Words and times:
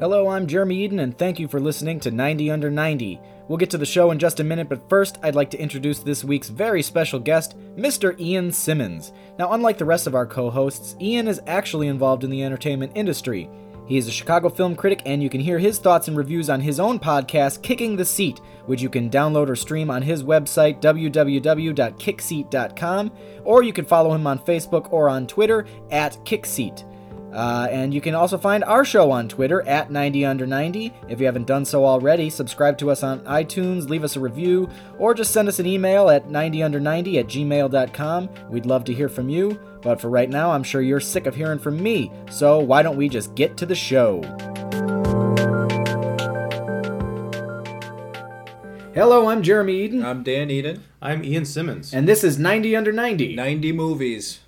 Hello, 0.00 0.28
I'm 0.28 0.46
Jeremy 0.46 0.82
Eden, 0.82 1.00
and 1.00 1.18
thank 1.18 1.38
you 1.38 1.46
for 1.46 1.60
listening 1.60 2.00
to 2.00 2.10
90 2.10 2.50
Under 2.50 2.70
90. 2.70 3.20
We'll 3.48 3.58
get 3.58 3.68
to 3.68 3.76
the 3.76 3.84
show 3.84 4.12
in 4.12 4.18
just 4.18 4.40
a 4.40 4.44
minute, 4.44 4.66
but 4.66 4.88
first, 4.88 5.18
I'd 5.22 5.34
like 5.34 5.50
to 5.50 5.60
introduce 5.60 5.98
this 5.98 6.24
week's 6.24 6.48
very 6.48 6.82
special 6.82 7.20
guest, 7.20 7.54
Mr. 7.76 8.18
Ian 8.18 8.50
Simmons. 8.50 9.12
Now, 9.38 9.52
unlike 9.52 9.76
the 9.76 9.84
rest 9.84 10.06
of 10.06 10.14
our 10.14 10.24
co 10.24 10.48
hosts, 10.48 10.96
Ian 11.02 11.28
is 11.28 11.42
actually 11.46 11.88
involved 11.88 12.24
in 12.24 12.30
the 12.30 12.42
entertainment 12.42 12.92
industry. 12.94 13.50
He 13.84 13.98
is 13.98 14.08
a 14.08 14.10
Chicago 14.10 14.48
film 14.48 14.74
critic, 14.74 15.02
and 15.04 15.22
you 15.22 15.28
can 15.28 15.42
hear 15.42 15.58
his 15.58 15.78
thoughts 15.78 16.08
and 16.08 16.16
reviews 16.16 16.48
on 16.48 16.62
his 16.62 16.80
own 16.80 16.98
podcast, 16.98 17.60
Kicking 17.60 17.94
the 17.94 18.06
Seat, 18.06 18.40
which 18.64 18.80
you 18.80 18.88
can 18.88 19.10
download 19.10 19.50
or 19.50 19.56
stream 19.56 19.90
on 19.90 20.00
his 20.00 20.24
website, 20.24 20.80
www.kickseat.com, 20.80 23.12
or 23.44 23.62
you 23.62 23.74
can 23.74 23.84
follow 23.84 24.14
him 24.14 24.26
on 24.26 24.38
Facebook 24.38 24.90
or 24.94 25.10
on 25.10 25.26
Twitter 25.26 25.66
at 25.90 26.14
Kickseat. 26.24 26.89
Uh, 27.32 27.68
and 27.70 27.94
you 27.94 28.00
can 28.00 28.14
also 28.14 28.36
find 28.36 28.64
our 28.64 28.84
show 28.84 29.10
on 29.10 29.28
Twitter 29.28 29.62
at 29.68 29.90
90under90. 29.90 30.92
If 31.08 31.20
you 31.20 31.26
haven't 31.26 31.46
done 31.46 31.64
so 31.64 31.84
already, 31.84 32.28
subscribe 32.28 32.76
to 32.78 32.90
us 32.90 33.02
on 33.02 33.20
iTunes, 33.20 33.88
leave 33.88 34.02
us 34.04 34.16
a 34.16 34.20
review, 34.20 34.68
or 34.98 35.14
just 35.14 35.32
send 35.32 35.46
us 35.48 35.58
an 35.58 35.66
email 35.66 36.10
at 36.10 36.28
90under90 36.28 37.20
at 37.20 37.26
gmail.com. 37.26 38.28
We'd 38.48 38.66
love 38.66 38.84
to 38.84 38.92
hear 38.94 39.08
from 39.08 39.28
you, 39.28 39.60
but 39.82 40.00
for 40.00 40.10
right 40.10 40.28
now, 40.28 40.50
I'm 40.50 40.64
sure 40.64 40.82
you're 40.82 41.00
sick 41.00 41.26
of 41.26 41.36
hearing 41.36 41.58
from 41.58 41.80
me, 41.82 42.10
so 42.30 42.58
why 42.58 42.82
don't 42.82 42.96
we 42.96 43.08
just 43.08 43.34
get 43.34 43.56
to 43.58 43.66
the 43.66 43.74
show? 43.76 44.20
Hello, 48.92 49.28
I'm 49.28 49.42
Jeremy 49.42 49.74
Eden, 49.82 50.04
I'm 50.04 50.24
Dan 50.24 50.50
Eden. 50.50 50.82
I'm 51.00 51.24
Ian 51.24 51.44
Simmons. 51.44 51.94
and 51.94 52.08
this 52.08 52.24
is 52.24 52.38
90 52.38 52.74
Under 52.74 52.92
90. 52.92 53.36
90 53.36 53.72
movies. 53.72 54.40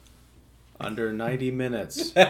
Under 0.81 1.13
90 1.13 1.51
minutes. 1.53 2.13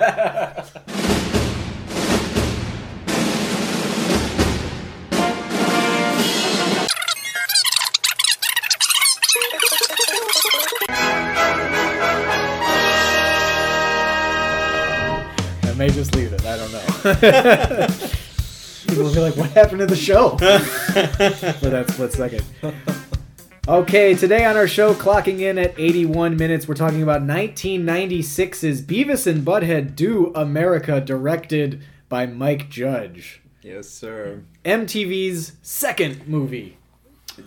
I 15.64 15.74
may 15.76 15.88
just 15.88 16.14
leave 16.14 16.32
it. 16.32 16.44
I 16.44 16.56
don't 16.56 16.72
know. 16.72 17.86
People 18.88 19.04
will 19.04 19.14
be 19.14 19.20
like, 19.20 19.36
"What 19.36 19.50
happened 19.50 19.78
to 19.80 19.86
the 19.86 19.96
show?" 19.96 20.36
For 20.38 21.70
that 21.70 21.90
split 21.90 22.12
second. 22.12 22.44
Okay, 23.68 24.16
today 24.16 24.44
on 24.44 24.56
our 24.56 24.66
show, 24.66 24.92
clocking 24.92 25.38
in 25.38 25.56
at 25.56 25.78
81 25.78 26.36
minutes, 26.36 26.66
we're 26.66 26.74
talking 26.74 27.00
about 27.00 27.22
1996's 27.22 28.82
Beavis 28.82 29.24
and 29.24 29.46
Butthead 29.46 29.94
Do 29.94 30.32
America, 30.34 31.00
directed 31.00 31.80
by 32.08 32.26
Mike 32.26 32.70
Judge. 32.70 33.40
Yes, 33.62 33.88
sir. 33.88 34.42
MTV's 34.64 35.52
second 35.62 36.26
movie. 36.26 36.76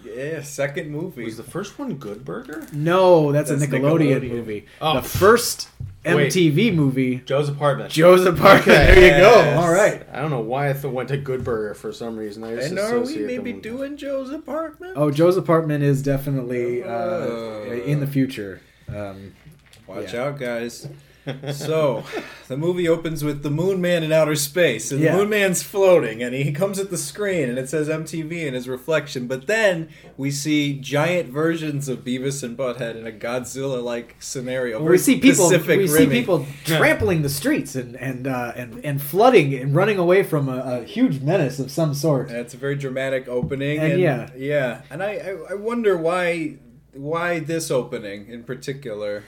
Yeah, 0.06 0.42
second 0.42 0.90
movie. 0.90 1.26
Was 1.26 1.36
the 1.36 1.44
first 1.44 1.78
one 1.78 1.96
Good 1.96 2.24
Burger? 2.24 2.66
No, 2.72 3.34
that's, 3.34 3.50
a 3.50 3.58
Nickelodeon, 3.58 4.22
Nickelodeon. 4.22 4.30
movie. 4.30 4.66
Oh. 4.80 5.02
The 5.02 5.08
first 5.08 5.68
Wait. 6.06 6.32
MTV 6.32 6.74
movie, 6.76 7.18
Joe's 7.26 7.50
Apartment. 7.50 7.90
Joe's 7.92 8.26
Apartment. 8.26 8.68
Okay. 8.78 8.94
There 8.96 9.18
you 9.18 9.24
go. 9.24 9.60
All 9.60 9.72
right. 9.72 10.06
I 10.14 10.22
don't 10.22 10.30
know 10.32 10.40
why 10.42 10.70
I 10.70 10.74
th- 10.74 10.86
went 10.86 11.10
to 11.10 11.18
Good 11.18 11.44
Burger 11.44 11.74
for 11.74 11.92
some 11.92 12.16
reason. 12.18 12.44
I 12.44 12.56
just 12.56 12.70
and 12.70 12.80
are 12.80 12.96
we 12.98 13.02
associate 13.04 13.26
maybe 13.26 13.52
them- 13.54 13.62
doing 13.62 13.98
Joe's 13.98 14.30
apartment? 14.30 14.94
Oh, 14.96 15.10
Joe's 15.12 15.36
apartment 15.38 15.84
is 15.84 16.02
definitely 16.04 16.84
uh, 16.84 16.88
Oh. 16.88 17.82
in 17.86 18.00
the 18.02 18.08
future. 18.08 18.62
Um, 18.88 19.34
Watch 19.88 20.14
yeah. 20.14 20.24
out, 20.26 20.40
guys. 20.40 20.88
So, 21.54 22.04
the 22.48 22.58
movie 22.58 22.88
opens 22.88 23.24
with 23.24 23.44
the 23.44 23.50
Moon 23.50 23.82
Man 23.82 24.04
in 24.04 24.12
outer 24.12 24.36
space, 24.36 24.92
and 24.92 25.02
Yeah. 25.02 25.12
the 25.14 25.18
Moon 25.20 25.30
Man's 25.30 25.64
floating, 25.64 26.22
and 26.22 26.34
he 26.36 26.52
comes 26.52 26.80
at 26.80 26.90
the 26.90 26.98
screen, 26.98 27.50
and 27.50 27.58
it 27.58 27.70
says 27.70 27.90
MTV 27.90 28.46
in 28.46 28.54
his 28.54 28.68
reflection. 28.68 29.28
But 29.28 29.48
then 29.48 29.90
we 30.18 30.32
see 30.32 30.74
giant 30.80 31.30
versions 31.30 31.90
of 31.90 32.00
Beavis 32.00 32.44
and 32.44 32.58
Butthead 32.58 32.96
in 32.96 33.08
a 33.08 33.12
Godzilla-like 33.12 34.16
scenario. 34.20 34.82
we 34.84 34.98
see 34.98 35.20
people. 35.20 35.50
Pacific 35.50 35.78
we 35.80 35.88
see 35.88 36.08
people 36.08 36.46
trampling 36.64 37.22
the 37.22 37.30
streets 37.30 37.76
and 37.76 37.96
and 37.96 38.28
uh, 38.28 38.54
and 38.56 38.84
and 38.86 39.02
flooding 39.02 39.54
and 39.56 39.76
running 39.76 39.98
away 39.98 40.24
from 40.24 40.48
a, 40.50 40.82
a 40.82 40.84
huge 40.84 41.22
menace 41.22 41.60
of 41.60 41.72
some 41.72 41.94
sort. 41.94 42.30
And 42.30 42.38
it's 42.38 42.54
a 42.54 42.58
very 42.58 42.76
dramatic 42.76 43.28
opening. 43.28 43.80
And 43.80 43.94
And, 43.94 44.02
yeah. 44.02 44.30
yeah. 44.36 44.82
And 44.90 45.02
I, 45.02 45.12
I, 45.16 45.38
I 45.52 45.54
wonder 45.56 45.98
why 45.98 46.58
why 46.94 47.40
this 47.40 47.72
opening 47.72 48.28
in 48.30 48.44
particular. 48.44 49.24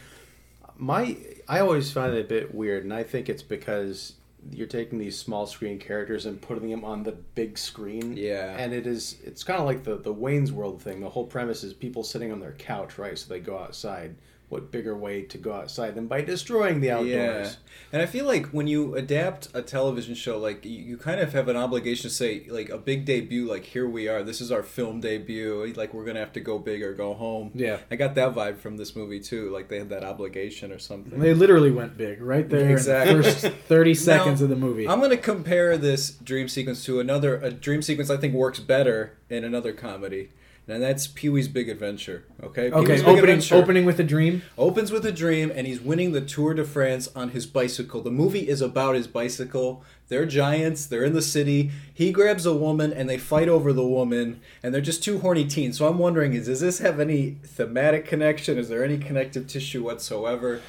My, 0.80 1.18
I 1.48 1.60
always 1.60 1.92
find 1.92 2.14
it 2.14 2.26
a 2.26 2.28
bit 2.28 2.54
weird, 2.54 2.84
and 2.84 2.94
I 2.94 3.04
think 3.04 3.30
it's 3.30 3.44
because 3.44 4.14
you're 4.52 4.68
taking 4.68 5.00
these 5.00 5.18
small 5.18 5.46
screen 5.46 5.80
characters 5.80 6.26
and 6.26 6.42
putting 6.42 6.70
them 6.70 6.86
on 6.86 7.04
the 7.04 7.12
big 7.12 7.58
screen. 7.58 8.16
Yeah. 8.16 8.56
And 8.58 8.74
it 8.74 8.88
is, 8.88 9.18
it's 9.24 9.44
kind 9.44 9.60
of 9.60 9.66
like 9.66 9.84
the, 9.84 9.98
the 9.98 10.14
Wayne's 10.14 10.52
World 10.52 10.82
thing. 10.82 11.02
The 11.02 11.10
whole 11.10 11.26
premise 11.26 11.64
is 11.64 11.74
people 11.74 12.04
sitting 12.04 12.32
on 12.32 12.40
their 12.40 12.54
couch, 12.54 12.98
right? 12.98 13.18
So 13.18 13.30
they 13.30 13.40
go 13.40 13.58
outside. 13.58 14.16
What 14.50 14.72
bigger 14.72 14.96
way 14.96 15.24
to 15.24 15.38
go 15.38 15.52
outside 15.52 15.96
than 15.96 16.08
by 16.08 16.22
destroying 16.22 16.80
the 16.80 16.90
outdoors? 16.92 17.10
Yeah. 17.10 17.26
outdoors? 17.32 17.58
And 17.92 18.02
I 18.02 18.06
feel 18.06 18.26
like 18.26 18.46
when 18.48 18.66
you 18.66 18.96
adapt 18.96 19.50
a 19.54 19.62
television 19.62 20.16
show, 20.16 20.38
like 20.40 20.64
you, 20.64 20.72
you 20.72 20.98
kind 20.98 21.20
of 21.20 21.34
have 21.34 21.50
an 21.50 21.58
obligation 21.58 22.10
to 22.10 22.16
say, 22.16 22.46
like 22.50 22.70
a 22.70 22.78
big 22.78 23.04
debut, 23.04 23.46
like 23.46 23.66
here 23.66 23.88
we 23.90 24.08
are, 24.08 24.24
this 24.24 24.40
is 24.40 24.50
our 24.50 24.64
film 24.64 25.02
debut, 25.02 25.74
like 25.76 25.94
we're 25.94 26.06
gonna 26.06 26.20
have 26.22 26.32
to 26.34 26.40
go 26.40 26.58
big 26.60 26.82
or 26.82 26.94
go 26.94 27.14
home. 27.14 27.52
Yeah. 27.56 27.80
I 27.92 27.98
got 27.98 28.16
that 28.16 28.34
vibe 28.36 28.58
from 28.60 28.78
this 28.78 28.96
movie 28.96 29.20
too, 29.20 29.50
like 29.50 29.68
they 29.68 29.80
had 29.80 29.90
that 29.90 30.06
obligation 30.06 30.72
or 30.72 30.80
something. 30.80 31.20
They 31.20 31.34
literally 31.34 31.72
went 31.72 31.98
big 31.98 32.22
right 32.22 32.48
there 32.48 32.70
Exactly. 32.72 33.16
in 33.16 33.22
the 33.22 33.24
first 33.30 33.46
thirty 33.68 33.94
seconds 33.94 34.40
Now, 34.40 34.46
of 34.46 34.50
the 34.50 34.56
movie. 34.56 34.88
I'm 34.88 35.02
gonna 35.02 35.18
compare 35.18 35.78
this 35.78 36.12
dream 36.12 36.48
sequence 36.48 36.86
to 36.86 37.02
another 37.02 37.36
a 37.36 37.52
dream 37.52 37.82
sequence 37.82 38.10
I 38.10 38.16
think 38.16 38.34
works 38.34 38.62
better 38.62 39.18
in 39.30 39.44
another 39.44 39.74
comedy. 39.74 40.30
And 40.70 40.84
that's 40.84 41.08
Pee 41.08 41.30
Wee's 41.30 41.48
Big 41.48 41.70
Adventure. 41.70 42.26
Okay. 42.44 42.70
okay, 42.70 42.82
Pee-wee's 42.82 43.02
Big 43.02 43.08
opening 43.08 43.20
Adventure 43.20 43.56
opening 43.56 43.86
with 43.86 44.00
a 44.02 44.04
dream. 44.04 44.42
opens 44.58 44.92
with 44.92 45.06
a 45.06 45.14
dream, 45.14 45.50
and 45.56 45.66
he's 45.66 45.80
winning 45.80 46.12
the 46.12 46.20
Tour 46.20 46.54
de 46.54 46.66
France 46.66 47.08
on 47.16 47.30
his 47.30 47.46
bicycle. 47.46 48.02
The 48.02 48.12
movie 48.12 48.50
is 48.50 48.62
about 48.62 48.96
his 48.96 49.08
bicycle. 49.08 49.82
They're 50.10 50.26
giants. 50.26 50.86
They're 50.86 51.06
in 51.06 51.14
the 51.14 51.22
city. 51.22 51.72
He 51.94 52.12
grabs 52.12 52.46
a 52.46 52.54
woman, 52.54 52.92
and 52.92 53.10
they 53.10 53.18
fight 53.18 53.48
over 53.48 53.72
the 53.72 53.88
woman. 53.88 54.42
And 54.62 54.74
they're 54.74 54.82
just 54.82 55.02
two 55.02 55.20
horny 55.20 55.46
teens. 55.46 55.78
So 55.78 55.88
I'm 55.88 56.00
wondering: 56.00 56.34
is 56.34 56.48
does 56.48 56.60
this 56.60 56.80
have 56.80 57.00
any 57.00 57.38
thematic 57.44 58.06
connection? 58.06 58.58
Is 58.58 58.68
there 58.68 58.84
any 58.84 58.98
connective 58.98 59.48
tissue 59.48 59.84
whatsoever? 59.84 60.62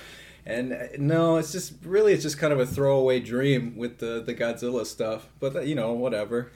And 0.46 0.72
uh, 0.72 0.86
no, 0.96 1.36
it's 1.36 1.52
just 1.52 1.74
really 1.84 2.12
it's 2.12 2.22
just 2.22 2.38
kind 2.38 2.52
of 2.52 2.60
a 2.60 2.66
throwaway 2.66 3.20
dream 3.20 3.76
with 3.76 3.98
the 3.98 4.22
the 4.24 4.34
Godzilla 4.34 4.86
stuff. 4.86 5.28
But 5.40 5.56
uh, 5.56 5.60
you 5.60 5.74
know, 5.74 5.92
whatever. 5.92 6.50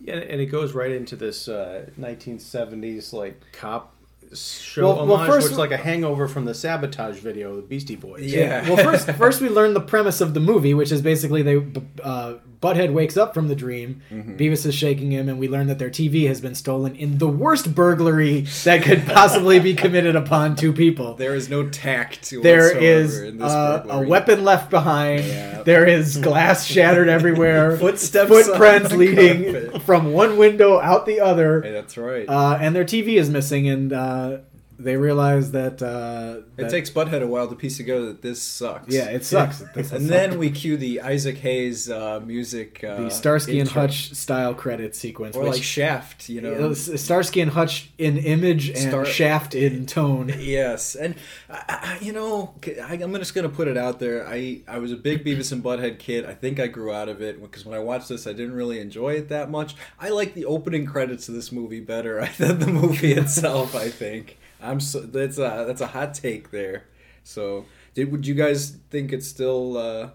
Yeah, 0.00 0.14
and 0.16 0.40
it 0.40 0.46
goes 0.46 0.72
right 0.72 0.90
into 0.92 1.16
this 1.16 1.48
uh, 1.48 1.86
1970s 2.00 3.12
like 3.12 3.40
cop 3.52 3.94
show 4.34 4.82
Well- 4.94 5.06
well, 5.06 5.26
first- 5.26 5.44
which 5.46 5.52
is 5.52 5.58
like 5.58 5.70
a 5.70 5.76
hangover 5.76 6.28
from 6.28 6.44
the 6.44 6.54
sabotage 6.54 7.18
video, 7.18 7.56
the 7.56 7.62
Beastie 7.62 7.96
Boys. 7.96 8.22
Yeah. 8.32 8.68
Well, 8.68 8.76
first, 8.76 9.10
first 9.12 9.40
we 9.40 9.48
learn 9.48 9.74
the 9.74 9.80
premise 9.80 10.20
of 10.20 10.34
the 10.34 10.40
movie, 10.40 10.74
which 10.74 10.92
is 10.92 11.00
basically 11.02 11.42
they 11.42 11.64
uh, 12.02 12.34
Butthead 12.60 12.92
wakes 12.92 13.16
up 13.16 13.34
from 13.34 13.48
the 13.48 13.54
dream. 13.54 14.02
Mm-hmm. 14.10 14.36
Beavis 14.36 14.66
is 14.66 14.74
shaking 14.74 15.12
him, 15.12 15.28
and 15.28 15.38
we 15.38 15.48
learn 15.48 15.68
that 15.68 15.78
their 15.78 15.90
TV 15.90 16.26
has 16.26 16.40
been 16.40 16.56
stolen 16.56 16.96
in 16.96 17.18
the 17.18 17.28
worst 17.28 17.74
burglary 17.74 18.40
that 18.64 18.82
could 18.82 19.06
possibly 19.06 19.60
be 19.60 19.74
committed 19.74 20.16
upon 20.16 20.56
two 20.56 20.72
people. 20.72 21.14
There 21.14 21.36
is 21.36 21.48
no 21.48 21.68
tact. 21.68 22.30
There 22.30 22.74
this 22.74 23.40
uh, 23.40 23.86
a 23.88 24.06
weapon 24.06 24.44
left 24.44 24.70
behind. 24.70 25.24
Yeah. 25.24 25.62
There 25.62 25.86
is 25.86 26.16
glass 26.16 26.66
shattered 26.66 27.08
everywhere. 27.08 27.76
Footsteps 27.78 28.28
footprints 28.28 28.92
leading 28.92 29.52
carpet. 29.52 29.82
from 29.82 30.12
one 30.12 30.36
window 30.36 30.80
out 30.80 31.06
the 31.06 31.20
other. 31.20 31.62
Hey, 31.62 31.72
that's 31.72 31.96
right. 31.96 32.28
Uh, 32.28 32.58
and 32.60 32.74
their 32.74 32.84
TV 32.84 33.18
is 33.18 33.30
missing, 33.30 33.68
and 33.68 33.92
uh, 33.92 34.38
they 34.78 34.96
realize 34.96 35.50
that, 35.52 35.82
uh, 35.82 36.42
It 36.56 36.70
takes 36.70 36.88
Butthead 36.90 37.22
a 37.22 37.26
while 37.26 37.48
to 37.48 37.54
piece 37.56 37.76
together 37.78 38.06
that 38.06 38.22
this 38.22 38.40
sucks. 38.40 38.94
yeah, 38.94 39.06
it 39.06 39.24
sucks. 39.24 39.60
And 39.74 39.84
is- 39.84 40.08
then 40.08 40.38
we 40.38 40.50
cue 40.50 40.76
the 40.76 41.00
Isaac 41.00 41.38
Hayes 41.38 41.90
uh, 41.90 42.20
music. 42.24 42.82
Uh, 42.84 43.02
the 43.02 43.10
Starsky 43.10 43.58
and. 43.60 43.68
Hutch 43.68 44.14
style 44.14 44.54
credit 44.54 44.94
sequence, 44.96 45.36
or 45.36 45.42
which 45.44 45.52
like 45.54 45.62
Shaft, 45.62 46.28
you 46.28 46.40
know. 46.40 46.68
was 46.68 47.00
Starsky 47.02 47.40
and 47.40 47.50
Hutch 47.52 47.90
in 47.98 48.16
image 48.16 48.68
and 48.70 48.78
Star- 48.78 49.04
Shaft 49.04 49.54
in 49.54 49.86
tone. 49.86 50.32
Yes, 50.38 50.94
and 50.94 51.14
I, 51.50 51.64
I, 51.68 51.98
you 52.04 52.12
know, 52.12 52.54
I, 52.82 52.94
I'm 52.94 53.12
just 53.16 53.34
gonna 53.34 53.48
put 53.48 53.68
it 53.68 53.76
out 53.76 53.98
there. 54.00 54.26
I 54.26 54.60
I 54.66 54.78
was 54.78 54.92
a 54.92 54.96
big 54.96 55.24
Beavis 55.24 55.52
and 55.52 55.62
Butthead 55.62 55.98
kid. 55.98 56.24
I 56.24 56.34
think 56.34 56.58
I 56.60 56.66
grew 56.68 56.92
out 56.92 57.08
of 57.08 57.20
it 57.20 57.40
because 57.42 57.66
when 57.66 57.74
I 57.76 57.80
watched 57.80 58.08
this, 58.08 58.26
I 58.26 58.32
didn't 58.32 58.54
really 58.54 58.80
enjoy 58.80 59.14
it 59.14 59.28
that 59.28 59.50
much. 59.50 59.74
I 60.00 60.08
like 60.10 60.34
the 60.34 60.44
opening 60.46 60.86
credits 60.86 61.28
of 61.28 61.34
this 61.34 61.52
movie 61.52 61.80
better 61.80 62.26
than 62.38 62.58
the 62.60 62.66
movie 62.68 63.12
itself. 63.12 63.74
I 63.74 63.88
think 63.90 64.38
I'm 64.60 64.80
so 64.80 65.00
that's 65.00 65.38
a 65.38 65.64
that's 65.66 65.80
a 65.80 65.88
hot 65.88 66.14
take 66.14 66.50
there. 66.50 66.84
So, 67.22 67.66
did 67.94 68.10
would 68.10 68.26
you 68.26 68.34
guys 68.34 68.78
think 68.90 69.12
it's 69.12 69.26
still? 69.26 69.76
Uh, 69.76 70.10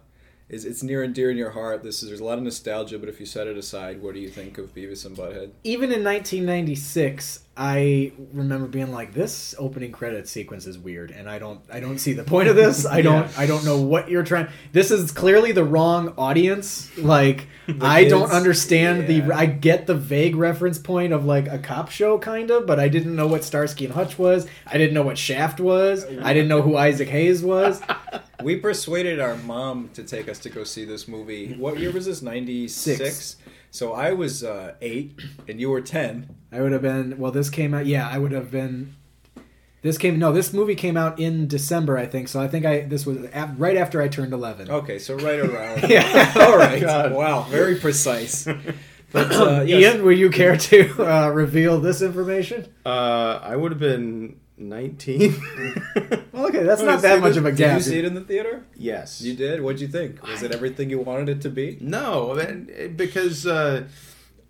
is 0.49 0.65
it's 0.65 0.83
near 0.83 1.03
and 1.03 1.15
dear 1.15 1.31
in 1.31 1.37
your 1.37 1.51
heart? 1.51 1.83
This 1.83 2.03
is 2.03 2.09
there's 2.09 2.19
a 2.19 2.25
lot 2.25 2.37
of 2.37 2.43
nostalgia, 2.43 2.99
but 2.99 3.09
if 3.09 3.19
you 3.19 3.25
set 3.25 3.47
it 3.47 3.57
aside, 3.57 4.01
what 4.01 4.13
do 4.13 4.19
you 4.19 4.29
think 4.29 4.57
of 4.57 4.73
Beavis 4.75 5.05
and 5.05 5.15
Butthead? 5.15 5.51
Even 5.63 5.91
in 5.91 6.03
1996, 6.03 7.42
I 7.55 8.13
remember 8.33 8.67
being 8.67 8.91
like, 8.91 9.13
"This 9.13 9.53
opening 9.59 9.91
credit 9.91 10.27
sequence 10.27 10.65
is 10.65 10.77
weird, 10.79 11.11
and 11.11 11.29
I 11.29 11.37
don't, 11.37 11.61
I 11.71 11.79
don't 11.79 11.99
see 11.99 12.13
the 12.13 12.23
point 12.23 12.47
of 12.49 12.55
this. 12.55 12.83
I 12.85 13.01
don't, 13.01 13.37
I 13.37 13.45
don't 13.45 13.63
know 13.63 13.79
what 13.79 14.09
you're 14.09 14.23
trying. 14.23 14.47
This 14.71 14.89
is 14.89 15.11
clearly 15.11 15.51
the 15.51 15.63
wrong 15.63 16.15
audience. 16.17 16.89
Like, 16.97 17.47
I 17.81 18.05
don't 18.05 18.31
understand 18.31 19.01
Yeah. 19.07 19.19
the. 19.27 19.33
I 19.35 19.45
get 19.45 19.85
the 19.85 19.93
vague 19.93 20.35
reference 20.35 20.79
point 20.79 21.13
of 21.13 21.25
like 21.25 21.47
a 21.47 21.59
cop 21.59 21.91
show, 21.91 22.17
kind 22.17 22.49
of, 22.49 22.65
but 22.65 22.79
I 22.79 22.87
didn't 22.87 23.15
know 23.15 23.27
what 23.27 23.43
Starsky 23.43 23.85
and 23.85 23.93
Hutch 23.93 24.17
was. 24.17 24.47
I 24.65 24.79
didn't 24.79 24.95
know 24.95 25.03
what 25.03 25.19
Shaft 25.19 25.59
was. 25.59 26.05
I 26.05 26.33
didn't 26.33 26.47
know 26.49 26.63
who 26.63 26.75
Isaac 26.75 27.09
Hayes 27.09 27.43
was. 27.43 27.81
We 28.41 28.57
persuaded 28.57 29.21
our 29.21 29.37
mom 29.37 29.89
to 29.93 30.03
take 30.03 30.27
us 30.27 30.37
to 30.39 30.49
go 30.49 30.65
see 30.65 30.83
this 30.83 31.07
movie. 31.07 31.53
What 31.53 31.79
year 31.79 31.91
was 31.91 32.07
this? 32.07 32.21
Ninety 32.21 32.67
Six. 32.67 33.37
Six. 33.73 33.79
So 33.79 33.93
I 33.93 34.13
was 34.13 34.43
uh, 34.43 34.75
eight, 34.81 35.19
and 35.47 35.59
you 35.59 35.69
were 35.69 35.81
ten. 35.81 36.35
I 36.51 36.61
would 36.61 36.71
have 36.71 36.81
been. 36.81 37.17
Well, 37.17 37.31
this 37.31 37.49
came 37.49 37.73
out. 37.73 37.85
Yeah, 37.85 38.07
I 38.07 38.17
would 38.17 38.31
have 38.31 38.51
been. 38.51 38.95
This 39.81 39.97
came 39.97 40.17
no. 40.17 40.31
This 40.31 40.53
movie 40.53 40.75
came 40.75 40.95
out 40.95 41.19
in 41.19 41.47
December, 41.47 41.97
I 41.97 42.05
think. 42.05 42.29
So 42.29 42.39
I 42.39 42.47
think 42.47 42.65
I 42.65 42.81
this 42.81 43.05
was 43.05 43.17
af- 43.33 43.55
right 43.57 43.75
after 43.77 44.01
I 44.01 44.07
turned 44.07 44.33
eleven. 44.33 44.69
Okay, 44.69 44.99
so 44.99 45.15
right 45.15 45.39
around. 45.39 45.83
Yeah. 45.89 46.33
All 46.39 46.57
right. 46.57 46.81
God. 46.81 47.11
Wow, 47.13 47.41
very 47.43 47.75
precise. 47.75 48.47
But 49.13 49.31
uh, 49.31 49.61
yes, 49.61 49.93
Ian, 49.93 50.03
will 50.03 50.17
you 50.17 50.31
care 50.31 50.57
to 50.57 51.07
uh, 51.07 51.29
reveal 51.29 51.79
this 51.79 52.01
information? 52.01 52.65
Uh, 52.83 53.39
I 53.43 53.55
would 53.55 53.71
have 53.71 53.79
been 53.79 54.39
19. 54.69 55.35
Well, 56.31 56.45
okay, 56.47 56.63
that's 56.63 56.81
Oh, 56.81 56.85
not 56.85 57.01
that 57.01 57.19
much 57.19 57.29
this- 57.31 57.37
of 57.37 57.45
a 57.45 57.51
gap. 57.51 57.77
Did 57.77 57.85
you 57.85 57.91
see 57.91 57.99
it 57.99 58.05
in 58.05 58.13
the 58.13 58.21
theater? 58.21 58.63
yes. 58.75 59.21
You 59.21 59.35
did. 59.35 59.61
What'd 59.61 59.81
you 59.81 59.87
think? 59.87 60.21
Was 60.27 60.43
it 60.43 60.51
everything 60.51 60.89
you 60.89 60.99
wanted 60.99 61.29
it 61.29 61.41
to 61.41 61.49
be? 61.49 61.77
No, 61.81 62.33
and- 62.33 62.95
because 62.97 63.45
uh, 63.47 63.83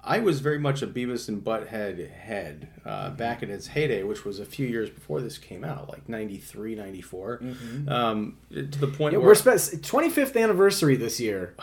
I 0.03 0.19
was 0.19 0.39
very 0.41 0.59
much 0.59 0.81
a 0.81 0.87
Beavis 0.87 1.29
and 1.29 1.41
Butthead 1.43 2.11
head 2.11 2.67
uh, 2.85 3.09
back 3.11 3.41
in 3.43 3.49
its 3.49 3.67
heyday, 3.67 4.03
which 4.03 4.25
was 4.25 4.39
a 4.39 4.45
few 4.45 4.67
years 4.67 4.89
before 4.89 5.21
this 5.21 5.37
came 5.37 5.63
out, 5.63 5.89
like 5.89 6.09
93, 6.09 6.75
94. 6.75 7.41
Um, 7.87 8.37
to 8.53 8.61
the 8.63 8.87
point 8.87 9.13
Yeah, 9.13 9.19
where 9.19 9.27
we're 9.27 9.35
spe- 9.35 9.79
25th 9.81 10.41
anniversary 10.41 10.95
this 10.97 11.19
year 11.19 11.55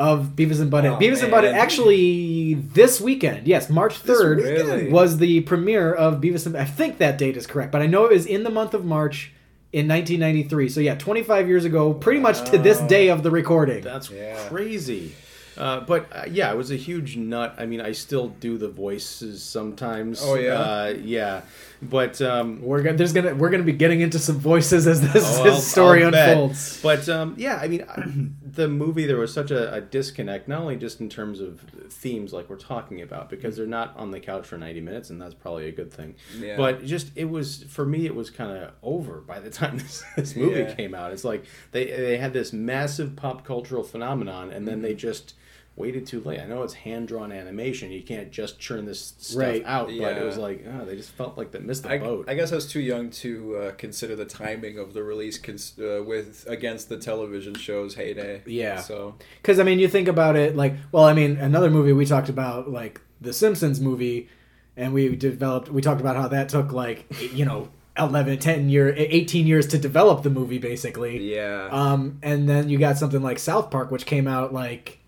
of 0.00 0.28
Beavis 0.34 0.60
and 0.62 0.72
Butthead. 0.72 0.96
Oh, 0.96 0.98
Beavis 0.98 1.22
and 1.22 1.30
man. 1.30 1.44
Butthead 1.44 1.52
actually 1.52 2.54
this 2.54 3.00
weekend, 3.02 3.46
yes, 3.46 3.68
March 3.68 4.02
3rd 4.02 4.90
was 4.90 5.18
the 5.18 5.42
premiere 5.42 5.92
of 5.92 6.22
Beavis 6.22 6.46
and 6.46 6.56
I 6.56 6.64
think 6.64 6.96
that 6.98 7.18
date 7.18 7.36
is 7.36 7.46
correct, 7.46 7.70
but 7.70 7.82
I 7.82 7.86
know 7.86 8.06
it 8.06 8.12
was 8.12 8.24
in 8.26 8.42
the 8.42 8.50
month 8.50 8.72
of 8.72 8.82
March 8.84 9.30
in 9.72 9.86
1993. 9.86 10.68
So 10.70 10.80
yeah, 10.80 10.94
25 10.94 11.46
years 11.48 11.64
ago, 11.66 11.92
pretty 11.92 12.18
much 12.18 12.50
to 12.50 12.56
this 12.58 12.78
day 12.80 13.08
of 13.08 13.22
the 13.22 13.30
recording. 13.30 13.82
That's 13.84 14.10
Yeah. 14.10 14.36
crazy. 14.48 15.12
Uh, 15.58 15.80
but 15.80 16.06
uh, 16.12 16.24
yeah, 16.30 16.50
I 16.50 16.54
was 16.54 16.70
a 16.70 16.76
huge 16.76 17.18
nut. 17.18 17.54
I 17.58 17.66
mean, 17.66 17.82
I 17.82 17.92
still 17.92 18.28
do 18.28 18.56
the 18.56 18.68
voices 18.68 19.42
sometimes. 19.42 20.22
Oh, 20.24 20.34
yeah? 20.36 20.54
uh, 20.54 20.94
yeah. 21.02 21.42
But 21.82 22.20
um, 22.20 22.60
We're 22.60 22.82
gonna 22.82 22.98
there's 22.98 23.14
gonna 23.14 23.34
we're 23.34 23.48
gonna 23.48 23.62
be 23.62 23.72
getting 23.72 24.02
into 24.02 24.18
some 24.18 24.36
voices 24.38 24.86
as 24.86 25.00
this, 25.00 25.38
Oh, 25.38 25.44
this 25.44 25.54
I'll- 25.54 25.60
story 25.60 26.04
I'll 26.04 26.10
bet. 26.10 26.30
unfolds. 26.32 26.80
But 26.82 27.08
um, 27.08 27.34
yeah, 27.38 27.56
I 27.56 27.68
mean, 27.68 28.36
the 28.44 28.68
movie 28.68 29.06
there 29.06 29.16
was 29.16 29.32
such 29.32 29.50
a, 29.50 29.72
a 29.74 29.80
disconnect, 29.80 30.46
not 30.46 30.60
only 30.60 30.76
just 30.76 31.00
in 31.00 31.08
terms 31.08 31.40
of 31.40 31.60
themes 31.88 32.34
like 32.34 32.50
we're 32.50 32.56
talking 32.56 33.00
about, 33.00 33.30
because 33.30 33.56
they're 33.56 33.66
not 33.66 33.96
on 33.96 34.10
the 34.10 34.20
couch 34.20 34.46
for 34.46 34.58
ninety 34.58 34.82
minutes, 34.82 35.08
and 35.08 35.20
that's 35.20 35.32
probably 35.34 35.68
a 35.68 35.72
good 35.72 35.90
thing. 35.90 36.16
Yeah. 36.38 36.58
But 36.58 36.84
just 36.84 37.12
it 37.16 37.30
was 37.30 37.62
for 37.64 37.86
me, 37.86 38.04
it 38.04 38.14
was 38.14 38.28
kind 38.28 38.50
of 38.56 38.72
over 38.82 39.20
by 39.22 39.38
the 39.40 39.50
time 39.60 39.78
this, 39.78 40.04
this 40.16 40.36
movie 40.36 40.60
Yeah. 40.60 40.74
came 40.74 40.94
out. 40.94 41.12
It's 41.12 41.24
like 41.24 41.44
they 41.72 41.86
they 41.86 42.18
had 42.18 42.34
this 42.34 42.52
massive 42.52 43.16
pop 43.16 43.44
cultural 43.46 43.84
phenomenon, 43.84 44.50
and 44.52 44.68
then 44.68 44.82
they 44.82 44.92
just 44.94 45.32
waited 45.80 46.06
too 46.06 46.20
late. 46.20 46.38
I 46.40 46.44
know 46.46 46.62
it's 46.62 46.74
hand 46.74 47.08
drawn 47.08 47.32
animation; 47.32 47.90
you 47.90 48.02
can't 48.02 48.30
just 48.30 48.58
churn 48.60 48.84
this 48.84 49.14
stuff 49.18 49.40
Right. 49.40 49.64
out. 49.64 49.86
But 49.86 49.94
Yeah. 49.94 50.08
it 50.20 50.24
was 50.24 50.36
like 50.36 50.64
oh, 50.66 50.84
they 50.84 50.94
just 50.96 51.10
felt 51.12 51.36
like 51.38 51.50
they 51.50 51.58
missed 51.58 51.82
the 51.84 51.90
I, 51.92 51.98
boat. 51.98 52.26
I 52.28 52.34
guess 52.34 52.52
I 52.52 52.54
was 52.54 52.66
too 52.70 52.80
young 52.80 53.10
to 53.10 53.56
uh, 53.56 53.70
consider 53.72 54.14
the 54.14 54.24
timing 54.26 54.78
of 54.78 54.94
the 54.94 55.02
release 55.02 55.38
cons- 55.38 55.74
uh, 55.80 56.02
with 56.06 56.44
against 56.48 56.88
the 56.88 56.98
television 56.98 57.54
show's 57.54 57.94
heyday. 57.94 58.42
Yeah. 58.46 58.80
So 58.80 59.16
Because 59.42 59.58
I 59.58 59.62
mean, 59.64 59.78
you 59.78 59.88
think 59.88 60.06
about 60.08 60.36
it 60.36 60.54
like, 60.54 60.74
well, 60.92 61.04
I 61.04 61.14
mean, 61.14 61.36
another 61.38 61.70
movie 61.70 61.92
we 61.92 62.06
talked 62.06 62.28
about, 62.28 62.70
like 62.70 63.00
the 63.20 63.32
Simpsons 63.32 63.80
movie, 63.80 64.28
and 64.76 64.94
we 64.94 65.14
developed, 65.16 65.68
we 65.70 65.82
talked 65.82 66.00
about 66.00 66.16
how 66.16 66.28
that 66.28 66.48
took 66.48 66.72
like, 66.72 67.04
you 67.34 67.44
know, 67.44 67.68
11, 67.98 68.38
10 68.38 68.70
year, 68.70 68.94
18 68.96 69.46
years 69.46 69.66
to 69.66 69.76
develop 69.76 70.22
the 70.22 70.30
movie, 70.30 70.56
basically. 70.58 71.34
yeah. 71.34 71.68
Um, 71.70 72.18
and 72.22 72.48
then 72.48 72.70
you 72.70 72.78
got 72.78 72.96
something 72.96 73.20
like 73.20 73.38
South 73.38 73.70
Park, 73.70 73.90
which 73.90 74.06
came 74.06 74.26
out 74.26 74.54
like 74.54 74.99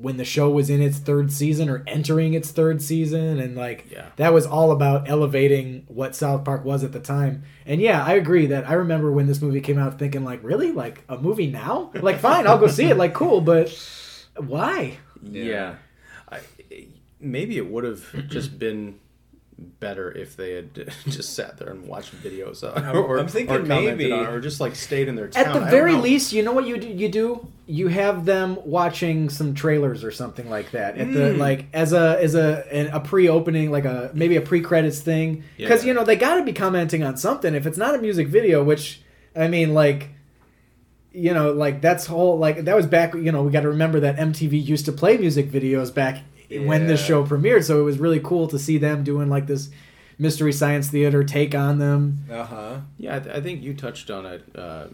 when 0.00 0.18
the 0.18 0.24
show 0.24 0.50
was 0.50 0.68
in 0.68 0.82
its 0.82 0.98
third 0.98 1.32
season 1.32 1.70
or 1.70 1.82
entering 1.86 2.34
its 2.34 2.50
third 2.50 2.82
season, 2.82 3.38
and 3.40 3.56
like 3.56 3.86
Yeah. 3.90 4.06
that 4.16 4.32
was 4.34 4.44
all 4.46 4.70
about 4.70 5.08
elevating 5.08 5.84
what 5.88 6.14
South 6.14 6.44
Park 6.44 6.64
was 6.64 6.84
at 6.84 6.92
the 6.92 7.00
time. 7.00 7.44
And 7.64 7.80
yeah, 7.80 8.04
I 8.04 8.12
agree 8.14 8.46
that 8.46 8.68
I 8.68 8.74
remember 8.74 9.10
when 9.10 9.26
this 9.26 9.40
movie 9.40 9.60
came 9.60 9.78
out 9.78 9.98
thinking 9.98 10.22
like, 10.24 10.40
really, 10.42 10.70
like 10.70 11.02
a 11.08 11.16
movie 11.16 11.46
now? 11.50 11.90
Like, 11.94 12.18
fine, 12.18 12.46
I'll 12.46 12.58
go 12.58 12.66
see 12.66 12.84
it. 12.86 12.96
Like, 12.98 13.14
cool, 13.14 13.40
but 13.40 13.70
why? 14.36 14.98
Yeah. 15.22 15.76
I, 16.30 16.40
maybe 17.18 17.56
it 17.56 17.66
would 17.70 17.84
have 17.84 18.28
just 18.28 18.58
been 18.58 18.98
better 19.58 20.10
if 20.12 20.36
they 20.36 20.52
had 20.52 20.74
just 21.08 21.34
sat 21.34 21.56
there 21.56 21.70
and 21.70 21.86
watched 21.86 22.14
videos 22.22 22.62
uh, 22.62 22.72
I'm- 22.78 22.96
or, 22.96 23.18
I'm 23.18 23.26
thinking 23.28 23.54
or 23.56 23.60
maybe- 23.62 24.12
on 24.12 24.26
or 24.26 24.40
just 24.40 24.60
like 24.60 24.74
stayed 24.76 25.08
in 25.08 25.16
their 25.16 25.28
town. 25.28 25.46
At 25.46 25.52
the 25.54 25.60
very 25.70 25.92
know. 25.94 26.00
least, 26.00 26.32
you 26.32 26.42
know 26.42 26.52
what 26.52 26.66
you 26.66 26.76
do, 26.76 26.88
you 26.88 27.08
do? 27.08 27.46
You 27.66 27.88
have 27.88 28.24
them 28.26 28.58
watching 28.64 29.28
some 29.30 29.54
trailers 29.54 30.04
or 30.04 30.10
something 30.10 30.48
like 30.50 30.70
that. 30.72 30.98
At 30.98 31.12
the 31.12 31.20
Mm. 31.20 31.38
like 31.38 31.66
as 31.72 31.92
a 31.94 32.18
as 32.22 32.34
a 32.34 32.64
an, 32.70 32.88
a 32.88 33.00
pre-opening 33.00 33.70
like 33.70 33.86
a 33.86 34.10
maybe 34.14 34.36
a 34.36 34.40
pre-credits 34.42 35.00
thing 35.00 35.42
cuz 35.58 35.82
Yeah. 35.82 35.88
you 35.88 35.94
know 35.94 36.04
they 36.04 36.16
got 36.16 36.36
to 36.36 36.44
be 36.44 36.52
commenting 36.52 37.02
on 37.02 37.16
something 37.16 37.54
if 37.54 37.66
it's 37.66 37.78
not 37.78 37.94
a 37.94 37.98
music 37.98 38.28
video, 38.28 38.62
which 38.62 39.00
I 39.34 39.48
mean 39.48 39.72
like 39.74 40.10
you 41.12 41.32
know 41.32 41.50
like 41.52 41.80
that's 41.80 42.04
whole 42.06 42.38
like 42.38 42.64
that 42.66 42.76
was 42.76 42.86
back 42.86 43.14
you 43.14 43.32
know 43.32 43.42
we 43.42 43.50
got 43.50 43.62
to 43.62 43.68
remember 43.70 44.00
that 44.00 44.16
MTV 44.18 44.64
used 44.64 44.84
to 44.84 44.92
play 44.92 45.16
music 45.16 45.50
videos 45.50 45.92
back 45.92 46.18
when 46.50 46.86
this 46.86 47.04
show 47.04 47.24
premiered 47.24 47.64
so 47.64 47.80
it 47.80 47.84
was 47.84 47.98
really 47.98 48.20
cool 48.20 48.46
to 48.48 48.58
see 48.58 48.78
them 48.78 49.02
doing 49.04 49.28
like 49.28 49.46
this 49.46 49.70
mystery 50.18 50.52
science 50.52 50.88
theater 50.88 51.22
take 51.24 51.54
on 51.54 51.78
them 51.78 52.24
Uh 52.30 52.44
huh. 52.44 52.80
Yeah, 52.98 53.16
I, 53.16 53.20
th- 53.20 53.36
I 53.36 53.40
think 53.40 53.62
you 53.62 53.74
touched 53.74 54.10
on 54.10 54.24
it 54.26 54.42
uh, 54.56 54.86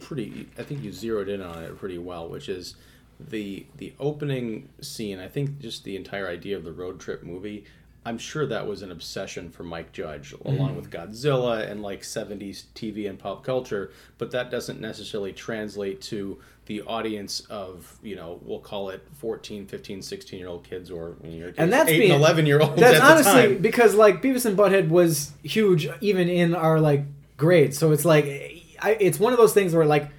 pretty. 0.00 0.48
I 0.58 0.62
think 0.62 0.82
you 0.82 0.92
zeroed 0.92 1.28
in 1.28 1.40
on 1.40 1.62
it 1.62 1.78
pretty 1.78 1.98
well, 1.98 2.28
which 2.28 2.48
is 2.48 2.74
the 3.20 3.64
the 3.76 3.92
opening 4.00 4.68
scene. 4.80 5.18
I 5.18 5.28
think 5.28 5.60
just 5.60 5.84
the 5.84 5.96
entire 5.96 6.28
idea 6.28 6.56
of 6.56 6.64
the 6.64 6.72
road 6.72 7.00
trip 7.00 7.22
movie. 7.22 7.64
I'm 8.04 8.18
sure 8.18 8.44
that 8.46 8.66
was 8.66 8.82
an 8.82 8.90
obsession 8.90 9.48
for 9.48 9.62
Mike 9.62 9.92
Judge, 9.92 10.34
along 10.44 10.74
with 10.74 10.90
Godzilla 10.90 11.70
and 11.70 11.82
like 11.82 12.02
70s 12.02 12.64
TV 12.74 13.08
and 13.08 13.16
pop 13.16 13.44
culture. 13.44 13.92
But 14.18 14.32
that 14.32 14.50
doesn't 14.50 14.80
necessarily 14.80 15.32
translate 15.32 16.00
to 16.02 16.40
the 16.66 16.82
audience 16.82 17.40
of, 17.50 17.98
you 18.02 18.14
know, 18.14 18.38
we'll 18.42 18.60
call 18.60 18.90
it 18.90 19.04
14, 19.14 19.66
15, 19.66 20.02
16 20.02 20.38
year 20.38 20.48
old 20.48 20.64
kids 20.64 20.90
or 20.90 21.16
in 21.24 21.32
your 21.32 21.48
case, 21.48 21.56
And 21.58 21.72
that's 21.72 21.90
8 21.90 21.98
being- 21.98 22.12
and 22.12 22.20
11 22.20 22.46
year 22.46 22.60
olds. 22.60 22.80
That's 22.80 22.98
at 22.98 23.00
the 23.00 23.30
honestly 23.30 23.54
because 23.56 23.94
like 23.94 24.22
Beavis 24.22 24.46
and 24.46 24.56
Butthead 24.56 24.88
was 24.88 25.32
huge 25.42 25.88
even 26.00 26.28
in 26.28 26.54
our 26.54 26.80
like 26.80 27.04
grades. 27.36 27.78
So 27.78 27.92
it's 27.92 28.04
like 28.04 28.24
I, 28.80 28.96
it's 29.00 29.18
one 29.18 29.32
of 29.32 29.38
those 29.38 29.54
things 29.54 29.74
where 29.74 29.86
like 29.86 30.10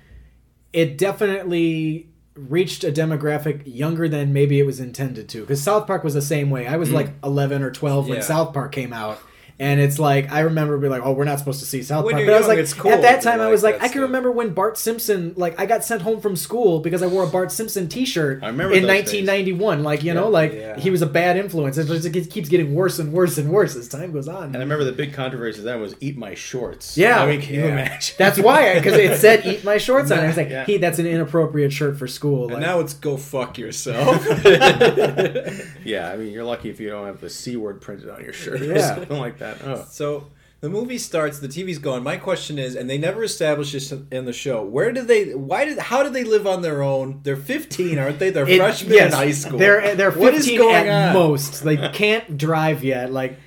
it 0.74 0.98
definitely 0.98 2.10
reached 2.36 2.84
a 2.84 2.92
demographic 2.92 3.62
younger 3.66 4.10
than 4.10 4.34
maybe 4.34 4.60
it 4.60 4.66
was 4.66 4.80
intended 4.80 5.30
to. 5.30 5.42
Because 5.42 5.62
South 5.62 5.86
Park 5.86 6.04
was 6.04 6.14
the 6.14 6.22
same 6.22 6.50
way. 6.50 6.68
I 6.68 6.78
was 6.78 6.90
mm-hmm. 6.90 6.98
like 6.98 7.10
11 7.24 7.62
or 7.62 7.72
12 7.72 8.10
when 8.10 8.22
South 8.22 8.54
Park 8.54 8.72
came 8.72 8.92
out. 8.92 9.20
And 9.60 9.80
it's 9.80 10.00
like 10.00 10.32
I 10.32 10.42
remember 10.42 10.78
being 10.80 10.92
like, 10.92 11.04
oh, 11.06 11.14
we're 11.14 11.24
not 11.26 11.38
supposed 11.40 11.60
to 11.60 11.66
see 11.66 11.84
South 11.84 12.04
Park. 12.04 12.18
you're 12.18 12.26
But 12.26 12.36
I 12.36 12.40
was 12.40 12.48
like, 12.48 12.58
it's 12.58 12.74
cool 12.74 12.92
at 12.92 13.02
that 13.04 13.22
to 13.22 13.28
time, 13.28 13.40
I 13.40 13.50
was 13.50 13.62
like, 13.64 13.76
I 13.76 13.80
can 13.80 13.90
stuff. 13.90 14.02
remember 14.02 14.32
when 14.32 14.54
Bart 14.54 14.78
Simpson, 14.78 15.34
like, 15.38 15.60
I 15.60 15.66
got 15.68 15.84
sent 15.86 16.02
home 16.02 16.20
from 16.22 16.36
school 16.36 16.80
because 16.80 17.04
I 17.04 17.08
wore 17.08 17.24
a 17.24 17.28
Bart 17.28 17.52
Simpson 17.52 17.88
T-shirt 17.88 18.42
I 18.44 18.48
remember 18.48 18.74
in 18.76 18.82
those 18.84 18.92
days. 19.12 19.28
1991. 19.28 19.84
Like, 19.84 20.04
you 20.04 20.14
know, 20.14 20.28
like 20.30 20.54
Yeah. 20.54 20.80
he 20.80 20.90
was 20.90 21.02
a 21.02 21.06
bad 21.06 21.38
influence. 21.38 21.78
It 21.78 21.86
just 21.88 22.06
it 22.06 22.30
keeps 22.32 22.50
getting 22.50 22.74
worse 22.74 22.98
and 23.00 23.14
worse 23.14 23.38
and 23.38 23.50
worse 23.52 23.76
as 23.76 23.88
time 23.88 24.12
goes 24.12 24.28
on. 24.28 24.46
And 24.46 24.58
I 24.58 24.60
remember 24.60 24.84
the 24.86 24.92
big 24.92 25.14
controversy 25.14 25.62
then 25.62 25.80
was 25.80 25.96
eat 26.02 26.18
my 26.18 26.34
shorts. 26.34 26.98
Yeah. 26.98 27.22
I 27.22 27.28
mean, 27.28 27.42
can 27.42 27.54
you 27.54 27.66
imagine? 27.66 28.16
That's 28.18 28.40
why, 28.40 28.74
because 28.74 28.94
it 28.94 29.18
said 29.20 29.46
"eat 29.46 29.64
my 29.64 29.78
shorts" 29.78 30.10
on 30.12 30.20
it. 30.20 30.24
I 30.24 30.28
was 30.28 30.38
like, 30.38 30.50
Yeah. 30.50 30.66
"He, 30.66 30.78
that's 30.78 30.98
an 31.00 31.06
inappropriate 31.06 31.72
shirt 31.72 31.98
for 31.98 32.08
school." 32.08 32.52
And 32.52 32.60
now 32.62 32.80
it's 32.80 32.94
go 32.96 33.18
fuck 33.18 33.58
yourself. 33.58 34.26
yeah, 35.84 36.10
I 36.12 36.18
mean, 36.18 36.32
you're 36.34 36.44
lucky 36.44 36.70
if 36.70 36.80
you 36.80 36.90
don't 36.90 37.06
have 37.06 37.22
the 37.22 37.30
C 37.30 37.56
word 37.56 37.82
printed 37.82 38.10
on 38.10 38.24
your 38.24 38.34
shirt 38.34 38.62
or 38.62 38.66
Yeah. 38.66 38.96
something 38.96 39.20
like 39.20 39.38
that. 39.40 39.43
Oh. 39.44 39.86
So 39.90 40.28
the 40.62 40.70
movie 40.70 40.98
starts. 40.98 41.40
The 41.40 41.48
TV's 41.50 41.78
going. 41.80 42.04
My 42.04 42.16
question 42.18 42.58
is, 42.58 42.76
and 42.76 42.90
they 42.90 42.98
never 42.98 43.24
established 43.24 43.74
this 43.74 43.92
in 43.92 44.26
the 44.26 44.32
show. 44.34 44.64
Where 44.64 44.92
did 44.94 45.08
they? 45.08 45.36
Why 45.36 45.66
did? 45.66 45.78
How 45.78 46.04
did 46.04 46.14
they 46.14 46.24
live 46.24 46.48
on 46.48 46.62
their 46.62 46.82
own? 46.82 47.20
They're 47.24 47.36
15, 47.36 48.00
aren't 48.00 48.20
they? 48.20 48.30
They're 48.30 48.48
it- 48.48 48.58
freshmen 48.58 48.94
yes, 48.94 49.12
in 49.12 49.18
high 49.18 49.32
school. 49.32 49.60
They're 49.60 49.96
they're 49.96 50.12
What 50.12 50.34
is 50.34 50.46
15 50.46 50.58
going 50.58 50.76
at 50.88 51.08
on? 51.10 51.14
most. 51.14 51.64
They 51.64 51.76
can't 51.90 52.38
drive 52.38 52.84
yet. 52.84 53.12
Like, 53.12 53.38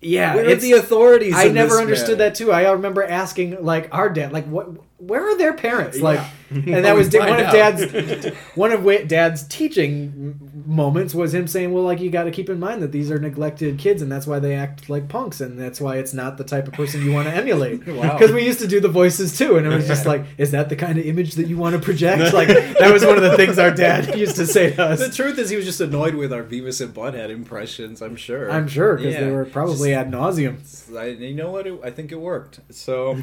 yeah, 0.00 0.34
Where 0.34 0.50
are 0.50 0.54
the 0.54 0.72
authorities? 0.72 1.34
I 1.36 1.48
never 1.48 1.80
understood 1.80 2.18
man? 2.18 2.28
that 2.28 2.34
too. 2.34 2.52
I 2.52 2.70
remember 2.70 3.02
asking 3.02 3.64
like 3.64 3.88
our 3.92 4.10
dad, 4.10 4.32
like, 4.32 4.46
what? 4.46 4.68
Where 5.00 5.26
are 5.26 5.38
their 5.38 5.54
parents? 5.54 5.96
Yeah. 5.98 6.28
Like, 6.50 6.66
and 6.66 6.84
that 6.84 6.94
was 6.96 7.12
one 7.12 7.28
of 7.28 7.46
out. 7.46 7.52
Dad's 7.52 8.34
one 8.54 8.72
of 8.72 9.08
Dad's 9.08 9.42
teaching 9.44 10.38
moments 10.66 11.14
was 11.14 11.34
him 11.34 11.46
saying, 11.46 11.72
"Well, 11.72 11.84
like 11.84 12.00
you 12.00 12.10
got 12.10 12.24
to 12.24 12.30
keep 12.30 12.48
in 12.48 12.58
mind 12.58 12.82
that 12.82 12.92
these 12.92 13.10
are 13.10 13.18
neglected 13.18 13.78
kids, 13.78 14.02
and 14.02 14.10
that's 14.10 14.26
why 14.26 14.38
they 14.38 14.54
act 14.54 14.88
like 14.88 15.08
punks, 15.08 15.40
and 15.40 15.58
that's 15.58 15.80
why 15.80 15.96
it's 15.96 16.14
not 16.14 16.38
the 16.38 16.44
type 16.44 16.66
of 16.66 16.74
person 16.74 17.04
you 17.04 17.12
want 17.12 17.28
to 17.28 17.34
emulate." 17.34 17.86
Wow. 17.98 18.12
Because 18.12 18.30
we 18.30 18.44
used 18.44 18.60
to 18.60 18.68
do 18.68 18.78
the 18.78 18.88
voices 18.88 19.36
too, 19.36 19.56
and 19.56 19.66
it 19.66 19.70
was 19.70 19.88
just 19.88 20.06
like, 20.06 20.24
"Is 20.36 20.52
that 20.52 20.68
the 20.68 20.76
kind 20.76 20.98
of 20.98 21.04
image 21.04 21.34
that 21.34 21.48
you 21.48 21.56
want 21.56 21.74
to 21.74 21.80
project?" 21.80 22.32
Like 22.32 22.46
that 22.46 22.92
was 22.92 23.04
one 23.04 23.16
of 23.16 23.22
the 23.24 23.36
things 23.36 23.58
our 23.58 23.72
dad 23.72 24.16
used 24.16 24.36
to 24.36 24.46
say 24.46 24.72
to 24.74 24.84
us. 24.84 25.00
The 25.00 25.10
truth 25.10 25.36
is, 25.38 25.50
he 25.50 25.56
was 25.56 25.64
just 25.64 25.80
annoyed 25.80 26.14
with 26.14 26.32
our 26.32 26.44
Beavis 26.44 26.80
and 26.80 26.94
Butthead 26.94 27.30
impressions. 27.30 28.00
I'm 28.02 28.14
sure. 28.14 28.52
I'm 28.52 28.68
sure 28.68 28.96
because 28.96 29.16
they 29.16 29.30
were 29.30 29.46
probably 29.46 29.94
ad 29.94 30.12
nauseum. 30.12 30.58
I, 30.96 31.06
you 31.06 31.34
know 31.34 31.50
what? 31.50 31.66
It, 31.66 31.80
I 31.82 31.90
think 31.90 32.12
it 32.12 32.20
worked. 32.20 32.60
So 32.70 33.18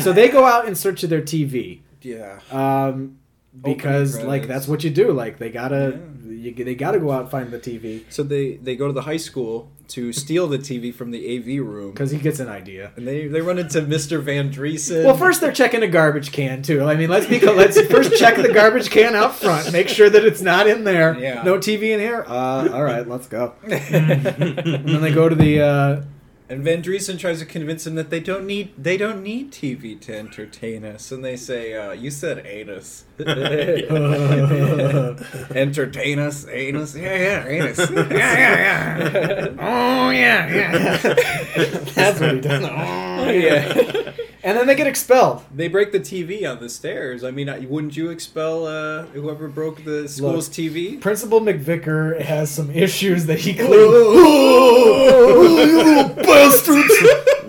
So 0.00 0.12
they 0.12 0.28
go 0.28 0.44
out 0.44 0.66
in 0.66 0.74
search 0.74 1.02
of 1.04 1.10
their 1.10 1.22
TV. 1.22 1.80
Yeah. 2.02 2.40
um, 2.50 3.18
because 3.60 4.22
like 4.22 4.46
that's 4.46 4.68
what 4.68 4.84
you 4.84 4.90
do. 4.90 5.12
Like 5.12 5.38
they 5.38 5.50
gotta, 5.50 6.00
you, 6.26 6.52
they 6.52 6.74
gotta 6.74 7.00
go 7.00 7.10
out 7.10 7.22
and 7.22 7.30
find 7.30 7.50
the 7.50 7.58
TV 7.58 8.04
So 8.08 8.22
they 8.22 8.56
they 8.56 8.76
go 8.76 8.86
to 8.86 8.92
the 8.92 9.02
high 9.02 9.16
school 9.16 9.70
to 9.88 10.12
steal 10.12 10.46
the 10.46 10.58
TV 10.58 10.94
from 10.94 11.10
the 11.12 11.38
AV 11.38 11.66
room, 11.66 11.92
because 11.92 12.10
he 12.10 12.18
gets 12.18 12.40
an 12.40 12.48
idea. 12.48 12.92
and 12.96 13.08
they 13.08 13.26
they 13.26 13.40
run 13.40 13.58
into 13.58 13.80
Mr. 13.80 14.22
Van 14.22 14.52
Driessen. 14.52 15.04
Well, 15.04 15.16
first 15.16 15.40
they're 15.40 15.50
checking 15.50 15.82
a 15.82 15.88
garbage 15.88 16.30
can 16.30 16.62
too. 16.62 16.84
I 16.84 16.94
mean, 16.94 17.08
let's 17.08 17.26
be 17.26 17.40
let's 17.40 17.80
first 17.86 18.16
check 18.16 18.36
the 18.36 18.52
garbage 18.52 18.90
can 18.90 19.16
out 19.16 19.34
front, 19.34 19.72
make 19.72 19.88
sure 19.88 20.10
that 20.10 20.24
it's 20.24 20.42
not 20.42 20.66
in 20.68 20.84
there. 20.84 21.18
Yeah. 21.18 21.42
No 21.42 21.58
TV 21.58 21.94
in 21.94 22.00
here. 22.00 22.24
Uh, 22.28 22.68
all 22.72 22.82
right, 22.84 23.08
let's 23.08 23.26
go. 23.26 23.54
and 23.62 23.72
then 23.72 25.00
they 25.00 25.12
go 25.12 25.28
to 25.28 25.34
the. 25.34 25.60
Uh, 25.62 26.02
And 26.50 26.64
Van 26.64 26.82
Driessen 26.82 27.18
tries 27.18 27.40
to 27.40 27.44
convince 27.44 27.86
him 27.86 27.94
that 27.96 28.08
they 28.08 28.20
don't 28.20 28.46
need 28.46 28.72
they 28.78 28.96
don't 28.96 29.22
need 29.22 29.52
TV 29.52 30.00
to 30.00 30.16
entertain 30.16 30.82
us, 30.82 31.12
and 31.12 31.22
they 31.22 31.36
say, 31.36 31.74
uh, 31.74 31.92
"You 31.92 32.10
said 32.10 32.46
anus, 32.46 33.04
entertain 35.54 36.18
us, 36.18 36.46
anus, 36.48 36.96
yeah, 36.96 37.16
yeah, 37.16 37.46
anus, 37.46 37.78
yeah, 37.90 38.08
yeah, 38.10 38.98
yeah." 38.98 39.48
oh 39.58 40.08
yeah, 40.08 40.48
yeah. 40.48 40.96
That's 41.94 42.18
what 42.18 42.34
he 42.34 42.40
does. 42.40 42.64
Oh 43.18 43.30
yeah. 43.30 44.12
And 44.42 44.56
then 44.56 44.66
they 44.66 44.74
get 44.74 44.86
expelled. 44.86 45.44
They 45.54 45.68
break 45.68 45.92
the 45.92 46.00
TV 46.00 46.48
on 46.50 46.60
the 46.60 46.68
stairs. 46.68 47.24
I 47.24 47.30
mean, 47.30 47.48
wouldn't 47.68 47.96
you 47.96 48.10
expel 48.10 48.66
uh, 48.66 49.04
whoever 49.06 49.48
broke 49.48 49.84
the 49.84 50.08
school's 50.08 50.48
TV? 50.48 51.00
Principal 51.00 51.40
McVicker 51.40 52.20
has 52.20 52.50
some 52.50 52.70
issues 52.70 53.26
that 53.26 53.40
he 53.40 53.54
clearly. 53.54 54.14
bastards! 56.14 56.94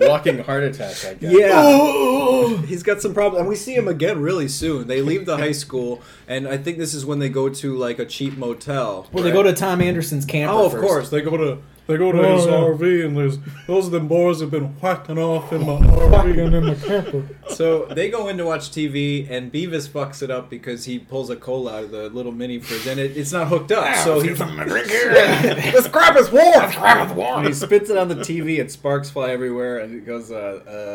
Walking 0.00 0.38
heart 0.38 0.64
attack. 0.64 1.04
I 1.04 1.14
guess. 1.14 1.32
Yeah. 1.32 2.56
He's 2.66 2.82
got 2.82 3.02
some 3.02 3.12
problems. 3.12 3.40
And 3.40 3.48
we 3.48 3.54
see 3.54 3.74
him 3.74 3.86
again 3.86 4.20
really 4.20 4.48
soon. 4.48 4.86
They 4.86 5.02
leave 5.02 5.26
the 5.26 5.36
high 5.36 5.52
school, 5.52 6.02
and 6.26 6.48
I 6.48 6.56
think 6.56 6.78
this 6.78 6.94
is 6.94 7.04
when 7.04 7.18
they 7.18 7.28
go 7.28 7.48
to 7.50 7.76
like 7.76 7.98
a 7.98 8.06
cheap 8.06 8.36
motel. 8.38 9.06
Well, 9.12 9.22
they 9.22 9.30
go 9.30 9.42
to 9.42 9.52
Tom 9.52 9.82
Anderson's 9.82 10.24
camper. 10.24 10.54
Oh, 10.54 10.66
of 10.66 10.72
first. 10.72 10.84
course. 10.84 11.10
They 11.10 11.20
go 11.20 11.36
to 11.36 11.58
they 11.90 11.96
go 11.98 12.12
to 12.12 12.20
Oh, 12.20 12.36
his 12.36 12.46
yeah. 12.46 12.52
RV, 12.52 13.04
and 13.06 13.16
there's 13.16 13.38
those 13.66 13.86
of 13.86 13.92
them 13.92 14.08
boys 14.08 14.40
have 14.40 14.50
been 14.50 14.68
whacking 14.80 15.18
off 15.18 15.52
in 15.52 15.66
my 15.66 15.78
RV. 15.78 16.44
And 16.46 16.54
in 16.54 16.66
the 16.66 16.74
camper. 16.76 17.26
So 17.54 17.86
they 17.86 18.08
go 18.10 18.28
in 18.28 18.38
to 18.38 18.44
watch 18.44 18.70
TV, 18.70 19.28
and 19.30 19.52
Beavis 19.52 19.88
fucks 19.88 20.22
it 20.22 20.30
up 20.30 20.48
because 20.50 20.84
he 20.84 20.98
pulls 20.98 21.30
a 21.30 21.36
cola 21.36 21.78
out 21.78 21.84
of 21.84 21.90
the 21.90 22.08
little 22.10 22.32
mini 22.32 22.58
fridge, 22.60 22.86
and 22.86 22.98
it, 23.00 23.16
it's 23.16 23.32
not 23.32 23.48
hooked 23.48 23.72
up. 23.72 23.96
so 23.96 24.20
he 24.20 24.30
this 24.30 25.88
crap 25.88 26.16
is 26.16 26.30
warm. 26.30 26.60
This 26.66 26.76
crap 26.76 27.08
is 27.10 27.14
warm. 27.16 27.38
And 27.40 27.48
he 27.48 27.54
spits 27.54 27.90
it 27.90 27.96
on 27.96 28.08
the 28.08 28.16
TV, 28.16 28.60
and 28.60 28.70
sparks 28.70 29.10
fly 29.10 29.30
everywhere, 29.30 29.78
and 29.78 29.92
he 29.92 30.00
goes, 30.00 30.30
uh, 30.30 30.34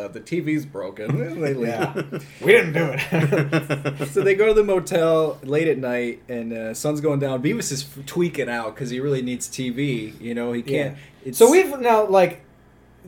uh, 0.06 0.08
"The 0.12 0.20
TV's 0.20 0.64
broken." 0.66 1.18
They 1.40 1.54
leave. 1.54 1.66
Yeah, 1.68 1.92
we 2.40 2.52
didn't 2.52 2.72
do 2.72 2.90
it. 2.92 4.06
So 4.16 4.22
they 4.22 4.34
go 4.34 4.46
to 4.46 4.54
the 4.54 4.62
motel 4.64 5.38
late 5.42 5.68
at 5.68 5.78
night, 5.78 6.22
and 6.28 6.52
uh, 6.52 6.74
sun's 6.74 7.00
going 7.00 7.18
down. 7.18 7.42
Beavis 7.42 7.72
is 7.72 7.86
tweaking 8.06 8.48
out 8.48 8.74
because 8.74 8.90
he 8.90 9.00
really 9.00 9.20
needs 9.22 9.48
TV. 9.48 10.18
You 10.20 10.34
know, 10.34 10.52
he 10.52 10.62
can't. 10.62 10.85
It's, 11.24 11.38
so 11.38 11.50
we've 11.50 11.78
now 11.80 12.06
like. 12.06 12.42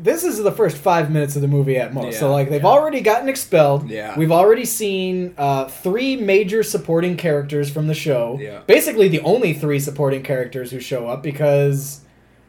This 0.00 0.23
is 0.23 0.38
the 0.38 0.52
first 0.52 0.76
five 0.76 1.11
minutes 1.11 1.35
of 1.35 1.42
the 1.42 1.49
movie 1.49 1.76
at 1.76 1.92
most. 1.92 2.20
so 2.20 2.30
like 2.30 2.50
they've 2.50 2.62
yeah. 2.62 2.68
already 2.68 3.00
gotten 3.00 3.28
expelled. 3.28 3.90
Yeah. 3.90 4.16
We've 4.16 4.30
already 4.30 4.64
seen 4.64 5.35
uh, 5.37 5.64
three 5.66 6.14
major 6.14 6.62
supporting 6.62 7.16
characters 7.16 7.68
from 7.68 7.88
the 7.88 7.94
show. 7.94 8.38
Yeah. 8.40 8.61
Basically 8.68 9.08
the 9.08 9.20
only 9.23 9.54
three 9.54 9.80
supporting 9.80 10.23
characters 10.23 10.70
who 10.70 10.78
show 10.78 11.08
up 11.08 11.25
because 11.25 12.02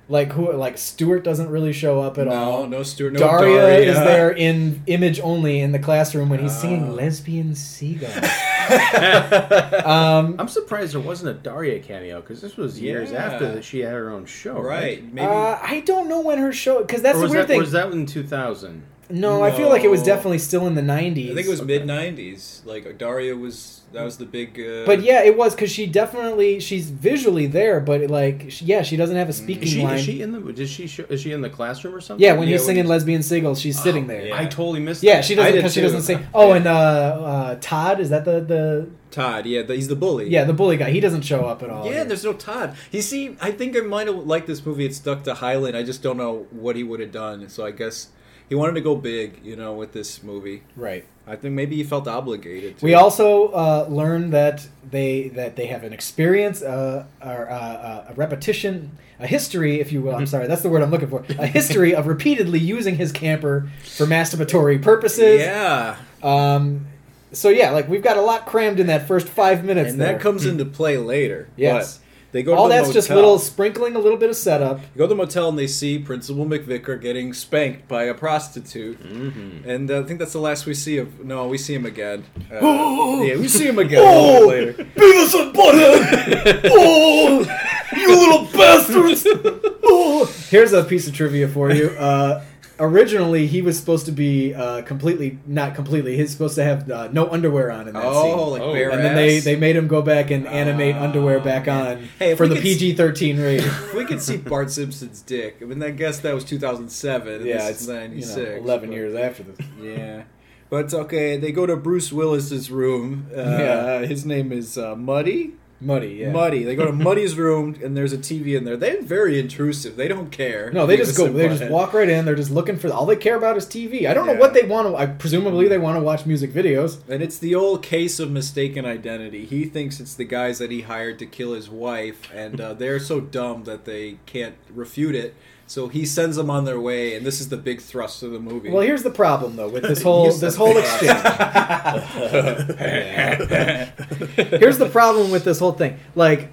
like 0.10 0.32
who 0.34 0.52
like 0.54 0.78
Stuart 0.78 1.24
doesn't 1.24 1.50
really 1.50 1.74
show 1.74 2.00
up 2.02 2.20
at 2.20 2.28
no, 2.28 2.34
all. 2.34 2.68
no 2.68 2.84
Stuart, 2.84 3.14
no 3.14 3.20
Daria, 3.20 3.56
Daria, 3.62 3.90
is 3.94 3.96
there 3.98 4.30
in 4.30 4.84
image 4.86 5.20
only 5.20 5.60
in 5.60 5.72
the 5.72 5.80
classroom 5.80 6.30
when 6.30 6.42
he's 6.42 6.56
Oh. 6.56 6.62
singing 6.62 6.96
lesbian 6.96 7.56
seagull. 7.56 8.12
um, 9.86 10.36
I'm 10.40 10.48
surprised 10.48 10.94
there 10.94 11.02
wasn't 11.02 11.30
a 11.32 11.34
Daria 11.42 11.80
cameo 11.80 12.22
because 12.22 12.42
this 12.42 12.58
was 12.58 12.80
years 12.80 13.12
Yeah. 13.12 13.26
after 13.26 13.52
that 13.54 13.64
she 13.64 13.80
had 13.80 13.94
her 13.94 14.10
own 14.12 14.26
show. 14.26 14.60
Right, 14.60 15.04
maybe. 15.14 15.28
uh, 15.28 15.58
I 15.62 15.82
don't 15.86 16.08
know 16.10 16.22
when 16.22 16.38
her 16.40 16.54
show 16.54 16.82
because 16.82 17.02
that's 17.02 17.16
Or 17.16 17.20
the 17.20 17.24
was 17.24 17.32
weird 17.32 17.44
that, 17.44 17.48
thing. 17.48 17.60
was 17.60 17.72
that 17.72 17.92
in 17.92 18.06
2000? 18.06 18.84
No, 19.10 19.44
I 19.44 19.52
feel 19.52 19.70
like 19.70 19.84
it 19.84 19.90
was 19.90 20.04
definitely 20.04 20.38
still 20.40 20.68
in 20.68 20.76
the 20.76 20.82
'90s. 20.82 21.32
I 21.32 21.36
think 21.36 21.48
it 21.48 21.50
was 21.50 21.62
Okay. 21.62 21.80
mid 21.80 21.88
'90s. 21.88 22.66
Like 22.66 22.98
Daria 22.98 23.36
was 23.36 23.82
that 23.92 24.04
was 24.04 24.18
the 24.18 24.26
big. 24.26 24.60
Uh, 24.60 24.86
But 24.86 25.02
yeah, 25.02 25.24
it 25.24 25.36
was 25.36 25.56
because 25.56 25.72
she 25.72 25.88
definitely 25.88 26.60
she's 26.60 26.90
visually 26.92 27.48
there, 27.48 27.80
but 27.80 28.08
like 28.10 28.46
she, 28.50 28.66
yeah, 28.66 28.84
she 28.84 28.96
doesn't 28.98 29.16
have 29.16 29.28
a 29.30 29.34
speaking 29.34 29.64
Is 29.64 29.70
she, 29.70 29.82
line. 29.84 29.96
is 29.98 30.04
she 30.06 30.22
in 30.22 30.32
the? 30.32 30.40
Did 30.54 30.70
she? 30.70 30.86
Show, 30.88 31.06
is 31.10 31.22
she 31.22 31.32
in 31.32 31.42
the 31.42 31.50
classroom 31.50 31.96
or 31.96 32.02
something? 32.02 32.24
yeah, 32.24 32.34
when 32.34 32.48
Yeah, 32.48 32.54
he's 32.54 32.62
when 32.62 32.66
singing 32.68 32.84
he's- 32.84 32.90
lesbian 32.90 33.24
seagulls, 33.24 33.60
she's 33.60 33.82
sitting 33.82 34.06
there. 34.08 34.28
yeah. 34.28 34.38
I 34.40 34.46
totally 34.46 34.80
missed. 34.80 35.02
Yeah, 35.02 35.16
that. 35.16 35.26
she 35.26 35.34
doesn't 35.36 35.56
because 35.56 35.74
she 35.74 35.82
doesn't 35.82 36.04
sing. 36.04 36.20
Oh, 36.34 36.52
and 36.52 36.68
uh, 36.68 36.72
uh, 36.72 37.58
Todd 37.62 38.00
is 38.00 38.10
that 38.12 38.26
the 38.26 38.40
the 38.42 38.90
Todd, 39.10 39.48
yeah, 39.48 39.64
the, 39.64 39.74
he's 39.76 39.88
the 39.88 39.96
bully. 39.96 40.30
yeah 40.30 40.44
the 40.44 40.54
bully 40.54 40.78
guy? 40.78 40.92
He 40.92 41.00
doesn't 41.00 41.24
show 41.24 41.46
up 41.46 41.64
at 41.64 41.72
all. 41.72 41.90
Yeah, 41.92 42.04
there's 42.04 42.24
no 42.24 42.34
Todd. 42.34 42.76
You 42.92 43.02
see, 43.02 43.36
I 43.42 43.50
think 43.50 43.76
I 43.76 43.80
might 43.80 44.06
have 44.06 44.18
liked 44.18 44.46
this 44.46 44.64
movie. 44.64 44.86
It 44.86 44.94
stuck 44.94 45.24
to 45.24 45.34
Highland. 45.34 45.76
I 45.76 45.82
just 45.82 46.04
don't 46.04 46.18
know 46.18 46.46
what 46.52 46.76
he 46.76 46.84
would 46.84 47.00
have 47.00 47.12
done. 47.12 47.50
So 47.50 47.66
I 47.66 47.72
guess 47.72 48.10
he 48.50 48.56
wanted 48.56 48.74
to 48.74 48.82
go 48.82 48.96
big, 48.96 49.40
you 49.44 49.56
know, 49.56 49.74
with 49.74 49.94
this 49.94 50.24
movie. 50.24 50.64
right. 50.76 51.06
I 51.28 51.36
think 51.36 51.54
maybe 51.54 51.76
he 51.76 51.84
felt 51.84 52.08
obligated. 52.08 52.80
To. 52.80 52.86
We 52.86 52.96
also 52.96 53.50
uh, 53.50 53.86
learned 53.88 54.34
that 54.34 54.68
they 54.90 55.28
that 55.30 55.56
they 55.56 55.68
have 55.68 55.84
an 55.84 55.94
experience, 55.94 56.64
uh, 56.64 57.06
or 57.24 57.48
uh, 57.48 57.54
uh, 57.54 58.06
a 58.10 58.14
repetition, 58.16 58.98
a 59.20 59.28
history, 59.28 59.80
if 59.80 59.92
you 59.92 60.02
will. 60.02 60.16
I'm 60.16 60.26
sorry, 60.26 60.48
that's 60.48 60.64
the 60.64 60.70
word 60.70 60.82
I'm 60.82 60.90
looking 60.90 61.08
for. 61.08 61.24
A 61.38 61.46
history 61.46 61.94
of 61.94 62.08
repeatedly 62.08 62.58
using 62.58 62.96
his 62.96 63.12
camper 63.12 63.70
for 63.84 64.08
masturbatory 64.08 64.82
purposes. 64.82 65.42
Yeah, 65.42 65.98
Um, 66.24 66.88
so 67.32 67.50
yeah, 67.50 67.70
like 67.70 67.88
we've 67.88 68.02
got 68.02 68.18
a 68.18 68.22
lot 68.22 68.48
crammed 68.48 68.80
in 68.80 68.88
that 68.88 69.08
first 69.08 69.30
five 69.30 69.64
minutes. 69.64 69.92
and 69.92 70.02
there. 70.02 70.14
that 70.14 70.22
comes 70.22 70.48
into 70.48 70.66
play 70.66 70.98
later. 70.98 71.48
Yes. 71.56 71.98
But 71.98 72.06
they 72.32 72.44
go. 72.44 72.56
All 72.56 72.68
to 72.68 72.74
the 72.76 72.82
that's 72.82 72.94
just 72.94 73.10
little 73.10 73.40
sprinkling, 73.40 73.96
a 73.96 74.00
little 74.00 74.18
bit 74.18 74.30
of 74.30 74.36
setup. 74.36 74.80
They 74.80 74.98
go 74.98 75.06
to 75.06 75.08
the 75.10 75.16
motel 75.16 75.50
and 75.50 75.58
they 75.58 75.68
see 75.68 75.98
Principal 76.00 76.46
McVicker 76.46 77.02
getting 77.02 77.34
spanked 77.34 77.88
by 77.88 78.04
a 78.04 78.14
prostitute, 78.14 79.02
Mm-hmm. 79.04 79.70
and 79.70 79.90
uh, 79.92 80.00
I 80.00 80.04
think 80.04 80.20
that's 80.20 80.34
the 80.34 80.40
last 80.40 80.66
we 80.66 80.74
see 80.74 80.98
of. 80.98 81.24
No, 81.26 81.48
we 81.48 81.58
see 81.58 81.74
him 81.74 81.86
again. 81.86 82.24
Uh, 82.52 82.60
yeah, 83.24 83.36
we 83.38 83.48
see 83.48 83.66
him 83.68 83.80
again 83.80 84.00
a 84.04 84.06
Oh! 84.06 84.48
little 84.48 84.50
bit 84.50 84.78
later. 84.78 84.92
Beavis 84.96 85.42
and 85.42 85.56
Butthead! 85.56 86.62
oh, 86.66 87.60
you 87.96 88.08
little 88.16 88.46
bastards! 88.58 89.26
Oh. 89.92 90.26
Here's 90.50 90.72
a 90.72 90.84
piece 90.84 91.08
of 91.08 91.16
trivia 91.16 91.48
for 91.48 91.72
you. 91.72 91.90
Uh, 91.90 92.44
originally, 92.80 93.46
he 93.48 93.62
was 93.62 93.78
supposed 93.80 94.06
to 94.08 94.12
be 94.12 94.54
uh, 94.54 94.82
completely, 94.84 95.38
not 95.46 95.76
completely. 95.76 96.16
He's 96.18 96.32
supposed 96.32 96.56
to 96.56 96.64
have 96.64 96.90
uh, 96.90 97.10
no 97.12 97.28
underwear 97.30 97.72
on 97.72 97.88
in 97.88 97.94
that 97.94 98.04
Oh, 98.06 98.24
scene. 98.24 98.52
like 98.54 98.62
Oh. 98.62 98.74
bare 98.74 98.90
And 98.92 99.04
then 99.04 99.16
they, 99.16 99.40
they 99.40 99.56
made 99.56 99.76
him 99.76 99.88
go 99.88 100.02
back 100.02 100.32
and 100.32 100.48
animate 100.48 100.96
Oh, 100.96 101.04
underwear 101.04 101.40
back 101.40 101.66
man. 101.68 101.98
on 101.98 102.10
Hey, 102.18 102.36
for 102.36 102.48
the 102.48 102.56
PG 102.56 102.94
thirteen 102.96 103.40
rating. 103.40 103.70
We 103.96 104.06
could 104.06 104.22
see 104.22 104.38
Bart 104.38 104.72
Simpson's 104.72 105.22
dick. 105.22 105.58
I 105.62 105.66
mean, 105.66 105.82
I 105.84 105.92
guess 105.92 106.20
that 106.20 106.34
was 106.34 106.44
2007. 106.46 107.46
yeah, 107.46 107.58
this 107.58 107.70
it's 107.70 107.82
is 107.82 107.88
you 107.88 107.94
96. 107.94 108.38
know, 108.38 108.56
eleven 108.64 108.90
but- 108.90 108.96
years 108.96 109.16
after 109.16 109.44
this. 109.44 109.58
Yeah. 109.82 110.24
But 110.70 110.94
okay, 110.94 111.36
they 111.38 111.52
go 111.52 111.66
to 111.66 111.76
Bruce 111.76 112.12
Willis's 112.14 112.70
room. 112.70 113.28
Uh, 113.36 113.40
Yeah. 113.42 114.00
His 114.06 114.26
name 114.26 114.52
is 114.52 114.78
uh, 114.78 114.96
Muddy. 114.96 115.54
Muddy, 115.82 116.10
yeah. 116.10 116.32
Muddy. 116.32 116.64
They 116.64 116.76
go 116.76 116.86
to 116.86 116.92
Muddy's 117.08 117.38
room, 117.38 117.80
and 117.84 117.96
there's 117.96 118.14
a 118.14 118.18
TV 118.18 118.58
in 118.58 118.66
there. 118.66 118.76
They're 118.76 119.02
very 119.02 119.40
intrusive. 119.40 119.96
They 119.96 120.08
don't 120.08 120.32
care. 120.32 120.72
No, 120.72 120.86
they 120.86 120.98
just 120.98 121.18
go. 121.18 121.32
They 121.32 121.48
just 121.48 121.70
walk 121.70 121.94
right 121.94 122.10
in. 122.10 122.26
They're 122.26 122.36
just 122.36 122.52
looking 122.52 122.78
for. 122.78 122.92
All 122.92 123.06
they 123.06 123.16
care 123.16 123.38
about 123.38 123.58
is 123.58 123.66
TV. 123.66 124.06
I 124.10 124.14
don't 124.14 124.28
know 124.28 124.36
what 124.36 124.54
they 124.54 124.64
want 124.64 124.88
to. 124.88 124.96
I 124.96 125.06
presumably 125.06 125.68
they 125.68 125.78
want 125.78 125.98
to 125.98 126.02
watch 126.02 126.26
music 126.26 126.52
videos. 126.52 127.00
And 127.08 127.24
it's 127.24 127.38
the 127.38 127.56
old 127.56 127.82
case 127.84 128.20
of 128.20 128.30
mistaken 128.30 128.86
identity. 128.86 129.46
He 129.46 129.66
thinks 129.66 130.00
it's 130.00 130.16
the 130.16 130.26
guys 130.26 130.60
that 130.60 130.72
he 130.72 130.82
hired 130.82 131.20
to 131.20 131.26
kill 131.26 131.54
his 131.54 131.70
wife, 131.70 132.30
and 132.34 132.60
uh, 132.60 132.74
they're 132.74 133.00
so 133.00 133.20
dumb 133.22 133.64
that 133.64 133.86
they 133.86 134.18
can't 134.26 134.56
refute 134.74 135.16
it. 135.16 135.36
So 135.70 135.88
he 135.88 136.04
sends 136.04 136.36
them 136.36 136.50
on 136.50 136.66
their 136.66 136.80
way, 136.80 137.16
and 137.16 137.24
this 137.24 137.40
is 137.40 137.50
the 137.50 137.58
big 137.58 137.80
thrust 137.80 138.24
of 138.24 138.32
the 138.32 138.40
movie. 138.40 138.72
Well, 138.72 138.82
here's 138.82 139.04
the 139.04 139.12
problem 139.12 139.56
though 139.56 139.70
with 139.70 139.84
this 139.84 140.02
whole 140.04 140.32
this 140.34 140.56
whole 140.56 140.76
exchange. 140.76 141.12
here's 144.60 144.80
the 144.80 144.90
problem 144.92 145.30
with 145.32 145.44
this 145.44 145.60
whole 145.60 145.74
thing. 145.74 146.00
Like, 146.16 146.50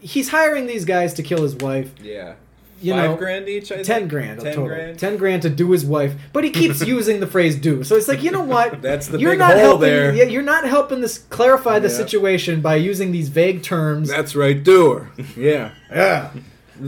he's 0.00 0.28
hiring 0.30 0.66
these 0.66 0.84
guys 0.84 1.14
to 1.14 1.22
kill 1.22 1.42
his 1.42 1.54
wife. 1.56 1.90
yeah. 2.02 2.34
you 2.80 2.92
Five 2.92 3.10
know, 3.10 3.16
grand 3.16 3.48
each. 3.48 3.70
I 3.72 3.76
ten 3.82 3.84
think? 3.84 4.10
grand, 4.10 4.40
Ten 4.40 4.54
total. 4.54 4.66
grand. 4.68 4.98
ten 4.98 5.16
grand 5.16 5.42
to 5.42 5.50
do 5.50 5.70
his 5.70 5.84
wife, 5.84 6.14
but 6.32 6.44
he 6.44 6.50
keeps 6.50 6.84
using 6.86 7.20
the 7.20 7.26
phrase 7.26 7.56
"do." 7.56 7.84
So 7.84 7.96
it's 7.96 8.08
like, 8.08 8.22
you 8.22 8.30
know 8.30 8.44
what? 8.44 8.82
That's 8.82 9.08
the 9.08 9.18
you're 9.18 9.32
big 9.32 9.38
not 9.38 9.52
hole 9.52 9.60
helping. 9.60 9.80
there. 9.82 10.14
Yeah, 10.14 10.24
you're 10.24 10.42
not 10.42 10.64
helping 10.66 11.00
this 11.00 11.18
clarify 11.18 11.78
the 11.78 11.88
Yeah. 11.88 11.94
situation 11.94 12.60
by 12.60 12.76
using 12.76 13.12
these 13.12 13.28
vague 13.28 13.62
terms. 13.62 14.08
That's 14.08 14.34
right, 14.34 14.62
doer. 14.62 15.10
Yeah. 15.36 15.70
yeah, 15.90 16.30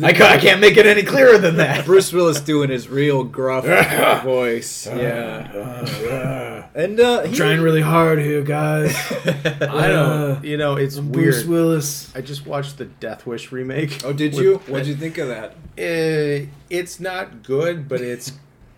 I, 0.02 0.12
ca- 0.12 0.26
I 0.28 0.38
can't 0.38 0.60
make 0.60 0.76
it 0.76 0.84
any 0.86 1.02
clearer 1.04 1.38
than 1.38 1.56
that. 1.56 1.84
Bruce 1.86 2.12
Willis 2.12 2.40
doing 2.40 2.70
his 2.70 2.88
real 2.88 3.22
gruff 3.24 3.64
voice. 4.24 4.86
Yeah. 4.86 6.66
And 6.74 7.00
uh, 7.00 7.22
he, 7.22 7.34
Trying 7.34 7.60
really 7.60 7.80
hard 7.80 8.18
here, 8.18 8.42
guys. 8.42 8.94
I 9.60 9.88
don't. 9.88 10.44
You 10.44 10.56
know, 10.56 10.76
it's 10.76 10.98
Bruce 10.98 11.36
weird. 11.44 11.48
Willis. 11.48 12.14
I 12.14 12.20
just 12.20 12.46
watched 12.46 12.78
the 12.78 12.84
Death 12.86 13.26
Wish 13.26 13.52
remake. 13.52 14.04
Oh, 14.04 14.12
did 14.12 14.34
you? 14.34 14.58
What'd 14.66 14.86
you 14.86 14.96
think 14.96 15.18
of 15.18 15.28
that? 15.28 15.52
Uh, 15.78 16.46
it's 16.68 17.00
not 17.00 17.42
good, 17.42 17.88
but 17.88 18.00
it's 18.00 18.32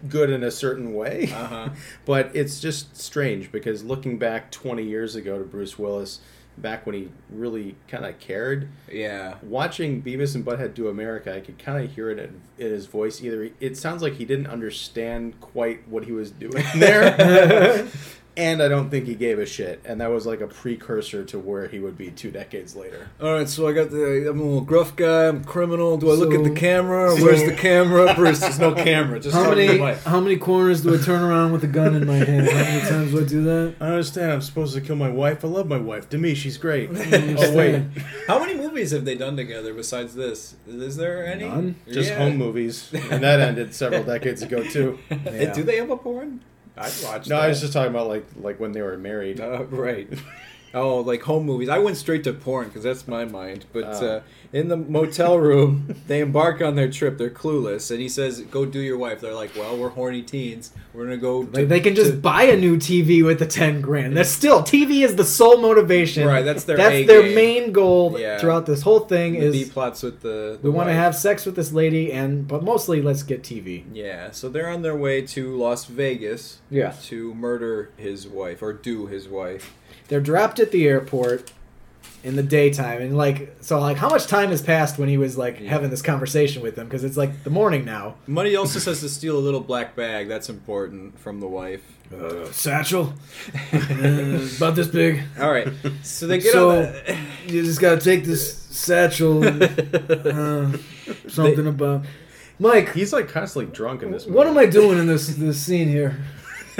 good 0.09 0.31
in 0.31 0.45
a 0.45 0.51
certain 0.51 0.95
way. 0.95 1.31
Uh 1.35 1.47
huh. 1.47 1.69
But 2.05 2.31
it's 2.35 2.61
just 2.61 2.97
strange 2.97 3.51
because 3.51 3.83
looking 3.83 4.19
back 4.19 4.51
20 4.53 4.83
years 4.85 5.17
ago 5.17 5.39
to 5.39 5.45
Bruce 5.45 5.79
Willis, 5.79 6.21
back 6.61 6.87
when 6.87 6.95
he 6.95 7.09
really 7.31 7.77
kind 7.89 8.05
of 8.05 8.19
cared, 8.19 8.69
Yeah. 8.91 9.37
watching 9.43 10.03
Beavis 10.03 10.35
and 10.35 10.45
Butthead 10.45 10.75
do 10.75 10.89
America, 10.89 11.35
I 11.35 11.41
could 11.41 11.59
kind 11.59 11.85
of 11.85 11.93
hear 11.95 12.11
it 12.11 12.19
in, 12.19 12.41
in 12.59 12.73
his 12.73 12.87
voice. 12.87 13.23
Either 13.23 13.51
it 13.61 13.77
sounds 13.77 14.03
like 14.03 14.15
he 14.15 14.25
didn't 14.25 14.47
understand 14.49 15.41
quite 15.41 15.87
what 15.89 16.05
he 16.05 16.13
was 16.13 16.31
doing 16.31 16.65
there, 16.77 17.87
and 18.39 18.63
I 18.63 18.69
don't 18.69 18.89
think 18.89 19.05
he 19.07 19.15
gave 19.15 19.39
a 19.39 19.45
shit. 19.45 19.83
And 19.85 20.01
that 20.01 20.11
was 20.11 20.25
like 20.25 20.41
a 20.41 20.47
precursor 20.47 21.25
to 21.25 21.39
where 21.39 21.69
he 21.69 21.79
would 21.81 21.99
be 21.99 22.11
two 22.11 22.31
decades 22.31 22.75
later. 22.75 23.09
All 23.21 23.35
right, 23.35 23.49
so 23.49 23.69
I 23.69 23.73
got 23.73 23.91
the. 23.91 24.31
I'm 24.31 24.41
a 24.41 24.43
little 24.45 24.61
gruff 24.63 24.97
guy. 24.97 25.27
I'm 25.29 25.43
a 25.43 25.45
criminal. 25.45 25.99
Do 25.99 26.11
I 26.11 26.15
look 26.15 26.33
at 26.33 26.45
the 26.45 26.55
camera? 26.55 27.15
so- 27.17 27.23
Where's 27.25 27.43
the 27.45 27.55
camera? 27.55 28.15
Bruce, 28.15 28.41
there's 28.41 28.59
no 28.59 28.73
camera. 28.75 29.21
Just 29.21 29.35
How 29.35 29.43
talk 29.45 29.55
to 29.55 29.61
the 29.61 29.67
many 29.67 29.79
mic. 29.81 29.99
how 30.05 30.21
many 30.21 30.37
corners 30.39 30.83
do 30.83 30.95
I 30.99 31.03
turn 31.03 31.21
around 31.23 31.53
with 31.53 31.65
a 31.65 31.67
gun 31.67 31.95
in 31.95 32.07
my 32.07 32.17
hand? 32.17 32.49
How 32.49 32.55
many 32.63 32.81
times 32.89 33.11
do 33.13 33.21
I 33.21 33.25
do 33.25 33.43
that? 33.45 33.75
I 33.81 33.87
understand. 33.89 34.33
I'm 34.33 34.41
supposed 34.41 34.75
to 34.75 34.81
kill 34.81 34.97
my 34.97 35.11
wife. 35.11 35.45
I 35.45 35.49
love 35.49 35.67
my 35.67 35.77
wife. 35.79 36.09
To 36.11 36.19
me, 36.19 36.35
she's 36.35 36.57
great. 36.57 36.89
Oh 37.41 37.55
wait, 37.57 37.83
how 38.27 38.39
many 38.39 38.55
movies 38.55 38.91
have 38.93 39.05
they 39.05 39.15
done 39.15 39.37
together 39.37 39.75
besides 39.75 40.15
this? 40.15 40.55
Is 40.67 40.97
there 40.97 41.27
any? 41.27 41.45
None. 41.45 41.75
Just 41.91 42.11
Yeah. 42.11 42.19
home 42.19 42.37
movies, 42.37 42.93
and 42.93 43.23
that 43.23 43.41
ended 43.41 43.75
several 43.75 44.05
decades 44.05 44.43
ago 44.43 44.63
too. 44.63 44.99
Yeah. 45.11 45.53
Do 45.53 45.63
they 45.63 45.77
have 45.77 45.91
a 45.91 45.97
porn? 45.97 46.41
I'd 46.81 46.93
watch. 47.05 47.29
No, 47.29 47.37
that. 47.37 47.45
I 47.45 47.49
was 47.49 47.61
just 47.61 47.73
talking 47.73 47.91
about 47.91 48.09
like 48.09 48.27
like 48.37 48.61
when 48.61 48.73
they 48.73 48.83
were 48.83 48.97
married. 48.97 49.41
Uh, 49.41 49.65
right. 49.65 50.09
Oh, 50.75 50.99
like 51.01 51.23
home 51.23 51.47
movies. 51.47 51.69
I 51.69 51.79
went 51.79 51.97
straight 51.97 52.25
to 52.25 52.33
porn 52.33 52.67
because 52.69 52.83
that's 52.83 53.09
my 53.09 53.25
mind. 53.25 53.65
But 53.73 53.85
Oh. 53.85 54.07
uh, 54.07 54.21
in 54.53 54.69
the 54.69 54.77
motel 54.77 55.39
room, 55.39 55.95
they 56.07 56.21
embark 56.21 56.61
on 56.61 56.75
their 56.77 56.91
trip. 56.91 57.17
They're 57.19 57.31
clueless, 57.31 57.91
and 57.91 58.01
he 58.01 58.09
says, 58.09 58.41
"Go 58.43 58.65
do 58.67 58.81
your 58.81 58.99
wife." 58.99 59.21
They're 59.21 59.35
like, 59.35 59.51
"Well, 59.57 59.77
we're 59.79 59.89
horny 59.91 60.23
teens. 60.23 60.71
We're 60.93 61.05
gonna 61.05 61.17
go." 61.17 61.45
to- 61.45 61.57
Like 61.61 61.69
they 61.69 61.81
can 61.81 61.95
just 61.95 62.11
to- 62.13 62.17
buy 62.19 62.45
a 62.45 62.57
new 62.57 62.77
TV 62.77 63.23
with 63.23 63.39
the 63.39 63.47
ten 63.47 63.81
grand. 63.81 64.17
That's 64.17 64.29
still 64.31 64.63
TV 64.63 65.03
is 65.05 65.17
the 65.17 65.25
sole 65.25 65.59
motivation. 65.59 66.27
Right, 66.27 66.45
that's 66.45 66.65
their 66.65 66.77
That's 66.77 67.07
their 67.07 67.23
game. 67.23 67.35
main 67.35 67.73
goal 67.73 68.17
Yeah. 68.19 68.39
throughout 68.39 68.67
this 68.67 68.83
whole 68.83 69.01
thing 69.01 69.35
the 69.41 69.51
B 69.51 69.63
is 69.63 69.69
plots 69.71 70.03
with 70.03 70.21
the. 70.21 70.59
we 70.63 70.71
want 70.71 70.89
to 70.89 70.95
have 70.95 71.15
sex 71.17 71.47
with 71.47 71.57
this 71.57 71.73
lady 71.73 72.13
and 72.13 72.47
but 72.49 72.63
mostly 72.63 73.01
let's 73.03 73.23
get 73.23 73.43
TV. 73.43 73.85
Yeah, 73.93 74.31
so 74.33 74.49
they're 74.49 74.69
on 74.69 74.83
their 74.83 74.97
way 74.97 75.23
to 75.23 75.57
Las 75.57 75.85
Vegas 75.87 76.59
Yeah. 76.71 76.93
to 77.07 77.35
murder 77.35 77.91
his 77.97 78.27
wife 78.29 78.63
or 78.63 78.73
do 78.73 79.07
his 79.07 79.29
wife. 79.29 79.73
They're 80.09 80.21
dropped 80.21 80.59
at 80.61 80.71
the 80.73 80.87
airport 80.87 81.53
in 82.25 82.35
the 82.35 82.43
daytime 82.43 83.01
and 83.01 83.17
like 83.17 83.55
so 83.61 83.79
like 83.79 83.97
how 83.97 84.09
much 84.09 84.27
time 84.27 84.49
has 84.51 84.61
passed 84.61 84.99
when 84.99 85.09
he 85.09 85.17
was 85.17 85.39
like 85.39 85.61
Yeah. 85.61 85.71
having 85.71 85.89
this 85.91 86.03
conversation 86.03 86.63
with 86.63 86.75
them 86.75 86.87
because 86.89 87.05
it's 87.05 87.17
like 87.17 87.45
the 87.45 87.51
morning 87.51 87.85
now. 87.85 88.17
Muddy 88.27 88.57
also 88.57 88.81
says 88.81 89.01
to 89.01 89.09
steal 89.09 89.37
a 89.37 89.39
little 89.39 89.61
black 89.61 89.95
bag. 89.95 90.27
That's 90.29 90.49
important 90.49 91.17
from 91.21 91.39
the 91.41 91.47
wife. 91.47 91.83
Uh, 92.13 92.51
satchel 92.51 93.13
Uh, 93.73 94.41
about 94.57 94.75
this 94.75 94.89
big. 94.89 95.23
All 95.39 95.51
right, 95.53 95.69
so 96.03 96.27
they 96.27 96.39
get 96.39 96.53
So- 96.53 96.71
on. 96.71 96.77
The, 96.83 97.17
You 97.47 97.63
just 97.63 97.81
gotta 97.81 98.01
take 98.01 98.25
this 98.25 98.53
satchel. 98.71 99.45
uh, 99.45 100.73
something 101.29 101.67
about 101.67 102.05
Mike. 102.59 102.93
He's 102.95 103.13
like 103.13 103.29
constantly 103.29 103.73
drunk 103.73 104.03
in 104.03 104.11
this. 104.11 104.27
Movie. 104.27 104.37
What 104.39 104.47
am 104.47 104.59
I 104.59 104.67
doing 104.67 104.99
in 104.99 105.07
this 105.07 105.29
this 105.29 105.59
scene 105.61 105.89
here? 105.89 106.17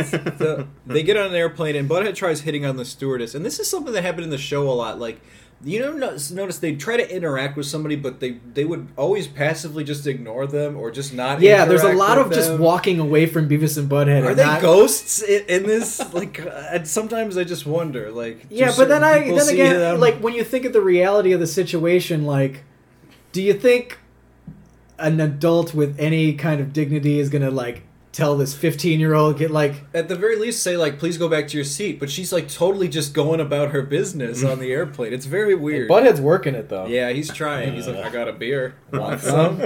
The, 0.07 0.67
they 0.87 1.03
get 1.03 1.17
on 1.17 1.27
an 1.27 1.35
airplane 1.35 1.77
and 1.77 1.89
Butthead 1.89 2.15
tries 2.15 2.43
hitting 2.43 2.65
on 2.65 2.77
the 2.77 2.85
stewardess, 2.85 3.35
and 3.35 3.45
this 3.45 3.59
is 3.59 3.69
something 3.69 3.93
that 3.93 4.03
happened 4.03 4.25
in 4.25 4.31
the 4.31 4.39
show 4.39 4.69
a 4.69 4.73
lot. 4.73 4.99
Like, 4.99 5.21
you 5.65 5.81
know, 5.81 5.93
notice, 5.93 6.31
notice 6.31 6.59
they 6.59 6.77
try 6.77 6.97
to 6.97 7.15
interact 7.15 7.57
with 7.57 7.67
somebody, 7.67 7.97
but 7.97 8.21
they 8.21 8.39
they 8.55 8.65
would 8.65 8.89
always 8.97 9.27
passively 9.27 9.83
just 9.83 10.07
ignore 10.07 10.47
them 10.47 10.77
or 10.77 10.91
just 10.93 11.13
not. 11.13 11.41
Yeah, 11.41 11.65
there's 11.65 11.83
a 11.83 11.93
lot 11.93 12.17
of 12.19 12.33
just 12.33 12.59
walking 12.61 13.01
away 13.01 13.27
from 13.27 13.49
Beavis 13.49 13.77
and 13.77 13.91
Butthead. 13.91 14.23
Are 14.25 14.31
and 14.31 14.39
they 14.39 14.45
not- 14.45 14.63
ghosts 14.63 15.21
in, 15.23 15.45
in 15.49 15.63
this? 15.65 16.01
Like, 16.13 16.41
uh, 16.41 16.51
and 16.73 16.87
sometimes 16.89 17.37
I 17.37 17.45
just 17.45 17.67
wonder. 17.67 18.11
Like, 18.11 18.47
Yeah, 18.51 18.73
but 18.77 18.89
then 18.89 19.03
I 19.05 19.19
then 19.31 19.49
again, 19.49 19.77
them? 19.77 20.01
like 20.01 20.19
when 20.21 20.35
you 20.35 20.45
think 20.45 20.65
of 20.65 20.73
the 20.73 20.81
reality 20.81 21.33
of 21.33 21.41
the 21.41 21.47
situation, 21.47 22.25
like, 22.25 22.63
do 23.33 23.43
you 23.43 23.53
think 23.53 23.99
an 24.99 25.21
adult 25.21 25.75
with 25.75 25.99
any 25.99 26.35
kind 26.35 26.61
of 26.61 26.73
dignity 26.73 27.19
is 27.21 27.29
gonna 27.31 27.51
like 27.51 27.83
tell 28.19 28.37
this 28.37 28.53
15 28.55 28.99
year 28.99 29.15
old 29.15 29.39
get 29.39 29.51
like 29.53 29.85
at 29.95 30.09
the 30.09 30.17
very 30.17 30.37
least 30.37 30.63
say 30.63 30.77
like, 30.77 30.99
please 30.99 31.17
go 31.17 31.29
back 31.29 31.47
to 31.49 31.57
your 31.57 31.65
seat. 31.65 32.01
But 32.01 32.11
she's 32.11 32.33
like 32.33 32.49
totally 32.49 32.89
just 32.89 33.15
going 33.15 33.39
about 33.41 33.71
her 33.71 33.83
business 33.83 34.43
on 34.43 34.59
the 34.59 34.73
airplane. 34.79 35.13
It's 35.13 35.27
very 35.27 35.55
weird. 35.55 35.89
Butthead's 35.89 36.21
working 36.21 36.55
it 36.57 36.69
though. 36.69 36.87
yeah, 36.87 37.11
he's 37.11 37.33
trying. 37.33 37.75
He's 37.75 37.87
like, 37.87 38.05
I 38.05 38.11
got 38.11 38.27
a 38.29 38.33
beer. 38.33 38.75
Want 38.93 39.21
some? 39.33 39.63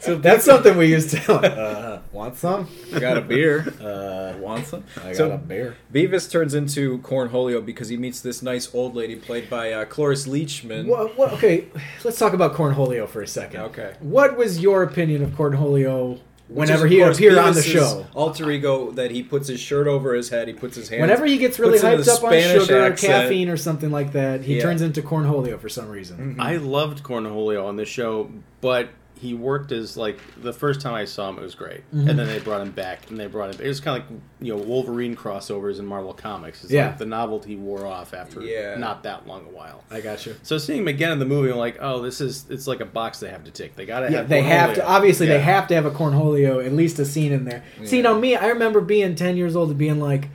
so 0.00 0.16
That's 0.16 0.44
something 0.44 0.76
we 0.76 0.86
used 0.86 1.10
to. 1.10 1.34
Uh, 1.64 2.00
want 2.12 2.36
some? 2.36 2.68
I 2.94 2.98
got 3.00 3.16
a 3.16 3.20
beer. 3.20 3.60
Uh, 3.80 4.38
Want 4.38 4.66
some? 4.66 4.84
I 4.98 5.08
got 5.08 5.16
So- 5.16 5.30
a 5.32 5.38
beer. 5.38 5.76
Beavis 5.92 6.30
turns 6.30 6.52
into 6.54 6.98
Cornholio 6.98 7.64
because 7.64 7.88
he 7.88 7.96
meets 7.96 8.20
this 8.20 8.42
nice 8.42 8.72
old 8.74 8.94
lady 8.94 9.16
played 9.16 9.48
by 9.48 9.72
uh, 9.72 9.84
Cloris 9.86 10.26
Leachman. 10.26 10.86
What, 10.86 11.16
what, 11.16 11.32
okay, 11.34 11.66
let's 12.04 12.18
talk 12.18 12.32
about 12.34 12.54
Cornholio 12.54 13.08
for 13.08 13.22
a 13.22 13.26
second. 13.26 13.60
Okay. 13.62 13.94
What 14.00 14.36
was 14.36 14.58
your 14.60 14.82
opinion 14.82 15.22
of 15.22 15.30
Cornholio 15.30 16.20
whenever 16.48 16.86
he 16.86 16.98
course, 16.98 17.16
appeared 17.16 17.38
on 17.38 17.54
the 17.54 17.62
show? 17.62 18.06
Alter 18.14 18.50
ego 18.50 18.90
that 18.92 19.10
he 19.10 19.22
puts 19.22 19.48
his 19.48 19.60
shirt 19.60 19.86
over 19.86 20.14
his 20.14 20.28
head, 20.28 20.48
he 20.48 20.54
puts 20.54 20.76
his 20.76 20.88
hands. 20.88 21.00
Whenever 21.02 21.26
he 21.26 21.38
gets 21.38 21.58
really 21.58 21.78
hyped 21.78 22.06
a 22.06 22.12
up 22.12 22.24
on 22.24 22.30
Spanish 22.30 22.62
sugar 22.66 22.86
or 22.86 22.90
caffeine 22.92 23.48
or 23.48 23.56
something 23.56 23.90
like 23.90 24.12
that, 24.12 24.42
he 24.42 24.56
Yeah. 24.56 24.62
turns 24.62 24.82
into 24.82 25.02
Cornholio 25.02 25.58
for 25.58 25.68
some 25.68 25.88
reason. 25.88 26.16
Mm-hmm. 26.18 26.40
I 26.40 26.56
loved 26.56 27.02
Cornholio 27.02 27.64
on 27.66 27.76
this 27.76 27.88
show, 27.88 28.30
but 28.60 28.88
he 29.16 29.32
worked 29.32 29.72
as 29.72 29.96
like 29.96 30.18
the 30.42 30.52
first 30.52 30.80
time 30.80 30.92
I 30.94 31.04
saw 31.06 31.30
him, 31.30 31.38
it 31.38 31.42
was 31.42 31.54
great, 31.54 31.80
Mm-hmm. 31.94 32.08
and 32.10 32.18
then 32.18 32.26
they 32.26 32.38
brought 32.40 32.60
him 32.60 32.72
back, 32.72 33.10
and 33.10 33.18
they 33.18 33.26
brought 33.26 33.54
him. 33.54 33.60
It 33.64 33.68
was 33.68 33.80
kind 33.80 34.02
of 34.02 34.10
like 34.10 34.20
you 34.40 34.54
know 34.54 34.62
Wolverine 34.62 35.16
crossovers 35.16 35.78
in 35.78 35.86
Marvel 35.86 36.12
Comics. 36.12 36.64
It's 36.64 36.72
Yeah. 36.72 36.88
like 36.88 36.98
the 36.98 37.06
novelty 37.06 37.56
wore 37.56 37.86
off 37.86 38.12
after 38.12 38.42
Yeah. 38.42 38.76
not 38.76 39.02
that 39.04 39.26
long 39.26 39.46
a 39.46 39.50
while. 39.50 39.82
I 39.90 40.00
got 40.00 40.26
you. 40.26 40.34
So 40.42 40.58
seeing 40.58 40.80
him 40.80 40.88
again 40.88 41.12
in 41.12 41.18
the 41.18 41.24
movie, 41.24 41.50
I'm 41.50 41.56
like, 41.58 41.78
oh, 41.80 42.02
this 42.02 42.20
is 42.20 42.44
it's 42.50 42.66
like 42.66 42.80
a 42.80 42.84
box 42.86 43.20
they 43.20 43.30
have 43.30 43.44
to 43.44 43.50
tick. 43.50 43.76
They 43.76 43.86
gotta 43.86 44.10
Yeah, 44.10 44.18
have. 44.18 44.28
they 44.28 44.42
have 44.42 44.74
to. 44.74 44.80
Cornholio. 44.80 44.88
Obviously, 44.88 45.26
they 45.28 45.40
have 45.40 45.68
to 45.68 45.74
have 45.74 45.86
a 45.86 45.90
Cornholio, 45.90 46.64
at 46.64 46.72
least 46.72 46.98
a 46.98 47.04
scene 47.04 47.32
in 47.32 47.44
there. 47.44 47.62
See, 47.84 48.02
now 48.02 48.18
me, 48.18 48.36
I 48.36 48.48
remember 48.48 48.80
being 48.80 49.14
ten 49.14 49.36
years 49.36 49.54
old 49.56 49.70
and 49.70 49.78
being 49.78 50.00
like, 50.00 50.22
"D- 50.22 50.28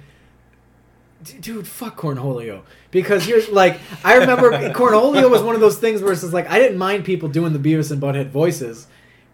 "Dude, 1.41 1.67
fuck 1.67 1.97
Cornholio," 1.99 2.61
because 2.91 3.27
you're 3.27 3.45
like, 3.51 3.79
I 4.03 4.15
remember 4.15 4.51
Cornholio 4.73 5.29
was 5.29 5.41
one 5.41 5.55
of 5.55 5.61
those 5.61 5.77
things 5.77 6.01
where 6.01 6.11
it's 6.11 6.21
just 6.21 6.33
like 6.33 6.49
I 6.49 6.59
didn't 6.59 6.77
mind 6.77 7.05
people 7.05 7.29
doing 7.29 7.53
the 7.53 7.59
Beavis 7.59 7.91
and 7.91 8.01
Butthead 8.01 8.29
voices, 8.29 8.87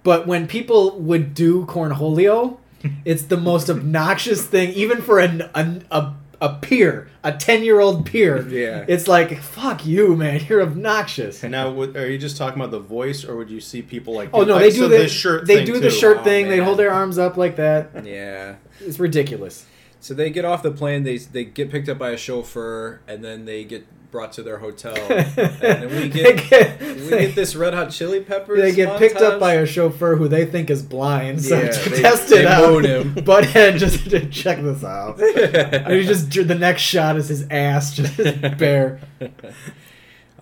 but 0.03 0.27
when 0.27 0.47
people 0.47 0.97
would 0.99 1.33
do 1.33 1.65
Cornholio, 1.65 2.57
it's 3.05 3.23
the 3.23 3.37
most 3.37 3.69
obnoxious 3.69 4.45
thing, 4.45 4.71
even 4.73 5.01
for 5.01 5.19
an, 5.19 5.41
a 5.53 5.81
a 5.91 6.13
a 6.41 6.53
peer, 6.55 7.07
a 7.23 7.31
ten 7.31 7.63
year 7.63 7.79
old 7.79 8.05
peer. 8.05 8.47
Yeah. 8.47 8.85
it's 8.87 9.07
like 9.07 9.39
fuck 9.39 9.85
you, 9.85 10.15
man. 10.15 10.41
You're 10.49 10.61
obnoxious. 10.61 11.43
And 11.43 11.51
now, 11.51 11.71
are 11.79 12.07
you 12.07 12.17
just 12.17 12.37
talking 12.37 12.59
about 12.59 12.71
the 12.71 12.79
voice, 12.79 13.23
or 13.23 13.35
would 13.37 13.49
you 13.49 13.61
see 13.61 13.81
people 13.81 14.13
like? 14.13 14.29
Oh 14.33 14.43
no, 14.43 14.53
like, 14.55 14.63
they 14.63 14.69
do 14.71 14.77
so 14.77 14.87
the, 14.89 14.97
this 14.97 15.11
shirt. 15.11 15.47
They 15.47 15.57
thing, 15.57 15.65
do 15.65 15.79
the 15.79 15.89
shirt 15.89 16.17
Oh, 16.19 16.23
thing. 16.23 16.49
They 16.49 16.57
hold 16.59 16.77
their 16.77 16.91
arms 16.91 17.17
up 17.17 17.37
like 17.37 17.55
that. 17.55 18.05
Yeah. 18.05 18.55
It's 18.81 18.99
ridiculous. 18.99 19.65
So 20.05 20.13
they 20.13 20.29
get 20.29 20.45
off 20.45 20.61
the 20.61 20.69
plane. 20.69 21.01
They 21.01 21.17
they 21.17 21.45
get 21.45 21.71
picked 21.71 21.89
up 21.89 21.97
by 21.97 22.11
a 22.11 22.17
chauffeur, 22.17 23.01
and 23.07 23.23
then 23.23 23.45
they 23.45 23.63
get 23.63 23.87
brought 24.11 24.33
to 24.33 24.43
their 24.43 24.59
hotel. 24.59 24.95
and 25.09 25.33
then 25.35 25.89
we 25.89 26.09
get 26.09 26.47
get, 26.47 26.79
we 26.79 26.85
they, 26.85 27.25
get 27.25 27.35
this 27.35 27.55
Red 27.55 27.73
Hot 27.73 27.89
Chili 27.89 28.19
Peppers. 28.21 28.61
they 28.61 28.71
get 28.71 28.99
picked 28.99 29.19
up 29.19 29.39
by 29.39 29.55
a 29.55 29.65
chauffeur 29.65 30.15
who 30.15 30.27
they 30.27 30.45
think 30.45 30.69
is 30.69 30.83
blind. 30.83 31.43
So 31.43 31.59
Yeah, 31.59 31.71
to 31.71 31.89
they- 31.89 32.01
test 32.03 32.29
they 32.29 32.41
it 32.41 32.45
out, 32.45 32.71
moon 32.71 32.85
him. 32.85 33.15
Butthead 33.25 33.79
just 33.79 34.07
to 34.11 34.29
check 34.29 34.61
this 34.61 34.83
out. 34.83 35.19
and 35.19 35.91
he 35.91 36.05
just 36.05 36.29
the 36.29 36.53
next 36.53 36.83
shot 36.83 37.17
is 37.17 37.29
his 37.29 37.47
ass 37.49 37.95
just 37.95 38.15
bare. 38.59 38.99
Um, 39.19 39.29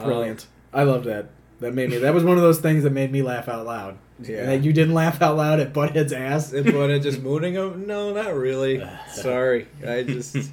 Brilliant. 0.06 0.46
I 0.74 0.84
love 0.84 1.06
that. 1.06 1.30
That 1.62 1.74
made 1.74 1.90
me. 1.90 2.00
That 2.00 2.14
was 2.14 2.26
one 2.26 2.36
of 2.36 2.44
those 2.44 2.60
things 2.60 2.84
that 2.84 2.92
made 2.92 3.14
me 3.14 3.22
laugh 3.22 3.48
out 3.48 3.66
loud. 3.66 3.98
Yeah. 4.20 4.46
That 4.46 4.64
you 4.64 4.74
didn't 4.74 4.94
laugh 4.94 5.22
out 5.22 5.38
loud 5.38 5.60
at 5.60 5.74
Butthead's 5.74 6.14
ass. 6.14 6.54
And 6.54 6.66
Butthead 6.66 7.04
just 7.04 7.22
mooning 7.22 7.54
him? 7.54 7.88
No, 7.88 8.14
not 8.14 8.34
really. 8.36 8.84
Sorry. 9.14 9.68
I 9.86 10.04
just 10.04 10.36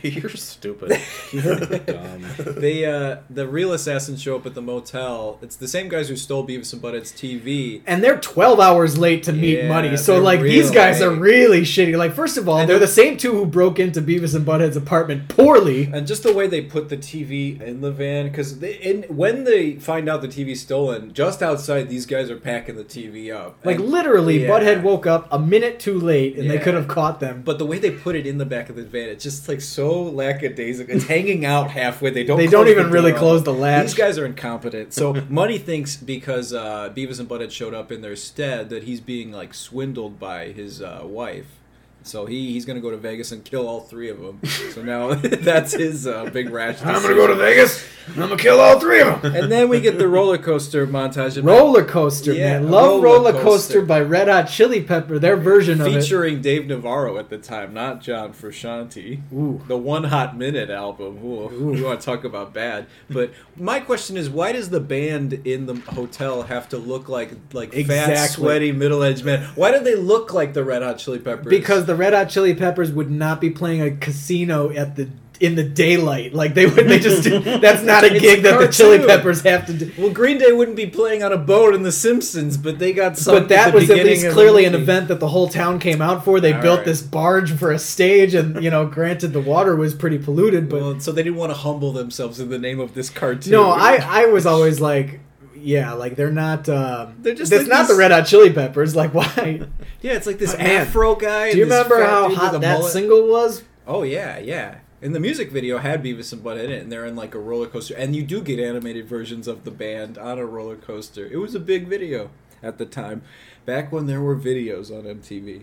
You're 0.20 0.30
stupid. 0.30 0.98
Dumb. 1.86 2.24
they 2.38 2.84
uh, 2.84 3.18
the 3.28 3.46
real 3.48 3.72
assassins 3.72 4.22
show 4.22 4.36
up 4.36 4.46
at 4.46 4.54
the 4.54 4.62
motel. 4.62 5.38
It's 5.42 5.56
the 5.56 5.68
same 5.68 5.88
guys 5.88 6.08
who 6.08 6.16
stole 6.16 6.46
Beavis 6.46 6.72
and 6.72 6.82
Butthead's 6.82 7.12
TV. 7.12 7.82
And 7.86 8.02
they're 8.02 8.18
12 8.18 8.60
hours 8.60 8.98
late 8.98 9.22
to 9.24 9.32
meet 9.32 9.58
Yeah, 9.58 9.68
money. 9.68 9.96
So, 9.96 10.14
they're 10.14 10.22
like, 10.22 10.40
these 10.40 10.64
real 10.66 10.74
guys 10.74 11.00
are 11.02 11.10
late. 11.10 11.20
really 11.20 11.60
shitty. 11.62 11.96
Like, 11.96 12.12
first 12.12 12.36
of 12.36 12.48
all, 12.48 12.58
And 12.58 12.68
they're 12.68 12.78
the- 12.78 12.86
the 12.86 12.92
same 12.92 13.16
two 13.16 13.32
who 13.32 13.46
broke 13.46 13.78
into 13.78 14.00
Beavis 14.00 14.34
and 14.34 14.44
Butthead's 14.46 14.76
apartment 14.76 15.28
poorly. 15.28 15.88
And 15.92 16.06
just 16.06 16.22
the 16.22 16.32
way 16.32 16.46
they 16.46 16.60
put 16.62 16.88
the 16.88 16.96
TV 16.96 17.60
in 17.60 17.80
the 17.82 17.92
van, 17.92 18.28
because 18.28 18.62
in 18.62 19.02
when 19.08 19.44
they 19.44 19.74
find 19.74 20.08
out 20.08 20.22
the 20.22 20.28
TV's 20.28 20.60
stolen, 20.60 21.12
just 21.12 21.42
outside 21.42 21.88
these 21.88 22.06
guys 22.06 22.30
are 22.30 22.36
packing 22.36 22.76
the 22.76 22.84
TV 22.84 23.30
up. 23.34 23.58
Like, 23.64 23.76
And- 23.78 23.90
literally, 23.90 24.42
yeah. 24.42 24.48
Butthead 24.48 24.82
woke 24.82 25.06
up 25.06 25.28
a 25.30 25.38
minute 25.38 25.78
too 25.78 25.98
late 25.98 26.36
and 26.38 26.50
they 26.50 26.54
Yeah. 26.54 26.62
could 26.62 26.74
have 26.74 26.88
caught 26.88 27.20
them. 27.20 27.42
But 27.44 27.58
the 27.58 27.66
way 27.66 27.78
they 27.78 27.90
put 27.90 28.16
it 28.16 28.26
in 28.26 28.38
the 28.38 28.46
back 28.46 28.68
of 28.70 28.76
the 28.76 28.82
van, 28.82 29.08
it's 29.08 29.22
just 29.22 29.48
like 29.48 29.60
so 29.90 30.02
lackadaisical. 30.02 30.96
It's 30.96 31.06
hanging 31.06 31.44
out 31.44 31.70
halfway. 31.70 32.10
They 32.10 32.24
don't. 32.24 32.38
They 32.38 32.46
don't 32.46 32.66
the 32.66 32.72
even 32.72 32.90
really 32.90 33.12
close 33.12 33.42
the 33.42 33.52
latch. 33.52 33.86
These 33.86 33.94
guys 33.94 34.18
are 34.18 34.26
incompetent. 34.26 34.92
So 34.92 35.14
Muddy 35.28 35.58
thinks 35.58 35.96
because 35.96 36.52
uh, 36.52 36.92
Beavis 36.94 37.20
and 37.20 37.28
Butthead 37.28 37.50
showed 37.50 37.74
up 37.74 37.92
in 37.92 38.00
their 38.00 38.16
stead 38.16 38.70
that 38.70 38.84
he's 38.84 39.00
being 39.00 39.32
like 39.32 39.54
swindled 39.54 40.18
by 40.18 40.48
his 40.48 40.80
uh, 40.82 41.02
wife. 41.04 41.59
So 42.02 42.24
he, 42.26 42.52
he's 42.52 42.64
gonna 42.64 42.80
go 42.80 42.90
to 42.90 42.96
Vegas 42.96 43.30
and 43.32 43.44
kill 43.44 43.68
all 43.68 43.80
three 43.80 44.08
of 44.10 44.20
them. 44.20 44.40
So 44.72 44.82
now 44.82 45.14
that's 45.14 45.72
his 45.72 46.06
uh, 46.06 46.24
big 46.30 46.50
rash. 46.50 46.80
decision. 46.80 47.38
Vegas 47.38 47.84
and 48.06 48.22
I'm 48.24 48.30
gonna 48.30 48.40
kill 48.40 48.58
all 48.58 48.80
three 48.80 49.00
of 49.02 49.20
them. 49.22 49.34
And 49.36 49.52
then 49.52 49.68
we 49.68 49.80
get 49.80 49.98
the 49.98 50.08
roller 50.08 50.38
coaster 50.38 50.86
montage. 50.86 51.36
of- 51.36 51.44
Roller 51.44 51.84
coaster, 51.84 52.32
Yeah, 52.32 52.58
man. 52.60 52.70
Love 52.70 53.02
roller 53.02 53.02
roller, 53.02 53.32
coaster. 53.32 53.44
coaster. 53.44 53.82
by 53.82 54.00
Red 54.00 54.28
Hot 54.28 54.48
Chili 54.48 54.82
Pepper, 54.82 55.18
their 55.18 55.36
version 55.36 55.80
of 55.80 55.86
it. 55.88 56.02
featuring 56.02 56.40
Dave 56.40 56.66
Navarro 56.66 57.18
at 57.18 57.28
the 57.28 57.38
time, 57.38 57.74
not 57.74 58.00
John 58.00 58.32
Frusciante. 58.32 59.20
Ooh. 59.32 59.60
The 59.68 59.76
One 59.76 60.04
Hot 60.04 60.36
Minute 60.36 60.70
album. 60.70 61.18
Ooh, 61.24 61.48
We 61.72 61.82
want 61.82 62.00
to 62.00 62.04
talk 62.06 62.24
about 62.24 62.52
bad. 62.54 62.86
But 63.08 63.32
my 63.56 63.78
question 63.80 64.16
is, 64.16 64.28
why 64.30 64.52
does 64.52 64.70
the 64.70 64.80
band 64.80 65.34
in 65.44 65.66
the 65.66 65.74
hotel 65.74 66.42
have 66.42 66.68
to 66.70 66.78
look 66.78 67.08
like 67.08 67.32
like 67.52 67.72
fat, 67.74 68.30
sweaty, 68.30 68.72
middle-aged 68.72 69.24
men? 69.24 69.44
Why 69.54 69.70
do 69.70 69.84
they 69.84 69.94
look 69.96 70.32
like 70.32 70.54
the 70.54 70.64
Red 70.64 70.82
Hot 70.82 70.98
Chili 70.98 71.18
Peppers? 71.18 71.46
Because 71.46 71.86
the 71.90 71.96
Red 71.96 72.14
Hot 72.14 72.28
Chili 72.28 72.54
Peppers 72.54 72.92
would 72.92 73.10
not 73.10 73.40
be 73.40 73.50
playing 73.50 73.82
a 73.82 73.90
casino 73.90 74.70
at 74.70 74.94
the 74.94 75.08
in 75.40 75.56
the 75.56 75.64
daylight. 75.64 76.32
Like 76.32 76.54
they 76.54 76.66
would, 76.66 76.86
they 76.86 77.00
just 77.00 77.24
that's 77.60 77.82
not 77.82 78.04
a 78.04 78.10
gig 78.10 78.38
a 78.38 78.42
that 78.42 78.60
the 78.60 78.68
Chili. 78.68 78.98
Peppers 79.04 79.42
have 79.42 79.66
to 79.66 79.72
do. 79.72 79.92
well, 79.98 80.12
Green 80.12 80.38
Day 80.38 80.52
wouldn't 80.52 80.76
be 80.76 80.86
playing 80.86 81.24
on 81.24 81.32
a 81.32 81.36
boat 81.36 81.74
in 81.74 81.82
The 81.82 81.90
Simpsons, 81.90 82.56
but 82.56 82.78
they 82.78 82.92
got 82.92 83.18
some. 83.18 83.34
But 83.34 83.48
that 83.48 83.68
at 83.68 83.74
was 83.74 83.90
at 83.90 84.04
least 84.06 84.30
clearly 84.30 84.66
an 84.66 84.76
event 84.76 85.08
that 85.08 85.18
the 85.18 85.26
whole 85.26 85.48
town 85.48 85.80
came 85.80 86.00
out 86.00 86.24
for. 86.24 86.38
They 86.38 86.52
All 86.52 86.62
built 86.62 86.78
right. 86.78 86.86
this 86.86 87.02
barge 87.02 87.52
for 87.52 87.72
a 87.72 87.78
stage, 87.80 88.34
and 88.34 88.62
you 88.62 88.70
know, 88.70 88.86
granted 88.86 89.32
the 89.32 89.40
water 89.40 89.74
was 89.74 89.96
pretty 89.96 90.18
polluted, 90.18 90.68
but 90.68 90.80
Well, 90.80 91.00
so 91.00 91.10
they 91.10 91.24
didn't 91.24 91.38
want 91.38 91.50
to 91.50 91.58
humble 91.58 91.92
themselves 91.92 92.38
in 92.38 92.50
the 92.50 92.58
name 92.60 92.78
of 92.78 92.94
this 92.94 93.10
cartoon. 93.10 93.50
no, 93.50 93.70
I 93.70 93.96
I 93.96 94.26
was 94.26 94.46
always 94.46 94.80
like. 94.80 95.18
Yeah, 95.60 95.92
like 95.92 96.16
they're 96.16 96.30
not. 96.32 96.68
Um, 96.68 97.16
They're 97.20 97.34
just 97.34 97.52
It's 97.52 97.62
like 97.62 97.68
not 97.68 97.82
these- 97.82 97.88
the 97.88 97.94
Red 97.96 98.10
Hot 98.12 98.26
Chili 98.26 98.52
Peppers. 98.52 98.94
Like, 98.96 99.12
why? 99.14 99.62
Yeah, 100.02 100.12
it's 100.14 100.26
like 100.26 100.38
this 100.38 100.56
Man. 100.56 100.86
Afro 100.86 101.14
guy. 101.14 101.52
Do 101.52 101.58
you 101.58 101.64
remember 101.64 102.02
how 102.02 102.28
dude 102.28 102.38
hot 102.38 102.54
a 102.54 102.58
that 102.58 102.78
mullet. 102.78 102.92
single 102.92 103.26
was? 103.28 103.62
Oh 103.86 104.02
yeah, 104.02 104.38
yeah. 104.38 104.78
And 105.02 105.14
the 105.14 105.20
music 105.20 105.50
video 105.50 105.78
had 105.78 106.02
Beavis 106.04 106.32
and 106.32 106.42
Butt 106.44 106.58
in 106.58 106.70
it, 106.70 106.82
and 106.82 106.92
they're 106.92 107.06
in 107.06 107.16
like 107.16 107.34
a 107.34 107.38
roller 107.38 107.66
coaster, 107.66 107.94
and 107.96 108.14
you 108.14 108.22
do 108.22 108.42
get 108.42 108.58
animated 108.60 109.06
versions 109.08 109.48
of 109.48 109.64
the 109.64 109.70
band 109.70 110.18
on 110.18 110.38
a 110.38 110.44
roller 110.44 110.76
coaster. 110.76 111.26
It 111.26 111.36
was 111.38 111.54
a 111.54 111.60
big 111.60 111.86
video 111.88 112.30
at 112.62 112.76
the 112.76 112.84
time, 112.84 113.22
back 113.64 113.90
when 113.90 114.06
there 114.06 114.20
were 114.20 114.36
videos 114.36 114.90
on 114.90 115.04
MTV. 115.04 115.62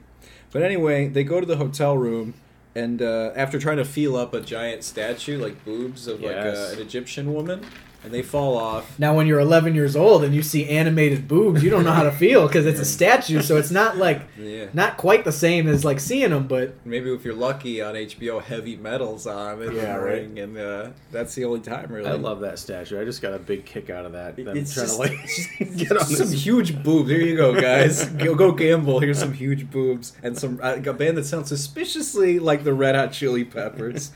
But 0.52 0.64
anyway, 0.64 1.08
they 1.08 1.24
go 1.24 1.40
to 1.40 1.46
the 1.46 1.58
hotel 1.58 1.96
room, 1.96 2.34
and 2.74 3.00
uh, 3.00 3.32
after 3.36 3.60
trying 3.60 3.78
to 3.78 3.86
feel 3.86 4.16
up 4.16 4.34
a 4.34 4.42
giant 4.42 4.84
statue, 4.84 5.38
like 5.40 5.64
boobs 5.64 6.08
of 6.08 6.20
like 6.22 6.32
Yes. 6.32 6.72
a, 6.72 6.74
an 6.74 6.80
Egyptian 6.82 7.32
woman, 7.36 7.62
and 8.08 8.14
they 8.14 8.22
fall 8.22 8.58
off. 8.58 8.98
Now, 8.98 9.14
when 9.16 9.28
you're 9.28 9.40
11 9.42 9.76
years 9.76 9.96
old 9.96 10.24
and 10.24 10.34
you 10.34 10.42
see 10.42 10.68
animated 10.70 11.28
boobs, 11.28 11.62
you 11.62 11.70
don't 11.70 11.84
know 11.84 11.92
how 11.92 12.04
to 12.04 12.12
feel 12.12 12.48
because 12.48 12.66
it's 12.66 12.80
a 12.80 12.86
statue, 12.86 13.42
so 13.42 13.58
it's 13.58 13.70
not 13.70 13.98
like 13.98 14.22
Yeah. 14.40 14.68
not 14.74 14.96
quite 14.96 15.26
the 15.26 15.32
same 15.34 15.68
as 15.68 15.84
like 15.84 16.00
seeing 16.00 16.30
them. 16.30 16.48
But 16.48 16.76
Maybe 16.86 17.14
if 17.14 17.26
you're 17.26 17.34
lucky 17.36 17.82
on 17.82 17.96
HBO, 17.96 18.42
heavy 18.42 18.78
metals 18.78 19.28
on 19.28 19.62
in 19.62 19.74
Yeah, 19.76 19.98
the 19.98 20.00
right. 20.00 20.14
ring, 20.22 20.40
and 20.40 20.58
uh, 20.58 20.90
that's 21.12 21.36
the 21.36 21.44
only 21.46 21.60
time 21.60 21.92
really. 21.92 22.10
I 22.10 22.14
love 22.14 22.40
that 22.40 22.60
statue. 22.60 23.00
I 23.00 23.04
just 23.04 23.22
got 23.22 23.34
a 23.34 23.40
big 23.40 23.66
kick 23.66 23.90
out 23.90 24.06
of 24.06 24.14
that. 24.14 24.38
Them 24.38 24.56
It's 24.56 24.74
trying 24.74 24.86
just, 24.88 24.96
to 24.96 25.64
like 25.66 25.78
get 25.78 25.92
on 25.92 26.06
some 26.06 26.30
this. 26.30 26.46
huge 26.46 26.82
boobs. 26.82 27.10
Here 27.10 27.20
you 27.22 27.36
go, 27.36 27.60
guys. 27.60 28.06
go 28.24 28.34
go 28.36 28.54
gamble. 28.54 29.00
Here's 29.02 29.20
some 29.20 29.34
huge 29.34 29.70
boobs 29.70 30.14
and 30.24 30.38
some 30.38 30.60
uh, 30.64 30.78
a 30.86 30.94
band 30.94 31.18
that 31.18 31.26
sounds 31.26 31.50
suspiciously 31.50 32.40
like 32.40 32.64
the 32.64 32.74
Red 32.74 32.96
Hot 32.96 33.12
Chili 33.12 33.44
Peppers. 33.44 34.12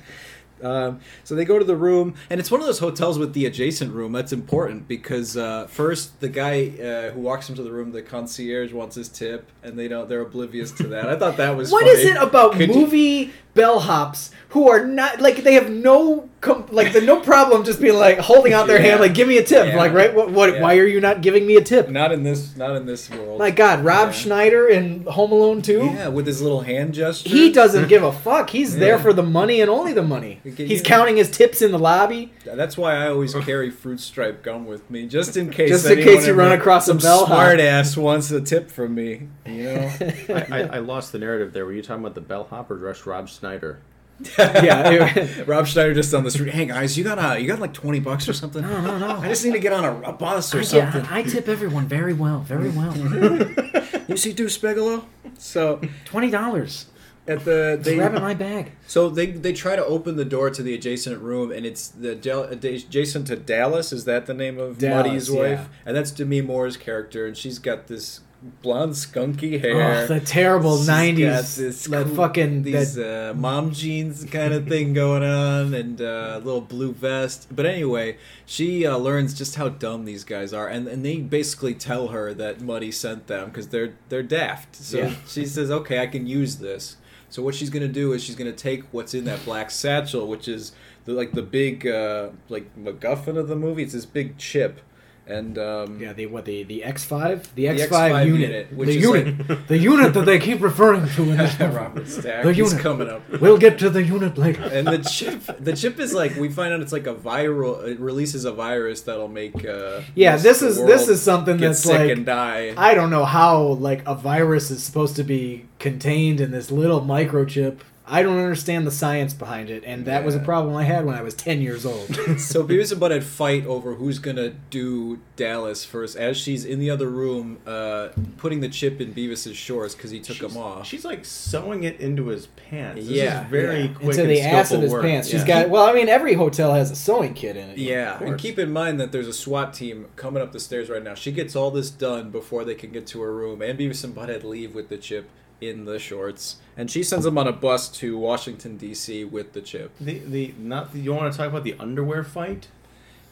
Um, 0.64 1.00
so 1.24 1.36
they 1.36 1.46
go 1.46 1.58
to 1.60 1.66
the 1.66 1.76
room, 1.76 2.16
and 2.30 2.40
it's 2.40 2.52
one 2.52 2.60
of 2.62 2.66
those 2.68 2.80
hotels 2.80 3.18
with 3.20 3.34
the 3.34 3.46
adjacent 3.46 3.94
room. 3.94 4.12
That's 4.12 4.34
important 4.34 4.88
because 4.88 5.36
uh, 5.38 5.68
first 5.68 6.20
the 6.20 6.30
guy 6.30 6.68
uh, 6.82 7.12
who 7.12 7.22
walks 7.22 7.50
into 7.50 7.64
the 7.64 7.72
room, 7.72 7.92
the 7.92 8.02
concierge, 8.02 8.72
wants 8.74 8.96
his 8.96 9.10
tip, 9.10 9.50
and 9.64 9.78
they 9.78 9.88
don't. 9.88 10.08
They're 10.10 10.22
oblivious 10.22 10.72
to 10.74 10.84
that. 10.88 11.10
I 11.10 11.18
thought 11.18 11.38
that 11.38 11.56
was 11.56 11.72
what 11.72 11.86
funny. 11.86 11.92
is 12.00 12.06
it 12.06 12.18
about 12.18 12.54
Could 12.54 12.70
you- 12.70 12.82
movie 12.82 13.34
bellhops 13.56 14.32
who 14.50 14.70
are 14.70 14.86
not 14.86 15.22
like 15.22 15.44
they 15.44 15.54
have 15.54 15.70
no 15.70 16.30
com- 16.42 16.66
like 16.72 16.92
the 16.92 17.02
no 17.02 17.20
problem 17.22 17.64
just 17.64 17.80
being 17.80 17.96
like 17.98 18.18
holding 18.20 18.52
out 18.52 18.68
their 18.68 18.82
Yeah. 18.82 18.90
hand 18.90 19.00
like 19.00 19.14
give 19.14 19.28
me 19.28 19.38
a 19.38 19.44
tip 19.44 19.68
Yeah. 19.68 19.78
like 19.78 19.94
right 19.94 20.14
what, 20.14 20.32
what 20.32 20.54
Yeah. 20.56 20.62
why 20.62 20.78
are 20.78 20.86
you 20.88 21.00
not 21.00 21.22
giving 21.22 21.46
me 21.48 21.56
a 21.56 21.62
tip? 21.62 21.90
Not 21.90 22.12
in 22.12 22.24
this. 22.24 22.56
Not 22.58 22.76
in 22.76 22.86
this 22.86 23.10
world. 23.10 23.40
My 23.40 23.52
God, 23.52 23.84
Rob 23.86 24.08
Yeah. 24.10 24.12
Schneider 24.14 24.68
in 24.68 25.04
Home 25.06 25.32
Alone 25.32 25.62
2? 25.62 25.92
yeah, 25.94 26.08
with 26.10 26.26
his 26.28 26.42
little 26.42 26.62
hand 26.62 26.94
gesture. 26.94 27.30
He 27.30 27.52
doesn't 27.52 27.88
give 27.88 28.04
a 28.04 28.12
fuck. 28.12 28.50
He's 28.50 28.76
there 28.78 28.98
for 29.00 29.14
the 29.14 29.24
money 29.24 29.62
and 29.62 29.70
only 29.70 29.94
the 29.94 30.04
money. 30.04 30.42
He's 30.44 30.82
yeah. 30.82 30.82
counting 30.82 31.18
his 31.18 31.30
tips 31.32 31.62
in 31.62 31.72
the 31.72 31.80
lobby. 31.80 32.34
That's 32.46 32.78
why 32.78 32.96
I 32.96 33.08
always 33.10 33.34
carry 33.36 33.70
fruit 33.70 34.00
stripe 34.00 34.44
gum 34.44 34.66
with 34.66 34.90
me, 34.90 35.08
just 35.08 35.38
in 35.38 35.50
case. 35.52 35.70
Just 35.70 35.86
in 35.86 36.00
case 36.04 36.26
you 36.28 36.34
run 36.34 36.52
across 36.52 36.86
a 36.88 36.92
some 36.92 36.98
bellhop. 36.98 37.28
smart 37.28 37.60
ass 37.60 37.96
wants 37.96 38.32
a 38.32 38.42
tip 38.42 38.70
from 38.72 38.96
me. 38.96 39.28
You 39.46 39.64
know. 39.64 39.92
I, 40.30 40.46
I, 40.52 40.60
I 40.74 40.80
lost 40.80 41.12
the 41.12 41.20
narrative 41.20 41.54
there. 41.54 41.66
Were 41.66 41.74
you 41.74 41.82
talking 41.82 42.04
about 42.04 42.16
the 42.16 42.22
bellhop 42.22 42.72
or 42.72 42.80
just 42.80 43.06
Rob 43.06 43.30
Schneider? 43.30 43.80
Yeah. 44.38 45.44
Rob 45.48 45.68
Schneider 45.68 45.94
just 45.94 46.14
on 46.14 46.24
the 46.24 46.32
street. 46.32 46.54
Hey 46.54 46.66
guys, 46.66 46.98
you 46.98 47.04
got 47.04 47.18
a 47.20 47.40
you 47.40 47.48
got 47.48 47.60
like 47.60 47.74
twenty 47.74 48.00
bucks 48.00 48.28
or 48.30 48.34
something? 48.34 48.62
No, 48.62 48.82
no, 48.82 48.98
no. 48.98 49.18
I 49.18 49.28
just 49.28 49.44
need 49.46 49.54
to 49.54 49.60
get 49.60 49.74
on 49.74 49.84
a, 49.86 50.10
a 50.10 50.14
bus 50.14 50.54
or 50.54 50.60
I, 50.60 50.64
something. 50.64 51.06
I 51.10 51.24
tip 51.24 51.48
everyone 51.48 51.88
very 51.88 52.14
well, 52.14 52.40
very 52.40 52.70
well. 52.70 52.94
You 54.08 54.18
see 54.18 54.34
Deuce 54.34 54.58
Bigalow? 54.58 55.06
So 55.38 55.80
Twenty 56.06 56.30
dollars. 56.30 56.88
at 57.28 57.46
the 57.46 57.80
they 57.82 57.96
Grab 57.96 58.16
in 58.16 58.22
my 58.22 58.34
bag. 58.34 58.74
so 58.88 59.10
they 59.10 59.28
they 59.28 59.54
try 59.54 59.76
to 59.78 59.86
open 59.86 60.18
the 60.18 60.26
door 60.26 60.50
to 60.50 60.62
the 60.62 60.74
adjacent 60.74 61.22
room 61.22 61.52
and 61.52 61.66
it's 61.66 61.88
the 61.88 62.12
adjacent 62.52 63.28
to 63.28 63.36
Dallas. 63.38 63.94
Is 63.94 64.04
that 64.06 64.26
the 64.26 64.34
name 64.34 64.60
of 64.60 64.78
Dallas, 64.80 65.06
Muddy's 65.08 65.32
wife? 65.32 65.60
yeah. 65.60 65.66
And 65.86 65.96
that's 65.96 66.12
Demi 66.12 66.42
Moore's 66.42 66.76
character, 66.78 67.26
and 67.26 67.38
she's 67.38 67.58
got 67.60 67.88
this 67.88 68.20
blonde 68.62 68.94
skunky 68.94 69.60
hair. 69.62 70.04
Oh, 70.04 70.08
the 70.08 70.20
terrible 70.20 70.78
She's 70.78 70.88
'90s. 70.90 71.56
this 71.58 71.84
that 71.86 72.06
cool- 72.08 72.16
fucking 72.16 72.64
these 72.64 72.96
that, 72.96 73.32
uh, 73.32 73.34
mom 73.36 73.72
jeans 73.72 74.24
kind 74.26 74.54
of 74.54 74.68
thing 74.68 74.94
going 74.94 75.24
on, 75.24 75.74
and 75.74 76.02
uh, 76.02 76.40
little 76.44 76.62
blue 76.62 76.92
vest. 76.94 77.48
But 77.52 77.66
anyway, 77.66 78.18
she 78.46 78.86
uh, 78.86 78.98
learns 78.98 79.34
just 79.34 79.56
how 79.56 79.70
dumb 79.70 80.06
these 80.06 80.24
guys 80.24 80.54
are, 80.54 80.68
and 80.68 80.88
and 80.88 81.06
they 81.06 81.18
basically 81.18 81.74
tell 81.76 82.10
her 82.10 82.34
that 82.34 82.62
Muddy 82.62 82.92
sent 82.92 83.28
them 83.28 83.50
because 83.50 83.68
they're 83.70 83.94
they're 84.10 84.24
daft. 84.24 84.76
So 84.76 84.98
Yeah. 84.98 85.14
she 85.28 85.46
says, 85.46 85.70
"Okay, 85.72 86.00
I 86.00 86.08
can 86.08 86.26
use 86.28 86.58
this." 86.58 86.98
So 87.30 87.42
what 87.42 87.56
she's 87.56 87.70
gonna 87.70 87.88
do 87.88 88.12
is 88.12 88.24
she's 88.24 88.36
gonna 88.36 88.52
take 88.52 88.84
what's 88.92 89.14
in 89.14 89.24
that 89.26 89.46
black 89.46 89.72
satchel, 89.72 90.28
which 90.28 90.48
is 90.50 90.74
the, 91.06 91.14
like 91.14 91.32
the 91.32 91.42
big 91.42 91.88
uh, 91.88 92.30
like 92.50 92.66
MacGuffin 92.78 93.38
of 93.38 93.48
the 93.48 93.56
movie. 93.56 93.84
It's 93.84 93.94
this 93.94 94.06
big 94.06 94.38
chip, 94.38 94.82
and 95.28 95.58
um, 95.58 96.00
yeah, 96.00 96.14
the 96.14 96.26
what 96.26 96.46
the 96.46 96.64
the 96.64 96.84
X 96.84 97.06
five, 97.06 97.54
the 97.56 97.68
X 97.68 97.86
five 97.86 98.26
unit, 98.28 98.42
unit, 98.42 98.74
which 98.76 98.88
the 98.90 98.98
is 98.98 99.04
unit, 99.04 99.68
the 99.68 99.78
unit 99.78 100.14
that 100.14 100.26
they 100.26 100.40
keep 100.40 100.62
referring 100.62 101.08
to 101.10 101.22
in 101.24 101.38
this. 101.38 101.60
Robert 101.60 102.08
Stack, 102.08 102.44
The 102.44 102.54
unit. 102.56 102.80
coming 102.80 103.10
up. 103.10 103.22
We'll 103.40 103.58
get 103.58 103.78
to 103.80 103.90
the 103.90 104.04
unit 104.04 104.38
later. 104.38 104.64
and 104.64 104.88
the 104.88 104.98
chip 104.98 105.42
the 105.60 105.74
chip 105.76 106.00
is 106.00 106.14
like 106.14 106.36
we 106.36 106.50
find 106.50 106.74
out 106.74 106.82
it's 106.82 106.92
like 106.92 107.08
a 107.08 107.14
viral 107.16 107.86
it 107.88 108.00
releases 108.00 108.46
a 108.46 108.52
virus 108.52 109.02
that'll 109.02 109.28
make 109.28 109.64
uh 109.66 110.02
Yeah, 110.16 110.38
this 110.38 110.62
is 110.62 110.78
this 110.84 111.08
is 111.08 111.22
something 111.22 111.58
that's 111.58 111.86
like 111.86 112.10
and 112.12 112.26
die 112.26 112.74
I 112.76 112.94
don't 112.96 113.10
know 113.10 113.26
how 113.26 113.62
like 113.62 114.06
a 114.08 114.16
virus 114.16 114.72
is 114.72 114.84
supposed 114.84 115.16
to 115.18 115.24
be 115.24 115.66
contained 115.80 116.42
in 116.42 116.52
this 116.52 116.72
little 116.72 117.02
microchip. 117.02 117.80
I 118.14 118.24
don't 118.24 118.38
understand 118.38 118.86
the 118.86 118.92
science 118.92 119.34
behind 119.34 119.70
it, 119.70 119.84
and 119.86 120.06
that 120.06 120.26
was 120.26 120.36
a 120.36 120.40
problem 120.40 120.76
I 120.76 120.84
had 120.84 121.06
when 121.06 121.16
I 121.16 121.22
was 121.22 121.34
ten 121.34 121.62
years 121.62 121.86
old. 121.86 122.08
so 122.38 122.62
Beavis 122.64 122.92
and 122.92 123.00
Butthead 123.02 123.24
fight 123.24 123.66
over 123.66 123.94
who's 123.96 124.20
gonna 124.20 124.50
do 124.70 125.20
Dallas 125.38 125.86
first 125.86 126.18
as 126.18 126.36
she's 126.36 126.66
in 126.66 126.80
the 126.80 126.90
other 126.90 127.10
room 127.10 127.60
uh 127.66 128.10
putting 128.38 128.60
the 128.60 128.68
chip 128.68 129.00
in 129.00 129.14
Beavis's 129.14 129.56
shorts 129.56 129.96
because 129.96 130.12
he 130.12 130.20
took 130.20 130.36
she's, 130.36 130.54
them 130.54 130.58
off 130.62 130.86
She's 130.86 131.06
like 131.06 131.24
sewing 131.24 131.84
it 131.86 132.02
into 132.02 132.28
his 132.28 132.48
pants. 132.48 133.00
This 133.00 133.08
Yeah, 133.10 133.46
is 133.46 133.50
very 133.50 133.82
yeah. 133.84 133.94
quick 133.94 134.10
Into 134.18 134.28
the 134.28 134.42
ass 134.42 134.72
of 134.72 134.82
his 134.82 134.92
work. 134.92 135.04
pants. 135.04 135.30
She's 135.30 135.42
Yeah. 135.48 135.62
got 135.64 135.70
well, 135.70 135.86
I 135.86 135.94
mean, 135.94 136.10
every 136.10 136.34
hotel 136.34 136.74
has 136.74 136.92
a 136.92 136.96
sewing 136.98 137.34
kit 137.34 137.56
in 137.56 137.70
it. 137.70 137.78
yeah, 137.78 138.22
and 138.22 138.38
keep 138.38 138.60
in 138.60 138.72
mind 138.72 139.00
that 139.00 139.14
there's 139.14 139.28
a 139.30 139.34
SWAT 139.34 139.74
team 139.74 140.08
coming 140.18 140.44
up 140.44 140.52
the 140.52 140.60
stairs 140.60 140.90
right 140.90 141.02
now. 141.04 141.14
She 141.14 141.32
gets 141.32 141.56
all 141.56 141.72
this 141.72 141.90
done 141.90 142.30
before 142.30 142.66
they 142.66 142.76
can 142.76 142.92
get 142.92 143.08
to 143.08 143.22
her 143.22 143.34
room, 143.34 143.62
and 143.62 143.80
Beavis 143.80 144.04
and 144.04 144.14
Butthead 144.14 144.44
leave 144.44 144.76
with 144.76 144.90
the 144.90 144.98
chip. 144.98 145.30
In 145.62 145.86
the 145.86 146.00
shorts, 146.00 146.58
and 146.76 146.90
she 146.92 147.04
sends 147.04 147.26
him 147.26 147.38
on 147.38 147.48
a 147.48 147.52
bus 147.54 147.88
to 148.00 148.18
Washington 148.18 148.76
D.C. 148.78 149.24
with 149.26 149.54
the 149.54 149.62
chip. 149.62 149.92
The 150.02 150.20
the 150.20 150.54
not 150.58 150.92
the, 150.92 151.00
you 151.00 151.14
want 151.14 151.32
to 151.32 151.38
talk 151.38 151.48
about 151.48 151.64
the 151.64 151.76
underwear 151.80 152.24
fight? 152.24 152.68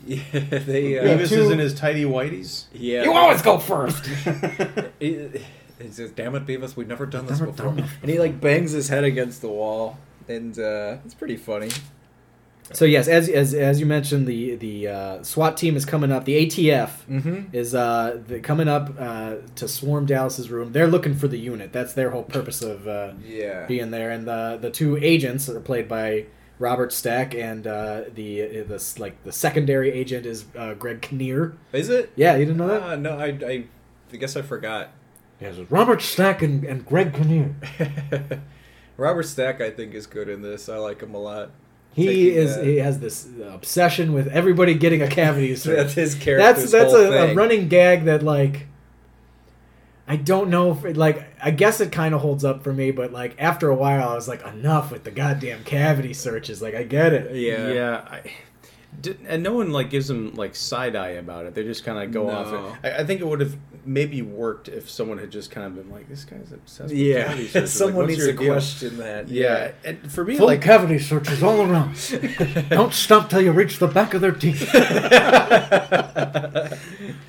Yeah, 0.08 0.22
they. 0.32 0.98
Uh, 0.98 1.04
Beavis 1.04 1.28
two- 1.28 1.42
is 1.42 1.50
in 1.52 1.60
his 1.60 1.74
tidy 1.74 2.06
whiteies. 2.06 2.66
yeah. 2.72 3.04
You 3.04 3.12
always 3.12 3.42
go 3.42 3.58
first. 3.58 4.06
He, 5.00 5.28
he 5.82 5.90
says, 5.92 6.12
"Damn 6.12 6.36
it, 6.36 6.46
Beavis, 6.46 6.76
we've 6.78 6.88
never 6.88 7.06
done 7.06 7.26
this 7.26 7.40
before." 7.40 7.70
And 8.02 8.10
he 8.10 8.18
like 8.20 8.40
bangs 8.40 8.72
his 8.72 8.88
head 8.90 9.04
against 9.04 9.42
the 9.42 9.50
wall, 9.50 9.98
and 10.30 10.58
uh, 10.58 10.98
it's 11.06 11.14
pretty 11.14 11.36
funny. 11.38 11.70
So 12.74 12.86
yes, 12.86 13.08
as 13.08 13.28
as 13.30 13.54
as 13.54 13.80
you 13.80 13.86
mentioned, 13.86 14.28
the 14.28 14.56
the 14.56 14.88
uh, 14.88 15.24
SWAT 15.24 15.58
team 15.58 15.76
is 15.76 15.86
coming 15.86 16.12
up. 16.12 16.26
The 16.26 16.46
ATF 16.46 16.90
Mm-hmm. 17.10 17.56
is 17.56 17.74
uh, 17.76 18.22
the, 18.28 18.40
coming 18.40 18.68
up 18.68 18.94
uh, 19.00 19.36
to 19.56 19.68
swarm 19.68 20.06
Dallas's 20.06 20.50
room. 20.52 20.72
They're 20.72 20.88
looking 20.88 21.16
for 21.16 21.28
the 21.28 21.40
unit. 21.40 21.74
That's 21.74 21.94
their 21.94 22.12
whole 22.12 22.24
purpose 22.24 22.62
of 22.62 22.88
uh, 22.88 23.14
Yeah. 23.26 23.66
being 23.66 23.92
there. 23.92 24.12
And 24.12 24.28
the 24.28 24.58
the 24.62 24.70
two 24.70 24.98
agents 24.98 25.50
are 25.50 25.60
played 25.60 25.88
by 25.88 26.26
Robert 26.60 26.92
Stack, 26.94 27.34
and 27.36 27.66
uh, 27.66 28.02
the 28.14 28.62
the 28.64 28.94
like 29.00 29.24
the 29.24 29.32
secondary 29.32 29.92
agent 29.92 30.26
is 30.26 30.46
uh, 30.58 30.74
Greg 30.76 31.02
Kinnear. 31.02 31.54
Is 31.74 31.90
it? 31.90 32.12
Yeah, 32.16 32.36
you 32.36 32.46
didn't 32.46 32.58
know 32.58 32.68
that? 32.68 33.00
No, 33.00 33.18
I, 33.18 33.28
I, 33.46 33.64
I 34.12 34.16
guess 34.18 34.36
I 34.36 34.42
forgot. 34.42 34.90
It's 35.42 35.58
Robert 35.72 36.02
Stack 36.02 36.42
and, 36.42 36.66
and 36.66 36.86
Greg 36.86 37.14
Kinnear. 37.14 37.56
Robert 38.98 39.24
Stack, 39.24 39.62
I 39.62 39.72
think, 39.72 39.94
is 39.94 40.06
good 40.06 40.28
in 40.28 40.42
this. 40.42 40.68
I 40.68 40.76
like 40.78 41.02
him 41.02 41.16
a 41.16 41.20
lot. 41.20 41.52
He 41.94 42.30
is 42.30 42.56
that- 42.56 42.66
he 42.66 42.78
has 42.78 43.00
this 43.00 43.28
obsession 43.50 44.14
with 44.14 44.28
everybody 44.28 44.74
getting 44.74 45.02
a 45.02 45.08
cavity 45.08 45.56
search. 45.58 45.76
That's 45.78 45.94
his 45.94 46.16
character. 46.16 46.54
that's 46.62 46.72
that's 46.72 46.94
a, 46.94 47.32
a 47.32 47.34
running 47.34 47.68
gag 47.68 48.06
that 48.06 48.24
like 48.24 48.68
I 50.08 50.16
don't 50.16 50.50
know 50.50 50.72
if 50.72 50.86
it, 50.86 50.98
like 50.98 51.24
I 51.44 51.52
guess 51.52 51.82
it 51.82 51.92
kind 51.92 52.16
of 52.16 52.22
holds 52.22 52.44
up 52.44 52.64
for 52.64 52.74
me, 52.74 52.92
but 52.92 53.12
like 53.12 53.36
after 53.38 53.70
a 53.70 53.76
while 53.76 54.10
I 54.10 54.16
was 54.16 54.28
like 54.28 54.46
enough 54.46 54.92
with 54.92 55.04
the 55.04 55.12
goddamn 55.12 55.64
cavity 55.64 56.14
searches. 56.14 56.62
Like 56.62 56.74
I 56.74 56.84
get 56.84 57.14
it. 57.14 57.36
Yeah. 57.36 57.72
yeah. 57.72 58.02
I, 58.10 58.32
did, 59.02 59.20
and 59.28 59.44
no 59.44 59.54
one 59.54 59.72
like 59.72 59.92
gives 59.92 60.10
him 60.10 60.34
like 60.34 60.56
side 60.56 60.96
eye 60.96 61.10
about 61.10 61.46
it. 61.46 61.54
They 61.54 61.64
just 61.64 61.84
kind 61.86 62.00
of 62.00 62.12
go 62.12 62.26
No. 62.28 62.32
off 62.34 62.76
it. 62.84 62.88
I, 62.96 63.02
I 63.02 63.04
think 63.06 63.22
it 63.22 63.28
would 63.28 63.40
have 63.40 63.56
maybe 63.86 64.22
worked 64.22 64.68
if 64.68 64.90
someone 64.90 65.18
had 65.18 65.32
just 65.32 65.52
kind 65.52 65.66
of 65.68 65.76
been 65.76 65.90
like, 65.90 66.10
"This 66.10 66.26
guy's 66.26 66.52
obsessed." 66.52 66.90
With 66.90 66.98
Yeah. 67.00 67.24
cavity 67.26 67.48
searches. 67.48 67.56
Like, 67.56 67.68
Someone 67.88 67.96
what's 68.06 68.18
needs 68.18 68.26
to 68.28 68.34
deal?" 68.34 68.54
question 68.54 68.98
that. 68.98 69.28
Yeah, 69.30 69.72
and 69.84 70.12
for 70.12 70.24
me, 70.26 70.38
Full 70.38 70.48
like 70.48 70.62
cavity 70.62 71.00
searches 71.00 71.42
all 71.44 71.62
around. 71.62 71.96
don't 72.70 72.94
stop 72.94 73.30
till 73.30 73.42
you 73.42 73.52
reach 73.52 73.80
the 73.80 73.88
back 73.88 74.14
of 74.14 74.22
their 74.22 74.32
teeth. 74.32 74.74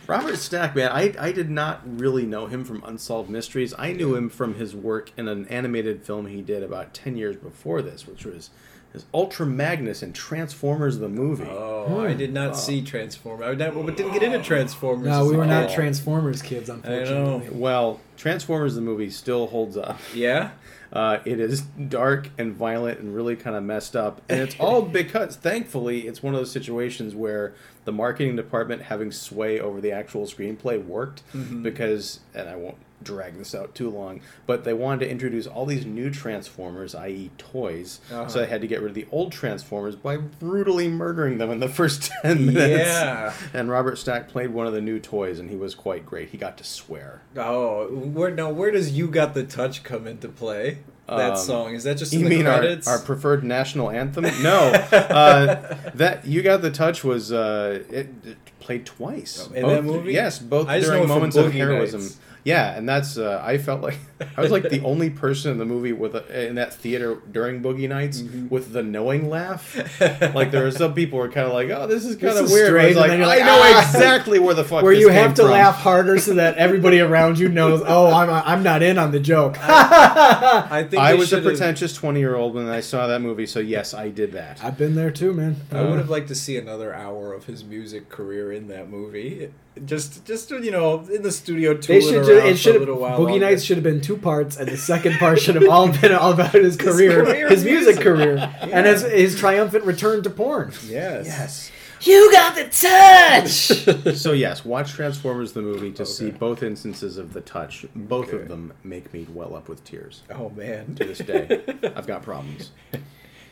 Robert 0.07 0.37
Stack, 0.37 0.75
man, 0.75 0.91
I, 0.93 1.15
I 1.19 1.33
did 1.33 1.51
not 1.51 1.81
really 1.85 2.27
know 2.27 2.47
him 2.47 2.65
from 2.65 2.83
Unsolved 2.85 3.31
Mysteries. 3.31 3.73
I 3.79 3.93
knew 3.93 4.17
him 4.17 4.29
from 4.29 4.55
his 4.55 4.75
work 4.75 5.13
in 5.17 5.29
an 5.29 5.47
animated 5.47 6.03
film 6.03 6.27
he 6.27 6.43
did 6.43 6.65
about 6.65 6.93
10 6.95 7.17
years 7.17 7.37
before 7.37 7.81
this, 7.81 8.09
which 8.09 8.25
was 8.25 8.51
his 8.92 9.05
Ultra 9.14 9.46
Magnus 9.46 10.03
and 10.03 10.14
Transformers 10.14 10.98
the 10.98 11.09
movie. 11.09 11.46
Oh, 11.48 12.05
I 12.05 12.14
did 12.14 12.33
not 12.33 12.50
Oh. 12.50 12.55
see 12.55 12.83
Transformers. 12.83 13.46
I 13.46 13.55
never, 13.55 13.83
but 13.83 13.96
didn't 13.96 14.12
get 14.12 14.22
into 14.22 14.40
Transformers. 14.42 15.07
no, 15.07 15.26
we 15.26 15.37
were 15.37 15.46
not 15.46 15.68
kid. 15.68 15.74
Transformers 15.76 16.42
kids, 16.42 16.68
unfortunately. 16.68 17.48
Well, 17.53 18.00
Transformers 18.16 18.74
the 18.74 18.81
movie 18.81 19.11
still 19.11 19.46
holds 19.46 19.76
up. 19.76 19.98
Yeah. 20.14 20.50
Uh, 20.92 21.18
it 21.24 21.38
is 21.38 21.61
dark 21.61 22.31
and 22.37 22.53
violent 22.53 22.98
and 22.98 23.14
really 23.14 23.37
kind 23.37 23.55
of 23.55 23.62
messed 23.62 23.94
up. 23.94 24.22
And 24.29 24.40
it's 24.40 24.57
all 24.59 24.83
because, 24.83 25.37
thankfully, 25.37 26.09
it's 26.09 26.20
one 26.20 26.35
of 26.35 26.40
those 26.40 26.50
situations 26.50 27.14
where 27.14 27.55
the 27.85 27.92
marketing 27.92 28.35
department 28.35 28.83
having 28.83 29.12
sway 29.12 29.61
over 29.61 29.81
the 29.81 29.92
actual 29.92 30.26
screenplay 30.26 30.85
worked 30.85 31.22
because, 31.62 32.18
and 32.35 32.48
I 32.48 32.57
won't 32.57 32.76
drag 33.03 33.39
this 33.39 33.55
out 33.55 33.75
too 33.75 33.89
long, 33.91 34.21
but 34.47 34.65
they 34.65 34.73
wanted 34.75 35.05
to 35.07 35.11
introduce 35.11 35.47
all 35.47 35.67
these 35.67 35.87
new 35.87 36.11
Transformers, 36.11 36.95
i.e., 36.95 37.31
toys. 37.39 38.01
Uh-huh. 38.11 38.29
So 38.29 38.41
they 38.41 38.47
had 38.47 38.61
to 38.61 38.67
get 38.67 38.81
rid 38.81 38.89
of 38.91 38.95
the 38.95 39.07
old 39.11 39.33
Transformers 39.33 39.97
by 39.97 40.17
brutally 40.17 40.89
murdering 40.89 41.39
them 41.39 41.51
in 41.51 41.61
the 41.61 41.69
first 41.81 42.11
10 42.23 42.47
minutes. 42.47 42.89
Yeah. 42.89 43.33
And 43.55 43.71
Robert 43.71 43.97
Stack 43.97 44.29
played 44.29 44.51
one 44.51 44.67
of 44.67 44.73
the 44.73 44.81
new 44.81 44.99
toys, 44.99 45.39
and 45.39 45.49
he 45.51 45.57
was 45.57 45.75
quite 45.75 46.05
great. 46.05 46.31
He 46.31 46.39
got 46.39 46.57
to 46.59 46.65
swear. 46.65 47.23
Oh, 47.37 47.87
where 47.89 48.31
now? 48.31 48.51
Where 48.51 48.71
does 48.71 48.93
"You 48.93 49.09
Got 49.09 49.35
the 49.35 49.45
Touch" 49.45 49.83
come 49.83 50.07
into 50.07 50.29
play? 50.29 50.79
That 51.09 51.33
Um, 51.33 51.37
song 51.39 51.75
is 51.75 51.83
that 51.85 51.97
just 51.99 52.13
in 52.13 52.21
You 52.21 52.29
the 52.29 52.37
mean 52.37 52.47
our, 52.47 52.77
our 52.87 52.99
preferred 53.01 53.43
national 53.43 53.91
anthem? 53.91 54.25
No, 54.43 54.71
uh, 54.71 55.77
that 55.95 56.25
you 56.25 56.41
got 56.43 56.63
the 56.63 56.71
touch 56.71 57.03
was 57.03 57.33
uh, 57.33 57.83
it, 57.91 58.11
it 58.25 58.37
played 58.61 58.87
twice 58.87 59.49
in 59.53 59.63
Both- 59.63 59.71
that 59.73 59.85
movie? 59.85 60.13
Yes, 60.13 60.39
both 60.39 60.69
during 60.69 61.09
moments 61.09 61.35
of 61.37 61.53
heroism. 61.53 62.03
Nights. 62.03 62.19
Yeah, 62.44 62.74
and 62.76 62.88
that's 62.88 63.18
uh, 63.18 63.42
I 63.44 63.59
felt 63.59 63.83
like 63.83 63.98
I 64.37 64.40
was 64.40 64.50
like 64.50 64.68
the 64.70 64.81
only 64.85 65.11
person 65.11 65.53
in 65.53 65.59
the 65.59 65.64
movie 65.66 65.92
with 65.92 66.14
a, 66.14 66.48
in 66.48 66.55
that 66.55 66.72
theater 66.74 67.18
during 67.31 67.62
Boogie 67.62 67.88
Nights 67.88 68.22
Mm-hmm. 68.22 68.48
with 68.48 68.72
the 68.72 68.83
knowing 68.83 69.29
laugh. 69.29 69.76
like 70.35 70.50
there 70.50 70.62
were 70.64 70.70
some 70.70 70.94
people 70.94 71.18
who 71.18 71.26
were 71.26 71.33
kind 71.33 71.46
of 71.46 71.53
like, 71.53 71.68
"Oh, 71.70 71.87
this 71.87 72.05
is 72.05 72.16
kind 72.16 72.37
of 72.38 72.50
weird." 72.50 72.72
but 72.72 72.81
I 72.81 72.92
strange, 72.92 72.96
was 72.96 73.11
and 73.12 73.22
like, 73.22 73.42
I 73.42 73.44
know 73.46 73.59
"Ah." 73.62 73.81
exactly 73.81 74.38
where 74.38 74.55
the 74.55 74.64
fuck 74.64 74.83
Where 74.83 74.94
this 74.94 75.03
you 75.03 75.09
came 75.09 75.16
have 75.16 75.35
to 75.35 75.42
from. 75.42 75.50
laugh 75.53 75.76
harder 75.76 76.18
so 76.18 76.35
that 76.35 76.57
everybody 76.57 77.00
around 77.00 77.38
you 77.38 77.48
knows, 77.48 77.83
oh, 77.87 78.07
I'm 78.12 78.31
I'm 78.31 78.62
not 78.62 78.83
in 78.83 78.98
on 78.98 79.12
the 79.12 79.20
joke. 79.20 79.57
I 79.61 80.87
think 80.88 81.03
I 81.03 81.14
was 81.14 81.33
a 81.33 81.37
should've- 81.37 81.44
pretentious 81.46 81.92
twenty-year-old 81.94 82.55
when 82.55 82.68
I 82.68 82.81
saw 82.81 83.07
that 83.07 83.20
movie, 83.20 83.46
so 83.46 83.61
yes, 83.61 83.94
I 83.94 84.09
did 84.09 84.33
that. 84.33 84.62
I've 84.64 84.79
been 84.79 84.94
there 84.94 85.11
too, 85.11 85.33
man. 85.33 85.57
I 85.72 85.83
would 85.83 85.98
have 85.98 86.11
liked 86.11 86.29
to 86.29 86.35
see 86.35 86.57
another 86.57 86.94
hour 86.94 87.33
of 87.33 87.44
his 87.46 87.64
music 87.64 88.09
career 88.09 88.53
in 88.53 88.68
that 88.68 88.88
movie. 88.88 89.50
Just, 89.85 90.25
just 90.27 90.51
you 90.51 90.71
know, 90.71 91.01
in 91.13 91.23
the 91.23 91.31
studio 91.33 91.75
They 91.75 91.81
tooling 92.01 92.03
should. 92.03 92.17
around 92.17 92.27
Ju- 92.27 92.49
it 92.49 92.57
should 92.59 92.77
a 92.77 92.79
have. 92.87 92.89
while. 92.97 93.19
Boogie 93.21 93.31
longer. 93.31 93.47
Nights 93.47 93.63
should 93.63 93.77
have 93.77 93.85
been 93.85 94.01
two 94.01 94.17
parts, 94.17 94.57
and 94.57 94.69
the 94.69 94.77
second 94.77 95.15
part 95.19 95.41
should 95.41 95.55
have 95.55 95.69
all 95.69 95.89
been 95.89 96.13
all 96.13 96.33
about 96.33 96.53
his 96.55 96.77
career, 96.89 97.25
career 97.25 97.49
his 97.49 97.65
music 97.65 97.97
music. 97.97 98.03
career, 98.05 98.55
and 98.61 98.87
his 98.87 99.03
his 99.03 99.39
triumphant 99.39 99.85
return 99.85 100.23
to 100.25 100.31
porn. 100.31 100.73
Yes. 100.87 101.27
Yes. 101.27 101.71
You 102.03 102.33
got 102.33 102.55
the 102.55 102.65
touch. 102.65 104.15
So 104.17 104.33
yes, 104.33 104.65
watch 104.65 104.93
Transformers 104.93 105.53
the 105.53 105.61
movie 105.63 105.93
to 105.93 106.07
see 106.07 106.31
both 106.31 106.63
instances 106.63 107.17
of 107.19 107.33
the 107.35 107.41
touch. 107.43 107.85
Both 107.95 108.29
Okay. 108.29 108.43
of 108.43 108.49
them 108.49 108.73
make 108.83 109.13
me 109.13 109.27
well 109.33 109.55
up 109.55 109.69
with 109.69 109.85
tears 109.85 110.23
Oh 110.31 110.49
man. 110.51 110.95
to 110.97 111.05
this 111.05 111.19
day. 111.19 111.63
I've 111.95 112.07
got 112.07 112.23
problems. 112.23 112.71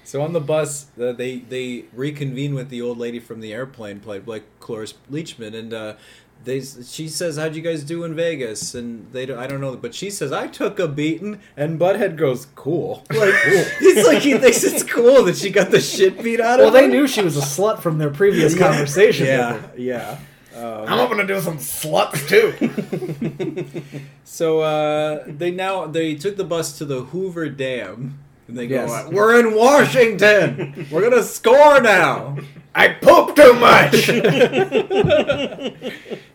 So 0.09 0.23
on 0.23 0.33
the 0.33 0.41
bus, 0.41 0.87
uh, 0.99 1.13
they 1.13 1.41
they 1.41 1.85
reconvene 1.93 2.55
with 2.55 2.71
the 2.71 2.81
old 2.81 2.97
lady 2.97 3.21
from 3.21 3.41
the 3.41 3.53
airplane, 3.53 4.01
played 4.01 4.25
by 4.25 4.41
Cloris 4.59 4.95
Leachman, 5.13 5.55
and 5.55 5.75
uh, 5.75 5.97
they 6.45 6.63
she 6.63 7.09
says, 7.09 7.37
"How'd 7.37 7.55
you 7.55 7.61
guys 7.61 7.85
do 7.85 8.05
in 8.05 8.15
Vegas?" 8.15 8.75
And 8.75 9.13
they 9.13 9.27
don't, 9.27 9.39
I 9.39 9.47
don't 9.47 9.61
know, 9.61 9.77
but 9.77 9.95
she 9.95 10.09
says, 10.09 10.33
"I 10.33 10.47
took 10.47 10.79
a 10.79 10.89
beating," 10.89 11.41
and 11.59 11.79
Butthead 11.79 12.17
goes, 12.17 12.47
"Cool." 12.55 13.05
Like 13.15 13.35
he's 13.81 14.07
like 14.07 14.23
he 14.23 14.39
thinks 14.39 14.65
it's 14.65 14.83
cool 14.83 15.25
that 15.25 15.37
she 15.37 15.51
got 15.51 15.71
the 15.71 15.79
shit 15.79 16.23
beat 16.23 16.41
out 16.41 16.59
well, 16.59 16.69
of 16.69 16.73
her. 16.73 16.81
Well, 16.81 16.89
they 16.89 16.89
knew 16.89 17.07
she 17.07 17.21
was 17.21 17.37
a 17.37 17.43
slut 17.43 17.81
from 17.81 17.99
their 17.99 18.09
previous 18.09 18.59
conversation. 18.67 19.27
Yeah, 19.27 19.61
yeah. 19.77 20.19
Um, 20.57 20.89
I'm 20.89 20.99
hoping 20.99 21.19
to 21.19 21.27
do 21.27 21.39
some 21.43 21.59
sluts 21.59 22.27
too. 22.27 23.83
So 24.25 24.61
uh, 24.61 25.25
they 25.27 25.51
now 25.51 25.87
they 25.87 26.15
took 26.15 26.39
the 26.39 26.45
bus 26.45 26.79
to 26.79 26.87
the 26.87 27.03
Hoover 27.03 27.51
Dam, 27.51 28.19
and 28.49 28.59
they 28.59 28.67
go, 28.67 28.85
Yes. 28.87 29.09
"We're 29.13 29.39
in 29.41 29.55
Washington. 29.55 30.87
We're 30.91 31.09
gonna 31.09 31.23
score 31.23 31.81
now." 31.81 32.37
I 32.75 32.89
poop 32.89 33.35
too 33.35 33.55
much. 33.55 34.09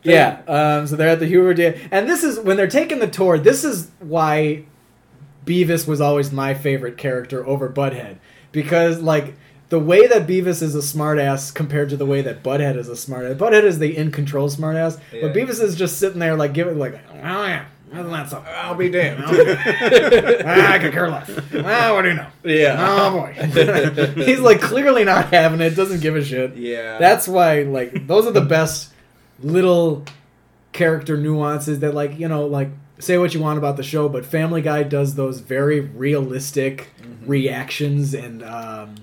yeah. 0.04 0.42
Um, 0.48 0.88
so 0.88 0.96
they're 0.96 1.10
at 1.10 1.20
the 1.20 1.28
Hoover 1.28 1.54
Dam, 1.54 1.76
and 1.92 2.10
this 2.10 2.24
is 2.24 2.40
when 2.40 2.58
they're 2.58 2.68
taking 2.68 3.00
the 3.00 3.08
tour. 3.08 3.38
This 3.38 3.64
is 3.64 3.90
why 4.00 4.66
Beavis 5.46 5.88
was 5.88 6.02
always 6.02 6.32
my 6.32 6.54
favorite 6.54 6.98
character 6.98 7.46
over 7.46 7.70
Butthead 7.70 8.18
because 8.52 9.02
like. 9.02 9.36
The 9.70 9.80
way 9.80 10.06
that 10.06 10.28
Beavis 10.28 10.62
is 10.62 10.76
a 10.76 10.80
smartass 10.80 11.52
compared 11.52 11.90
to 11.90 11.98
the 11.98 12.06
way 12.06 12.22
that 12.22 12.44
Butthead 12.44 12.78
is 12.78 12.88
a 12.90 12.92
smartass. 12.92 13.38
Butthead 13.38 13.64
is 13.64 13.80
the 13.80 13.98
in 13.98 14.12
control 14.12 14.48
smartass, 14.48 15.00
Yeah. 15.12 15.22
but 15.22 15.34
Beavis 15.34 15.60
is 15.60 15.76
just 15.76 15.98
sitting 15.98 16.20
there 16.20 16.36
like 16.36 16.54
giving 16.54 16.78
like, 16.78 17.00
oh 17.12 17.16
yeah, 17.16 17.66
isn't 17.94 18.12
that 18.12 18.30
so? 18.30 18.44
I'll 18.48 18.76
be 18.76 18.90
damned. 18.90 19.24
ah, 19.28 20.72
I 20.74 20.80
could 20.80 20.94
care 20.94 21.10
less. 21.10 21.30
Ah, 21.56 21.94
what 21.94 22.02
do 22.04 22.10
you 22.10 22.14
know? 22.16 22.28
yeah. 22.44 22.76
Oh 22.80 23.12
boy, 23.20 23.34
he's 24.26 24.40
like 24.40 24.62
clearly 24.62 25.04
not 25.04 25.32
having 25.32 25.62
it. 25.62 25.72
Doesn't 25.76 26.02
give 26.02 26.16
a 26.16 26.24
shit. 26.24 26.56
Yeah. 26.56 26.98
That's 26.98 27.28
why 27.28 27.62
like 27.64 28.08
those 28.08 28.26
are 28.28 28.32
the 28.32 28.42
best 28.42 28.92
little 29.40 30.06
character 30.72 31.18
nuances 31.18 31.80
that 31.80 31.94
like 31.94 32.18
you 32.20 32.28
know 32.28 32.46
like 32.48 32.70
say 33.00 33.18
what 33.18 33.34
you 33.34 33.40
want 33.42 33.58
about 33.58 33.78
the 33.78 33.84
show, 33.84 34.08
but 34.10 34.26
Family 34.26 34.62
Guy 34.62 34.84
does 34.84 35.16
those 35.16 35.40
very 35.40 35.80
realistic 35.82 36.90
Mm-hmm. 37.04 37.30
reactions 37.32 38.14
and 38.14 38.44
um, 38.44 38.96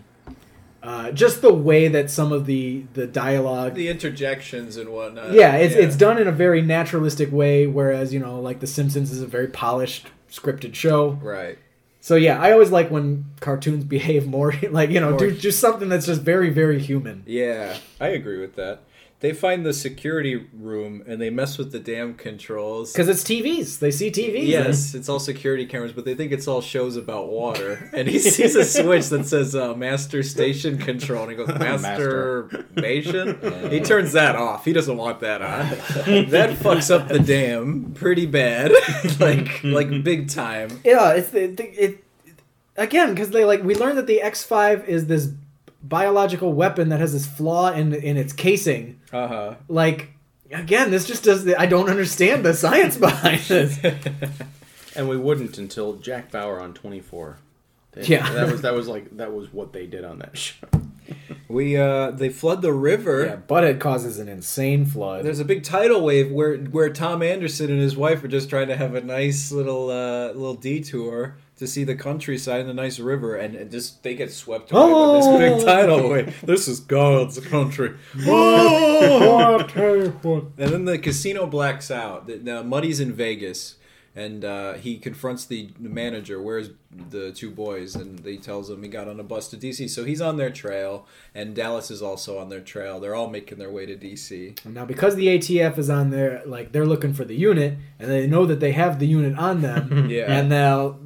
uh, 0.82 1.10
just 1.12 1.42
the 1.42 1.52
way 1.52 1.88
that 1.88 2.10
some 2.10 2.32
of 2.32 2.46
the 2.46 2.84
the 2.94 3.06
dialogue 3.06 3.74
the 3.74 3.88
interjections 3.88 4.76
and 4.76 4.88
whatnot. 4.90 5.32
yeah, 5.32 5.56
it's 5.56 5.74
it's 5.74 5.96
done 5.96 6.18
in 6.18 6.26
a 6.26 6.32
very 6.32 6.62
naturalistic 6.62 7.30
way, 7.30 7.66
whereas 7.66 8.12
you 8.14 8.20
know, 8.20 8.40
like 8.40 8.60
The 8.60 8.66
Simpsons 8.66 9.10
is 9.10 9.20
a 9.20 9.26
very 9.26 9.48
polished 9.48 10.06
scripted 10.30 10.74
show. 10.74 11.10
Right. 11.22 11.58
So 12.00 12.16
yeah, 12.16 12.40
I 12.40 12.52
always 12.52 12.70
like 12.70 12.90
when 12.90 13.26
cartoons 13.40 13.84
behave 13.96 14.26
more 14.26 14.54
like 14.70 14.90
you 14.90 15.00
know, 15.00 15.10
More- 15.10 15.18
do 15.18 15.32
just 15.32 15.60
something 15.60 15.88
that's 15.88 16.06
just 16.06 16.22
very 16.22 16.50
very 16.50 16.78
human. 16.80 17.24
Yeah, 17.26 17.76
I 18.00 18.08
agree 18.08 18.40
with 18.40 18.56
that. 18.56 18.80
They 19.20 19.34
find 19.34 19.66
the 19.66 19.74
security 19.74 20.46
room 20.54 21.02
and 21.06 21.20
they 21.20 21.28
mess 21.28 21.58
with 21.58 21.72
the 21.72 21.78
damn 21.78 22.14
controls. 22.14 22.92
Because 22.92 23.06
it's 23.06 23.22
TVs. 23.22 23.78
They 23.78 23.90
see 23.90 24.10
TVs. 24.10 24.46
Yes, 24.46 24.94
it's 24.94 25.10
all 25.10 25.20
security 25.20 25.66
cameras, 25.66 25.92
but 25.92 26.06
they 26.06 26.14
think 26.14 26.32
it's 26.32 26.48
all 26.48 26.62
shows 26.62 26.96
about 26.96 27.28
water. 27.28 27.90
And 27.92 28.08
he 28.08 28.18
sees 28.18 28.56
a 28.56 28.64
switch 28.64 29.10
that 29.10 29.26
says 29.26 29.54
uh, 29.54 29.74
"Master 29.74 30.22
Station 30.22 30.78
Control," 30.78 31.28
and 31.28 31.32
he 31.32 31.36
goes, 31.36 31.48
"Masturbation." 31.48 33.70
he 33.70 33.80
turns 33.80 34.12
that 34.12 34.36
off. 34.36 34.64
He 34.64 34.72
doesn't 34.72 34.96
want 34.96 35.20
that 35.20 35.42
on. 35.42 35.68
that 36.30 36.56
fucks 36.56 36.90
up 36.90 37.08
the 37.08 37.18
dam 37.18 37.92
pretty 37.94 38.24
bad, 38.24 38.72
like 39.20 39.62
like 39.62 40.02
big 40.02 40.30
time. 40.30 40.80
Yeah, 40.82 41.12
it's 41.12 41.28
the, 41.28 41.46
the, 41.46 41.64
it 41.64 42.04
again 42.76 43.10
because 43.10 43.30
they 43.30 43.44
like 43.44 43.62
we 43.62 43.74
learned 43.74 43.98
that 43.98 44.06
the 44.06 44.22
X 44.22 44.42
five 44.42 44.88
is 44.88 45.08
this 45.08 45.28
biological 45.82 46.52
weapon 46.52 46.88
that 46.90 47.00
has 47.00 47.12
this 47.12 47.26
flaw 47.26 47.72
in 47.72 47.94
in 47.94 48.16
its 48.16 48.32
casing. 48.32 49.00
Uh 49.12 49.28
huh. 49.28 49.54
Like 49.68 50.10
again, 50.50 50.90
this 50.90 51.06
just 51.06 51.24
does. 51.24 51.52
I 51.54 51.66
don't 51.66 51.88
understand 51.88 52.44
the 52.44 52.54
science 52.54 52.96
behind 52.96 53.40
this. 53.42 53.78
and 54.96 55.08
we 55.08 55.16
wouldn't 55.16 55.58
until 55.58 55.94
Jack 55.94 56.30
Bauer 56.30 56.60
on 56.60 56.74
24. 56.74 57.38
Yeah. 58.02 58.32
that 58.32 58.50
was 58.50 58.62
that 58.62 58.74
was 58.74 58.86
like 58.86 59.16
that 59.16 59.32
was 59.32 59.52
what 59.52 59.72
they 59.72 59.86
did 59.86 60.04
on 60.04 60.18
that 60.20 60.36
show. 60.36 60.68
We 61.48 61.76
uh, 61.76 62.12
they 62.12 62.28
flood 62.28 62.62
the 62.62 62.72
river. 62.72 63.24
yeah, 63.26 63.36
Butthead 63.36 63.80
causes 63.80 64.20
an 64.20 64.28
insane 64.28 64.86
flood. 64.86 65.24
There's 65.24 65.40
a 65.40 65.44
big 65.44 65.64
tidal 65.64 66.02
wave 66.02 66.30
where 66.30 66.56
where 66.56 66.88
Tom 66.90 67.22
Anderson 67.22 67.70
and 67.70 67.80
his 67.80 67.96
wife 67.96 68.22
are 68.22 68.28
just 68.28 68.48
trying 68.48 68.68
to 68.68 68.76
have 68.76 68.94
a 68.94 69.00
nice 69.00 69.50
little 69.50 69.90
uh, 69.90 70.28
little 70.28 70.54
detour 70.54 71.34
to 71.60 71.66
see 71.66 71.84
the 71.84 71.94
countryside 71.94 72.62
and 72.62 72.70
a 72.70 72.74
nice 72.74 72.98
river, 72.98 73.36
and 73.36 73.70
just 73.70 74.02
they 74.02 74.14
get 74.16 74.32
swept 74.32 74.72
away 74.72 74.90
by 74.90 75.12
this 75.18 75.28
big 75.38 75.52
Oh. 75.52 75.64
tidal 75.64 76.08
wave. 76.10 76.34
This 76.42 76.66
is 76.66 76.80
God's 76.80 77.38
country. 77.46 77.94
and 78.16 78.26
then 80.56 80.84
the 80.84 80.98
casino 80.98 81.46
blacks 81.46 81.90
out. 81.90 82.26
The, 82.26 82.38
now 82.38 82.62
Muddy's 82.62 83.00
in 83.00 83.12
Vegas, 83.12 83.76
and 84.16 84.44
uh, 84.44 84.74
he 84.74 84.98
confronts 84.98 85.44
the 85.44 85.70
manager. 85.78 86.40
Where's 86.42 86.70
the 87.10 87.32
two 87.32 87.50
boys? 87.50 87.94
And 87.94 88.24
he 88.24 88.38
tells 88.38 88.68
him 88.70 88.82
he 88.82 88.88
got 88.88 89.08
on 89.08 89.20
a 89.20 89.22
bus 89.22 89.48
to 89.48 89.56
DC. 89.56 89.88
So 89.90 90.04
he's 90.04 90.20
on 90.20 90.36
their 90.36 90.50
trail, 90.50 91.06
and 91.34 91.54
Dallas 91.54 91.90
is 91.90 92.02
also 92.02 92.38
on 92.38 92.48
their 92.48 92.60
trail. 92.60 93.00
They're 93.00 93.14
all 93.14 93.30
making 93.30 93.58
their 93.58 93.70
way 93.70 93.86
to 93.86 93.96
DC. 93.96 94.64
Now, 94.64 94.84
because 94.84 95.14
the 95.14 95.26
ATF 95.28 95.78
is 95.78 95.90
on 95.90 96.10
there, 96.10 96.42
like 96.46 96.72
they're 96.72 96.86
looking 96.86 97.12
for 97.12 97.24
the 97.24 97.36
unit, 97.36 97.74
and 97.98 98.10
they 98.10 98.26
know 98.26 98.46
that 98.46 98.60
they 98.60 98.72
have 98.72 98.98
the 98.98 99.06
unit 99.06 99.38
on 99.38 99.60
them, 99.60 100.08
Yeah. 100.10 100.32
and 100.32 100.48
now 100.48 100.96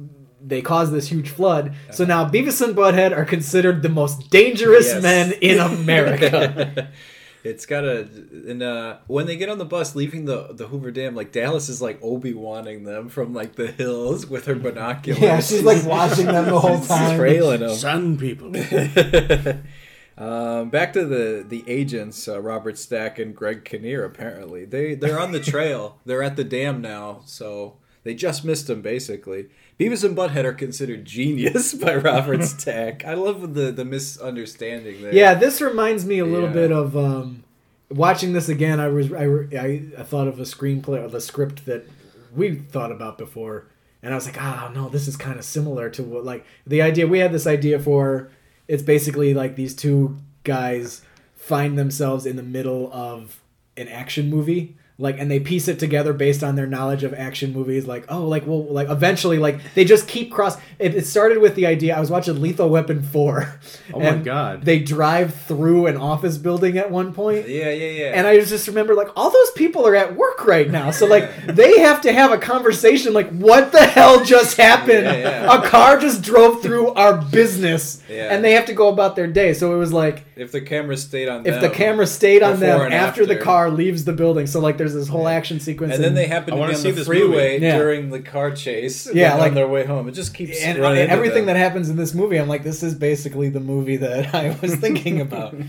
they 0.47 0.61
cause 0.61 0.91
this 0.91 1.07
huge 1.09 1.29
flood. 1.29 1.73
So 1.91 2.05
now 2.05 2.29
Beavis 2.29 2.61
and 2.61 2.75
Butthead 2.75 3.11
are 3.15 3.25
considered 3.25 3.81
the 3.81 3.89
most 3.89 4.29
dangerous 4.29 4.87
Yes. 4.87 5.01
men 5.03 5.31
in 5.41 5.59
America. 5.59 6.89
it's 7.43 7.65
got 7.67 7.83
a 7.83 8.07
and 8.47 8.63
uh 8.63 8.97
when 9.07 9.25
they 9.27 9.35
get 9.37 9.49
on 9.49 9.57
the 9.59 9.65
bus 9.65 9.95
leaving 9.95 10.25
the 10.25 10.49
the 10.53 10.67
Hoover 10.67 10.91
Dam, 10.91 11.15
like 11.15 11.31
Dallas 11.31 11.69
is 11.69 11.81
like 11.81 11.99
Obi 12.01 12.33
wanting 12.33 12.83
them 12.83 13.07
from 13.09 13.33
like 13.33 13.55
the 13.55 13.67
hills 13.67 14.25
with 14.27 14.45
her 14.45 14.55
binoculars. 14.55 15.21
yeah, 15.21 15.39
she's 15.39 15.63
like 15.63 15.83
watching 15.85 16.25
them 16.27 16.45
the 16.45 16.59
whole 16.59 16.81
time. 16.85 17.17
trailing 17.17 17.61
them. 17.61 17.75
Sun 17.75 18.17
people. 18.17 18.47
um, 20.17 20.69
back 20.69 20.93
to 20.93 21.05
the 21.05 21.45
the 21.47 21.63
agents, 21.67 22.27
uh, 22.27 22.41
Robert 22.41 22.77
Stack 22.77 23.19
and 23.19 23.35
Greg 23.35 23.63
Kinnear. 23.65 24.03
Apparently, 24.05 24.65
they 24.65 24.95
they're 24.95 25.19
on 25.19 25.31
the 25.31 25.39
trail. 25.39 25.99
they're 26.05 26.23
at 26.23 26.35
the 26.37 26.43
dam 26.43 26.81
now, 26.81 27.21
so 27.25 27.77
they 28.03 28.13
just 28.13 28.45
missed 28.45 28.69
him. 28.69 28.81
Basically, 28.81 29.47
Beavis 29.79 30.03
and 30.05 30.15
Butthead 30.15 30.45
are 30.45 30.53
considered 30.53 31.03
genius 31.05 31.73
by 31.83 31.95
Robert 31.95 32.43
Stack. 32.43 33.03
I 33.11 33.13
love 33.13 33.53
the 33.53 33.71
the 33.71 33.85
misunderstanding 33.85 35.01
there. 35.01 35.13
Yeah, 35.13 35.33
this 35.33 35.61
reminds 35.61 36.05
me 36.05 36.19
a 36.19 36.25
little 36.25 36.47
Yeah. 36.49 36.53
bit 36.53 36.71
of 36.71 36.95
um, 36.95 37.43
watching 37.89 38.33
this 38.33 38.47
again. 38.49 38.79
I 38.79 38.87
was 38.87 39.11
I, 39.11 39.25
I, 39.25 39.81
I 39.97 40.03
thought 40.03 40.27
of 40.27 40.39
a 40.39 40.43
screenplay 40.43 41.03
or 41.03 41.09
the 41.09 41.21
script 41.21 41.65
that 41.65 41.85
we 42.33 42.55
thought 42.55 42.91
about 42.91 43.17
before, 43.17 43.65
and 44.01 44.13
I 44.13 44.15
was 44.15 44.25
like, 44.25 44.41
ah, 44.41 44.71
no, 44.73 44.89
this 44.89 45.07
is 45.07 45.17
kind 45.17 45.37
of 45.37 45.45
similar 45.45 45.89
to 45.91 46.03
what 46.03 46.23
like 46.23 46.45
the 46.65 46.81
idea 46.81 47.07
we 47.07 47.19
had 47.19 47.31
this 47.33 47.47
idea 47.47 47.79
for. 47.79 48.29
It's 48.67 48.81
basically 48.83 49.33
like 49.35 49.55
these 49.55 49.75
two 49.75 50.17
guys 50.43 51.01
find 51.35 51.77
themselves 51.77 52.25
in 52.25 52.35
the 52.35 52.43
middle 52.43 52.91
of 52.91 53.39
an 53.77 53.87
action 53.89 54.29
movie 54.29 54.75
like 54.97 55.19
and 55.19 55.29
they 55.29 55.39
piece 55.41 55.67
it 55.67 55.77
together 55.77 56.13
based 56.13 56.41
on 56.43 56.55
their 56.55 56.65
knowledge 56.67 57.03
of 57.03 57.13
action 57.13 57.51
movies 57.51 57.85
like 57.85 58.05
oh 58.07 58.25
like 58.25 58.47
well 58.47 58.63
like 58.65 58.89
eventually 58.89 59.37
like 59.37 59.59
they 59.73 59.83
just 59.83 60.07
keep 60.07 60.31
cross 60.31 60.55
it, 60.79 60.95
it 60.95 61.05
started 61.05 61.39
with 61.39 61.53
the 61.55 61.65
idea 61.65 61.93
i 61.95 61.99
was 61.99 62.09
watching 62.09 62.39
lethal 62.41 62.69
weapon 62.69 63.01
4 63.03 63.59
Oh 63.93 63.99
my 63.99 64.15
God. 64.15 64.63
they 64.63 64.79
drive 64.79 65.35
through 65.35 65.87
an 65.87 65.97
office 65.97 66.37
building 66.37 66.77
at 66.77 66.89
one 66.91 67.13
point 67.13 67.49
yeah, 67.49 67.69
yeah, 67.71 67.89
yeah. 67.91 68.11
and 68.15 68.25
I 68.25 68.39
just 68.39 68.67
remember 68.69 68.95
like 68.95 69.09
all 69.17 69.29
those 69.29 69.51
people 69.51 69.85
are 69.85 69.95
at 69.95 70.15
work 70.15 70.45
right 70.45 70.69
now, 70.69 70.91
so 70.91 71.05
like 71.05 71.45
they 71.45 71.79
have 71.79 72.01
to 72.01 72.13
have 72.13 72.31
a 72.31 72.37
conversation 72.37 73.13
like 73.13 73.29
what 73.31 73.71
the 73.71 73.85
hell 73.85 74.23
just 74.23 74.57
happened? 74.57 75.03
Yeah, 75.05 75.17
yeah. 75.45 75.59
A 75.59 75.67
car 75.67 75.99
just 75.99 76.21
drove 76.23 76.61
through 76.61 76.93
our 76.93 77.21
business, 77.21 78.01
Yeah. 78.09 78.33
and 78.33 78.43
they 78.43 78.53
have 78.53 78.65
to 78.67 78.73
go 78.73 78.87
about 78.89 79.15
their 79.15 79.27
day. 79.27 79.53
So 79.53 79.73
it 79.75 79.77
was 79.77 79.93
like 79.93 80.24
if 80.35 80.51
the 80.51 80.61
camera 80.61 80.97
stayed 80.97 81.29
on 81.29 81.45
if 81.45 81.53
them, 81.53 81.61
the 81.61 81.69
camera 81.69 82.05
stayed 82.05 82.43
on 82.43 82.59
them 82.59 82.71
before 82.71 82.85
and 82.85 82.93
after, 82.93 83.25
the 83.25 83.37
car 83.37 83.69
leaves 83.69 84.03
the 84.03 84.13
building. 84.13 84.47
So 84.47 84.59
like 84.59 84.77
there's 84.77 84.93
this 84.93 85.07
whole 85.07 85.27
action 85.27 85.59
sequence, 85.59 85.95
and 85.95 86.03
then 86.03 86.13
they 86.13 86.27
happen 86.27 86.51
to 86.51 86.55
be 86.55 86.61
on 86.61 86.75
see 86.75 86.91
the 86.91 87.05
freeway. 87.05 87.59
Yeah. 87.59 87.77
during 87.77 88.09
the 88.09 88.19
car 88.19 88.51
chase. 88.51 89.07
Yeah, 89.13 89.33
on 89.33 89.39
like- 89.39 89.53
their 89.53 89.67
way 89.67 89.85
home. 89.85 90.07
It 90.09 90.11
just 90.11 90.33
keeps 90.33 90.61
and, 90.61 90.79
running 90.79 90.99
and 90.99 91.03
into 91.03 91.13
everything 91.13 91.45
them. 91.45 91.55
that 91.55 91.57
happens 91.57 91.89
in 91.89 91.95
this 91.95 92.13
movie, 92.13 92.37
I'm 92.37 92.47
like, 92.47 92.63
this 92.63 92.83
is 92.83 92.95
basically 92.95 93.49
the 93.49 93.59
movie 93.59 93.97
that 93.97 94.35
I 94.43 94.57
was 94.61 94.75
thinking 94.75 95.21
about. 95.21 95.55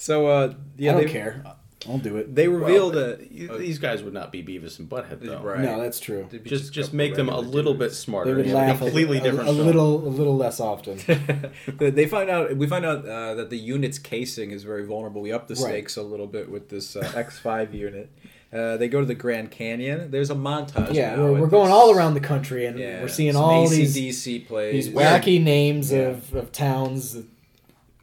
So 0.00 0.28
uh, 0.28 0.54
yeah, 0.76 0.92
I 0.92 0.94
don't 0.94 1.06
they, 1.06 1.12
care. 1.12 1.42
I'll 1.88 1.98
do 1.98 2.16
it. 2.16 2.34
They 2.34 2.48
revealed 2.48 2.94
Well, 2.96 3.16
that 3.18 3.58
These 3.58 3.78
guys 3.78 4.02
would 4.02 4.12
not 4.12 4.32
be 4.32 4.42
Beavis 4.42 4.80
and 4.80 4.88
Butthead 4.88 5.20
though. 5.20 5.40
right. 5.40 5.60
No, 5.60 5.80
that's 5.80 6.00
true. 6.00 6.26
They'd 6.28 6.44
Just 6.44 6.72
just 6.72 6.92
make 6.92 7.14
them 7.14 7.28
a 7.28 7.38
little 7.38 7.72
dudes. 7.74 7.92
bit 7.92 7.96
smarter. 7.96 8.30
They 8.30 8.36
would 8.36 8.46
in 8.46 8.52
a 8.52 8.56
laugh 8.56 8.78
completely 8.78 9.18
a, 9.18 9.22
different 9.22 9.48
a, 9.48 9.52
a 9.52 9.52
little, 9.52 10.06
a 10.06 10.08
little 10.10 10.36
less 10.36 10.58
often. 10.58 10.98
They- 11.78 11.90
they 11.90 12.06
find 12.06 12.30
out. 12.30 12.56
We 12.56 12.66
find 12.66 12.84
out 12.84 13.06
uh, 13.06 13.34
that 13.34 13.50
the 13.50 13.58
unit's 13.58 13.98
casing 13.98 14.50
is 14.50 14.64
very 14.64 14.84
vulnerable. 14.84 15.20
We 15.22 15.30
up 15.32 15.46
the 15.46 15.54
Right. 15.54 15.70
stakes 15.70 15.96
a 15.96 16.02
little 16.02 16.26
bit 16.26 16.50
with 16.50 16.68
this 16.68 16.96
uh, 16.96 17.02
X5 17.14 17.72
unit. 17.74 18.10
Uh, 18.52 18.76
they 18.78 18.88
go 18.88 18.98
to 19.00 19.06
the 19.06 19.14
Grand 19.14 19.50
Canyon. 19.50 20.10
There's 20.10 20.30
a 20.30 20.34
montage. 20.34 20.94
Yeah, 20.94 21.16
we're, 21.18 21.32
we're 21.42 21.46
going 21.46 21.66
this- 21.66 21.74
all 21.74 21.92
around 21.94 22.14
the 22.14 22.20
country, 22.20 22.66
and 22.66 22.78
Yeah, 22.78 23.02
we're 23.02 23.08
seeing 23.08 23.34
some 23.34 23.42
all 23.44 23.68
these 23.68 23.96
AC/DC 23.96 24.46
plays. 24.48 24.86
these 24.86 24.94
wacky 24.94 25.40
names 25.40 25.92
Yeah. 25.92 26.08
of, 26.08 26.34
of 26.34 26.50
towns. 26.50 27.18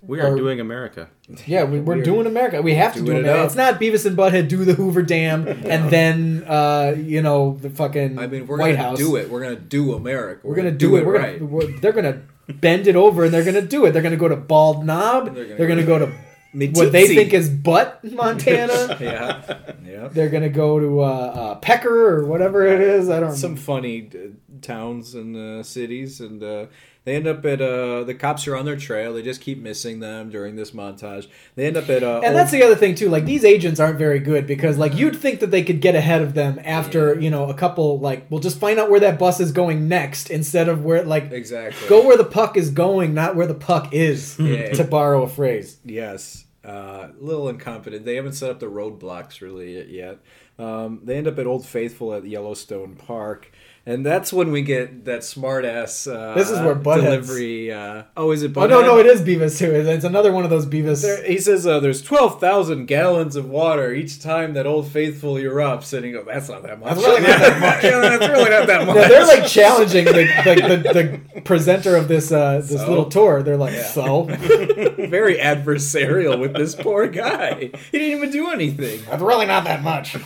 We 0.07 0.19
are 0.21 0.33
or- 0.33 0.37
doing 0.37 0.59
America. 0.59 1.09
Yeah, 1.47 1.63
we, 1.63 1.79
we're 1.79 1.97
We're 1.97 2.03
doing 2.03 2.27
America. 2.27 2.61
We 2.61 2.75
have 2.75 2.93
to 2.93 2.99
do 2.99 3.05
doing 3.07 3.25
it 3.25 3.29
It's 3.29 3.55
not 3.55 3.79
Beavis 3.79 4.05
and 4.05 4.15
Butthead 4.15 4.47
do 4.47 4.63
the 4.63 4.75
Hoover 4.75 5.01
Dam 5.01 5.47
and 5.47 5.89
then 5.89 6.43
uh, 6.47 6.93
you 6.95 7.23
know 7.23 7.57
the 7.59 7.71
fucking 7.71 8.19
I 8.19 8.27
mean, 8.27 8.45
we're 8.45 8.57
White 8.59 8.75
gonna 8.75 8.89
House. 8.89 8.97
do 8.99 9.15
it. 9.15 9.29
We're 9.29 9.41
gonna 9.41 9.55
do 9.55 9.93
America. 9.93 10.41
We're 10.45 10.55
gonna 10.55 10.71
do, 10.71 10.95
it. 10.97 11.05
We're 11.05 11.17
right. 11.17 11.39
gonna. 11.39 11.51
We're, 11.51 11.79
they're 11.79 11.93
gonna 11.93 12.21
bend 12.47 12.85
it 12.87 12.95
over 12.95 13.23
and 13.25 13.33
they're 13.33 13.43
gonna 13.43 13.61
do 13.63 13.85
it. 13.85 13.91
They're 13.91 14.03
gonna 14.03 14.17
go 14.17 14.27
to 14.27 14.35
Bald 14.35 14.85
Knob. 14.85 15.33
They're 15.33 15.57
They're 15.57 15.67
gonna 15.67 15.83
gonna, 15.83 15.99
go 15.99 16.05
go 16.05 16.11
to 16.11 16.69
what 16.73 16.91
they 16.91 17.07
think 17.07 17.33
is 17.33 17.49
Butt, 17.49 18.03
Montana. 18.03 18.97
yeah, 19.01 19.73
yeah. 19.85 20.07
they're 20.09 20.29
gonna 20.29 20.49
go 20.49 20.79
to 20.79 21.01
uh, 21.01 21.05
uh, 21.05 21.55
Pecker 21.55 22.07
or 22.17 22.25
whatever 22.25 22.65
it 22.65 22.81
is. 22.81 23.09
I 23.09 23.19
don't. 23.19 23.29
Know. 23.29 23.35
Some 23.35 23.55
funny 23.55 24.09
uh, 24.13 24.27
towns 24.61 25.15
and 25.15 25.35
uh, 25.35 25.63
cities, 25.63 26.19
and 26.21 26.41
uh, 26.43 26.65
they 27.05 27.15
end 27.15 27.27
up 27.27 27.45
at 27.45 27.61
uh, 27.61 28.03
the 28.03 28.15
cops 28.15 28.47
are 28.47 28.55
on 28.55 28.65
their 28.65 28.75
trail. 28.75 29.13
They 29.13 29.21
just 29.21 29.39
keep 29.41 29.59
missing 29.59 29.99
them 29.99 30.31
during 30.31 30.55
this 30.55 30.71
montage. 30.71 31.27
They 31.55 31.67
end 31.67 31.77
up 31.77 31.87
at 31.89 32.03
uh, 32.03 32.21
and 32.23 32.35
that's 32.35 32.51
the 32.51 32.63
other 32.63 32.75
thing 32.75 32.95
too. 32.95 33.09
Like 33.09 33.25
these 33.25 33.45
agents 33.45 33.79
aren't 33.79 33.99
very 33.99 34.19
good 34.19 34.47
because 34.47 34.77
like 34.77 34.95
you'd 34.95 35.15
think 35.15 35.39
that 35.39 35.51
they 35.51 35.63
could 35.63 35.81
get 35.81 35.95
ahead 35.95 36.21
of 36.21 36.33
them 36.33 36.59
after 36.65 37.19
you 37.19 37.29
know 37.29 37.49
a 37.49 37.53
couple 37.53 37.99
like 37.99 38.25
we'll 38.31 38.39
just 38.39 38.59
find 38.59 38.79
out 38.79 38.89
where 38.89 38.99
that 38.99 39.19
bus 39.19 39.39
is 39.39 39.51
going 39.51 39.87
next 39.87 40.31
instead 40.31 40.67
of 40.67 40.83
where 40.83 41.03
like 41.03 41.31
exactly 41.31 41.87
go 41.87 42.05
where 42.05 42.17
the 42.17 42.25
puck 42.25 42.57
is 42.57 42.71
going, 42.71 43.13
not 43.13 43.35
where 43.35 43.47
the 43.47 43.53
puck 43.55 43.93
is. 43.93 44.37
Yeah. 44.45 44.73
To 44.73 44.83
borrow 44.83 45.23
a 45.23 45.27
phrase. 45.27 45.79
Yes, 45.83 46.45
uh, 46.63 47.09
a 47.09 47.13
little 47.19 47.49
incompetent. 47.49 48.05
They 48.05 48.15
haven't 48.15 48.33
set 48.33 48.51
up 48.51 48.59
the 48.59 48.67
roadblocks 48.67 49.41
really 49.41 49.91
yet. 49.91 50.19
Um, 50.57 51.01
they 51.03 51.17
end 51.17 51.27
up 51.27 51.37
at 51.39 51.47
Old 51.47 51.65
Faithful 51.65 52.13
at 52.13 52.25
Yellowstone 52.25 52.95
Park, 52.95 53.51
and 53.87 54.03
that's 54.05 54.33
when 54.33 54.51
we 54.51 54.61
get 54.63 55.05
that 55.05 55.23
smart 55.23 55.63
ass. 55.65 56.07
Uh, 56.07 56.33
This 56.35 56.49
is 56.49 56.59
where 56.59 56.73
Butthead's- 56.75 57.03
delivery. 57.27 57.71
Uh, 57.71 58.03
oh, 58.17 58.31
is 58.31 58.41
it? 58.43 58.55
Oh 58.57 58.65
no, 58.65 58.81
no, 58.81 58.97
it 58.97 59.05
is 59.05 59.21
Beavis 59.21 59.59
too. 59.59 59.71
It's 59.71 60.03
another 60.03 60.31
one 60.31 60.43
of 60.43 60.49
those 60.49 60.65
Beavis. 60.65 61.01
There, 61.03 61.23
he 61.23 61.37
says 61.39 61.67
uh, 61.67 61.79
there's 61.79 62.01
12,000 62.01 62.85
gallons 62.87 63.35
of 63.35 63.47
water 63.49 63.93
each 63.93 64.19
time 64.21 64.53
that 64.55 64.65
Old 64.65 64.87
Faithful 64.87 65.35
erupts, 65.35 65.93
and 65.93 66.03
he 66.05 66.11
goes, 66.11 66.25
"That's 66.25 66.49
not 66.49 66.63
that 66.63 66.79
much. 66.79 66.95
That's 66.95 67.05
really 67.05 67.21
not 67.21 67.39
that 67.39 67.59
much." 67.61 67.83
Yeah, 67.83 67.99
that's 68.01 68.27
really 68.27 68.49
not 68.49 68.67
that 68.67 68.87
much." 68.87 68.95
No, 68.95 69.07
they're 69.07 69.27
like 69.27 69.45
challenging 69.47 70.05
the, 70.05 70.11
like 70.45 70.57
the, 70.83 71.21
the 71.33 71.41
presenter 71.41 71.95
of 71.95 72.07
this 72.07 72.31
uh, 72.31 72.57
this 72.57 72.81
So? 72.81 72.87
little 72.89 73.05
tour. 73.09 73.43
They're 73.43 73.57
like, 73.57 73.75
so 73.75 74.23
very 74.23 75.37
adversarial 75.37 76.39
with 76.39 76.53
this 76.53 76.73
poor 76.75 77.07
guy. 77.07 77.69
He 77.91 77.99
didn't 77.99 78.17
even 78.17 78.31
do 78.31 78.49
anything. 78.49 79.01
that's 79.09 79.21
really 79.21 79.45
not 79.45 79.65
that 79.65 79.83
much. 79.83 80.17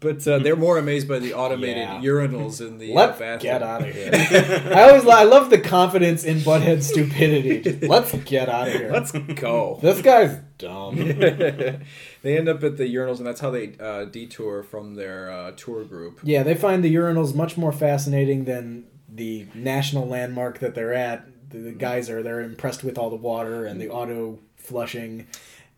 But 0.00 0.26
uh, 0.28 0.38
they're 0.38 0.54
more 0.54 0.78
amazed 0.78 1.08
by 1.08 1.18
the 1.18 1.34
automated 1.34 1.78
Yeah. 1.78 2.00
urinals 2.00 2.60
in 2.64 2.78
the 2.78 2.92
uh, 2.92 2.94
Let's 2.94 3.18
bathroom. 3.18 3.38
get 3.40 3.62
out 3.64 3.82
of 3.88 3.92
here. 3.92 4.10
I 4.74 4.82
always 4.90 5.04
I 5.06 5.24
love 5.24 5.50
the 5.50 5.58
confidence 5.58 6.22
in 6.22 6.38
Butthead 6.38 6.82
stupidity. 6.84 7.60
Just, 7.62 7.82
Let's 7.82 8.12
get 8.24 8.48
out 8.48 8.68
of 8.68 8.74
here. 8.74 8.92
Let's 8.92 9.10
go. 9.10 9.78
This 9.82 10.00
guy's 10.00 10.38
dumb. 10.58 10.94
they 12.22 12.38
end 12.38 12.48
up 12.48 12.62
at 12.62 12.76
the 12.76 12.94
urinals, 12.94 13.18
and 13.18 13.26
that's 13.26 13.40
how 13.40 13.50
they 13.50 13.74
uh, 13.80 14.04
detour 14.04 14.62
from 14.62 14.94
their 14.94 15.30
uh, 15.32 15.52
tour 15.56 15.84
group. 15.84 16.20
Yeah, 16.22 16.42
they 16.44 16.54
find 16.54 16.84
the 16.84 16.94
urinals 16.94 17.34
much 17.34 17.56
more 17.56 17.72
fascinating 17.72 18.44
than 18.44 18.84
the 19.08 19.46
national 19.54 20.06
landmark 20.06 20.60
that 20.60 20.74
they're 20.76 20.94
at. 20.94 21.26
The, 21.50 21.58
the 21.58 21.72
guys 21.72 22.08
are 22.10 22.22
they're 22.22 22.40
impressed 22.40 22.84
with 22.84 22.98
all 22.98 23.10
the 23.10 23.16
water 23.16 23.64
and 23.66 23.80
the 23.80 23.88
auto 23.88 24.38
flushing. 24.56 25.26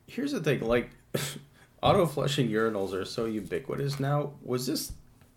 Here's 0.07 0.33
the 0.33 0.41
thing, 0.41 0.61
like 0.61 0.91
auto 1.83 2.07
flushing 2.07 2.49
urinals 2.49 2.93
are 2.93 3.05
so 3.05 3.25
ubiquitous 3.27 4.01
now. 4.01 4.33
Was 4.43 4.67
this 4.67 4.93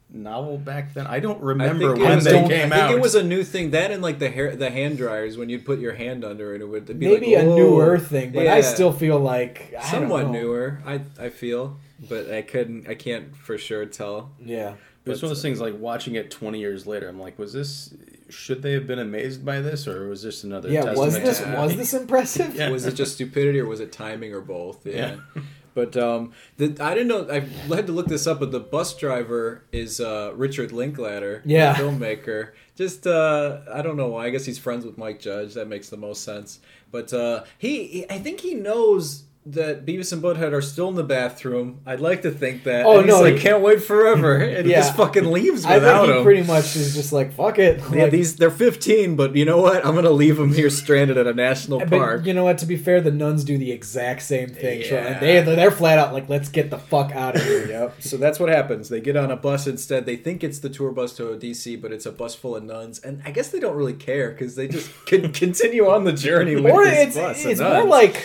novel 0.09 0.57
back 0.57 0.93
then? 0.93 1.07
I 1.07 1.19
don't 1.19 1.41
remember 1.41 1.95
I 1.95 1.99
when 1.99 2.11
it 2.11 2.15
was, 2.15 2.23
they 2.25 2.39
I 2.39 2.47
came 2.47 2.69
think 2.69 2.91
it 2.91 3.01
was 3.01 3.15
a 3.15 3.23
new 3.23 3.43
thing. 3.43 3.71
That 3.71 3.91
and 3.91 4.01
like 4.01 4.19
the 4.19 4.29
hair, 4.29 4.55
the 4.55 4.69
hand 4.69 4.97
dryers 4.97 5.37
when 5.37 5.49
you'd 5.49 5.65
put 5.65 5.79
your 5.79 5.93
hand 5.93 6.23
under 6.23 6.53
it, 6.55 6.61
it 6.61 6.65
would 6.65 6.85
be 6.85 6.93
Maybe 6.93 7.35
like, 7.35 7.45
a 7.45 7.47
newer 7.47 7.97
thing, 7.99 8.31
but 8.31 8.47
I 8.47 8.61
still 8.61 8.91
feel 8.91 9.19
like 9.19 9.73
I 9.77 9.81
don't 9.81 10.01
somewhat 10.01 10.25
know. 10.27 10.31
newer. 10.33 10.81
I 10.85 11.01
I 11.19 11.29
feel, 11.29 11.77
but 12.09 12.31
I 12.31 12.41
couldn't. 12.41 12.87
I 12.87 12.95
can't 12.95 13.35
for 13.35 13.57
sure 13.57 13.85
tell. 13.85 14.31
Yeah. 14.43 14.75
It 15.05 15.09
was 15.09 15.21
one 15.21 15.31
of 15.31 15.35
those 15.35 15.41
things 15.41 15.59
like 15.59 15.77
watching 15.77 16.15
it 16.15 16.31
20 16.31 16.59
years 16.59 16.87
later. 16.87 17.09
I'm 17.09 17.19
like, 17.19 17.37
was 17.37 17.51
this? 17.51 17.93
Should 18.29 18.61
they 18.61 18.71
have 18.71 18.87
been 18.87 18.99
amazed 18.99 19.43
by 19.45 19.59
this, 19.59 19.85
or 19.85 20.07
was 20.07 20.23
this 20.23 20.45
another? 20.45 20.69
Yeah, 20.69 20.93
was 20.93 21.13
this 21.19 21.39
to- 21.39 21.55
was 21.57 21.75
this 21.75 21.93
impressive? 21.93 22.55
Yeah. 22.55 22.69
Was 22.69 22.85
it 22.85 22.93
just 22.93 23.15
stupidity 23.15 23.59
or 23.59 23.65
was 23.65 23.81
it 23.81 23.91
timing 23.91 24.33
or 24.33 24.39
both? 24.41 24.85
Yeah. 24.85 25.17
Yeah. 25.35 25.41
But 25.73 25.97
um, 25.97 26.33
the, 26.57 26.75
I 26.79 26.93
didn't 26.93 27.07
know. 27.07 27.27
I 27.31 27.39
had 27.75 27.87
to 27.87 27.93
look 27.93 28.07
this 28.07 28.27
up. 28.27 28.39
But 28.39 28.51
the 28.51 28.59
bus 28.59 28.95
driver 28.95 29.63
is 29.71 29.99
uh, 29.99 30.31
Richard 30.35 30.71
Linklater, 30.71 31.41
the 31.45 31.51
Yeah. 31.53 31.73
filmmaker. 31.75 32.51
Just 32.75 33.05
uh, 33.07 33.61
I 33.71 33.81
don't 33.81 33.97
know 33.97 34.07
why. 34.09 34.25
I 34.25 34.29
guess 34.29 34.45
he's 34.45 34.59
friends 34.59 34.85
with 34.85 34.97
Mike 34.97 35.19
Judge. 35.19 35.53
That 35.55 35.67
makes 35.67 35.89
the 35.89 35.97
most 35.97 36.23
sense. 36.23 36.59
But 36.91 37.11
uh, 37.13 37.43
he, 37.57 37.85
he- 37.87 38.09
I 38.09 38.19
think 38.19 38.39
he 38.41 38.53
knows 38.53 39.23
that 39.45 39.85
Beavis 39.85 40.13
and 40.13 40.23
Butthead 40.23 40.53
are 40.53 40.61
still 40.61 40.87
in 40.87 40.95
the 40.95 41.03
bathroom. 41.03 41.81
I'd 41.85 41.99
like 41.99 42.21
to 42.21 42.31
think 42.31 42.63
that. 42.63 42.85
Oh, 42.85 42.99
And 42.99 43.07
no, 43.07 43.19
like 43.19 43.33
he- 43.33 43.39
can't 43.41 43.61
wait 43.61 43.83
forever, 43.83 44.35
and 44.37 44.65
he 44.65 44.71
Yeah. 44.71 44.79
just 44.79 44.95
fucking 44.95 45.25
leaves 45.29 45.65
I 45.65 45.75
without 45.75 46.01
think 46.03 46.11
he 46.13 46.17
him. 46.19 46.23
pretty 46.23 46.43
much 46.43 46.75
is 46.77 46.95
just 46.95 47.11
like 47.11 47.33
fuck 47.33 47.59
it. 47.59 47.81
yeah, 47.91 48.03
Like, 48.03 48.11
these 48.11 48.37
they're 48.37 48.49
15, 48.49 49.17
but 49.17 49.35
you 49.35 49.43
know 49.43 49.57
what? 49.61 49.85
I'm 49.85 49.95
gonna 49.95 50.11
leave 50.11 50.37
them 50.37 50.53
here 50.53 50.69
stranded 50.69 51.17
at 51.17 51.27
a 51.27 51.33
national 51.33 51.79
but 51.79 51.89
park. 51.89 52.25
you 52.25 52.33
know 52.33 52.45
what? 52.45 52.57
To 52.59 52.65
be 52.65 52.77
fair, 52.77 53.01
the 53.01 53.11
nuns 53.11 53.43
do 53.43 53.57
the 53.57 53.71
exact 53.73 54.21
same 54.21 54.47
thing. 54.49 54.81
Yeah. 54.81 55.19
they 55.19 55.41
they're 55.41 55.71
flat 55.71 55.99
out 55.99 56.13
like, 56.13 56.29
let's 56.29 56.47
get 56.47 56.69
the 56.69 56.79
fuck 56.79 57.11
out 57.13 57.35
of 57.35 57.43
here. 57.43 57.67
Yep. 57.67 57.95
So 58.01 58.15
that's 58.17 58.39
what 58.39 58.47
happens. 58.49 58.87
They 58.87 59.01
get 59.01 59.17
on 59.17 59.29
a 59.29 59.35
bus 59.35 59.67
instead. 59.67 60.05
They 60.05 60.15
think 60.15 60.43
it's 60.45 60.59
the 60.59 60.69
tour 60.69 60.91
bus 60.93 61.13
to 61.17 61.23
DC, 61.37 61.81
but 61.81 61.91
it's 61.91 62.05
a 62.05 62.11
bus 62.13 62.33
full 62.33 62.55
of 62.55 62.63
nuns. 62.63 62.99
And 62.99 63.21
I 63.25 63.31
guess 63.31 63.49
they 63.49 63.59
don't 63.59 63.75
really 63.75 63.93
care 63.93 64.31
because 64.31 64.55
they 64.55 64.69
just 64.69 64.89
can 65.05 65.31
continue 65.33 65.89
on 65.89 66.05
the 66.05 66.13
journey 66.13 66.55
with 66.55 66.71
or 66.71 66.85
this 66.85 67.17
it's 67.17 67.45
it's 67.45 67.59
more 67.61 67.83
like 67.83 68.23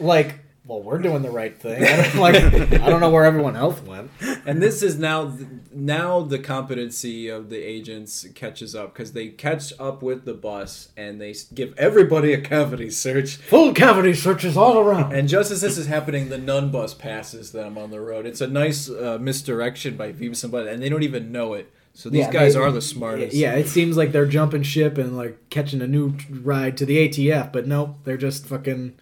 like 0.00 0.36
well, 0.66 0.82
we're 0.82 0.98
doing 0.98 1.22
the 1.22 1.30
right 1.30 1.58
thing. 1.58 1.82
I 1.82 1.96
don't, 1.96 2.14
like 2.16 2.34
I 2.80 2.88
don't 2.88 3.00
know 3.00 3.10
where 3.10 3.24
everyone 3.24 3.56
else 3.56 3.80
went. 3.80 4.08
and 4.46 4.62
this 4.62 4.82
is 4.84 4.98
now 4.98 5.36
now 5.72 6.20
the 6.20 6.38
competency 6.38 7.28
of 7.28 7.50
the 7.50 7.58
agents 7.58 8.24
catches 8.36 8.74
up 8.76 8.92
because 8.92 9.12
they 9.12 9.28
catch 9.28 9.72
up 9.80 10.00
with 10.02 10.26
the 10.26 10.34
bus 10.34 10.90
and 10.96 11.20
they 11.20 11.34
give 11.54 11.76
everybody 11.76 12.32
a 12.34 12.40
cavity 12.40 12.88
search. 12.90 13.36
Full 13.36 13.72
cavity 13.74 14.14
searches 14.14 14.56
all 14.56 14.78
around. 14.78 15.12
And 15.12 15.28
just 15.28 15.50
as 15.50 15.60
this 15.60 15.76
is 15.76 15.86
happening, 15.86 16.28
the 16.28 16.38
nun 16.38 16.70
bus 16.70 16.94
passes 16.94 17.50
them 17.50 17.76
on 17.76 17.90
the 17.90 18.00
road. 18.00 18.24
It's 18.26 18.40
a 18.42 18.46
nice 18.46 18.88
uh, 18.88 19.18
misdirection 19.20 19.96
by 19.96 20.12
Beavis 20.12 20.44
and 20.44 20.52
Butthead, 20.52 20.72
and 20.74 20.82
they 20.82 20.88
don't 20.88 21.02
even 21.02 21.32
know 21.32 21.54
it. 21.54 21.72
So 21.94 22.08
these 22.10 22.26
Yeah, 22.26 22.32
guys 22.32 22.54
they- 22.54 22.60
are 22.60 22.70
the 22.70 22.82
smartest. 22.82 23.34
Yeah, 23.34 23.54
it 23.54 23.66
seems 23.66 23.96
like 23.96 24.12
they're 24.12 24.26
jumping 24.26 24.62
ship 24.62 24.98
and 24.98 25.16
like 25.16 25.36
catching 25.50 25.80
a 25.82 25.86
new 25.88 26.14
ride 26.30 26.76
to 26.76 26.86
the 26.86 27.08
ATF, 27.08 27.50
but 27.52 27.66
nope, 27.66 27.96
they're 28.04 28.16
just 28.16 28.46
fucking 28.46 28.94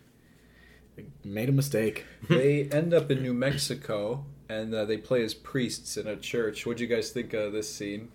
made 1.33 1.49
a 1.49 1.53
mistake. 1.53 2.05
they 2.29 2.65
end 2.65 2.93
up 2.95 3.11
in 3.11 3.23
New 3.23 3.35
Mexico 3.35 4.25
and 4.49 4.75
uh, 4.75 4.85
they 4.85 4.97
play 4.97 5.23
as 5.23 5.35
priests 5.35 5.97
in 5.97 6.07
a 6.07 6.17
church. 6.17 6.67
What'd 6.67 6.81
you 6.81 6.87
guys 6.87 7.11
think 7.11 7.35
of 7.35 7.53
this 7.53 7.73
scene? 7.73 8.09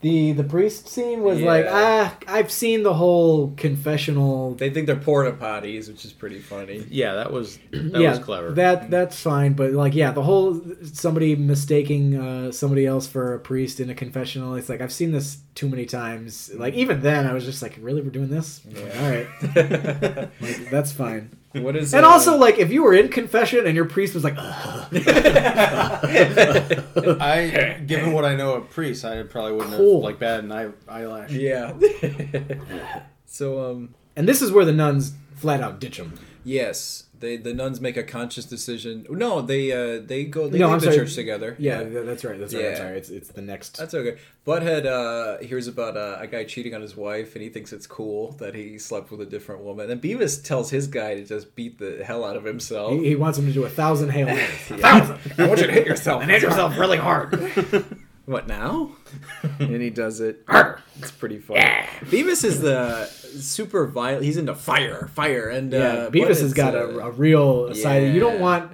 The 0.00 0.30
the 0.30 0.44
priest 0.44 0.88
scene 0.88 1.22
was 1.22 1.40
like 1.40 1.66
ah, 1.68 2.16
I've 2.28 2.52
seen 2.52 2.84
the 2.84 2.94
whole 2.94 3.52
confessional. 3.56 4.54
They 4.54 4.70
think 4.70 4.86
they're 4.86 4.94
porta 4.94 5.32
potties, 5.32 5.88
which 5.88 6.04
is 6.04 6.12
pretty 6.12 6.38
funny. 6.38 6.86
Yeah, 6.88 7.14
that 7.14 7.32
was 7.32 7.58
that 7.72 8.00
yeah, 8.00 8.10
was 8.10 8.20
clever. 8.20 8.52
That 8.52 8.92
that's 8.92 9.20
fine, 9.20 9.54
but 9.54 9.72
like 9.72 9.96
yeah, 9.96 10.12
the 10.12 10.22
whole 10.22 10.62
somebody 10.84 11.34
mistaking 11.34 12.16
uh, 12.16 12.52
somebody 12.52 12.86
else 12.86 13.08
for 13.08 13.34
a 13.34 13.40
priest 13.40 13.80
in 13.80 13.90
a 13.90 13.94
confessional. 13.94 14.54
It's 14.54 14.68
like 14.68 14.80
I've 14.80 14.92
seen 14.92 15.10
this 15.10 15.38
too 15.56 15.68
many 15.68 15.84
times. 15.84 16.52
Like 16.54 16.74
even 16.74 17.00
then, 17.00 17.26
I 17.26 17.32
was 17.32 17.44
just 17.44 17.60
like, 17.60 17.76
really, 17.80 18.00
we're 18.00 18.10
doing 18.10 18.30
this? 18.30 18.60
Yeah. 18.68 19.00
All 19.00 19.10
right, 19.10 20.30
like, 20.40 20.70
that's 20.70 20.92
fine. 20.92 21.36
What 21.52 21.76
is 21.76 21.94
And 21.94 22.04
also, 22.04 22.36
like, 22.36 22.58
if 22.58 22.70
you 22.70 22.82
were 22.82 22.94
in 22.94 23.08
confession 23.08 23.66
and 23.66 23.74
your 23.74 23.84
priest 23.86 24.14
was 24.14 24.22
like, 24.24 24.34
I, 27.20 27.80
given 27.86 28.12
what 28.12 28.24
I 28.24 28.34
know 28.36 28.54
of 28.54 28.70
priests, 28.70 29.04
I 29.04 29.22
probably 29.22 29.52
wouldn't 29.52 29.74
Cool. 29.76 29.96
have 29.96 30.04
like 30.04 30.18
batted 30.18 30.44
an 30.44 30.52
eye, 30.52 30.68
eyelash. 30.88 31.30
yeah. 31.30 31.72
so 33.26 33.70
um 33.70 33.94
and 34.16 34.26
this 34.28 34.40
is 34.42 34.50
where 34.50 34.64
the 34.64 34.72
nuns 34.72 35.12
flat 35.36 35.60
out 35.60 35.80
ditch 35.80 35.98
him. 35.98 36.12
yes, 36.44 37.04
they 37.20 37.36
the 37.36 37.52
nuns 37.54 37.80
make 37.80 37.96
a 37.96 38.02
conscious 38.02 38.44
decision. 38.44 39.06
No, 39.10 39.40
they 39.42 39.72
uh 39.72 40.00
they 40.04 40.24
go 40.24 40.48
they 40.48 40.58
No, 40.58 40.70
leave 40.70 40.80
the 40.80 40.86
sorry. 40.86 40.96
church 40.98 41.14
together. 41.14 41.56
Yeah, 41.58 41.82
th- 41.82 42.04
that's 42.06 42.24
right. 42.24 42.38
That's 42.38 42.54
right. 42.54 42.64
I'm 42.66 42.70
Yeah. 42.72 42.76
sorry. 42.78 42.98
It's 42.98 43.10
it's 43.10 43.28
the 43.28 43.42
next. 43.42 43.76
That's 43.76 43.94
okay. 43.94 44.18
Butthead 44.46 44.86
uh, 44.86 45.44
hears 45.44 45.66
about 45.66 45.96
uh, 45.96 46.16
a 46.20 46.26
guy 46.26 46.44
cheating 46.44 46.74
on 46.74 46.80
his 46.80 46.96
wife, 46.96 47.34
and 47.34 47.42
he 47.42 47.50
thinks 47.50 47.72
it's 47.72 47.86
cool 47.86 48.32
that 48.38 48.54
he 48.54 48.78
slept 48.78 49.10
with 49.10 49.20
a 49.20 49.26
different 49.26 49.62
woman. 49.62 49.90
And 49.90 50.00
Beavis 50.00 50.42
tells 50.42 50.70
his 50.70 50.86
guy 50.86 51.14
to 51.16 51.24
just 51.24 51.54
beat 51.54 51.78
the 51.78 52.02
hell 52.02 52.24
out 52.24 52.36
of 52.36 52.44
himself. 52.44 52.92
He, 52.92 53.08
he 53.08 53.14
wants 53.14 53.36
him 53.38 53.44
to 53.46 53.52
do 53.52 53.64
a 53.64 53.68
thousand 53.68 54.08
hail 54.10 54.26
marys. 54.26 54.72
I 54.84 55.18
want 55.46 55.60
you 55.60 55.66
to 55.66 55.72
hit 55.72 55.86
yourself. 55.86 56.22
and 56.22 56.30
hit 56.30 56.40
yourself 56.42 56.78
really 56.78 56.96
hard. 56.96 57.38
What 58.28 58.46
now? 58.46 58.90
and 59.58 59.80
he 59.80 59.88
does 59.88 60.20
it. 60.20 60.44
It's 60.98 61.10
pretty 61.10 61.38
funny. 61.38 61.60
Beavis 62.02 62.44
is 62.44 62.60
the 62.60 63.06
super 63.06 63.86
violent. 63.86 64.22
He's 64.24 64.36
into 64.36 64.54
fire, 64.54 65.08
fire, 65.14 65.48
and 65.48 65.72
Yeah, 65.72 65.78
uh, 65.78 66.10
Beavis 66.10 66.40
has 66.42 66.52
got 66.52 66.74
a, 66.74 66.84
a 66.98 67.10
real 67.10 67.74
side. 67.74 68.12
You 68.14 68.20
don't 68.20 68.38
want 68.38 68.72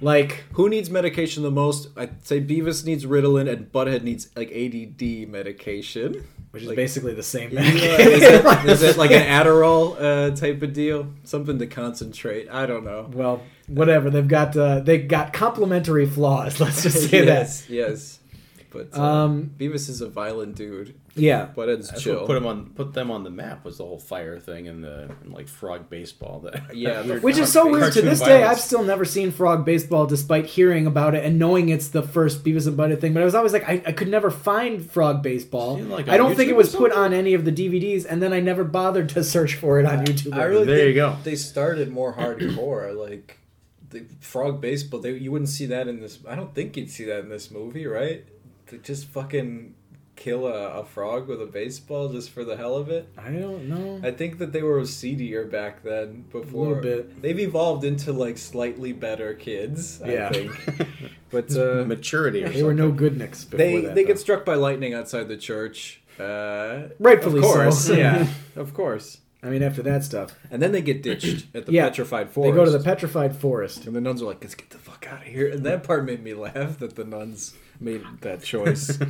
like 0.00 0.44
Who 0.54 0.68
needs 0.68 0.90
medication 0.90 1.44
the 1.44 1.52
most? 1.52 1.88
I'd 1.96 2.26
say 2.26 2.40
Beavis 2.40 2.84
needs 2.84 3.06
Ritalin, 3.06 3.48
and 3.48 3.70
Butthead 3.70 4.02
needs 4.02 4.28
like 4.34 4.50
ADD 4.50 5.28
medication. 5.28 6.24
which 6.50 6.62
is 6.64 6.68
Like- 6.70 6.76
basically 6.76 7.14
the 7.14 7.22
same. 7.22 7.50
Yeah, 7.52 7.60
is, 7.62 8.22
it, 8.24 8.44
is 8.68 8.82
it 8.82 8.96
like 8.96 9.12
an 9.12 9.22
Adderall 9.22 9.96
uh, 10.00 10.34
type 10.34 10.62
of 10.62 10.72
deal? 10.72 11.12
Something 11.22 11.60
to 11.60 11.68
concentrate. 11.68 12.48
I 12.50 12.66
don't 12.66 12.84
know. 12.84 13.08
well, 13.12 13.40
whatever. 13.68 14.10
They've 14.10 14.26
got 14.26 14.56
uh, 14.56 14.80
they 14.80 14.98
got 14.98 15.32
complementary 15.32 16.06
flaws. 16.06 16.58
Let's 16.60 16.82
just 16.82 17.02
say 17.10 17.24
yes, 17.24 17.70
yes. 17.70 18.15
But 18.76 18.98
uh, 18.98 19.02
Um, 19.02 19.50
Beavis 19.58 19.88
is 19.88 20.00
a 20.00 20.08
violent 20.08 20.54
dude. 20.56 20.88
that. 21.14 21.22
Yeah. 21.22 21.48
Butthead's 21.56 21.88
That's 21.90 22.02
chill. 22.02 22.26
put 22.26 22.36
him 22.36 22.46
on 22.46 22.66
put 22.70 22.92
them 22.92 23.10
on 23.10 23.24
the 23.24 23.30
map 23.30 23.64
was 23.64 23.78
the 23.78 23.84
whole 23.84 23.98
fire 23.98 24.38
thing 24.38 24.68
and 24.68 24.84
the 24.84 25.10
and 25.22 25.32
like 25.32 25.48
frog 25.48 25.88
baseball. 25.88 26.40
That 26.40 26.74
Yeah, 26.76 27.02
that 27.02 27.22
Which 27.22 27.38
is 27.38 27.50
so 27.52 27.62
cartoon 27.62 27.80
weird. 27.80 27.92
To 27.94 28.02
this 28.02 28.20
day. 28.20 28.42
I've 28.44 28.60
still 28.60 28.82
never 28.82 29.04
seen 29.04 29.32
Frog 29.32 29.64
Baseball, 29.64 30.06
despite 30.06 30.46
hearing 30.46 30.86
about 30.86 31.14
it 31.14 31.24
and 31.24 31.38
knowing 31.38 31.70
it's 31.70 31.88
the 31.88 32.02
first 32.02 32.44
Beavis 32.44 32.66
and 32.66 32.76
Butthead 32.76 33.00
thing. 33.00 33.14
But 33.14 33.22
I 33.22 33.24
was 33.24 33.34
always 33.34 33.52
like, 33.52 33.68
I, 33.68 33.82
I 33.86 33.92
could 33.92 34.08
never 34.08 34.30
find 34.30 34.84
Frog 34.90 35.22
Baseball. 35.22 35.78
Like, 35.78 36.08
I 36.08 36.16
don't 36.18 36.34
think 36.36 36.50
it 36.50 36.56
was 36.56 36.74
put 36.74 36.92
on 36.92 37.12
any 37.14 37.34
of 37.34 37.44
the 37.44 37.52
DVDs, 37.52 38.04
and 38.08 38.22
then 38.22 38.32
I 38.32 38.40
never 38.40 38.64
bothered 38.64 39.08
to 39.10 39.24
search 39.24 39.54
for 39.54 39.80
it 39.80 39.86
on 39.86 40.04
YouTube. 40.04 40.34
I 40.34 40.44
really 40.44 40.66
There 40.66 40.76
think 40.76 40.88
you 40.88 40.94
go. 40.94 41.16
They 41.24 41.36
started 41.36 41.90
more 41.90 42.14
hardcore, 42.14 42.94
like 43.10 43.38
the 43.90 44.04
frog 44.20 44.60
baseball. 44.60 45.00
They, 45.00 45.12
you 45.12 45.30
wouldn't 45.32 45.48
see 45.48 45.66
that 45.66 45.88
in 45.88 46.00
this. 46.00 46.18
I 46.28 46.34
don't 46.34 46.54
think 46.54 46.76
you'd 46.76 46.90
see 46.90 47.04
that 47.04 47.20
in 47.20 47.28
this 47.28 47.50
movie, 47.50 47.86
right? 47.86 48.24
To 48.68 48.78
just 48.78 49.06
fucking 49.08 49.74
kill 50.16 50.46
a, 50.46 50.80
a 50.80 50.84
frog 50.84 51.28
with 51.28 51.42
a 51.42 51.46
baseball 51.46 52.08
just 52.08 52.30
for 52.30 52.42
the 52.42 52.56
hell 52.56 52.74
of 52.76 52.88
it. 52.88 53.06
I 53.18 53.30
don't 53.32 53.68
know. 53.68 54.00
I 54.02 54.10
think 54.12 54.38
that 54.38 54.50
they 54.52 54.62
were 54.62 54.84
seedier 54.86 55.44
back 55.44 55.82
then. 55.82 56.24
Before 56.32 56.68
Little 56.68 56.82
bit. 56.82 57.20
they've 57.22 57.38
evolved 57.38 57.84
into 57.84 58.12
like 58.12 58.38
slightly 58.38 58.92
better 58.92 59.34
kids. 59.34 60.00
I 60.02 60.12
Yeah. 60.12 60.30
think. 60.30 60.50
But 61.28 61.54
uh, 61.56 61.84
maturity. 61.84 62.44
Or 62.44 62.48
They 62.48 62.62
were 62.62 62.72
no 62.72 62.92
good 62.92 63.18
nicks 63.18 63.44
before 63.44 63.58
they 63.58 63.80
that. 63.80 63.94
they 63.96 64.02
though. 64.04 64.06
get 64.08 64.18
struck 64.20 64.44
by 64.44 64.54
lightning 64.54 64.94
outside 64.94 65.28
the 65.28 65.36
church. 65.36 66.00
Uh, 66.18 66.84
Rightfully 67.00 67.40
of 67.40 67.44
course, 67.44 67.86
so. 67.86 67.92
yeah, 68.04 68.26
of 68.54 68.72
course. 68.72 69.18
I 69.42 69.50
mean, 69.50 69.62
after 69.62 69.82
that 69.82 70.02
stuff, 70.04 70.34
And 70.50 70.62
then 70.62 70.72
they 70.72 70.80
get 70.82 71.02
ditched 71.02 71.46
at 71.54 71.66
the 71.66 71.72
Yeah, 71.72 71.88
petrified 71.88 72.30
forest. 72.30 72.52
they 72.54 72.56
go 72.58 72.64
to 72.64 72.70
the 72.70 72.82
petrified 72.82 73.36
forest. 73.36 73.86
And 73.86 73.94
the 73.94 74.00
nuns 74.00 74.22
are 74.22 74.26
like, 74.26 74.42
let's 74.42 74.54
get 74.54 74.70
the 74.70 74.78
fuck 74.78 75.06
out 75.10 75.22
of 75.22 75.26
here. 75.26 75.48
And 75.50 75.64
that 75.66 75.82
part 75.82 76.04
made 76.04 76.22
me 76.22 76.32
laugh 76.32 76.78
that 76.78 76.94
the 76.96 77.04
nuns 77.04 77.54
made 77.80 78.02
that 78.22 78.42
choice. 78.42 78.98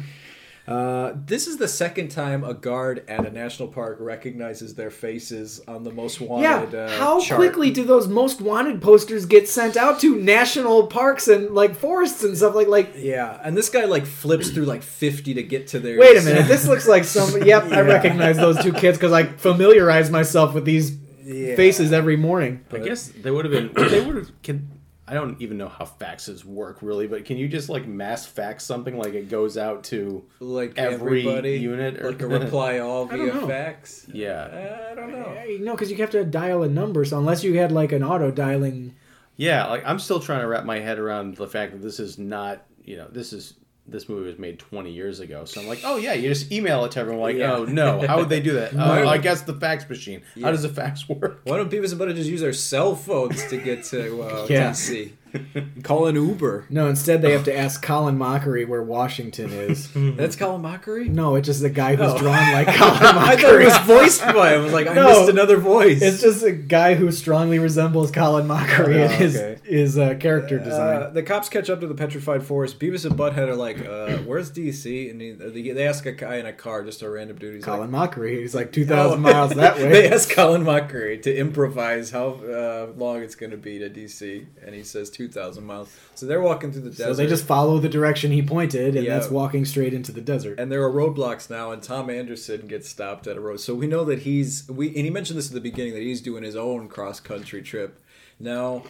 Uh, 0.68 1.12
this 1.26 1.46
is 1.46 1.58
the 1.58 1.68
second 1.68 2.08
time 2.08 2.42
a 2.42 2.52
guard 2.52 3.04
at 3.06 3.24
a 3.24 3.30
national 3.30 3.68
park 3.68 3.98
recognizes 4.00 4.74
their 4.74 4.90
faces 4.90 5.60
on 5.68 5.84
the 5.84 5.92
most 5.92 6.20
Yeah, 6.20 6.26
wanted. 6.26 6.74
uh, 6.74 6.88
how 6.98 7.20
chart. 7.20 7.38
quickly 7.38 7.70
do 7.70 7.84
those 7.84 8.08
most 8.08 8.40
wanted 8.40 8.82
posters 8.82 9.26
get 9.26 9.48
sent 9.48 9.76
out 9.76 10.00
to 10.00 10.16
national 10.20 10.88
parks 10.88 11.28
and 11.28 11.54
like 11.54 11.76
forests 11.76 12.24
and 12.24 12.36
stuff 12.36 12.56
like 12.56 12.66
like? 12.66 12.94
Yeah, 12.96 13.40
and 13.44 13.56
this 13.56 13.68
guy 13.68 13.84
like 13.84 14.06
flips 14.06 14.50
through 14.50 14.64
like 14.64 14.82
fifty 14.82 15.34
to 15.34 15.42
get 15.44 15.68
to 15.68 15.78
their. 15.78 16.00
Wait 16.00 16.16
a 16.16 16.22
minute, 16.22 16.48
this 16.48 16.66
looks 16.72 16.88
like 16.88 17.04
some. 17.04 17.44
Yep, 17.44 17.70
I 17.70 17.82
recognize 17.82 18.36
those 18.36 18.60
two 18.60 18.72
kids 18.72 18.98
because 18.98 19.12
I 19.12 19.22
familiarize 19.22 20.10
myself 20.10 20.52
with 20.52 20.64
these 20.64 20.90
Yeah. 21.24 21.54
faces 21.54 21.92
every 21.92 22.16
morning. 22.16 22.64
I 22.72 22.78
guess 22.78 23.06
they 23.06 23.30
would 23.30 23.44
have 23.44 23.52
been. 23.52 23.88
They 23.88 24.00
would 24.04 24.16
have. 24.16 24.42
Can 24.42 24.68
I 25.08 25.14
don't 25.14 25.40
even 25.40 25.56
know 25.56 25.68
how 25.68 25.84
faxes 25.84 26.44
work 26.44 26.78
really, 26.82 27.06
but 27.06 27.24
can 27.24 27.36
you 27.36 27.46
just 27.48 27.68
like 27.68 27.86
mass 27.86 28.26
fax 28.26 28.64
something 28.64 28.98
like 28.98 29.14
it 29.14 29.28
goes 29.28 29.56
out 29.56 29.84
to? 29.84 30.24
like 30.40 30.76
every 30.76 31.20
everybody 31.20 31.56
unit 31.58 32.00
or- 32.02 32.10
like 32.10 32.22
a 32.22 32.26
reply 32.40 32.78
all 32.80 33.06
I 33.12 33.16
don't 33.16 33.30
via 33.30 33.40
know. 33.40 33.46
fax. 33.46 34.06
Yeah, 34.12 34.32
uh, 34.32 34.88
I 34.90 34.94
don't 34.96 35.12
know. 35.12 35.44
No, 35.60 35.72
because 35.74 35.90
you 35.90 35.96
have 35.98 36.10
to 36.10 36.24
dial 36.24 36.62
a 36.64 36.68
number. 36.68 37.04
So 37.04 37.18
unless 37.18 37.44
you 37.44 37.54
had 37.58 37.70
like 37.72 37.92
an 37.92 38.02
auto 38.02 38.30
dialing, 38.32 38.96
yeah. 39.36 39.66
Like 39.66 39.84
I'm 39.86 39.98
still 39.98 40.18
trying 40.20 40.40
to 40.40 40.48
wrap 40.48 40.64
my 40.64 40.80
head 40.80 40.98
around 40.98 41.36
the 41.36 41.46
fact 41.48 41.72
that 41.72 41.82
this 41.82 42.00
is 42.00 42.18
not. 42.18 42.64
You 42.84 42.96
know, 42.96 43.08
this 43.10 43.32
is 43.32 43.54
this 43.88 44.08
movie 44.08 44.26
was 44.26 44.38
made 44.38 44.58
20 44.58 44.90
years 44.90 45.20
ago. 45.20 45.44
So 45.44 45.60
I'm 45.60 45.66
like, 45.66 45.80
oh 45.84 45.96
yeah, 45.96 46.12
you 46.12 46.28
just 46.28 46.50
email 46.50 46.84
it 46.84 46.92
to 46.92 47.00
everyone. 47.00 47.22
Like, 47.22 47.36
Yeah. 47.36 47.54
oh 47.54 47.64
no, 47.64 48.06
how 48.06 48.18
would 48.18 48.28
they 48.28 48.40
do 48.40 48.54
that? 48.54 48.72
Oh, 48.76 49.08
I 49.08 49.18
guess 49.18 49.42
the 49.42 49.54
fax 49.54 49.88
machine. 49.88 50.22
Yeah. 50.34 50.46
How 50.46 50.52
does 50.52 50.62
the 50.62 50.68
fax 50.68 51.08
work? 51.08 51.40
Why 51.44 51.56
don't 51.56 51.70
people 51.70 51.88
to 51.88 52.14
just 52.14 52.28
use 52.28 52.40
their 52.40 52.52
cell 52.52 52.94
phones 52.96 53.46
to 53.48 53.56
get 53.56 53.84
to 53.84 54.22
uh, 54.22 54.46
Yeah. 54.50 54.70
DC? 54.70 55.12
Call 55.82 56.06
an 56.06 56.16
Uber. 56.16 56.66
no. 56.70 56.88
Instead, 56.88 57.22
they 57.22 57.32
have 57.32 57.44
to 57.44 57.56
ask 57.56 57.82
Colin 57.82 58.18
Mochrie 58.18 58.66
where 58.66 58.82
Washington 58.82 59.50
is. 59.50 59.90
That's 59.94 60.36
Colin 60.36 60.62
Mochrie. 60.62 61.08
no, 61.08 61.34
it's 61.36 61.46
just 61.46 61.62
a 61.64 61.70
guy 61.70 61.96
who's 61.96 62.12
Oh. 62.12 62.18
drawn 62.18 62.52
like 62.52 62.66
Colin 62.76 62.94
I 62.94 63.36
thought 63.36 63.38
Mochrie. 63.38 63.62
it 63.62 63.64
was 63.66 63.78
voiced 63.86 64.20
by 64.22 64.54
him. 64.54 64.60
I 64.60 64.64
was 64.64 64.72
like, 64.72 64.86
I 64.86 64.94
No. 64.94 65.08
missed 65.08 65.30
another 65.30 65.56
voice. 65.56 66.00
It's 66.02 66.20
just 66.20 66.42
a 66.42 66.52
guy 66.52 66.94
who 66.94 67.10
strongly 67.12 67.58
resembles 67.58 68.10
Colin 68.10 68.46
Mochrie 68.46 68.96
Oh, 69.00 69.04
in 69.04 69.10
his 69.10 69.36
okay. 69.36 69.56
his 69.64 69.98
uh, 69.98 70.14
character 70.14 70.58
design. 70.58 71.02
Uh, 71.02 71.10
the 71.10 71.22
cops 71.22 71.48
catch 71.48 71.68
up 71.70 71.80
to 71.80 71.86
the 71.86 71.94
petrified 71.94 72.42
forest. 72.42 72.78
Beavis 72.80 73.04
and 73.04 73.16
Butthead 73.18 73.48
are 73.48 73.56
like, 73.56 73.84
uh, 73.86 74.18
"Where's 74.18 74.50
DC?" 74.50 75.10
And 75.10 75.20
he, 75.20 75.32
they, 75.32 75.72
they 75.72 75.86
ask 75.86 76.06
a 76.06 76.12
guy 76.12 76.36
in 76.36 76.46
a 76.46 76.52
car, 76.52 76.84
just 76.84 77.02
a 77.02 77.10
random 77.10 77.38
dude. 77.38 77.54
He's 77.56 77.64
Colin 77.64 77.90
like, 77.92 78.12
Mochrie, 78.14 78.40
he's 78.40 78.54
like 78.54 78.72
two 78.72 78.82
"Oh." 78.84 78.86
thousand 78.86 79.20
miles 79.20 79.52
that 79.54 79.76
way. 79.76 79.88
they 79.88 80.10
ask 80.10 80.30
Colin 80.30 80.62
Mochrie 80.64 81.20
to 81.22 81.34
improvise 81.36 82.10
how 82.10 82.28
uh, 82.34 82.88
long 82.96 83.22
it's 83.22 83.34
going 83.34 83.50
to 83.50 83.56
be 83.56 83.78
to 83.78 83.90
DC, 83.90 84.46
and 84.64 84.74
he 84.74 84.82
says 84.82 85.10
two 85.10 85.25
thousand 85.28 85.64
miles. 85.64 85.88
So 86.14 86.26
they're 86.26 86.40
walking 86.40 86.72
through 86.72 86.82
the 86.82 86.90
desert. 86.90 87.04
so 87.04 87.14
they 87.14 87.26
just 87.26 87.44
follow 87.44 87.78
the 87.78 87.88
direction 87.88 88.30
he 88.32 88.42
pointed, 88.42 88.96
and 88.96 89.04
Yeah. 89.04 89.18
that's 89.18 89.30
walking 89.30 89.64
straight 89.64 89.92
into 89.94 90.12
the 90.12 90.20
desert. 90.20 90.58
and 90.58 90.70
there 90.70 90.82
are 90.82 90.92
roadblocks 90.92 91.48
now, 91.50 91.70
and 91.72 91.82
Tom 91.82 92.08
Anderson 92.10 92.66
gets 92.66 92.88
stopped 92.88 93.26
at 93.26 93.36
a 93.36 93.40
road. 93.40 93.60
So 93.60 93.74
we 93.74 93.86
know 93.86 94.04
that 94.04 94.20
he's 94.20 94.68
we 94.68 94.88
and 94.88 94.98
he 95.04 95.10
mentioned 95.10 95.38
this 95.38 95.48
at 95.48 95.54
the 95.54 95.60
beginning 95.60 95.94
that 95.94 96.02
he's 96.02 96.20
doing 96.20 96.42
his 96.42 96.56
own 96.56 96.88
cross 96.88 97.20
country 97.20 97.62
trip. 97.62 97.98
Now, 98.38 98.82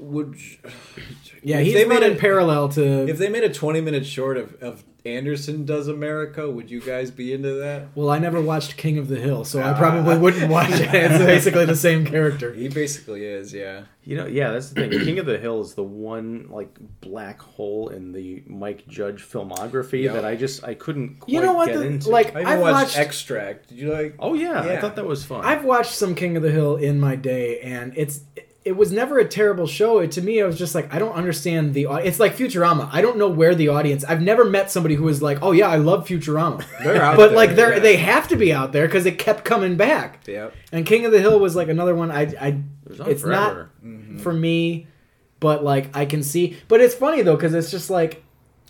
would 0.00 0.36
yeah, 1.42 1.60
he's 1.60 1.74
they 1.74 1.84
made 1.84 2.02
in 2.02 2.18
parallel 2.18 2.68
to. 2.70 3.08
if 3.08 3.18
they 3.18 3.28
made 3.28 3.44
a 3.44 3.52
twenty 3.52 3.80
minute 3.80 4.06
short 4.06 4.36
of, 4.36 4.54
of 4.62 4.84
Anderson 5.04 5.64
does 5.64 5.88
America, 5.88 6.48
would 6.48 6.70
you 6.70 6.80
guys 6.80 7.10
be 7.10 7.32
into 7.32 7.54
that? 7.54 7.86
well, 7.96 8.08
I 8.08 8.18
never 8.20 8.40
watched 8.40 8.76
King 8.76 8.98
of 8.98 9.08
the 9.08 9.16
Hill, 9.18 9.44
so 9.44 9.60
I 9.60 9.70
Ah. 9.70 9.78
probably 9.78 10.16
wouldn't 10.16 10.48
watch 10.50 10.70
it. 10.70 10.94
It's 10.94 11.18
basically 11.24 11.64
the 11.64 11.74
same 11.74 12.04
character. 12.06 12.52
He 12.54 12.68
basically 12.68 13.24
is, 13.24 13.52
yeah. 13.52 13.82
You 14.04 14.16
know, 14.16 14.26
yeah, 14.26 14.52
that's 14.52 14.70
the 14.70 14.88
thing. 14.88 14.90
King 15.04 15.18
of 15.18 15.26
the 15.26 15.38
Hill 15.38 15.60
is 15.60 15.74
the 15.74 15.82
one 15.82 16.46
like 16.50 16.76
black 17.00 17.40
hole 17.40 17.88
in 17.88 18.12
the 18.12 18.44
Mike 18.46 18.86
Judge 18.86 19.22
filmography 19.28 20.04
Yeah. 20.04 20.12
that 20.12 20.24
I 20.24 20.36
just 20.36 20.62
I 20.62 20.74
couldn't 20.74 21.18
quite 21.20 21.32
You 21.32 21.40
know 21.40 21.52
what? 21.54 21.66
get 21.68 21.78
the- 21.78 21.86
into. 21.86 22.08
like 22.08 22.36
I 22.36 22.54
I've 22.54 22.60
watched, 22.60 22.74
watched. 22.74 22.98
Extract. 22.98 23.68
Did 23.70 23.78
you 23.78 23.92
like? 23.92 24.14
oh 24.20 24.34
yeah, 24.34 24.60
I 24.62 24.76
thought 24.80 24.94
that 24.96 25.06
was 25.06 25.24
fun. 25.24 25.44
I've 25.44 25.64
watched 25.64 25.92
some 25.94 26.14
King 26.14 26.36
of 26.36 26.42
the 26.44 26.50
Hill 26.52 26.76
in 26.76 27.00
my 27.00 27.16
day, 27.16 27.58
and 27.60 27.92
it's 27.96 28.20
it 28.64 28.76
was 28.76 28.92
never 28.92 29.18
a 29.18 29.26
terrible 29.26 29.66
show. 29.66 29.98
It, 29.98 30.12
to 30.12 30.22
me, 30.22 30.40
I 30.40 30.46
was 30.46 30.58
just 30.58 30.74
like, 30.74 30.92
I 30.94 30.98
don't 30.98 31.14
understand 31.14 31.74
the. 31.74 31.86
It's 32.04 32.20
like 32.20 32.36
Futurama. 32.36 32.88
I 32.92 33.02
don't 33.02 33.16
know 33.16 33.28
where 33.28 33.54
the 33.54 33.68
audience. 33.68 34.04
I've 34.04 34.22
never 34.22 34.44
met 34.44 34.70
somebody 34.70 34.94
who 34.94 35.04
was 35.04 35.20
like, 35.20 35.38
oh 35.42 35.52
yeah, 35.52 35.68
I 35.68 35.76
love 35.76 36.06
Futurama. 36.06 36.64
They're 36.82 37.02
out 37.02 37.16
but 37.16 37.28
there, 37.28 37.36
like 37.36 37.56
they're 37.56 37.74
yeah. 37.74 37.80
they 37.80 37.96
have 37.96 38.28
to 38.28 38.36
be 38.36 38.52
out 38.52 38.72
there 38.72 38.86
because 38.86 39.06
it 39.06 39.18
kept 39.18 39.44
coming 39.44 39.76
back. 39.76 40.20
Yep. 40.26 40.54
And 40.70 40.86
King 40.86 41.04
of 41.06 41.12
the 41.12 41.20
Hill 41.20 41.40
was 41.40 41.56
like 41.56 41.68
another 41.68 41.94
one. 41.94 42.10
I 42.10 42.22
I 42.40 42.46
It 42.88 43.00
it's 43.00 43.22
forever. 43.22 43.70
Mm-hmm. 43.84 44.14
not 44.14 44.22
for 44.22 44.32
me, 44.32 44.86
but 45.40 45.64
like 45.64 45.96
I 45.96 46.06
can 46.06 46.22
see. 46.22 46.56
But 46.68 46.80
it's 46.80 46.94
funny 46.94 47.22
though 47.22 47.36
because 47.36 47.54
it's 47.54 47.70
just 47.70 47.90
like 47.90 48.22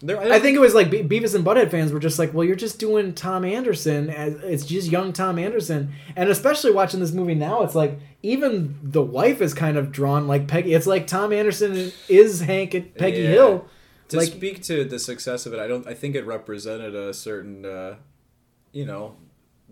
There, 0.05 0.20
I 0.20 0.40
think 0.40 0.57
it 0.57 0.61
was 0.61 0.74
like 0.74 0.90
Be- 0.90 1.03
Beavis 1.05 1.34
and 1.34 1.44
Butthead 1.44 1.70
fans 1.70 1.92
were 1.92 2.00
just 2.00 2.18
like, 2.18 2.34
well, 2.34 2.44
you're 2.44 2.57
just 2.57 2.78
doing 2.80 3.14
Tom 3.14 3.44
Anderson. 3.44 4.11
As, 4.11 4.34
it's 4.42 4.64
just 4.64 4.90
young 4.90 5.12
Tom 5.12 5.38
Anderson, 5.38 5.92
and 6.16 6.28
especially 6.28 6.72
watching 6.72 6.98
this 7.00 7.12
movie 7.12 7.36
now, 7.36 7.62
it's 7.62 7.74
like 7.76 7.98
even 8.22 8.78
the 8.82 9.03
wife 9.03 9.40
is 9.40 9.55
kind 9.55 9.76
of 9.76 9.92
drawn 9.92 10.26
like 10.26 10.48
Peggy. 10.48 10.74
It's 10.74 10.86
like 10.88 11.07
Tom 11.07 11.32
Anderson 11.32 11.92
is 12.09 12.40
Hank 12.40 12.74
and 12.74 12.94
Peggy 12.96 13.22
Yeah. 13.22 13.28
Hill. 13.28 13.68
to 14.09 14.16
like- 14.18 14.26
speak 14.28 14.62
to 14.64 14.84
the 14.84 14.98
success 14.98 15.46
of 15.46 15.55
it. 15.55 15.61
I 15.61 15.66
don't. 15.68 15.86
I 15.86 15.94
think 15.94 16.16
it 16.16 16.26
represented 16.26 16.94
a 16.94 17.14
certain, 17.14 17.64
uh, 17.64 17.94
you 18.72 18.84
know, 18.84 19.16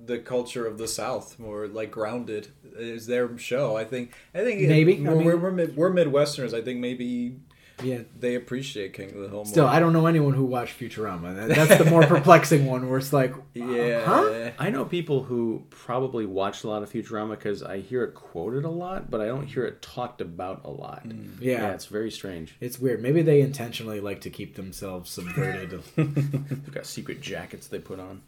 the 0.02 0.18
culture 0.18 0.66
of 0.66 0.78
the 0.78 0.88
South, 0.88 1.38
more 1.38 1.66
like 1.66 1.90
grounded. 1.90 2.48
Is 2.76 3.06
their 3.06 3.36
show? 3.36 3.76
I 3.76 3.84
think. 3.84 4.12
I 4.34 4.38
think 4.44 4.60
it- 4.62 4.68
Maybe, 4.68 4.96
I 4.96 5.10
we're, 5.10 5.16
mean- 5.16 5.24
we're, 5.26 5.36
we're, 5.36 5.50
mid, 5.50 5.76
we're 5.76 5.90
Midwesterners. 5.92 6.54
I 6.54 6.62
think 6.62 6.78
maybe 6.80 7.36
Yeah. 7.82 8.00
they 8.18 8.34
appreciate 8.34 8.92
King 8.94 9.10
of 9.10 9.20
the 9.22 9.28
Hill. 9.28 9.44
Still, 9.44 9.64
more. 9.64 9.72
I 9.72 9.80
don't 9.80 9.92
know 9.92 10.06
anyone 10.06 10.34
who 10.34 10.44
watched 10.44 10.78
Futurama. 10.78 11.48
That's 11.48 11.78
the 11.82 11.88
more 11.90 12.02
perplexing 12.06 12.66
one, 12.66 12.88
where 12.88 12.98
it's 12.98 13.12
like, 13.12 13.34
uh, 13.34 13.40
Yeah. 13.54 14.04
huh? 14.04 14.50
I 14.58 14.70
know 14.70 14.84
people 14.84 15.22
who 15.24 15.64
probably 15.70 16.26
watched 16.26 16.64
a 16.64 16.68
lot 16.68 16.82
of 16.82 16.90
Futurama 16.90 17.30
because 17.30 17.62
I 17.62 17.80
hear 17.80 18.04
it 18.04 18.14
quoted 18.14 18.64
a 18.64 18.70
lot, 18.70 19.10
but 19.10 19.20
I 19.20 19.26
don't 19.26 19.46
hear 19.46 19.64
it 19.64 19.82
talked 19.82 20.20
about 20.20 20.62
a 20.64 20.70
lot. 20.70 21.06
Mm. 21.06 21.40
Yeah. 21.40 21.72
it's 21.72 21.86
very 21.86 22.10
strange. 22.10 22.56
It's 22.60 22.78
weird. 22.78 23.02
Maybe 23.02 23.22
they 23.22 23.40
intentionally 23.40 24.00
like 24.00 24.20
to 24.22 24.30
keep 24.30 24.56
themselves 24.56 25.10
subverted. 25.10 25.82
They've 25.96 26.72
got 26.72 26.86
secret 26.86 27.20
jackets 27.20 27.66
they 27.68 27.78
put 27.78 28.00
on. 28.00 28.22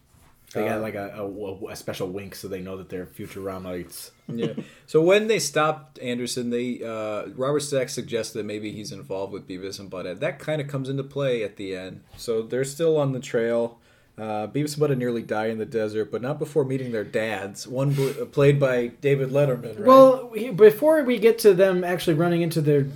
They 0.54 0.64
got 0.64 0.78
Uh, 0.78 0.80
like 0.80 0.94
a, 0.94 1.08
a, 1.18 1.66
a 1.72 1.76
special 1.76 2.08
wink 2.08 2.34
so 2.34 2.48
they 2.48 2.60
know 2.60 2.76
that 2.76 2.88
they're 2.88 3.06
Futuramites. 3.06 4.10
yeah. 4.28 4.52
So 4.86 5.00
when 5.02 5.26
they 5.26 5.38
stopped 5.38 5.98
Anderson, 6.00 6.50
they 6.50 6.82
uh, 6.84 7.28
Robert 7.36 7.60
Stack 7.60 7.88
suggested 7.88 8.38
that 8.38 8.44
maybe 8.44 8.72
he's 8.72 8.92
involved 8.92 9.32
with 9.32 9.46
Beavis 9.48 9.78
and 9.80 9.90
Butthead. 9.90 10.20
That 10.20 10.38
kind 10.38 10.60
of 10.60 10.68
comes 10.68 10.88
into 10.88 11.02
play 11.04 11.42
at 11.42 11.56
the 11.56 11.74
end. 11.76 12.02
So 12.16 12.42
they're 12.42 12.64
still 12.64 12.96
on 12.96 13.12
the 13.12 13.20
trail. 13.20 13.78
Uh, 14.18 14.46
Beavis 14.46 14.74
and 14.78 14.82
Butthead 14.82 14.98
nearly 14.98 15.22
die 15.22 15.46
in 15.46 15.56
the 15.58 15.64
desert, 15.64 16.10
but 16.12 16.20
not 16.20 16.38
before 16.38 16.64
meeting 16.64 16.92
their 16.92 17.04
dads. 17.04 17.66
One 17.66 17.92
bl- 17.94 18.10
played 18.26 18.60
by 18.60 18.88
David 19.00 19.30
Letterman. 19.30 19.78
Right? 19.78 19.86
Well, 19.86 20.28
we- 20.30 20.50
before 20.50 21.02
we 21.02 21.18
get 21.18 21.38
to 21.40 21.54
them 21.54 21.82
actually 21.82 22.14
running 22.14 22.42
into 22.42 22.60
their 22.60 22.86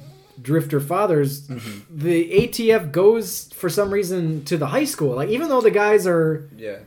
drifter 0.41 0.79
fathers, 0.81 1.49
Mm-hmm. 1.49 1.99
the 1.99 2.31
ATF 2.33 2.93
goes 2.93 3.51
for 3.55 3.71
some 3.71 3.91
reason 3.91 4.45
to 4.45 4.59
the 4.59 4.67
high 4.67 4.85
school. 4.85 5.17
Like 5.17 5.31
even 5.31 5.49
though 5.49 5.63
the 5.63 5.71
guys 5.71 6.07
are 6.07 6.49
yeah. 6.57 6.81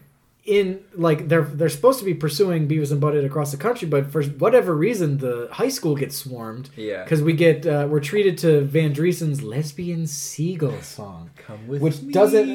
In 0.50 0.84
like 0.96 1.28
they're 1.28 1.44
they're 1.44 1.70
supposed 1.70 2.00
to 2.00 2.06
be 2.06 2.16
pursuing 2.16 2.68
Beavis 2.68 2.92
and 2.92 3.00
Butthead 3.00 3.24
across 3.24 3.52
the 3.52 3.58
country, 3.58 3.88
but 3.88 4.12
for 4.12 4.24
whatever 4.24 4.74
reason 4.74 5.20
the 5.20 5.48
high 5.52 5.70
school 5.70 5.96
gets 5.96 6.16
swarmed. 6.18 6.72
Yeah. 6.76 7.04
Because 7.04 7.22
we 7.22 7.34
get 7.34 7.68
uh, 7.68 7.88
we're 7.88 8.00
treated 8.00 8.38
to 8.40 8.62
Van 8.62 8.92
Driessen's 8.92 9.44
lesbian 9.44 10.08
seagull 10.08 10.82
song. 10.82 11.30
Come 11.38 11.68
with 11.68 11.82
Which 11.84 12.02
me, 12.02 12.12
doesn't- 12.12 12.50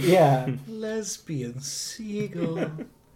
Yeah. 0.00 0.50
lesbian 0.68 1.60
seagull. 1.60 2.70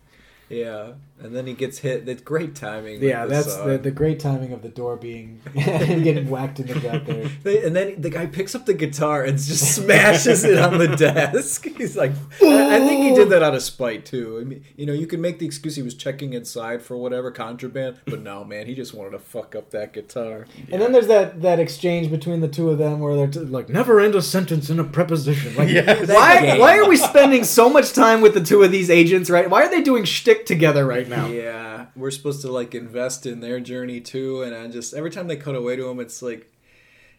yeah, 0.49 0.93
and 1.19 1.35
then 1.35 1.47
he 1.47 1.55
gets 1.55 1.79
hit. 1.79 2.05
That's 2.05 2.23
great 2.23 2.55
timing. 2.55 3.03
Yeah, 3.03 3.25
the 3.25 3.35
that's 3.35 3.55
song. 3.55 3.69
the, 3.69 3.79
the 3.79 3.91
great 3.91 4.21
timing 4.21 4.53
of 4.53 4.63
the 4.63 4.69
door 4.69 4.97
being 4.97 5.41
getting 5.55 6.29
whacked 6.29 6.61
in 6.61 6.67
the 6.67 6.79
gut 6.79 7.07
there. 7.07 7.31
And 7.67 7.75
then 7.75 8.01
the 8.01 8.11
guy 8.11 8.27
picks 8.27 8.55
up 8.55 8.67
the 8.67 8.75
guitar 8.75 9.25
and 9.25 9.39
just 9.39 9.75
smashes 9.77 10.45
it 10.45 10.59
on 10.59 10.79
the 10.79 10.89
desk. 10.97 11.65
He's 11.65 11.97
like, 11.97 12.13
I 12.43 12.77
I 12.77 12.81
think 12.81 13.03
he 13.03 13.15
did 13.15 13.31
that 13.31 13.43
out 13.43 13.55
of 13.55 13.63
spite 13.63 14.05
too. 14.05 14.39
I 14.41 14.45
mean, 14.45 14.65
you 14.77 14.85
know, 14.85 14.93
you 14.93 15.07
can 15.07 15.21
make 15.21 15.39
the 15.39 15.47
excuse 15.47 15.75
he 15.77 15.83
was 15.83 15.95
checking 15.95 16.35
inside 16.35 16.83
for 16.83 16.97
whatever 16.97 17.31
contraband, 17.31 18.01
but 18.05 18.21
no, 18.21 18.45
man, 18.45 18.67
he 18.67 18.75
just 18.75 18.93
wanted 18.93 19.11
to 19.13 19.19
fuck 19.19 19.55
up 19.55 19.71
that 19.71 19.93
guitar. 19.93 20.47
And 20.71 20.83
then 20.83 20.93
there's 20.93 21.07
that 21.07 21.41
that 21.43 21.59
exchange 21.59 22.11
between 22.11 22.41
the 22.41 22.49
two 22.49 22.71
of 22.71 22.79
them 22.79 23.01
where 23.01 23.17
they're 23.17 23.27
t- 23.29 23.41
like, 23.41 23.69
"Never 23.69 24.01
end 24.01 24.15
a 24.15 24.23
sentence 24.23 24.69
in 24.69 24.79
a 24.79 24.85
preposition." 24.85 25.55
Like, 25.57 25.69
why 26.09 26.41
game. 26.41 26.61
why 26.61 26.79
are 26.79 26.89
we 26.89 26.97
spending 26.97 27.45
so 27.45 27.71
much 27.71 27.93
time 27.93 28.21
with 28.21 28.35
the 28.35 28.43
two 28.43 28.63
of 28.63 28.71
these 28.71 28.91
agents? 28.91 29.31
Right? 29.31 29.49
Why 29.49 29.63
are 29.63 29.71
they 29.71 29.81
doing 29.83 30.05
shtick 30.05 30.45
together 30.47 30.85
right 30.87 31.06
now? 31.09 31.27
Yeah, 31.29 31.87
we're 31.97 32.11
supposed 32.11 32.41
to 32.43 32.51
like 32.53 32.75
invest 32.75 33.27
in 33.27 33.41
their 33.41 33.61
journey 33.61 34.01
too, 34.01 34.43
and 34.43 34.55
I 34.55 34.67
just 34.69 34.95
every 34.95 35.11
time 35.11 35.27
they 35.29 35.37
cut 35.37 35.55
away 35.55 35.77
to 35.77 35.89
him, 35.89 36.01
it's 36.01 36.23
like. 36.23 36.51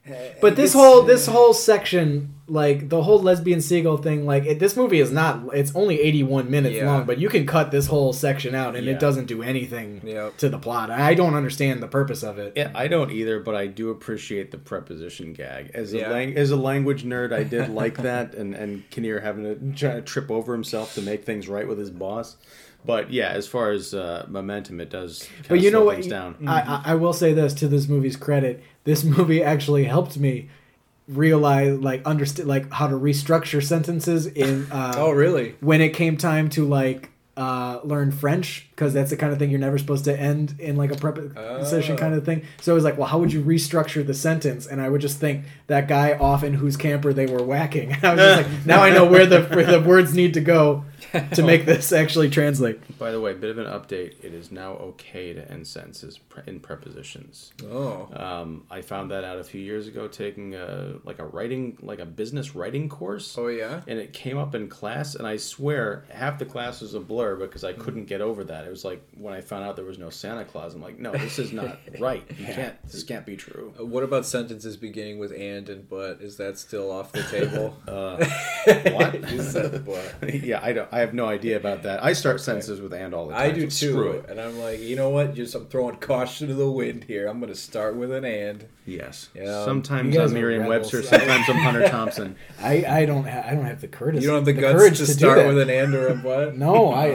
eh, 0.05 0.33
But 0.41 0.55
this 0.55 0.71
it's- 0.71 0.73
whole 0.73 1.01
this 1.03 1.25
whole 1.27 1.53
section 1.53 2.33
like 2.49 2.88
the 2.88 3.03
whole 3.03 3.21
lesbian 3.21 3.59
seagull 3.59 3.97
thing. 3.97 4.25
Like 4.25 4.45
it, 4.45 4.57
this 4.57 4.77
movie 4.77 5.01
is 5.01 5.11
not. 5.11 5.53
It's 5.53 5.75
only 5.75 5.99
eighty 5.99 6.23
one 6.23 6.49
minutes 6.49 6.77
Yeah. 6.77 6.85
long, 6.89 7.03
but 7.05 7.17
you 7.19 7.27
can 7.27 7.45
cut 7.45 7.71
this 7.71 7.88
whole 7.88 8.13
section 8.13 8.55
out, 8.55 8.77
and 8.77 8.85
Yeah. 8.85 8.93
it 8.93 8.99
doesn't 9.01 9.25
do 9.25 9.43
anything 9.43 9.99
Yep. 10.05 10.38
to 10.38 10.47
the 10.47 10.57
plot. 10.57 10.89
I 10.89 11.13
don't 11.13 11.33
understand 11.33 11.83
the 11.83 11.89
purpose 11.89 12.23
of 12.23 12.39
it. 12.39 12.53
Yeah, 12.55 12.71
I 12.73 12.88
don't 12.88 13.11
either, 13.11 13.41
but 13.41 13.53
I 13.55 13.67
do 13.67 13.89
appreciate 13.89 14.51
the 14.51 14.57
preposition 14.57 15.33
gag. 15.33 15.71
As 15.73 15.91
a 15.93 15.97
Yeah. 15.97 16.09
lang- 16.11 16.38
as 16.38 16.51
a 16.51 16.55
language 16.55 17.03
nerd, 17.03 17.33
I 17.33 17.43
did 17.43 17.67
like 17.69 17.97
that, 17.97 18.33
and 18.33 18.55
and 18.55 18.89
Kinnear 18.91 19.19
having 19.19 19.43
to 19.43 19.55
try 19.77 19.95
to 19.95 20.01
trip 20.01 20.31
over 20.31 20.53
himself 20.53 20.95
to 20.95 21.01
make 21.01 21.25
things 21.25 21.49
right 21.49 21.67
with 21.67 21.79
his 21.79 21.89
boss. 21.89 22.38
But 22.88 23.11
yeah, 23.11 23.29
as 23.29 23.47
far 23.47 23.71
as 23.71 23.93
uh, 23.93 24.25
momentum, 24.29 24.79
it 24.81 24.89
does. 24.89 25.23
kinda 25.23 25.49
But 25.49 25.59
you 25.61 25.69
know 25.71 25.79
slow 25.83 25.95
what? 25.97 26.09
Down. 26.09 26.35
I, 26.47 26.61
I 26.61 26.81
I 26.91 26.95
will 26.95 27.13
say 27.13 27.33
this 27.33 27.53
to 27.55 27.67
this 27.67 27.88
movie's 27.88 28.15
credit: 28.15 28.63
this 28.85 29.03
movie 29.15 29.43
actually 29.43 29.83
helped 29.83 30.17
me 30.17 30.49
realize, 31.07 31.77
like, 31.79 32.05
understand, 32.05 32.47
like, 32.49 32.71
how 32.71 32.88
to 32.88 32.95
restructure 32.95 33.63
sentences 33.63 34.25
in. 34.27 34.67
Uh, 34.71 34.93
Oh, 34.97 35.11
really? 35.11 35.55
when 35.61 35.81
it 35.81 35.89
came 35.89 36.17
time 36.17 36.49
to 36.51 36.65
like 36.67 37.09
uh, 37.38 37.79
learn 37.83 38.11
French 38.11 38.66
because 38.78 38.93
that's 38.93 39.09
the 39.09 39.17
kind 39.17 39.34
of 39.34 39.39
thing 39.39 39.49
you're 39.49 39.59
never 39.59 39.80
supposed 39.80 40.05
to 40.05 40.15
end 40.17 40.53
in 40.59 40.78
like 40.78 40.91
a 40.91 40.95
preposition 40.95 41.95
Oh. 41.95 41.97
kind 41.97 42.13
of 42.13 42.23
thing. 42.23 42.43
So 42.61 42.73
it 42.73 42.75
was 42.75 42.84
like, 42.84 42.95
well, 42.95 43.07
how 43.07 43.17
would 43.17 43.34
you 43.34 43.41
restructure 43.41 44.05
the 44.05 44.13
sentence? 44.13 44.67
And 44.67 44.80
I 44.80 44.88
would 44.88 45.01
just 45.01 45.17
think 45.19 45.45
that 45.65 45.88
guy 45.88 46.13
off 46.13 46.43
in 46.43 46.53
whose 46.53 46.78
camper 46.78 47.11
they 47.11 47.25
were 47.25 47.41
whacking. 47.41 47.91
I 48.03 48.13
was 48.13 48.19
just 48.19 48.47
like, 48.49 48.65
now 48.67 48.84
I 48.84 48.91
know 48.91 49.05
where 49.05 49.25
the 49.25 49.41
where 49.45 49.65
the 49.65 49.82
words 49.82 50.13
need 50.13 50.36
to 50.36 50.41
go 50.41 50.86
to 51.34 51.41
make 51.41 51.65
this 51.71 51.91
actually 51.91 52.30
translate. 52.30 52.99
By 52.99 53.09
the 53.11 53.19
way, 53.19 53.34
bit 53.34 53.49
of 53.49 53.57
an 53.57 53.65
update. 53.65 54.23
It 54.23 54.34
is 54.36 54.51
now 54.51 54.73
okay 54.73 55.34
to 55.34 55.51
end 55.51 55.65
sentences 55.65 56.19
in 56.45 56.59
prepositions. 56.59 57.53
Oh. 57.63 58.07
Um, 58.13 58.65
I 58.69 58.82
found 58.82 59.09
that 59.09 59.23
out 59.23 59.39
a 59.39 59.43
few 59.43 59.61
years 59.61 59.88
ago, 59.88 60.07
taking 60.07 60.53
a 60.53 60.95
like 61.03 61.17
a 61.17 61.25
writing, 61.25 61.78
like 61.82 61.99
a 61.99 62.05
business 62.05 62.53
writing 62.55 62.89
course. 62.89 63.36
Oh, 63.39 63.47
yeah? 63.47 63.82
and 63.88 63.97
it 63.97 64.13
came 64.13 64.38
up 64.38 64.53
in 64.53 64.67
class 64.67 65.15
and 65.15 65.25
i 65.25 65.38
swear 65.38 66.03
half 66.09 66.38
the 66.38 66.45
class 66.45 66.82
was 66.82 66.93
a 66.93 66.99
blur 66.99 67.36
because 67.38 67.63
i 67.63 67.71
couldn't 67.73 68.05
get 68.05 68.19
over 68.21 68.43
that 68.43 68.65
it 68.68 68.70
was 68.70 68.84
like 68.86 69.01
when 69.18 69.34
i 69.34 69.41
found 69.41 69.63
out 69.63 69.76
there 69.76 69.86
was 69.86 69.97
no 69.97 70.09
santa 70.09 70.43
claus 70.45 70.76
i'm 70.76 70.82
like 70.82 70.99
no 70.99 71.11
this 71.13 71.39
is 71.39 71.51
not 71.53 71.80
right 71.99 72.24
you 72.38 72.45
can't 72.45 72.76
this 72.84 73.03
can't 73.03 73.26
be 73.26 73.36
true 73.38 73.74
Uh, 73.80 73.86
What 73.86 74.03
about 74.03 74.26
sentences 74.26 74.76
beginning 74.78 75.18
with 75.20 75.32
and 75.32 75.70
and 75.70 75.89
but? 75.89 76.22
Is 76.22 76.38
that 76.38 76.57
still 76.57 76.91
off 76.91 77.11
the 77.11 77.24
table? 77.24 77.76
uh, 77.88 78.18
what 78.93 79.32
you 79.32 79.41
said 79.41 79.86
but. 79.86 80.34
yeah 80.43 80.59
i 80.61 80.74
don't 80.74 80.89
i 80.91 80.99
have 80.99 81.13
no 81.13 81.26
idea 81.26 81.57
about 81.57 81.84
that 81.84 82.03
i 82.03 82.13
start 82.13 82.41
sentences 82.41 82.82
with 82.82 82.93
and 82.93 83.13
all 83.13 83.28
the 83.28 83.34
time 83.34 83.49
I 83.49 83.51
do 83.51 83.70
so 83.70 83.88
too. 83.88 83.91
screw 83.93 84.11
it 84.11 84.26
And 84.30 84.39
I'm 84.41 84.59
like, 84.59 84.80
you 84.82 84.95
know 84.95 85.09
what? 85.09 85.34
Just 85.34 85.55
I'm 85.55 85.65
throwing 85.68 85.95
caution 85.97 86.47
to 86.49 86.53
the 86.53 86.70
wind 86.70 87.05
here. 87.05 87.28
I'm 87.28 87.39
going 87.39 87.51
to 87.53 87.57
start 87.59 87.95
with 87.95 88.11
an 88.11 88.26
and. 88.26 88.65
yes 88.86 89.30
Yeah. 89.34 89.63
sometimes 89.65 90.13
You 90.13 90.20
guys 90.20 90.32
i'm 90.32 90.38
are 90.38 90.41
merriam-webster 90.41 90.97
rebels. 90.97 91.09
sometimes 91.09 91.49
i'm 91.49 91.57
hunter 91.57 91.88
thompson 91.88 92.36
I, 92.61 92.86
I 93.01 93.05
don't 93.05 93.26
ha- 93.28 93.43
I 93.45 93.51
don't 93.55 93.65
have 93.65 93.82
the 93.82 93.88
courtesy. 93.88 94.24
You 94.24 94.28
don't 94.32 94.38
have 94.38 94.45
the, 94.45 94.53
guts 94.53 94.78
courage 94.80 94.97
to, 94.99 95.05
do 95.05 95.11
start 95.13 95.47
with 95.47 95.59
an 95.59 95.70
and 95.70 95.93
or 95.93 96.07
a 96.09 96.15
but? 96.15 96.57
No, 96.57 96.91
I 96.91 97.07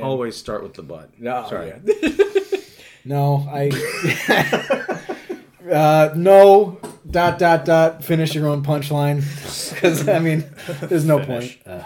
always 0.02 0.36
start 0.36 0.62
with 0.62 0.74
the 0.74 0.82
butt 1.00 1.18
No, 1.18 1.46
sorry 1.48 1.68
yeah. 1.68 1.78
No, 3.04 3.48
I. 3.50 3.70
uh, 5.72 6.12
no. 6.14 6.78
Dot 7.10 7.38
dot 7.38 7.64
dot. 7.64 8.04
Finish 8.04 8.34
your 8.34 8.46
own 8.46 8.62
punchline, 8.62 9.20
because 9.74 10.06
I 10.06 10.18
mean, 10.18 10.44
there's 10.82 11.06
no 11.06 11.24
point. 11.24 11.56
Uh, 11.66 11.82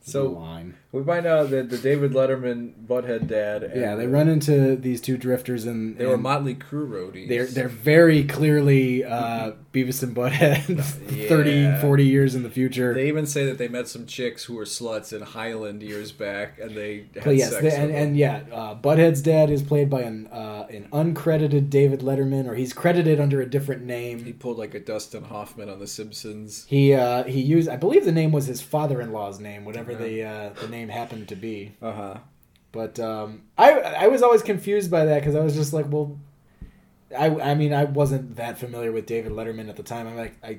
So 0.00 0.30
line. 0.30 0.57
We 0.90 1.02
find 1.04 1.26
out 1.26 1.50
that 1.50 1.68
the 1.68 1.76
David 1.78 2.12
Letterman 2.12 2.72
butthead 2.86 3.26
dad. 3.26 3.62
And 3.62 3.80
Yeah, 3.80 3.94
they 3.94 4.06
run 4.06 4.28
into 4.28 4.74
these 4.76 5.00
two 5.02 5.16
drifters, 5.18 5.66
and 5.66 5.98
They 5.98 6.06
were 6.06 6.14
and 6.14 6.22
Motley 6.22 6.54
Crue 6.54 6.88
roadies. 6.88 7.28
They're 7.28 7.46
they're 7.46 7.68
very 7.68 8.24
clearly 8.24 9.04
uh, 9.04 9.52
Beavis 9.72 10.02
and 10.02 10.16
Butthead, 10.16 10.80
30, 11.28 11.76
40 11.82 12.04
years 12.06 12.34
in 12.34 12.42
the 12.42 12.48
future. 12.50 12.94
They 12.94 13.08
even 13.08 13.26
say 13.26 13.44
that 13.44 13.58
they 13.58 13.68
met 13.68 13.86
some 13.88 14.06
chicks 14.06 14.44
who 14.44 14.54
were 14.54 14.64
sluts 14.64 15.12
in 15.12 15.20
Highland 15.22 15.82
years 15.82 16.10
back, 16.10 16.58
and 16.58 16.74
they 16.74 17.04
had 17.14 17.24
But 17.24 17.36
yes, 17.36 17.50
sex 17.50 17.60
they- 17.60 17.68
with 17.68 17.74
and, 17.78 17.90
them. 17.90 17.96
and 18.08 18.16
yeah, 18.16 18.40
uh, 18.50 18.74
Butthead's 18.74 19.20
dad 19.20 19.50
is 19.50 19.62
played 19.62 19.90
by 19.90 20.00
an 20.02 20.26
uh, 20.28 20.66
an 20.70 20.88
uncredited 20.90 21.68
David 21.68 22.00
Letterman, 22.00 22.48
or 22.48 22.54
he's 22.54 22.72
credited 22.72 23.20
under 23.20 23.42
a 23.42 23.46
different 23.46 23.82
name. 23.84 24.24
he 24.24 24.32
pulled 24.32 24.56
like 24.58 24.74
a 24.74 24.80
Dustin 24.80 25.24
Hoffman 25.24 25.68
on 25.68 25.80
The 25.80 25.86
Simpsons. 25.86 26.64
He 26.66 26.94
uh, 26.94 27.24
he 27.24 27.42
used 27.42 27.68
I 27.68 27.76
believe 27.76 28.06
the 28.06 28.12
name 28.12 28.32
was 28.32 28.46
his 28.46 28.62
father-in-law's 28.62 29.38
name, 29.38 29.66
whatever 29.66 29.94
the 29.94 30.22
uh, 30.24 30.50
the 30.60 30.68
name 30.68 30.77
happened 30.86 31.28
to 31.28 31.36
be. 31.36 31.72
Uh 31.82 31.92
huh. 31.92 32.14
But 32.70 33.00
um, 33.00 33.42
I 33.56 33.72
I 33.72 34.06
was 34.08 34.22
always 34.22 34.42
confused 34.42 34.90
by 34.90 35.04
that 35.06 35.20
because 35.20 35.34
I 35.34 35.40
was 35.40 35.54
just 35.54 35.72
like, 35.72 35.86
well, 35.88 36.18
I 37.16 37.26
I 37.26 37.54
mean 37.54 37.72
I 37.72 37.84
wasn't 37.84 38.36
that 38.36 38.58
familiar 38.58 38.92
with 38.92 39.06
David 39.06 39.32
Letterman 39.32 39.68
at 39.68 39.76
the 39.76 39.82
time. 39.82 40.06
I'm 40.06 40.16
like 40.16 40.36
I 40.44 40.58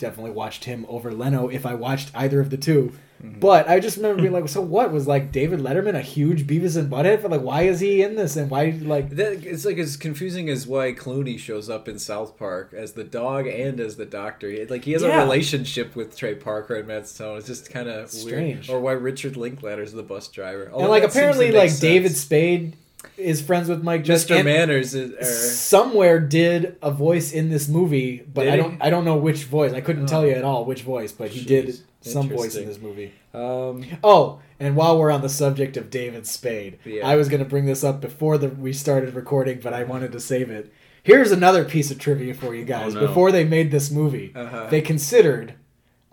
definitely 0.00 0.32
watched 0.32 0.64
him 0.64 0.84
over 0.88 1.12
Leno 1.12 1.46
if 1.48 1.64
I 1.64 1.74
watched 1.74 2.10
either 2.14 2.40
of 2.40 2.50
the 2.50 2.56
2 2.56 2.92
But 3.22 3.68
I 3.68 3.80
just 3.80 3.98
remember 3.98 4.22
being 4.22 4.32
like, 4.32 4.48
so 4.48 4.62
what 4.62 4.90
was 4.92 5.06
like 5.06 5.30
David 5.30 5.60
Letterman 5.60 5.94
a 5.94 6.00
huge 6.00 6.46
Beavis 6.46 6.74
and 6.78 6.90
Butthead? 6.90 7.20
For 7.20 7.28
like, 7.28 7.42
why 7.42 7.62
is 7.64 7.78
he 7.78 8.00
in 8.02 8.16
this 8.16 8.34
and 8.36 8.50
why 8.50 8.78
like 8.80 9.10
That, 9.10 9.44
it's 9.44 9.66
like 9.66 9.76
as 9.76 9.98
confusing 9.98 10.48
as 10.48 10.66
why 10.66 10.94
Clooney 10.94 11.38
shows 11.38 11.68
up 11.68 11.86
in 11.86 11.98
South 11.98 12.38
Park 12.38 12.72
as 12.74 12.94
the 12.94 13.04
dog 13.04 13.46
and 13.46 13.78
as 13.78 13.96
the 13.96 14.06
doctor. 14.06 14.48
Like 14.70 14.84
he 14.86 14.92
has 14.92 15.02
Yeah. 15.02 15.20
a 15.20 15.22
relationship 15.22 15.94
with 15.94 16.16
Trey 16.16 16.34
Parker 16.34 16.76
and 16.76 16.88
Matt 16.88 17.06
Stone. 17.08 17.36
It's 17.36 17.46
just 17.46 17.70
kind 17.70 17.88
of 17.90 18.10
Strange. 18.10 18.70
Or 18.70 18.80
why 18.80 18.92
Richard 18.92 19.36
Linklater's 19.36 19.92
the 19.92 20.02
bus 20.02 20.28
driver. 20.28 20.70
All 20.72 20.80
and 20.80 20.88
like 20.88 21.02
that 21.02 21.12
seems 21.12 21.12
to 21.12 21.18
apparently 21.30 21.52
like 21.52 21.68
sense. 21.70 21.80
David 21.80 22.16
Spade 22.16 22.76
is 23.16 23.40
friends 23.40 23.68
with 23.68 23.82
Mike. 23.82 24.04
Mr. 24.04 24.36
and- 24.36 24.44
Manners 24.44 24.94
is. 24.94 25.12
Or, 25.12 25.24
somewhere 25.24 26.18
did 26.20 26.76
a 26.82 26.90
voice 26.90 27.32
in 27.32 27.50
this 27.50 27.68
movie, 27.68 28.22
but 28.32 28.44
Did 28.44 28.52
I 28.52 28.56
don't 28.56 28.82
I 28.82 28.90
don't 28.90 29.04
know 29.04 29.16
which 29.16 29.44
voice. 29.44 29.72
I 29.72 29.80
couldn't 29.80 30.06
tell 30.06 30.24
you 30.26 30.32
at 30.32 30.44
all 30.44 30.64
which 30.64 30.82
voice, 30.82 31.12
but 31.12 31.30
he 31.30 31.44
did 31.44 31.78
some 32.02 32.28
voice 32.28 32.54
in 32.56 32.66
this 32.66 32.78
movie. 32.80 33.12
um, 33.34 33.84
Oh, 34.02 34.40
and 34.58 34.74
while 34.76 34.98
we're 34.98 35.10
on 35.10 35.20
the 35.22 35.28
subject 35.28 35.76
of 35.76 35.90
David 35.90 36.26
Spade, 36.26 36.78
Yeah. 36.84 37.06
I 37.06 37.16
was 37.16 37.28
going 37.28 37.42
to 37.42 37.48
bring 37.48 37.66
this 37.66 37.84
up 37.84 38.00
before 38.00 38.38
the, 38.38 38.48
we 38.48 38.72
started 38.72 39.14
recording, 39.14 39.60
but 39.62 39.72
I 39.74 39.84
wanted 39.84 40.12
to 40.12 40.20
save 40.20 40.50
it. 40.50 40.72
Here's 41.02 41.30
another 41.30 41.64
piece 41.64 41.90
of 41.90 41.98
trivia 41.98 42.34
for 42.34 42.54
you 42.54 42.64
guys. 42.64 42.94
Oh, 42.96 43.00
no. 43.00 43.06
Before 43.06 43.30
they 43.32 43.44
made 43.44 43.70
this 43.70 43.90
movie, 43.90 44.32
Uh-huh. 44.34 44.66
they 44.70 44.80
considered 44.82 45.54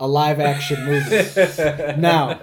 a 0.00 0.06
live 0.06 0.40
action 0.40 0.84
movie. 0.86 1.16
now, 2.00 2.34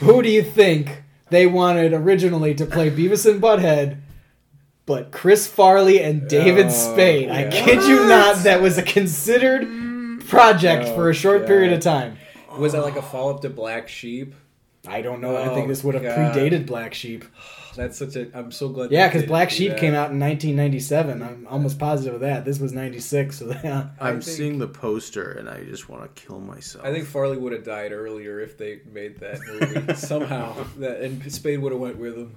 who 0.00 0.22
do 0.22 0.30
you 0.30 0.42
think 0.42 1.02
they 1.30 1.46
wanted 1.46 1.92
originally 1.92 2.54
to 2.54 2.66
play 2.66 2.90
Beavis 2.90 3.30
and 3.30 3.40
Butthead? 3.40 3.98
But 4.86 5.12
Chris 5.12 5.46
Farley 5.46 6.02
and 6.02 6.28
David 6.28 6.66
Oh, 6.66 6.70
Spade. 6.70 7.30
I 7.30 7.44
yeah. 7.44 7.50
kid 7.50 7.82
you 7.84 8.06
not, 8.08 8.38
that 8.44 8.60
was 8.60 8.76
a 8.76 8.82
considered 8.82 9.66
project 10.26 10.88
Oh, 10.88 10.94
for 10.94 11.10
a 11.10 11.14
short 11.14 11.46
period 11.46 11.72
of 11.72 11.80
time. 11.80 12.16
was 12.58 12.72
that 12.72 12.82
like 12.82 12.96
a 12.96 13.02
follow 13.02 13.32
up 13.34 13.40
to 13.42 13.50
Black 13.50 13.88
Sheep? 13.88 14.34
I 14.88 15.02
don't 15.02 15.20
know. 15.20 15.36
I 15.36 15.48
Oh, 15.48 15.54
think 15.54 15.68
this 15.68 15.84
would 15.84 15.94
have 15.94 16.02
God. 16.02 16.34
predated 16.34 16.66
Black 16.66 16.94
Sheep. 16.94 17.24
That's 17.76 17.96
such 17.98 18.16
a. 18.16 18.30
I'm 18.36 18.50
so 18.50 18.68
glad. 18.68 18.90
Yeah, 18.90 19.06
because 19.08 19.24
Black 19.24 19.50
Sheep 19.50 19.76
came 19.76 19.94
out 19.94 20.10
in 20.10 20.18
1997. 20.20 21.22
I'm 21.22 21.46
almost 21.48 21.78
positive 21.78 22.14
of 22.14 22.20
that. 22.20 22.44
This 22.44 22.58
was 22.58 22.72
96, 22.72 23.38
so 23.38 23.48
yeah. 23.64 23.90
i'm 24.00 24.20
think- 24.20 24.36
seeing 24.36 24.58
the 24.58 24.66
poster 24.68 25.32
and 25.32 25.48
i 25.48 25.62
just 25.64 25.88
want 25.88 26.02
to 26.14 26.22
kill 26.22 26.40
myself 26.40 26.84
I 26.84 26.92
think 26.92 27.06
Farley 27.06 27.36
would 27.36 27.52
have 27.52 27.64
died 27.64 27.92
earlier 27.92 28.40
if 28.40 28.58
they 28.58 28.80
made 28.92 29.20
that 29.20 29.38
movie 29.46 29.94
somehow. 29.94 30.64
That 30.78 31.00
and 31.00 31.32
Spade 31.32 31.60
would 31.60 31.72
have 31.72 31.80
went 31.80 31.96
with 31.98 32.16
him. 32.16 32.36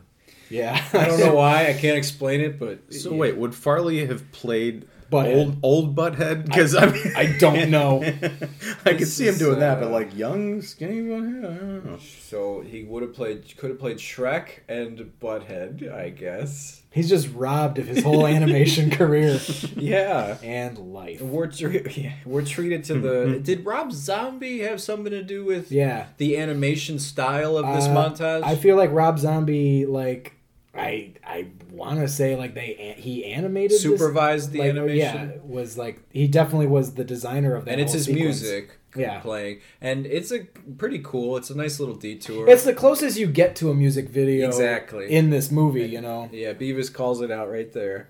Yeah. 0.49 0.84
I 0.93 1.05
don't 1.05 1.19
know 1.19 1.36
why. 1.43 1.67
I 1.67 1.73
can't 1.73 1.97
explain 1.97 2.41
it, 2.41 2.59
but 2.59 2.93
so 2.93 3.13
wait 3.13 3.36
would 3.38 3.55
farley 3.55 4.05
have 4.05 4.31
played 4.31 4.88
Butthead. 5.14 5.36
old 5.36 5.57
old 5.64 5.95
butthead 5.95 6.45
because 6.45 6.76
I, 6.76 6.86
mean 6.91 7.14
I 7.16 7.38
don't 7.39 7.70
know. 7.70 8.01
I 8.86 8.93
could 8.93 9.07
see 9.07 9.28
him 9.28 9.38
doing 9.38 9.59
that, 9.59 9.78
uh, 9.78 9.82
but 9.82 9.91
like 9.91 10.16
young, 10.18 10.61
skinny 10.61 11.01
butthead, 11.01 11.45
I 11.45 11.57
don't 11.57 11.86
know. 11.86 11.97
So 12.22 12.61
he 12.61 12.84
would 12.84 13.01
have 13.03 13.14
played, 13.14 13.55
could 13.57 13.70
have 13.70 13.80
played 13.80 13.97
Shrek 13.97 14.59
and 14.68 15.11
Butthead, 15.22 15.93
I 15.93 16.09
guess. 16.09 16.82
He's 16.91 17.09
just 17.09 17.28
robbed 17.34 17.80
of 17.80 17.88
his 17.88 18.03
whole 18.03 18.28
animation 18.28 18.91
career 18.99 19.39
Yeah. 19.76 20.38
and 20.43 20.78
life. 20.78 21.22
We're, 21.22 21.47
tre- 21.47 21.88
yeah, 21.95 22.14
we're 22.24 22.45
treated 22.45 22.84
to 22.86 22.99
the. 22.99 23.39
Did 23.43 23.66
Rob 23.66 23.91
Zombie 23.91 24.59
have 24.59 24.80
something 24.80 25.09
to 25.11 25.24
do 25.24 25.43
with 25.43 25.72
Yeah. 25.72 26.07
the 26.18 26.38
animation 26.38 26.99
style 26.99 27.57
of 27.57 27.66
this 27.76 27.86
Uh, 27.86 27.95
montage? 27.95 28.43
I 28.43 28.55
feel 28.55 28.76
like 28.76 28.91
Rob 28.91 29.18
Zombie, 29.18 29.88
like, 29.88 30.34
I 30.76 31.13
I 31.26 31.47
want 31.71 31.99
to 31.99 32.07
say 32.07 32.36
like 32.36 32.55
they 32.55 32.95
he 32.97 33.26
animated 33.26 33.71
this- 33.71 33.82
Supervised 33.84 34.51
the 34.51 34.59
like, 34.59 34.69
animation. 34.71 34.97
Yeah, 34.97 35.38
was 35.43 35.78
like 35.78 35.99
he 36.11 36.28
definitely 36.28 36.67
was 36.67 36.95
the 36.95 37.03
designer 37.03 37.55
of 37.55 37.65
that. 37.65 37.71
and 37.74 37.82
it's 37.82 37.91
whole 37.91 37.97
his 37.97 38.05
sequence. 38.05 38.41
music 38.41 38.80
Yeah. 38.95 39.19
playing. 39.19 39.59
And 39.82 40.05
it's 40.07 40.32
a 40.32 40.45
pretty 40.78 40.99
cool. 41.03 41.38
It's 41.38 41.49
a 41.51 41.55
nice 41.57 41.80
little 41.80 41.95
detour. 41.95 42.47
It's 42.49 42.63
the 42.63 42.74
closest 42.74 43.17
you 43.19 43.28
get 43.28 43.55
to 43.57 43.69
a 43.69 43.76
music 43.76 44.09
video 44.09 44.47
Exactly. 44.47 45.11
in 45.11 45.30
this 45.30 45.51
movie, 45.51 45.86
you 45.86 46.01
know. 46.01 46.30
yeah, 46.32 46.53
Beavis 46.53 46.91
calls 46.91 47.21
it 47.21 47.30
out 47.32 47.51
right 47.51 47.71
there. 47.71 48.09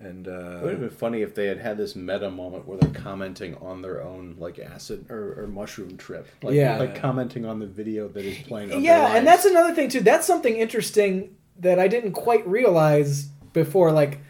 And 0.00 0.28
It 0.28 0.30
would 0.62 0.70
have 0.74 0.78
uh, 0.82 0.86
been 0.86 0.90
funny 0.90 1.22
if 1.22 1.34
they 1.34 1.46
had 1.46 1.58
had 1.58 1.76
this 1.76 1.96
meta 1.96 2.30
moment 2.30 2.68
where 2.68 2.78
they're 2.78 2.90
commenting 3.02 3.56
on 3.56 3.82
their 3.82 4.00
own 4.02 4.36
like 4.38 4.60
acid 4.60 5.10
or, 5.10 5.42
or 5.42 5.46
mushroom 5.48 5.96
trip. 5.96 6.28
Like, 6.42 6.54
Yeah. 6.54 6.78
like 6.78 6.94
commenting 6.94 7.44
on 7.44 7.58
the 7.58 7.66
video 7.66 8.06
that 8.08 8.24
is 8.24 8.38
playing. 8.46 8.80
Yeah, 8.84 9.16
and 9.16 9.26
that's 9.26 9.44
another 9.44 9.74
thing 9.74 9.88
too. 9.88 10.00
That's 10.00 10.24
something 10.26 10.54
interesting 10.56 11.34
that 11.60 11.78
I 11.78 11.88
didn't 11.88 12.12
quite 12.12 12.46
realize 12.46 13.24
before. 13.52 13.92
Like, 13.92 14.20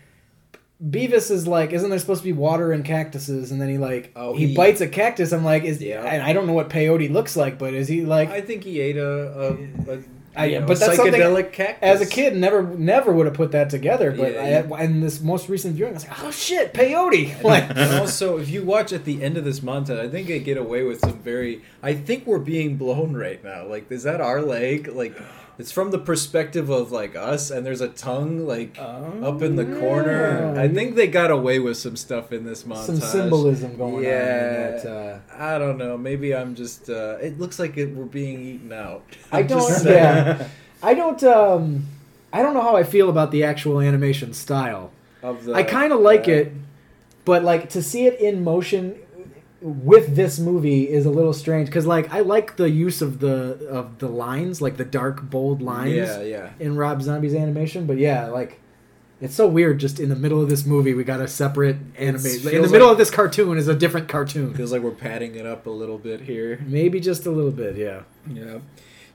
Beavis 0.83 1.31
is 1.31 1.47
like, 1.49 1.73
isn't 1.73 1.91
there 1.91 1.99
supposed 1.99 2.21
to 2.21 2.25
be 2.25 2.33
water 2.33 2.71
and 2.73 2.85
cactuses? 2.85 3.51
And 3.51 3.61
then 3.61 3.69
he 3.69 3.79
like, 3.79 4.13
Oh, 4.15 4.35
he, 4.35 4.49
he- 4.49 4.55
bites 4.55 4.81
a 4.81 4.87
cactus. 4.89 5.33
I'm 5.33 5.45
like, 5.45 5.65
is 5.65 5.83
Yeah. 5.83 6.03
and 6.05 6.23
I 6.23 6.33
don't 6.33 6.47
know 6.47 6.53
what 6.53 6.71
peyote 6.71 7.11
looks 7.11 7.37
like, 7.37 7.59
but 7.59 7.75
is 7.75 7.89
he 7.89 8.03
like? 8.03 8.31
I 8.31 8.41
think 8.41 8.63
he 8.65 8.81
ate 8.81 8.97
a, 8.97 9.11
a, 9.11 9.93
a 9.95 9.99
I- 10.37 10.45
you 10.45 10.61
know, 10.61 10.67
but 10.67 10.79
that's 10.79 10.97
psychedelic 10.97 11.53
cactus. 11.53 11.79
as 11.83 12.01
a 12.01 12.07
kid, 12.07 12.37
never 12.37 12.63
never 12.63 13.11
would 13.13 13.27
have 13.27 13.35
put 13.35 13.51
that 13.53 13.71
together. 13.71 14.13
But 14.13 14.35
Yeah, 14.35 14.69
I, 14.73 14.85
in 14.85 15.01
this 15.01 15.21
most 15.21 15.49
recent 15.49 15.75
viewing, 15.75 15.91
I 15.93 15.95
was 15.95 16.07
like, 16.07 16.23
oh 16.23 16.31
shit, 16.31 16.73
peyote! 16.73 17.43
Like, 17.43 17.77
also, 17.77 18.39
if 18.39 18.49
you 18.49 18.63
watch 18.63 18.93
at 18.93 19.05
the 19.05 19.21
end 19.21 19.37
of 19.37 19.43
this 19.45 19.59
montage, 19.61 19.99
I 19.99 20.09
think 20.09 20.29
they 20.29 20.39
get 20.39 20.59
away 20.59 20.85
with 20.85 21.01
some 21.01 21.19
very. 21.23 21.63
I 21.83 21.95
think 21.95 22.25
we're 22.25 22.39
being 22.39 22.77
blown 22.77 23.17
right 23.17 23.43
now. 23.43 23.67
Like, 23.67 23.91
is 23.91 24.05
that 24.05 24.21
our 24.21 24.41
leg? 24.43 24.87
Like, 24.87 25.17
it's 25.59 25.73
from 25.73 25.91
the 25.91 25.99
perspective 25.99 26.71
of 26.71 26.93
like 26.93 27.17
us, 27.17 27.51
and 27.51 27.67
there's 27.67 27.81
a 27.81 27.89
tongue 27.89 28.47
like 28.47 28.79
up 28.79 29.43
in 29.43 29.57
the 29.57 29.65
corner. 29.81 30.53
yeah. 30.55 30.63
I 30.63 30.69
think 30.69 30.95
they 30.95 31.07
got 31.09 31.31
away 31.31 31.59
with 31.59 31.77
some 31.77 31.97
stuff 31.97 32.33
in 32.33 32.45
this 32.45 32.63
montage. 32.63 32.87
some 32.87 33.01
symbolism 33.01 33.77
going 33.77 34.05
Yeah. 34.05 34.11
on. 34.11 34.79
In 34.79 34.85
that, 34.85 34.87
uh, 34.87 35.19
I 35.37 35.59
don't 35.59 35.79
know. 35.79 35.99
Maybe 35.99 36.35
I'm 36.35 36.55
just. 36.55 36.89
Uh, 36.89 37.17
it 37.21 37.39
looks 37.41 37.59
like 37.59 37.77
it, 37.77 37.95
we're 37.95 38.05
being 38.05 38.41
eaten 38.41 38.73
out. 38.73 39.03
I 39.33 39.41
I'm 39.41 39.49
just 39.49 39.85
don't. 39.85 39.93
Yeah, 39.95 40.47
I 40.83 40.95
don't. 40.95 41.23
Um, 41.25 41.87
I 42.33 42.43
don't 42.43 42.55
know 42.55 42.63
how 42.63 42.77
I 42.77 42.85
feel 42.85 43.09
about 43.11 43.31
the 43.31 43.43
actual 43.45 43.81
animation 43.81 44.33
style. 44.35 44.91
Of 45.23 45.45
the, 45.45 45.55
I 45.55 45.65
kind 45.65 45.93
of 45.93 45.99
like 46.01 46.29
uh, 46.29 46.33
it, 46.33 46.53
but 47.25 47.43
like 47.43 47.71
to 47.71 47.83
see 47.83 48.07
it 48.07 48.21
in 48.21 48.45
motion 48.45 48.95
with 49.61 50.15
this 50.15 50.39
movie 50.39 50.89
is 50.89 51.05
a 51.07 51.11
little 51.11 51.33
strange 51.33 51.67
because 51.69 51.87
like 51.87 52.13
I 52.13 52.21
like 52.21 52.57
the 52.57 52.71
use 52.71 53.03
of 53.03 53.19
the 53.21 53.67
of 53.69 53.99
the 53.99 54.09
lines, 54.09 54.61
like 54.63 54.77
the 54.77 54.85
dark 54.85 55.23
bold 55.31 55.61
lines 55.63 55.95
Yeah, 55.97 56.21
yeah. 56.23 56.51
in 56.61 56.77
Rob 56.77 57.03
Zombie's 57.03 57.35
animation. 57.35 57.87
But 57.87 57.99
yeah, 57.99 58.27
like. 58.27 58.61
It's 59.21 59.35
so 59.35 59.49
weird. 59.49 59.81
Just 59.81 59.99
in 59.99 60.11
the 60.11 60.15
middle 60.15 60.41
of 60.41 60.49
this 60.49 60.65
movie, 60.65 60.95
we 60.95 61.03
got 61.03 61.21
a 61.21 61.27
separate 61.27 61.75
animation. 61.99 62.55
In 62.55 62.63
the 62.63 62.69
middle 62.69 62.87
like- 62.87 62.93
of 62.93 62.99
this 62.99 63.11
cartoon 63.11 63.59
is 63.59 63.67
a 63.67 63.75
different 63.75 64.07
cartoon. 64.09 64.55
Feels 64.55 64.71
like 64.71 64.81
we're 64.81 64.93
padding 64.93 65.35
it 65.35 65.45
up 65.45 65.67
a 65.67 65.71
little 65.71 65.99
bit 65.99 66.21
here. 66.21 66.65
Maybe 66.65 67.01
just 67.01 67.27
a 67.27 67.31
little 67.33 67.51
bit, 67.51 67.75
yeah. 67.77 68.03
Yeah. 68.33 68.59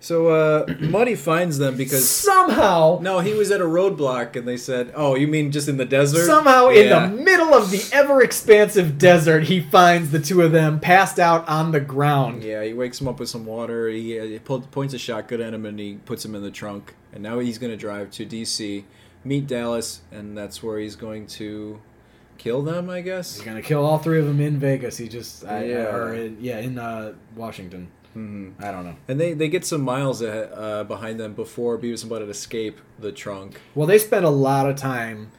So 0.04 0.28
uh, 0.28 0.66
Muddy 0.82 1.16
finds 1.16 1.58
them 1.58 1.78
because 1.78 2.08
Somehow, 2.10 3.00
no, 3.02 3.20
he 3.20 3.34
was 3.34 3.52
at 3.52 3.62
a 3.62 3.64
roadblock, 3.64 4.36
and 4.36 4.46
they 4.46 4.58
said, 4.58 4.92
"Oh, 4.96 5.16
you 5.16 5.28
mean 5.28 5.50
just 5.52 5.70
in 5.70 5.78
the 5.78 5.86
desert?" 5.86 6.26
Somehow, 6.26 6.70
Yeah. 6.70 7.06
in 7.06 7.16
the 7.16 7.24
middle 7.24 7.54
of 7.54 7.72
the 7.72 7.82
ever 7.94 8.22
expansive 8.22 8.98
desert, 8.98 9.44
he 9.46 9.62
finds 9.62 10.12
the 10.12 10.20
two 10.20 10.42
of 10.42 10.52
them 10.52 10.82
passed 10.82 11.20
out 11.20 11.48
on 11.48 11.72
the 11.72 11.80
ground. 11.80 12.44
Yeah, 12.44 12.64
he 12.64 12.74
wakes 12.74 13.00
him 13.00 13.08
up 13.08 13.18
with 13.20 13.30
some 13.30 13.46
water. 13.46 13.88
He, 13.88 14.20
uh, 14.20 14.26
he 14.26 14.40
pull, 14.40 14.60
points 14.62 14.94
a 14.94 14.98
shotgun 15.00 15.40
at 15.40 15.54
him, 15.54 15.66
and 15.66 15.80
he 15.80 15.96
puts 16.06 16.26
him 16.26 16.36
in 16.36 16.42
the 16.44 16.52
trunk. 16.52 16.96
And 17.14 17.24
now 17.24 17.40
he's 17.40 17.58
going 17.58 17.72
to 17.72 17.78
drive 17.78 18.12
to 18.12 18.26
D.C., 18.26 18.84
meet 19.24 19.48
Dallas, 19.48 20.02
and 20.12 20.38
that's 20.38 20.62
where 20.62 20.80
he's 20.80 20.98
going 20.98 21.28
to 21.28 21.80
kill 22.38 22.62
them. 22.62 22.90
I 22.90 23.00
guess. 23.00 23.36
He's 23.36 23.46
gonna 23.46 23.62
kill 23.62 23.86
all 23.86 24.00
three 24.00 24.20
of 24.20 24.26
them 24.26 24.42
in 24.42 24.58
Vegas. 24.60 24.98
He 24.98 25.08
just, 25.08 25.46
I, 25.46 25.64
Yeah. 25.66 25.96
or 25.96 26.14
in, 26.14 26.38
yeah, 26.42 26.58
in 26.60 26.78
uh, 26.78 27.14
Washington. 27.38 27.88
Hmm 28.14 28.50
I 28.60 28.72
don't 28.72 28.86
know. 28.86 28.96
And 29.08 29.20
they, 29.20 29.34
they 29.34 29.48
get 29.50 29.66
some 29.66 29.82
miles 29.82 30.22
uh, 30.22 30.84
behind 30.88 31.20
them 31.20 31.34
before 31.34 31.78
Beavis 31.78 32.04
and 32.04 32.12
Butthead 32.12 32.30
escape 32.30 32.80
the 33.00 33.12
trunk. 33.12 33.60
Well, 33.76 33.88
they 33.88 33.98
spend 34.00 34.26
a 34.26 34.30
lot 34.30 34.70
of 34.70 34.76
time 34.76 35.32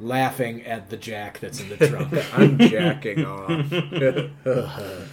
laughing 0.00 0.62
at 0.64 0.90
the 0.90 0.96
jack 0.96 1.40
that's 1.40 1.60
in 1.60 1.68
the 1.70 1.76
trunk. 1.88 2.12
I'm 2.34 2.58
jacking 2.58 3.24
off. 3.24 3.72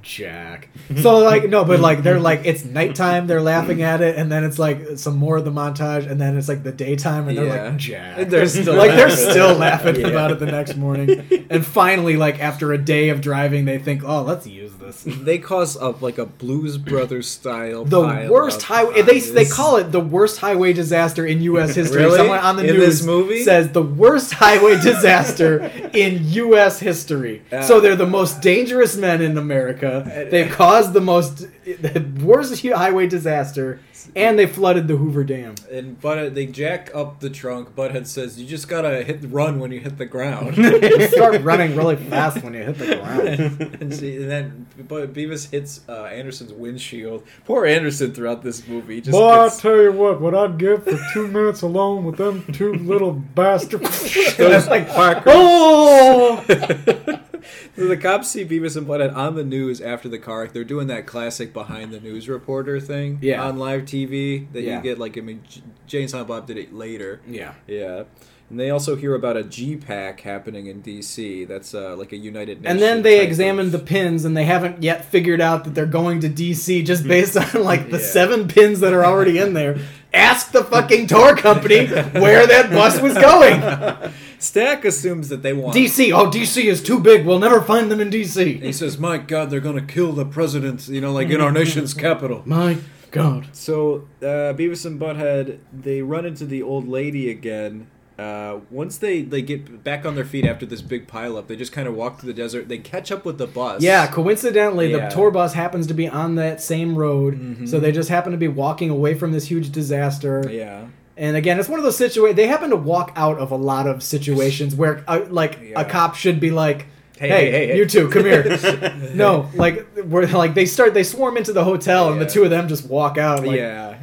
Jack. 0.00 0.68
So 1.02 1.18
like 1.18 1.48
no, 1.48 1.64
but 1.64 1.80
like 1.80 2.04
they're 2.04 2.20
like 2.20 2.42
it's 2.44 2.64
nighttime, 2.64 3.26
they're 3.26 3.42
laughing 3.42 3.82
at 3.82 4.00
it, 4.00 4.16
and 4.16 4.30
then 4.30 4.44
it's 4.44 4.58
like 4.58 4.96
some 4.96 5.16
more 5.16 5.36
of 5.38 5.44
the 5.44 5.50
montage, 5.50 6.08
and 6.08 6.20
then 6.20 6.38
it's 6.38 6.48
like 6.48 6.62
the 6.62 6.70
daytime, 6.72 7.26
and 7.28 7.36
they're 7.36 7.44
Yeah. 7.46 7.64
like 7.64 7.76
Jack. 7.76 8.18
And 8.18 8.30
they're 8.30 8.46
still 8.46 8.74
like 8.76 8.92
they're 8.92 9.08
laughing. 9.08 9.30
still 9.30 9.54
laughing 9.56 9.96
Yeah. 10.00 10.06
about 10.08 10.30
it 10.30 10.38
the 10.38 10.46
next 10.46 10.76
morning, 10.76 11.46
and 11.50 11.66
finally, 11.66 12.16
like 12.16 12.40
after 12.40 12.72
a 12.72 12.78
day 12.78 13.08
of 13.08 13.20
driving, 13.20 13.64
they 13.64 13.78
think, 13.78 14.04
oh, 14.04 14.22
let's 14.22 14.46
use 14.46 14.67
this. 14.88 15.04
they 15.22 15.38
cause 15.38 15.76
a, 15.76 15.90
like 15.90 16.18
a 16.18 16.26
Blues 16.26 16.78
Brothers 16.78 17.28
style. 17.28 17.84
The 17.84 18.02
pile 18.02 18.30
worst 18.30 18.62
highway. 18.62 19.02
They 19.02 19.20
they 19.20 19.44
call 19.44 19.76
it 19.76 19.92
the 19.92 20.00
worst 20.00 20.38
highway 20.38 20.72
disaster 20.72 21.26
in 21.26 21.40
U.S. 21.42 21.74
history. 21.80 22.02
Really? 22.02 22.16
Someone 22.16 22.38
on 22.40 22.56
the 22.56 22.64
In 22.66 22.76
news 22.76 22.98
this 22.98 23.06
movie? 23.06 23.42
says 23.42 23.72
the 23.72 23.82
worst 23.82 24.32
highway 24.34 24.80
disaster 24.80 25.64
in 25.94 26.24
U.S. 26.24 26.80
history. 26.80 27.42
Uh, 27.52 27.62
so 27.62 27.80
they're 27.80 27.96
the 27.96 28.06
most 28.06 28.40
dangerous 28.40 28.96
men 28.96 29.22
in 29.22 29.38
America. 29.38 30.26
They've 30.30 30.50
caused 30.50 30.92
the 30.92 31.00
most 31.00 31.46
the 31.64 32.04
worst 32.24 32.62
highway 32.66 33.06
disaster, 33.06 33.80
and 34.16 34.38
they 34.38 34.46
flooded 34.46 34.88
the 34.88 34.96
Hoover 34.96 35.24
Dam. 35.24 35.54
And 35.70 36.00
but 36.00 36.34
they 36.34 36.46
jack 36.46 36.90
up 36.94 37.20
the 37.20 37.30
trunk. 37.30 37.74
Butthead 37.74 38.06
says, 38.06 38.40
"You 38.40 38.46
just 38.46 38.68
gotta 38.68 39.02
hit 39.02 39.20
run 39.24 39.58
when 39.58 39.70
you 39.72 39.80
hit 39.80 39.98
the 39.98 40.06
ground." 40.06 40.56
You 40.88 41.06
start 41.08 41.42
running 41.42 41.76
really 41.76 41.96
fast 41.96 42.42
when 42.42 42.54
you 42.54 42.62
hit 42.62 42.78
the 42.78 42.96
ground. 42.96 43.76
and, 43.80 43.94
see, 43.94 44.16
and 44.16 44.30
then 44.30 44.66
but 44.86 45.12
Beavis 45.12 45.50
hits 45.50 45.80
uh, 45.88 46.04
Anderson's 46.04 46.52
windshield. 46.52 47.24
Poor 47.44 47.66
Anderson 47.66 48.12
throughout 48.12 48.42
this 48.42 48.66
movie. 48.68 49.00
Just 49.00 49.12
Boy, 49.12 49.28
I 49.28 49.44
gets, 49.46 49.60
tell 49.60 49.76
you 49.80 49.92
what, 49.92 50.20
what 50.20 50.34
I'd 50.34 50.58
give 50.58 50.84
for 50.84 50.98
two 51.12 51.26
minutes 51.38 51.62
alone 51.62 52.04
with 52.04 52.16
them 52.16 52.44
two 52.52 52.74
little 52.74 53.12
bastards. 53.34 53.84
It's 54.14 54.68
like, 54.68 54.88
Quackers. 54.88 55.24
oh, 55.34 56.44
the 57.76 57.96
cops 57.96 58.28
see 58.28 58.44
Beavis 58.44 58.76
and 58.76 58.86
Butthead 58.86 59.14
on 59.14 59.34
the 59.34 59.44
news 59.44 59.80
after 59.80 60.08
the 60.08 60.18
car. 60.18 60.46
They're 60.48 60.64
doing 60.64 60.86
that 60.88 61.06
classic 61.06 61.52
behind 61.52 61.92
the 61.92 62.00
news 62.00 62.28
reporter 62.28 62.80
thing 62.80 63.18
Yeah. 63.22 63.44
on 63.44 63.58
live 63.58 63.82
TV 63.82 64.50
that 64.52 64.62
Yeah. 64.62 64.76
you 64.76 64.82
get. 64.82 64.98
Like 64.98 65.16
I 65.16 65.20
mean, 65.20 65.42
J- 65.48 65.62
Jay 65.86 66.00
and 66.02 66.10
Silent 66.10 66.28
Bob 66.28 66.46
did 66.46 66.56
it 66.58 66.72
later. 66.74 67.20
yeah. 67.26 67.54
Yeah. 67.66 68.04
And 68.50 68.58
they 68.58 68.70
also 68.70 68.96
hear 68.96 69.14
about 69.14 69.36
a 69.36 69.44
G 69.44 69.76
pack 69.76 70.20
happening 70.20 70.68
in 70.68 70.82
DC. 70.82 71.46
That's 71.46 71.74
uh, 71.74 71.94
like 71.96 72.12
a 72.12 72.16
United 72.16 72.62
Nations. 72.62 72.66
And 72.66 72.80
then 72.80 73.02
they 73.02 73.20
examined 73.20 73.72
the 73.72 73.78
pins, 73.78 74.24
and 74.24 74.34
they 74.34 74.44
haven't 74.44 74.82
yet 74.82 75.04
figured 75.04 75.40
out 75.42 75.64
that 75.64 75.74
they're 75.74 75.84
going 75.84 76.20
to 76.20 76.30
DC 76.30 76.84
just 76.86 77.04
based 77.06 77.36
on 77.36 77.62
like 77.62 77.90
the 77.90 77.98
Yeah. 78.00 78.04
seven 78.06 78.48
pins 78.48 78.80
that 78.80 78.94
are 78.94 79.04
already 79.04 79.38
in 79.38 79.52
there. 79.52 79.78
Ask 80.14 80.52
the 80.52 80.64
fucking 80.64 81.08
tour 81.08 81.36
company 81.36 81.86
where 81.86 82.46
that 82.46 82.70
bus 82.70 82.98
was 83.02 83.12
going. 83.12 84.12
Stack 84.38 84.86
assumes 84.86 85.28
that 85.28 85.42
they 85.42 85.52
want. 85.52 85.76
DC. 85.76 86.10
Oh, 86.12 86.30
DC 86.30 86.64
is 86.64 86.82
too 86.82 86.98
big. 87.00 87.26
We'll 87.26 87.38
never 87.40 87.60
find 87.60 87.90
them 87.90 88.00
in 88.00 88.08
DC. 88.08 88.62
he 88.62 88.72
says, 88.72 88.96
"My 88.96 89.18
God, 89.18 89.50
they're 89.50 89.60
gonna 89.60 89.82
kill 89.82 90.12
the 90.12 90.24
president." 90.24 90.88
You 90.88 91.02
know, 91.02 91.12
like 91.12 91.28
in 91.28 91.42
our 91.42 91.52
nation's 91.52 91.92
capital. 91.92 92.42
My 92.46 92.78
God. 93.10 93.48
So 93.52 94.08
uh, 94.22 94.54
Beavis 94.56 94.86
and 94.86 94.98
Butthead 94.98 95.58
they 95.72 96.00
run 96.00 96.24
into 96.24 96.46
the 96.46 96.62
old 96.62 96.88
lady 96.88 97.28
again. 97.30 97.88
Uh, 98.18 98.58
once 98.70 98.98
they, 98.98 99.22
they 99.22 99.40
get 99.40 99.84
back 99.84 100.04
on 100.04 100.16
their 100.16 100.24
feet 100.24 100.44
after 100.44 100.66
this 100.66 100.82
big 100.82 101.06
pileup, 101.06 101.46
they 101.46 101.54
just 101.54 101.70
kind 101.72 101.86
of 101.86 101.94
walk 101.94 102.18
through 102.18 102.26
the 102.32 102.36
desert. 102.36 102.68
They 102.68 102.78
catch 102.78 103.12
up 103.12 103.24
with 103.24 103.38
the 103.38 103.46
bus. 103.46 103.80
Yeah, 103.80 104.08
coincidentally, 104.08 104.90
Yeah. 104.90 105.08
the 105.08 105.14
tour 105.14 105.30
bus 105.30 105.54
happens 105.54 105.86
to 105.86 105.94
be 105.94 106.08
on 106.08 106.34
that 106.34 106.60
same 106.60 106.96
road, 106.96 107.68
so 107.68 107.78
they 107.78 107.92
just 107.92 108.08
happen 108.08 108.32
to 108.32 108.38
be 108.38 108.48
walking 108.48 108.90
away 108.90 109.14
from 109.14 109.30
this 109.30 109.46
huge 109.46 109.70
disaster. 109.70 110.44
Yeah. 110.50 110.86
And 111.16 111.36
again, 111.36 111.60
it's 111.60 111.68
one 111.68 111.78
of 111.78 111.84
those 111.84 111.96
situations. 111.96 112.36
They 112.36 112.46
happen 112.48 112.70
to 112.70 112.76
walk 112.76 113.12
out 113.14 113.38
of 113.38 113.52
a 113.52 113.56
lot 113.56 113.86
of 113.86 114.02
situations 114.02 114.74
where, 114.74 115.04
uh, 115.06 115.20
like, 115.30 115.58
Yeah. 115.62 115.80
a 115.80 115.84
cop 115.84 116.16
should 116.16 116.40
be 116.40 116.50
like, 116.50 116.86
Hey, 117.18 117.28
"Hey, 117.28 117.36
hey, 117.46 117.50
hey, 117.50 117.66
hey." 117.68 117.76
you 117.76 117.86
two, 117.86 118.08
come 118.08 118.22
here." 118.24 118.58
no, 119.14 119.48
like, 119.54 119.86
we're 120.06 120.26
like 120.26 120.54
they 120.54 120.66
start, 120.66 120.94
they 120.94 121.02
swarm 121.02 121.36
into 121.36 121.52
the 121.52 121.64
hotel, 121.64 122.12
and 122.12 122.20
the 122.20 122.26
two 122.26 122.44
of 122.44 122.50
them 122.50 122.68
just 122.68 122.88
walk 122.88 123.18
out. 123.18 123.44
Like, 123.44 123.56
yeah, 123.56 123.96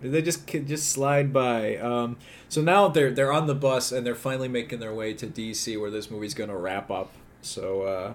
they 0.00 0.22
just 0.22 0.46
just 0.46 0.88
slide 0.90 1.32
by. 1.32 1.76
Um, 1.78 2.16
so 2.50 2.60
now 2.60 2.88
they're 2.88 3.10
they're 3.10 3.32
on 3.32 3.46
the 3.46 3.54
bus 3.54 3.90
and 3.92 4.04
they're 4.06 4.14
finally 4.14 4.48
making 4.48 4.80
their 4.80 4.92
way 4.92 5.14
to 5.14 5.26
DC, 5.26 5.80
where 5.80 5.90
this 5.90 6.10
movie's 6.10 6.34
going 6.34 6.50
to 6.50 6.56
wrap 6.56 6.90
up. 6.90 7.12
So 7.40 7.82
uh, 7.82 8.12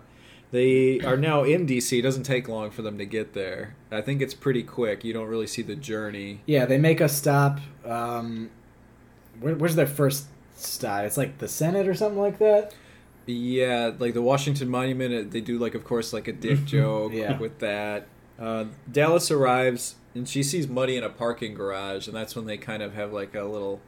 they 0.51 0.99
are 1.01 1.17
now 1.17 1.43
in 1.43 1.65
DC. 1.65 1.97
It 1.97 2.03
doesn't 2.03 2.23
take 2.23 2.47
long 2.47 2.69
for 2.69 2.83
them 2.83 2.99
to 2.99 3.05
get 3.05 3.33
there. 3.33 3.75
I 3.91 4.01
think 4.01 4.21
it's 4.21 4.35
pretty 4.35 4.61
quick. 4.61 5.03
You 5.03 5.13
don't 5.13 5.27
really 5.27 5.47
see 5.47 5.63
the 5.63 5.75
journey. 5.75 6.41
yeah, 6.45 6.65
they 6.65 6.77
make 6.77 7.01
a 7.01 7.09
stop. 7.09 7.59
Um, 7.83 8.51
where, 9.39 9.55
where's 9.55 9.75
their 9.75 9.87
first 9.87 10.25
stop? 10.55 11.03
It's 11.05 11.17
like 11.17 11.39
the 11.39 11.47
Senate 11.47 11.87
or 11.87 11.95
something 11.95 12.19
like 12.19 12.37
that. 12.37 12.73
Yeah, 13.25 13.91
like 13.97 14.13
the 14.13 14.21
Washington 14.21 14.69
Monument, 14.69 15.13
uh, 15.27 15.29
they 15.31 15.41
do 15.41 15.57
like, 15.57 15.73
of 15.73 15.83
course, 15.83 16.13
like 16.13 16.27
a 16.27 16.33
dick 16.33 16.63
joke 16.65 17.11
Yeah. 17.11 17.39
with 17.39 17.57
that. 17.59 18.05
Uh, 18.39 18.65
Dallas 18.91 19.31
arrives 19.31 19.95
and 20.13 20.29
she 20.29 20.43
sees 20.43 20.67
Muddy 20.67 20.95
in 20.97 21.03
a 21.03 21.09
parking 21.09 21.55
garage, 21.55 22.05
and 22.07 22.15
that's 22.15 22.35
when 22.35 22.45
they 22.45 22.57
kind 22.57 22.83
of 22.83 22.93
have 22.93 23.11
like 23.11 23.33
a 23.33 23.43
little. 23.43 23.81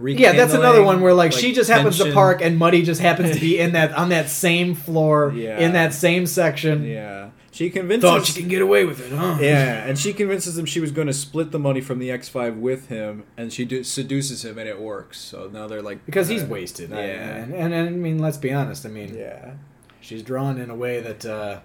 Yeah, 0.00 0.32
that's 0.32 0.54
another 0.54 0.82
one 0.82 1.00
where 1.00 1.14
like, 1.14 1.32
like, 1.32 1.40
she 1.40 1.52
just 1.52 1.70
happens 1.70 1.98
to 1.98 2.12
park 2.12 2.40
and 2.42 2.58
Muddy 2.58 2.82
just 2.82 3.00
happens 3.00 3.34
to 3.34 3.40
be 3.40 3.58
in 3.64 3.72
that 3.72 3.92
on 3.92 4.08
that 4.08 4.28
same 4.28 4.74
floor 4.74 5.32
Yeah. 5.34 5.58
in 5.58 5.72
that 5.74 5.94
same 5.94 6.26
section. 6.26 6.84
Yeah, 6.84 7.30
she 7.52 7.70
convinces. 7.70 8.08
Thought 8.10 8.26
she 8.26 8.40
can 8.40 8.48
get 8.48 8.62
away 8.62 8.84
with 8.84 9.00
it, 9.00 9.12
huh? 9.12 9.38
Yeah, 9.40 9.84
and 9.86 9.98
she 9.98 10.12
convinces 10.12 10.58
him 10.58 10.66
she 10.66 10.80
was 10.80 10.90
going 10.90 11.06
to 11.06 11.12
split 11.12 11.52
the 11.52 11.58
money 11.58 11.80
from 11.80 11.98
the 12.00 12.10
X 12.10 12.28
Five 12.28 12.56
with 12.56 12.88
him, 12.88 13.24
and 13.36 13.52
she 13.52 13.64
do- 13.64 13.84
seduces 13.84 14.44
him, 14.44 14.58
and 14.58 14.68
it 14.68 14.80
works. 14.80 15.18
So 15.20 15.48
now 15.52 15.68
they're 15.68 15.82
like 15.82 16.04
because 16.06 16.26
he's 16.28 16.42
uh, 16.42 16.46
wasted. 16.46 16.90
Yeah. 16.90 16.96
and, 16.96 17.54
and, 17.54 17.72
and 17.74 17.88
I 17.88 17.90
mean, 17.92 18.18
let's 18.18 18.38
be 18.38 18.52
honest. 18.52 18.84
I 18.84 18.88
mean, 18.88 19.14
Yeah, 19.14 19.52
she's 20.00 20.22
drawn 20.22 20.58
in 20.58 20.68
a 20.70 20.74
way 20.74 21.00
that 21.00 21.24
uh, 21.24 21.60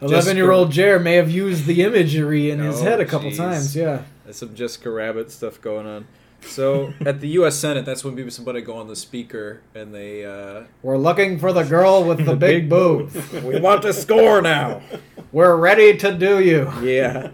eleven-year-old 0.00 0.70
Jer 0.72 0.98
may 0.98 1.14
have 1.14 1.30
used 1.30 1.66
the 1.66 1.82
imagery 1.82 2.50
in 2.50 2.58
his 2.58 2.80
Oh, 2.80 2.84
head 2.84 3.00
a 3.00 3.04
couple 3.04 3.30
jeez. 3.30 3.36
times. 3.36 3.76
Yeah, 3.76 4.02
there's 4.24 4.36
some 4.36 4.54
Jessica 4.54 4.90
Rabbit 4.90 5.30
stuff 5.30 5.60
going 5.60 5.86
on. 5.86 6.06
So 6.42 6.92
at 7.04 7.20
the 7.20 7.28
U.S. 7.28 7.56
Senate, 7.56 7.84
that's 7.84 8.04
when 8.04 8.14
and 8.38 8.46
Butthead 8.46 8.66
go 8.66 8.74
on 8.76 8.88
the 8.88 8.96
speaker 8.96 9.60
and 9.74 9.94
they. 9.94 10.24
Uh, 10.24 10.64
We're 10.82 10.98
looking 10.98 11.38
for 11.38 11.52
the 11.52 11.62
girl 11.62 12.04
with 12.04 12.24
the 12.24 12.36
big 12.36 12.68
boobs. 12.68 13.14
we 13.42 13.60
want 13.60 13.82
to 13.82 13.92
score 13.92 14.42
now. 14.42 14.82
We're 15.30 15.56
ready 15.56 15.96
to 15.98 16.12
do 16.16 16.40
you. 16.40 16.70
Yeah. 16.82 17.30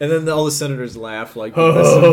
And 0.00 0.12
then 0.12 0.28
all 0.28 0.44
the 0.44 0.52
senators 0.52 0.96
laugh 0.96 1.34
like 1.34 1.54
Beavis 1.54 1.96
and 1.96 2.04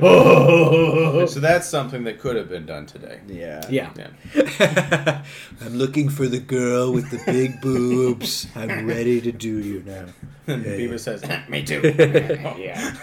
Butthead. 0.00 1.28
so 1.28 1.40
that's 1.40 1.66
something 1.66 2.04
that 2.04 2.20
could 2.20 2.36
have 2.36 2.48
been 2.48 2.66
done 2.66 2.86
today. 2.86 3.20
Yeah. 3.26 3.62
Yeah. 3.68 3.90
Yeah. 3.96 5.24
I'm 5.60 5.74
looking 5.74 6.08
for 6.08 6.28
the 6.28 6.38
girl 6.38 6.92
with 6.92 7.10
the 7.10 7.20
big 7.26 7.60
boobs. 7.60 8.46
I'm 8.54 8.86
ready 8.86 9.20
to 9.22 9.32
do 9.32 9.58
you 9.58 9.82
now. 9.84 10.04
And 10.46 10.64
Beavis 10.64 11.00
says, 11.00 11.24
eh, 11.24 11.42
"Me 11.48 11.64
too." 11.64 11.80
Yeah. 12.56 12.94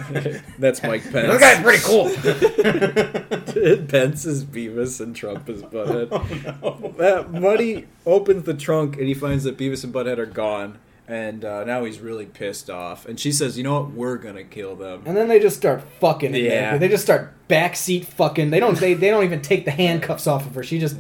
That's 0.58 0.82
Mike 0.82 1.04
Pence. 1.12 1.28
This 1.28 1.42
guy's 1.42 1.62
pretty 1.62 1.84
cool. 1.84 2.06
Pence 3.88 4.26
is 4.26 4.46
Beavis 4.46 5.02
and 5.02 5.14
Trump 5.14 5.50
is 5.50 5.62
Butthead. 5.64 6.10
Oh, 6.64 6.94
that 6.98 7.32
Muddy 7.34 7.88
opens 8.06 8.44
the 8.46 8.54
trunk 8.54 8.96
and 8.98 9.08
he 9.08 9.14
finds 9.14 9.44
that 9.44 9.58
Beavis 9.58 9.84
and 9.84 9.94
Butthead 9.94 10.18
are 10.18 10.26
gone. 10.26 10.80
And 11.08 11.44
uh, 11.44 11.66
now 11.66 11.84
he's 11.84 12.00
really 12.00 12.26
pissed 12.26 12.70
off. 12.70 13.06
And 13.06 13.20
she 13.20 13.32
says, 13.32 13.58
"You 13.58 13.64
know 13.64 13.82
what? 13.82 13.92
We're 13.92 14.18
gonna 14.18 14.44
kill 14.44 14.76
them." 14.76 15.04
And 15.06 15.18
then 15.18 15.28
they 15.28 15.40
just 15.40 15.58
start 15.58 15.84
fucking. 16.00 16.34
Yeah. 16.34 16.78
They 16.78 16.88
just 16.88 17.04
start 17.04 17.34
backseat 17.50 18.06
fucking. 18.06 18.52
They 18.52 18.60
don't. 18.60 18.78
They, 18.80 18.94
they 18.94 19.10
don't 19.10 19.24
even 19.24 19.42
take 19.42 19.66
the 19.66 19.72
handcuffs 19.84 20.28
off 20.28 20.46
of 20.46 20.56
her. 20.56 20.64
She 20.64 20.80
just. 20.80 20.96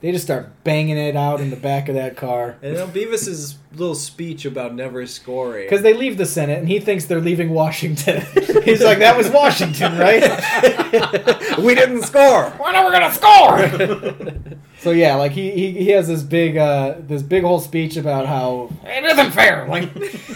They 0.00 0.12
just 0.12 0.24
start 0.24 0.64
banging 0.64 0.96
it 0.96 1.14
out 1.14 1.42
in 1.42 1.50
the 1.50 1.56
back 1.56 1.90
of 1.90 1.94
that 1.94 2.16
car. 2.16 2.56
And 2.62 2.74
then 2.74 2.90
Beavis's 2.90 3.58
little 3.74 3.94
speech 3.94 4.46
about 4.46 4.74
never 4.74 5.06
scoring. 5.06 5.66
Because 5.66 5.82
they 5.82 5.92
leave 5.92 6.16
the 6.16 6.24
Senate 6.24 6.58
and 6.58 6.66
he 6.66 6.80
thinks 6.80 7.04
they're 7.04 7.20
leaving 7.20 7.50
Washington. 7.50 8.22
He's 8.64 8.82
like, 8.82 9.00
that 9.00 9.14
was 9.14 9.28
Washington, 9.28 9.98
right? 9.98 10.22
we 11.58 11.74
didn't 11.74 12.04
score. 12.04 12.50
We're 12.58 12.72
never 12.72 12.90
gonna 12.90 13.12
score. 13.12 14.56
So 14.80 14.90
yeah, 14.90 15.14
like 15.16 15.32
he, 15.32 15.50
he, 15.50 15.72
he 15.72 15.88
has 15.90 16.08
this 16.08 16.22
big 16.22 16.56
uh 16.56 16.96
this 17.00 17.22
big 17.22 17.42
whole 17.44 17.60
speech 17.60 17.96
about 17.96 18.26
how 18.26 18.70
it 18.84 19.04
isn't 19.04 19.32
fair. 19.32 19.66
Like 19.68 19.84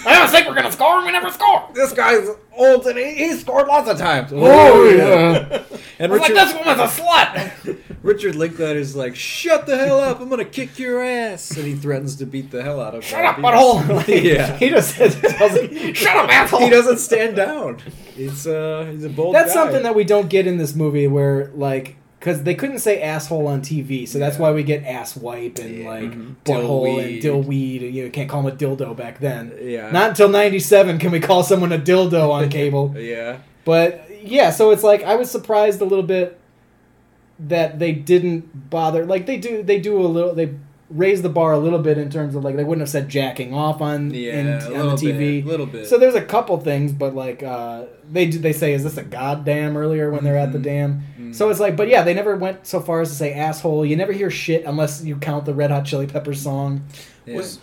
I 0.06 0.14
don't 0.16 0.28
think 0.30 0.46
we're 0.46 0.54
gonna 0.54 0.72
score 0.72 0.96
and 0.96 1.06
we 1.06 1.12
never 1.12 1.30
score. 1.30 1.68
This 1.74 1.92
guy's 1.92 2.28
old 2.56 2.86
and 2.86 2.98
he, 2.98 3.14
he 3.14 3.32
scored 3.34 3.66
lots 3.66 3.88
of 3.88 3.98
times. 3.98 4.30
Oh 4.34 4.84
yeah. 4.88 5.64
And 5.98 6.12
I 6.12 6.14
was 6.16 6.20
like, 6.20 6.30
Richard, 6.30 6.36
this 6.36 6.54
woman's 6.54 6.80
a 6.80 7.02
slut. 7.02 7.78
Richard 8.02 8.34
Linklater's 8.36 8.94
like, 8.94 9.16
"Shut 9.16 9.64
the 9.64 9.78
hell 9.78 9.98
up! 9.98 10.20
I'm 10.20 10.28
gonna 10.28 10.44
kick 10.44 10.78
your 10.78 11.02
ass!" 11.02 11.56
And 11.56 11.66
he 11.66 11.74
threatens 11.74 12.16
to 12.16 12.26
beat 12.26 12.50
the 12.50 12.62
hell 12.62 12.78
out 12.78 12.94
of. 12.94 13.02
Shut 13.02 13.24
up, 13.24 13.36
butthole. 13.36 13.88
Like, 13.88 14.08
Yeah. 14.22 14.58
He 14.58 14.68
just 14.68 14.94
says, 14.94 15.14
shut 15.96 16.16
up, 16.16 16.28
asshole. 16.28 16.60
He 16.60 16.68
doesn't 16.68 16.98
stand 16.98 17.36
down. 17.36 17.78
He's 18.14 18.46
uh, 18.46 18.88
he's 18.92 19.04
a 19.04 19.08
bold. 19.08 19.34
That's 19.34 19.54
guy. 19.54 19.62
something 19.62 19.82
that 19.84 19.94
we 19.94 20.04
don't 20.04 20.28
get 20.28 20.46
in 20.46 20.58
this 20.58 20.74
movie 20.74 21.06
where 21.06 21.46
like 21.54 21.96
because 22.24 22.42
they 22.42 22.54
couldn't 22.54 22.78
say 22.78 23.02
asshole 23.02 23.46
on 23.46 23.60
TV, 23.60 24.08
so 24.08 24.18
that's 24.18 24.36
Yeah. 24.36 24.42
why 24.42 24.52
we 24.52 24.62
get 24.62 24.82
ass 24.86 25.14
wipe 25.14 25.58
and 25.58 25.82
Yeah. 25.82 25.88
like 25.90 26.04
Mhm. 26.10 26.36
butthole 26.46 26.98
and 27.04 27.20
Dillweed. 27.22 27.22
dillweed. 27.82 27.92
You 27.92 28.04
know, 28.04 28.10
can't 28.10 28.30
call 28.30 28.40
him 28.40 28.46
a 28.46 28.56
dildo 28.56 28.96
back 28.96 29.20
then. 29.20 29.52
Yeah. 29.62 29.90
Not 29.90 30.10
until 30.10 30.30
'97 30.30 30.96
can 30.98 31.10
we 31.12 31.20
call 31.20 31.42
someone 31.42 31.70
a 31.70 31.78
dildo 31.78 32.30
on 32.30 32.48
cable. 32.58 32.94
Yeah. 32.98 33.36
But 33.66 34.08
yeah, 34.24 34.48
so 34.48 34.70
it's 34.70 34.82
like 34.82 35.04
I 35.04 35.16
was 35.16 35.30
surprised 35.30 35.82
a 35.82 35.84
little 35.84 36.02
bit 36.02 36.38
that 37.38 37.78
they 37.78 37.92
didn't 37.92 38.70
bother. 38.70 39.04
Like 39.04 39.26
they 39.26 39.36
do, 39.36 39.62
they 39.62 39.78
do 39.78 40.00
a 40.00 40.06
little. 40.06 40.34
They 40.34 40.48
raise 40.90 41.22
the 41.22 41.28
bar 41.30 41.52
a 41.54 41.58
little 41.58 41.78
bit 41.78 41.96
in 41.98 42.10
terms 42.10 42.34
of 42.34 42.44
like 42.44 42.56
they 42.56 42.64
wouldn't 42.64 42.82
have 42.82 42.90
said 42.90 43.08
jacking 43.08 43.54
off 43.54 43.80
on 43.80 44.10
Yeah. 44.12 44.38
in, 44.38 44.46
a 44.48 44.74
on 44.80 44.88
the 44.88 44.96
TV. 44.96 45.42
a 45.42 45.46
little 45.48 45.66
bit. 45.66 45.86
So 45.86 45.98
there's 45.98 46.14
a 46.14 46.20
couple 46.22 46.58
things, 46.60 46.92
but 46.92 47.14
like 47.14 47.42
uh, 47.42 47.84
they 48.12 48.26
do- 48.26 48.38
they 48.38 48.52
say, 48.52 48.72
"Is 48.74 48.84
this 48.84 48.96
a 48.98 49.02
goddamn?" 49.02 49.76
earlier 49.76 50.10
when 50.10 50.24
they're 50.24 50.36
at 50.36 50.52
the 50.52 50.58
Mhm. 50.58 50.62
dam. 50.62 51.02
Mhm. 51.18 51.34
So 51.34 51.48
it's 51.48 51.58
like, 51.60 51.74
but 51.76 51.88
yeah, 51.88 52.02
they 52.02 52.12
never 52.14 52.36
went 52.36 52.66
so 52.66 52.80
far 52.80 53.00
as 53.00 53.08
to 53.08 53.14
say 53.14 53.32
asshole. 53.32 53.84
You 53.86 53.96
never 53.96 54.12
hear 54.12 54.30
shit 54.30 54.64
unless 54.66 55.02
you 55.04 55.16
count 55.16 55.46
the 55.46 55.54
Red 55.54 55.70
Hot 55.70 55.84
Chili 55.86 56.06
Peppers 56.06 56.40
song. 56.42 56.82
Yeah. 57.26 57.36
Was 57.36 57.58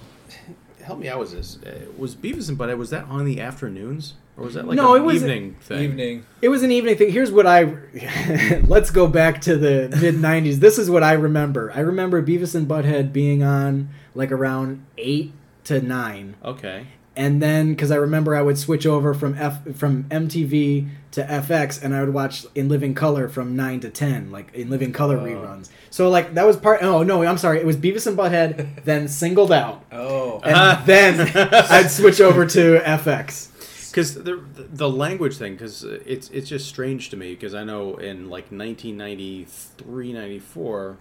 help 0.84 1.00
me 1.00 1.08
out 1.08 1.20
with 1.20 1.32
this? 1.32 1.60
Uh, 1.66 1.70
was 1.98 2.16
Beavis 2.16 2.50
and 2.50 2.58
Butthead 2.58 2.78
was 2.78 2.90
that 2.90 3.06
on 3.08 3.26
the 3.26 3.40
afternoons 3.40 4.16
or 4.42 4.46
was 4.46 4.54
that 4.56 4.68
like 4.68 4.76
No, 4.76 4.96
an 4.96 5.02
it 5.02 5.06
was- 5.06 5.16
evening 5.24 5.56
thing? 5.62 5.80
evening. 5.84 6.26
It 6.42 6.50
was 6.50 6.64
an 6.64 6.72
evening 6.72 6.96
thing. 6.98 7.12
Here's 7.12 7.32
what 7.32 7.46
I 7.48 7.76
let's 8.68 8.90
go 8.90 9.08
back 9.08 9.42
to 9.42 9.56
the 9.58 9.96
mid 10.02 10.16
'90s. 10.16 10.56
This 10.56 10.78
is 10.78 10.90
what 10.90 11.04
I 11.04 11.14
remember. 11.14 11.72
I 11.76 11.80
remember 11.82 12.22
Beavis 12.22 12.56
and 12.56 12.68
Butthead 12.68 13.14
being 13.14 13.44
on 13.44 13.90
like 14.16 14.32
around 14.32 14.84
eight 14.98 15.32
to 15.66 15.82
nine. 15.82 16.36
Okay. 16.44 16.88
and 17.16 17.42
then 17.42 17.70
because 17.72 17.92
I 17.92 17.98
remember 17.98 18.36
I 18.36 18.42
would 18.42 18.58
switch 18.58 18.86
over 18.86 19.14
from 19.14 19.36
F 19.38 19.60
from 19.76 20.06
MTV 20.06 20.88
to 21.12 21.24
FX, 21.24 21.84
and 21.84 21.94
I 21.94 22.00
would 22.00 22.14
watch 22.14 22.46
in 22.56 22.70
living 22.70 22.94
color 22.96 23.28
from 23.28 23.54
nine 23.58 23.82
to 23.82 23.90
ten, 23.90 24.32
like 24.32 24.54
in 24.56 24.70
living 24.70 24.94
color 24.94 25.18
Oh. 25.20 25.24
reruns. 25.26 25.70
So 25.90 26.10
like 26.10 26.34
that 26.36 26.46
was 26.48 26.56
part. 26.56 26.82
Oh 26.82 27.04
no, 27.04 27.22
I'm 27.24 27.38
sorry. 27.38 27.60
It 27.60 27.66
was 27.66 27.76
Beavis 27.76 28.08
and 28.08 28.18
Butthead, 28.18 28.86
then 28.86 29.08
singled 29.10 29.52
out, 29.52 29.84
Oh. 29.92 30.40
and 30.44 30.86
then 30.88 31.20
I'd 31.70 31.92
switch 31.92 32.22
over 32.22 32.46
to 32.46 32.80
FX. 32.80 33.50
Because 33.92 34.16
the 34.16 34.42
the 34.74 34.90
language 34.90 35.38
thing, 35.38 35.54
because 35.54 35.84
it's 35.84 36.30
it's 36.30 36.50
just 36.50 36.68
strange 36.68 37.10
to 37.12 37.18
me. 37.18 37.32
Because 37.36 37.54
I 37.54 37.64
know 37.64 37.96
in 37.98 38.30
like 38.30 38.52
1993, 38.52 40.14
94, 40.14 40.98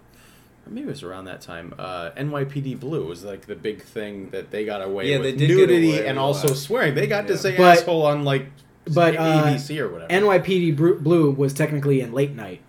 maybe 0.67 0.81
it 0.87 0.89
was 0.89 1.03
around 1.03 1.25
that 1.25 1.41
time. 1.41 1.73
Uh, 1.79 2.11
NYPD 2.11 2.79
Blue 2.79 3.05
was 3.07 3.23
like 3.23 3.45
the 3.47 3.55
big 3.55 3.81
thing 3.83 4.29
that 4.31 4.51
they 4.51 4.65
got 4.65 4.81
away 4.81 5.09
Yeah, 5.09 5.17
with 5.17 5.25
they 5.25 5.31
did 5.35 5.47
get 5.47 5.57
nudity 5.57 5.97
away 5.97 6.07
and 6.07 6.19
also 6.19 6.49
that. 6.49 6.55
swearing. 6.55 6.95
They 6.95 7.07
got 7.07 7.23
Yeah. 7.25 7.31
to 7.31 7.37
say 7.37 7.57
But- 7.57 7.77
asshole 7.79 8.05
on 8.05 8.23
like 8.23 8.47
but, 8.91 9.15
uh, 9.15 9.43
ABC 9.45 9.79
or 9.79 9.89
whatever. 9.89 10.11
NYPD 10.11 10.71
Blue 11.03 11.31
was 11.31 11.53
technically 11.53 12.01
in 12.01 12.11
late 12.13 12.35
night 12.35 12.61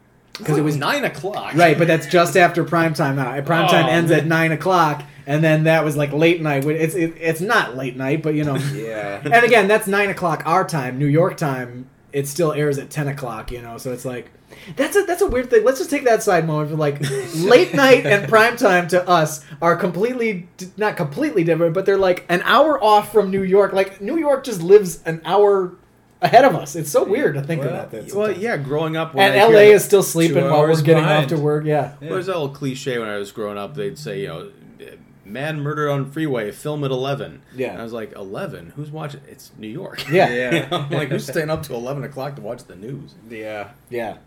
because 0.43 0.59
it 0.59 0.65
was 0.65 0.77
nine 0.77 1.05
o'clock. 1.05 1.55
right, 1.55 1.77
but 1.79 1.87
that's 1.87 2.07
just 2.07 2.37
after 2.37 2.65
prime 2.65 2.95
time. 2.95 3.17
Now 3.17 3.41
prime 3.43 3.67
oh, 3.67 3.69
time 3.69 3.87
Oh, 3.87 3.91
ends 3.91 4.11
man. 4.11 4.21
at 4.21 4.27
nine 4.27 4.53
o'clock, 4.53 5.03
and 5.27 5.43
then 5.43 5.65
that 5.65 5.85
was 5.85 5.97
like 5.97 6.13
late 6.13 6.41
night. 6.43 6.65
It's 6.65 6.95
it, 6.95 7.15
it's 7.19 7.41
not 7.41 7.77
late 7.77 7.97
night, 7.97 8.23
but 8.23 8.35
you 8.35 8.45
know. 8.45 8.57
Yeah. 8.75 9.21
and 9.25 9.45
again, 9.45 9.69
that's 9.69 9.87
nine 9.87 10.11
o'clock 10.11 10.43
our 10.47 10.67
time. 10.67 10.99
New 10.99 11.07
York 11.07 11.37
time, 11.37 11.89
it 12.13 12.27
still 12.27 12.53
airs 12.53 12.79
at 12.79 12.91
ten 12.91 13.09
o'clock. 13.09 13.51
You 13.53 13.63
know, 13.63 13.79
so 13.79 13.93
it's 13.93 14.05
like 14.05 14.31
that's 14.77 14.97
a 14.97 15.03
that's 15.03 15.23
a 15.23 15.27
weird 15.27 15.51
thing. 15.51 15.65
Let's 15.65 15.79
just 15.79 15.91
take 15.91 16.05
that 16.05 16.23
side 16.23 16.47
moment 16.47 16.71
for 16.71 16.77
like 16.77 17.01
late 17.37 17.75
night 17.75 18.05
and 18.07 18.29
prime 18.29 18.57
time 18.57 18.89
to 18.89 19.07
us 19.09 19.45
are 19.61 19.77
completely 19.77 20.49
not 20.77 20.97
completely 20.97 21.45
different, 21.45 21.75
but 21.75 21.87
they're 21.87 21.99
like 21.99 22.25
an 22.29 22.43
hour 22.45 22.83
off 22.83 23.13
from 23.13 23.31
New 23.31 23.43
York. 23.43 23.73
Like 23.73 24.01
New 24.01 24.19
York 24.19 24.45
just 24.45 24.63
lives 24.63 25.03
an 25.05 25.21
hour 25.25 25.75
ahead 26.23 26.45
of 26.45 26.55
us. 26.55 26.77
It's 26.77 26.91
so 26.91 27.05
weird 27.05 27.35
to 27.35 27.43
think 27.43 27.63
Well, 27.63 27.71
about 27.71 27.91
that. 27.91 28.13
Well, 28.15 28.33
yeah, 28.33 28.57
growing 28.57 28.97
up, 28.97 29.15
when 29.15 29.33
And 29.33 29.41
I 29.41 29.47
LA 29.47 29.73
is 29.75 29.85
still 29.85 30.03
sleeping 30.03 30.45
while 30.45 30.63
we're 30.63 30.77
getting 30.83 31.03
behind. 31.03 31.25
off 31.25 31.29
to 31.31 31.37
work. 31.39 31.65
Yeah. 31.65 31.95
Yeah. 32.01 32.11
Was 32.11 32.27
that 32.27 32.37
old 32.37 32.55
cliche 32.55 32.99
when 32.99 33.09
I 33.09 33.17
was 33.17 33.33
growing 33.33 33.59
up? 33.59 33.75
They'd 33.75 33.99
say, 33.99 34.21
you 34.23 34.29
know, 34.29 34.51
man 35.25 35.61
murdered 35.61 35.91
on 35.91 36.11
freeway, 36.11 36.51
film 36.53 36.85
at 36.85 36.91
11. 36.91 37.43
Yeah. 37.55 37.73
And 37.73 37.81
I 37.81 37.85
was 37.85 37.93
like, 37.93 38.13
11? 38.13 38.73
Who's 38.77 38.91
watching? 38.91 39.21
It's 39.29 39.51
New 39.59 39.69
York. 39.69 40.09
Yeah. 40.11 40.29
Yeah. 40.33 40.69
I'm 40.71 40.91
like, 40.91 41.09
who's 41.09 41.27
staying 41.27 41.51
up 41.51 41.63
to 41.65 41.75
11 41.75 42.05
o'clock 42.05 42.37
to 42.37 42.43
watch 42.43 42.65
the 42.65 42.77
news? 42.77 43.15
Yeah. 43.29 43.71
Yeah, 43.91 44.19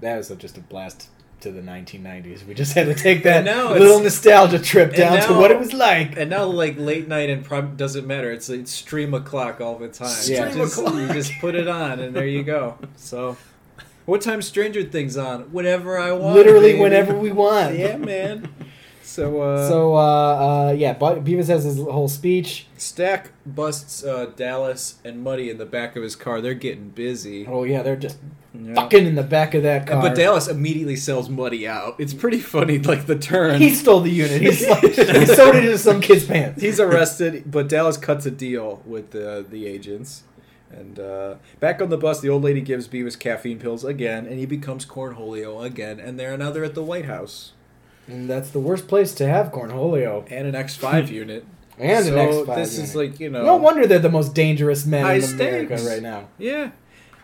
that 0.00 0.16
was 0.16 0.28
just 0.38 0.56
a 0.56 0.60
blast 0.60 1.08
to 1.40 1.50
the 1.52 1.60
1990s. 1.60 2.46
We 2.46 2.54
just 2.54 2.74
had 2.74 2.86
to 2.86 2.94
take 2.94 3.22
that 3.22 3.44
now 3.44 3.72
little 3.72 4.00
nostalgia 4.00 4.58
trip 4.58 4.94
down 4.94 5.22
to 5.26 5.34
what 5.34 5.50
it 5.50 5.58
was 5.58 5.72
like. 5.72 6.16
And 6.16 6.30
now, 6.30 6.44
like 6.44 6.76
late 6.78 7.08
night 7.08 7.30
and 7.30 7.44
doesn't 7.76 8.06
matter. 8.06 8.30
It's 8.32 8.48
like 8.48 8.66
stream 8.66 9.14
o'clock 9.14 9.60
all 9.60 9.78
the 9.78 9.88
time. 9.88 10.16
Yeah. 10.24 10.48
You 10.48 10.54
just, 10.54 10.74
Stream 10.74 10.98
you 10.98 11.08
just 11.08 11.32
put 11.40 11.54
it 11.54 11.68
on, 11.68 12.00
and 12.00 12.14
there 12.14 12.26
you 12.26 12.42
go. 12.42 12.78
So, 12.96 13.36
what 14.06 14.20
time 14.20 14.42
Stranger 14.42 14.82
Things 14.84 15.16
on? 15.16 15.52
Whenever 15.52 15.98
I 15.98 16.12
want. 16.12 16.34
Literally 16.34 16.72
baby. 16.72 16.80
whenever 16.80 17.16
we 17.16 17.30
want. 17.30 17.78
Yeah, 17.78 17.96
man. 17.96 18.48
So, 19.08 19.40
uh, 19.40 19.66
So, 19.68 19.94
uh, 19.96 19.98
uh, 20.68 20.74
yeah, 20.76 20.92
but 20.92 21.24
Beavis 21.24 21.48
has 21.48 21.64
his 21.64 21.78
whole 21.78 22.08
speech. 22.08 22.66
Stack 22.76 23.30
busts 23.46 24.04
uh, 24.04 24.26
Dallas 24.36 24.96
and 25.02 25.24
Muddy 25.24 25.48
in 25.48 25.56
the 25.56 25.64
back 25.64 25.96
of 25.96 26.02
his 26.02 26.14
car. 26.14 26.42
They're 26.42 26.52
getting 26.52 26.90
busy. 26.90 27.46
Oh 27.46 27.64
yeah, 27.64 27.82
they're 27.82 27.96
just 27.96 28.18
Yeah. 28.54 28.74
fucking 28.74 29.06
in 29.06 29.14
the 29.14 29.22
back 29.22 29.54
of 29.54 29.62
that 29.62 29.86
car. 29.86 30.02
But 30.02 30.14
Dallas 30.14 30.46
immediately 30.46 30.94
sells 30.96 31.30
Muddy 31.30 31.66
out. 31.66 31.96
It's 31.98 32.12
pretty 32.12 32.38
funny, 32.38 32.78
like 32.78 33.06
the 33.06 33.18
turn. 33.18 33.62
he 33.62 33.70
stole 33.70 34.00
the 34.00 34.10
unit. 34.10 34.42
He's 34.42 34.68
like, 34.68 34.82
he 34.82 35.24
sewed 35.26 35.54
it 35.54 35.64
into 35.64 35.78
some 35.78 36.02
kid's 36.02 36.26
pants. 36.26 36.60
He's 36.60 36.78
arrested, 36.78 37.50
but 37.50 37.66
Dallas 37.66 37.96
cuts 37.96 38.26
a 38.26 38.30
deal 38.30 38.82
with 38.84 39.12
the 39.12 39.44
the 39.48 39.66
agents. 39.66 40.24
And 40.70 41.00
uh, 41.00 41.36
back 41.60 41.80
on 41.80 41.88
the 41.88 41.96
bus, 41.96 42.20
the 42.20 42.28
old 42.28 42.44
lady 42.44 42.60
gives 42.60 42.88
Beavis 42.88 43.18
caffeine 43.18 43.58
pills 43.58 43.84
again, 43.84 44.26
and 44.26 44.38
he 44.38 44.44
becomes 44.44 44.84
Cornholio 44.84 45.64
again. 45.64 45.98
And 45.98 46.20
they're 46.20 46.36
now 46.36 46.50
they're 46.50 46.64
at 46.64 46.74
the 46.74 46.82
White 46.84 47.06
House 47.06 47.52
And 48.08 48.28
that's 48.28 48.50
the 48.50 48.58
worst 48.60 48.88
place 48.88 49.14
to 49.16 49.26
have 49.28 49.52
cornholio 49.52 50.26
and 50.30 50.48
an 50.48 50.54
X 50.54 50.74
five 50.76 51.10
unit. 51.22 51.44
and 51.78 52.04
so 52.06 52.16
an 52.18 52.28
X5 52.46 52.56
this 52.56 52.72
unit. 52.74 52.88
is 52.88 52.96
like 52.96 53.20
you 53.20 53.28
know. 53.30 53.44
No 53.44 53.56
wonder 53.56 53.86
they're 53.86 53.98
the 53.98 54.08
most 54.10 54.34
dangerous 54.34 54.84
men 54.86 55.00
in 55.00 55.22
America 55.34 55.76
stakes. 55.78 55.88
right 55.88 56.02
now. 56.02 56.28
Yeah. 56.38 56.70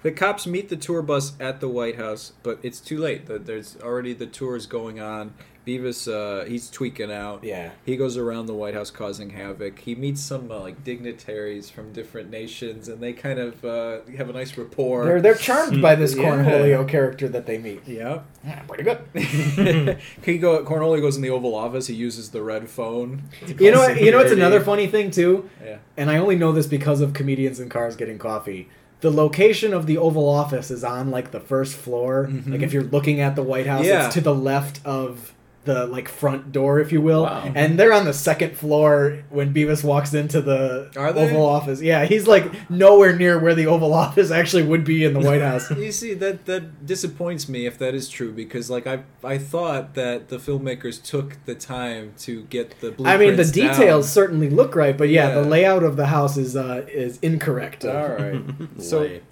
The 0.03 0.13
cops 0.13 0.47
meet 0.47 0.69
the 0.69 0.77
tour 0.77 1.01
bus 1.01 1.33
at 1.41 1.61
the 1.61 1.69
White 1.69 1.97
House, 1.97 2.33
but 2.43 2.59
it's 2.63 2.79
too 2.79 2.99
late. 2.99 3.23
There's 3.27 3.77
already 3.83 4.13
the 4.13 4.27
tours 4.27 4.67
going 4.67 5.01
on, 5.01 5.33
Beavis, 5.67 6.13
uh, 6.13 6.45
he's 6.45 6.69
tweaking 6.71 7.11
out. 7.11 7.43
Yeah. 7.43 7.71
He 7.87 7.97
goes 7.97 8.17
around 8.17 8.47
the 8.47 8.55
White 8.55 8.75
House 8.75 8.91
causing 8.91 9.31
havoc. 9.31 9.79
He 9.79 9.95
meets 9.95 10.21
some 10.21 10.51
uh, 10.51 10.61
like 10.61 10.85
dignitaries 10.85 11.71
from 11.71 11.93
different 11.93 12.31
nations, 12.31 12.89
and 12.89 13.01
they 13.03 13.13
kind 13.15 13.39
of 13.39 13.65
uh, 13.65 14.01
have 14.17 14.29
a 14.29 14.33
nice 14.33 14.57
rapport. 14.59 15.05
They're 15.07 15.21
they're 15.23 15.35
charmed 15.35 15.81
by 15.81 15.95
this 15.95 16.15
Yeah. 16.17 16.23
Cornholio 16.25 16.87
character 16.89 17.29
that 17.29 17.47
they 17.47 17.59
meet. 17.59 17.83
yeah. 17.87 18.21
Yeah, 18.45 18.61
pretty 18.69 18.83
good. 18.85 18.99
he 20.23 20.39
go. 20.39 20.63
Cornholio 20.65 21.01
goes 21.01 21.17
in 21.17 21.23
the 21.23 21.31
Oval 21.31 21.55
Office. 21.55 21.87
He 21.87 21.95
uses 21.95 22.31
the 22.31 22.43
red 22.43 22.69
phone. 22.69 23.23
You 23.59 23.71
know 23.73 23.79
what? 23.81 24.01
You 24.01 24.11
know 24.11 24.19
what's 24.19 24.33
another 24.33 24.61
funny 24.61 24.87
thing 24.87 25.11
too, 25.11 25.49
Yeah. 25.65 25.79
and 25.97 26.11
I 26.11 26.19
only 26.19 26.37
know 26.37 26.53
this 26.53 26.67
because 26.67 27.01
of 27.01 27.13
comedians 27.13 27.61
in 27.61 27.69
cars 27.69 27.97
getting 27.97 28.19
coffee. 28.19 28.69
The 29.01 29.11
location 29.11 29.75
of 29.75 29.87
the 29.87 29.99
Oval 29.99 30.27
Office 30.29 30.71
is 30.71 30.83
on 30.83 31.11
like 31.11 31.31
the 31.31 31.41
first 31.41 31.77
floor. 31.77 32.27
Mhm. 32.31 32.53
Like 32.53 32.63
if 32.63 32.73
you're 32.73 32.85
looking 32.85 33.21
at 33.21 33.37
the 33.37 33.43
White 33.43 33.67
House, 33.67 33.85
Yeah. 33.85 34.07
it's 34.07 34.15
to 34.15 34.21
the 34.23 34.35
left 34.35 34.81
of 34.87 35.34
the 35.65 35.87
like 35.87 36.09
front 36.09 36.53
door, 36.53 36.79
if 36.81 36.93
you 36.93 37.01
will. 37.01 37.23
Wow. 37.25 37.51
And 37.55 37.79
they're 37.79 37.93
on 37.93 38.05
the 38.05 38.13
second 38.13 38.57
floor 38.57 39.23
when 39.31 39.53
Beavis 39.55 39.83
walks 39.85 40.13
into 40.15 40.41
the 40.41 40.91
Oval 40.97 41.45
Office. 41.47 41.81
Yeah, 41.81 42.05
he's 42.05 42.27
like 42.27 42.69
nowhere 42.71 43.17
near 43.17 43.39
where 43.39 43.55
the 43.55 43.67
Oval 43.67 43.93
Office 44.05 44.31
actually 44.31 44.63
would 44.65 44.85
be 44.85 45.05
in 45.05 45.15
the 45.15 45.21
White 45.21 45.41
House. 45.43 45.71
You 45.85 45.93
see 45.93 46.15
that 46.15 46.47
that 46.47 46.87
disappoints 46.87 47.49
me 47.49 47.67
if 47.67 47.79
that 47.79 47.95
is 47.95 48.09
true 48.09 48.33
because 48.33 48.71
like 48.71 48.87
I 48.87 49.05
I 49.23 49.39
thought 49.39 49.95
that 49.95 50.29
the 50.29 50.37
filmmakers 50.39 51.03
took 51.03 51.37
the 51.45 51.55
time 51.55 52.13
to 52.19 52.43
get 52.45 52.81
the 52.81 52.89
I 53.05 53.17
mean, 53.17 53.37
the 53.37 53.45
blueprints 53.45 53.51
down. 53.53 53.71
details 53.71 54.11
certainly 54.11 54.49
look 54.51 54.75
right, 54.77 54.97
but 54.97 55.09
yeah, 55.09 55.29
Yeah. 55.29 55.35
the 55.43 55.49
layout 55.49 55.83
of 55.83 55.97
the 55.97 56.07
house 56.07 56.37
is 56.37 56.57
uh, 56.57 56.85
is 56.89 57.19
incorrect. 57.21 57.85
All 57.85 58.09
right. 58.09 58.41
so 58.79 59.01
Lay. 59.01 59.23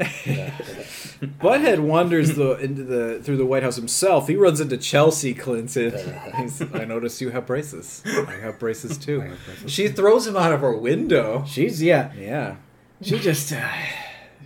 Butthead 1.41 1.81
wanders 1.81 2.35
the 2.35 2.53
into 2.59 2.83
the 2.85 3.21
through 3.23 3.37
the 3.37 3.47
White 3.47 3.63
House 3.63 3.77
himself. 3.77 4.29
He 4.29 4.37
runs 4.37 4.61
into 4.61 4.77
Chelsea 4.77 5.35
Clinton. 5.35 5.93
He's, 6.37 6.63
I 6.75 6.85
notice 6.85 7.21
you 7.21 7.31
have 7.31 7.47
braces. 7.47 8.03
I 8.07 8.33
have 8.41 8.59
braces 8.59 8.97
too. 8.99 9.25
She 9.67 9.89
throws 9.89 10.27
him 10.27 10.37
out 10.37 10.53
of 10.53 10.61
her 10.61 10.77
window. 10.77 11.45
She's 11.47 11.83
yeah, 11.83 12.13
Yeah. 12.15 12.57
she 13.01 13.19
just 13.19 13.53
uh, 13.53 13.69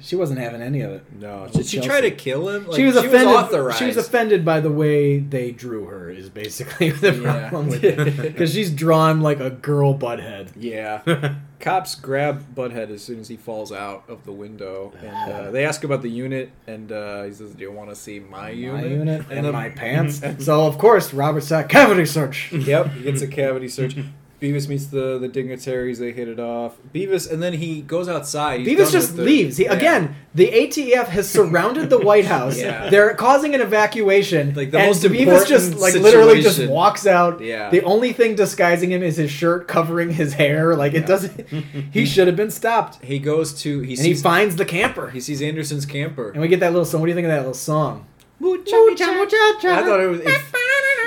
she 0.01 0.17
wasn't 0.17 0.39
having 0.41 0.61
any 0.63 0.81
of 0.83 0.93
it. 0.93 1.05
No. 1.19 1.47
Did 1.49 1.67
she 1.67 1.77
Chelsea. 1.79 1.89
try 1.89 2.01
to 2.03 2.11
kill 2.11 2.49
him? 2.49 2.67
Like, 2.67 2.77
she 2.77 2.85
was 2.85 2.97
offended. 2.97 3.27
authorized. 3.35 3.79
she 3.79 3.87
was 3.87 3.97
offended 3.97 4.45
by 4.45 4.61
the 4.61 4.71
way 4.71 5.19
they 5.19 5.51
drew 5.53 5.87
her. 5.87 6.11
Is 6.11 6.29
basically 6.31 6.91
the 7.05 7.15
Yeah. 7.15 7.49
problem 7.49 7.69
with 7.71 7.85
it 7.85 8.17
because 8.23 8.53
she's 8.53 8.71
drawn 8.71 9.21
like 9.21 9.41
a 9.41 9.51
girl 9.51 9.97
butthead. 9.99 10.51
Yeah. 10.57 11.35
Cops 11.59 11.95
grab 11.95 12.55
Butthead 12.55 12.91
as 12.91 13.03
soon 13.03 13.19
as 13.19 13.29
he 13.29 13.37
falls 13.39 13.73
out 13.73 14.05
of 14.09 14.25
the 14.27 14.31
window, 14.31 14.93
and 15.03 15.33
uh, 15.33 15.51
they 15.51 15.65
ask 15.65 15.85
about 15.85 16.03
the 16.03 16.11
unit, 16.11 16.51
and 16.67 16.93
uh, 16.93 17.23
he 17.25 17.33
says, 17.33 17.53
"Do 17.55 17.63
you 17.63 17.73
want 17.73 17.89
to 17.89 17.97
see 17.97 18.21
my 18.21 18.51
unit?" 18.51 18.83
My 18.85 18.87
unit 18.89 19.25
and 19.31 19.47
the- 19.47 19.53
my 19.53 19.71
pants. 19.71 20.21
so 20.45 20.67
of 20.67 20.77
course 20.77 21.15
Robert 21.15 21.41
Stack 21.43 21.71
cavity 21.71 22.05
search. 22.05 22.53
Yep, 22.53 22.93
he 22.93 23.03
gets 23.05 23.23
a 23.23 23.27
cavity 23.27 23.69
search. 23.69 23.97
Beavis 24.41 24.69
meets 24.69 24.87
the 24.87 25.19
the 25.19 25.29
dignitaries. 25.29 25.99
They 25.99 26.13
hit 26.13 26.29
it 26.29 26.39
off. 26.39 26.77
Beavis, 26.95 27.31
and 27.31 27.43
then 27.43 27.55
he 27.55 27.81
goes 27.83 28.09
outside. 28.09 28.61
He's 28.61 28.79
Beavis 28.79 28.93
just 28.93 29.17
the- 29.17 29.23
leaves. 29.23 29.57
He, 29.57 29.65
Yeah. 29.65 29.73
Again, 29.73 30.17
the 30.35 30.49
ATF 30.53 31.07
has 31.09 31.29
surrounded 31.29 31.89
the 31.89 31.99
White 31.99 32.27
House. 32.27 32.59
Yeah. 32.59 32.91
They're 32.91 33.15
causing 33.15 33.55
an 33.55 33.61
evacuation. 33.63 34.55
Like, 34.55 34.71
the 34.71 34.79
and 34.79 34.87
most 34.89 35.03
Beavis 35.05 35.47
just 35.47 35.73
important 35.73 35.81
like 35.81 35.95
literally 35.95 36.43
just 36.43 36.67
walks 36.69 37.07
out. 37.07 37.41
Yeah. 37.41 37.71
The 37.71 37.83
only 37.83 38.13
thing 38.13 38.35
disguising 38.35 38.91
him 38.93 39.03
is 39.03 39.17
his 39.17 39.31
shirt 39.31 39.67
covering 39.69 40.11
his 40.11 40.35
hair. 40.35 40.77
Like 40.77 40.93
it 40.95 41.07
doesn't. 41.07 41.47
he 41.93 42.05
should 42.05 42.27
have 42.27 42.37
been 42.37 42.51
stopped. 42.51 43.03
He 43.05 43.19
goes 43.19 43.55
to 43.63 43.81
he 43.81 43.95
And 43.95 44.05
he 44.07 44.15
finds 44.15 44.57
the 44.57 44.65
camper. 44.67 45.11
he 45.11 45.21
sees 45.21 45.41
Anderson's 45.41 45.87
camper. 45.87 46.31
And 46.31 46.41
we 46.43 46.49
get 46.49 46.61
that 46.61 46.73
little 46.73 46.85
song. 46.85 47.01
What 47.01 47.07
do 47.07 47.11
you 47.11 47.15
think 47.17 47.25
of 47.27 47.31
that 47.31 47.39
little 47.39 47.55
song? 47.55 48.07
I 48.39 49.83
thought 49.83 50.01
it 50.01 50.09
was. 50.11 50.21
If, 50.21 50.55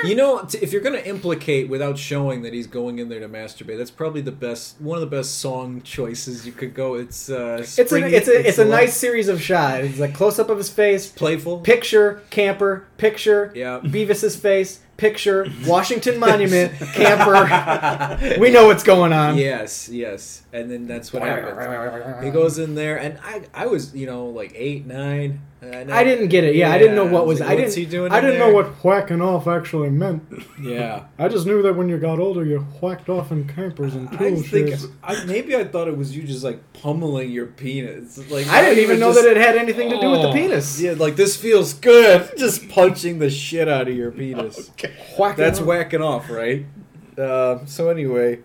you 0.04 0.14
know, 0.14 0.44
t- 0.44 0.58
if 0.62 0.72
you're 0.72 0.82
gonna 0.82 0.98
implicate 0.98 1.68
without 1.68 1.98
showing 1.98 2.42
that 2.42 2.52
he's 2.52 2.66
going 2.66 2.98
in 2.98 3.08
there 3.08 3.20
to 3.20 3.28
masturbate, 3.28 3.78
that's 3.78 3.90
probably 3.90 4.20
the 4.20 4.32
best, 4.32 4.80
one 4.80 4.96
of 4.96 5.00
the 5.08 5.16
best 5.16 5.38
song 5.38 5.82
choices 5.82 6.46
you 6.46 6.52
could 6.52 6.74
go. 6.74 6.94
It's 6.94 7.28
uh, 7.30 7.58
It's 7.60 7.78
a 7.78 7.96
it's 8.16 8.28
a 8.28 8.48
it's 8.48 8.58
a 8.58 8.64
like 8.64 8.80
nice 8.82 8.96
series 8.96 9.28
of 9.28 9.40
shots. 9.40 9.84
It's 9.84 9.98
like 9.98 10.14
close 10.14 10.38
up 10.38 10.48
of 10.50 10.58
his 10.58 10.70
face, 10.70 11.08
playful. 11.08 11.60
picture, 11.60 12.22
camper, 12.30 12.86
picture, 12.98 13.52
Yeah. 13.54 13.78
Beavis's 13.78 14.36
face, 14.36 14.80
picture, 15.00 15.46
Washington 15.66 16.18
Monument, 16.20 16.72
camper. 16.94 18.38
We 18.40 18.50
know 18.50 18.66
what's 18.66 18.82
going 18.84 19.12
on. 19.12 19.36
Yes, 19.38 19.88
yes, 19.88 20.42
and 20.52 20.70
then 20.70 20.86
that's 20.86 21.12
what 21.12 21.22
happens. 21.22 22.24
He 22.24 22.30
goes 22.30 22.58
in 22.58 22.74
there, 22.74 22.98
and 22.98 23.18
I, 23.24 23.42
I 23.54 23.66
was, 23.66 23.94
you 23.94 24.06
know, 24.06 24.26
like 24.26 24.52
eight, 24.54 24.86
nine. 24.86 25.40
and 25.62 25.92
I 25.92 26.04
didn't 26.04 26.28
get 26.28 26.44
it. 26.44 26.54
Yeah, 26.54 26.70
I 26.70 26.78
didn't 26.78 26.96
know 26.96 27.04
what 27.06 27.26
was. 27.26 27.40
like, 27.40 27.50
I 27.50 27.54
what's 27.54 27.74
didn't. 27.74 27.86
he 27.86 27.90
doing? 27.90 28.12
I 28.12 28.20
didn't 28.20 28.38
there? 28.38 28.48
know 28.48 28.54
what 28.54 28.82
whacking 28.84 29.20
off 29.20 29.46
actually 29.46 29.90
meant. 29.90 30.22
Yeah, 30.60 31.04
I 31.18 31.28
just 31.28 31.46
knew 31.46 31.60
that 31.62 31.74
when 31.74 31.88
you 31.88 31.98
got 31.98 32.18
older, 32.18 32.44
you 32.44 32.60
whacked 32.80 33.08
off 33.10 33.30
in 33.30 33.46
campers 33.46 33.94
and 33.94 34.08
I 34.08 34.16
tool 34.30 34.42
think 34.42 34.68
sheds. 34.70 34.86
I, 35.02 35.24
maybe 35.24 35.54
I 35.56 35.64
thought 35.64 35.86
it 35.88 35.96
was 35.96 36.16
you 36.16 36.22
just 36.22 36.44
like 36.44 36.60
pummeling 36.72 37.30
your 37.30 37.46
penis. 37.46 38.18
Like 38.30 38.46
I 38.48 38.62
didn't 38.62 38.82
even 38.84 39.00
know 39.00 39.12
just- 39.12 39.22
that 39.24 39.30
it 39.30 39.36
had 39.36 39.56
anything 39.56 39.90
to 39.90 40.00
do 40.00 40.10
with 40.10 40.22
the 40.22 40.28
Oh, 40.28 40.32
penis. 40.32 40.80
Yeah, 40.80 40.92
like 40.92 41.16
this 41.16 41.36
feels 41.36 41.74
good. 41.74 42.30
Just 42.38 42.68
punching 42.70 43.18
the 43.18 43.28
shit 43.30 43.68
out 43.68 43.86
of 43.88 43.94
your 43.94 44.10
penis. 44.12 44.70
Whacking 45.18 45.44
That's 45.44 45.60
off. 45.60 45.66
whacking 45.66 46.02
off, 46.02 46.30
right? 46.30 46.66
Uh, 47.18 47.64
so 47.66 47.88
anyway, 47.90 48.40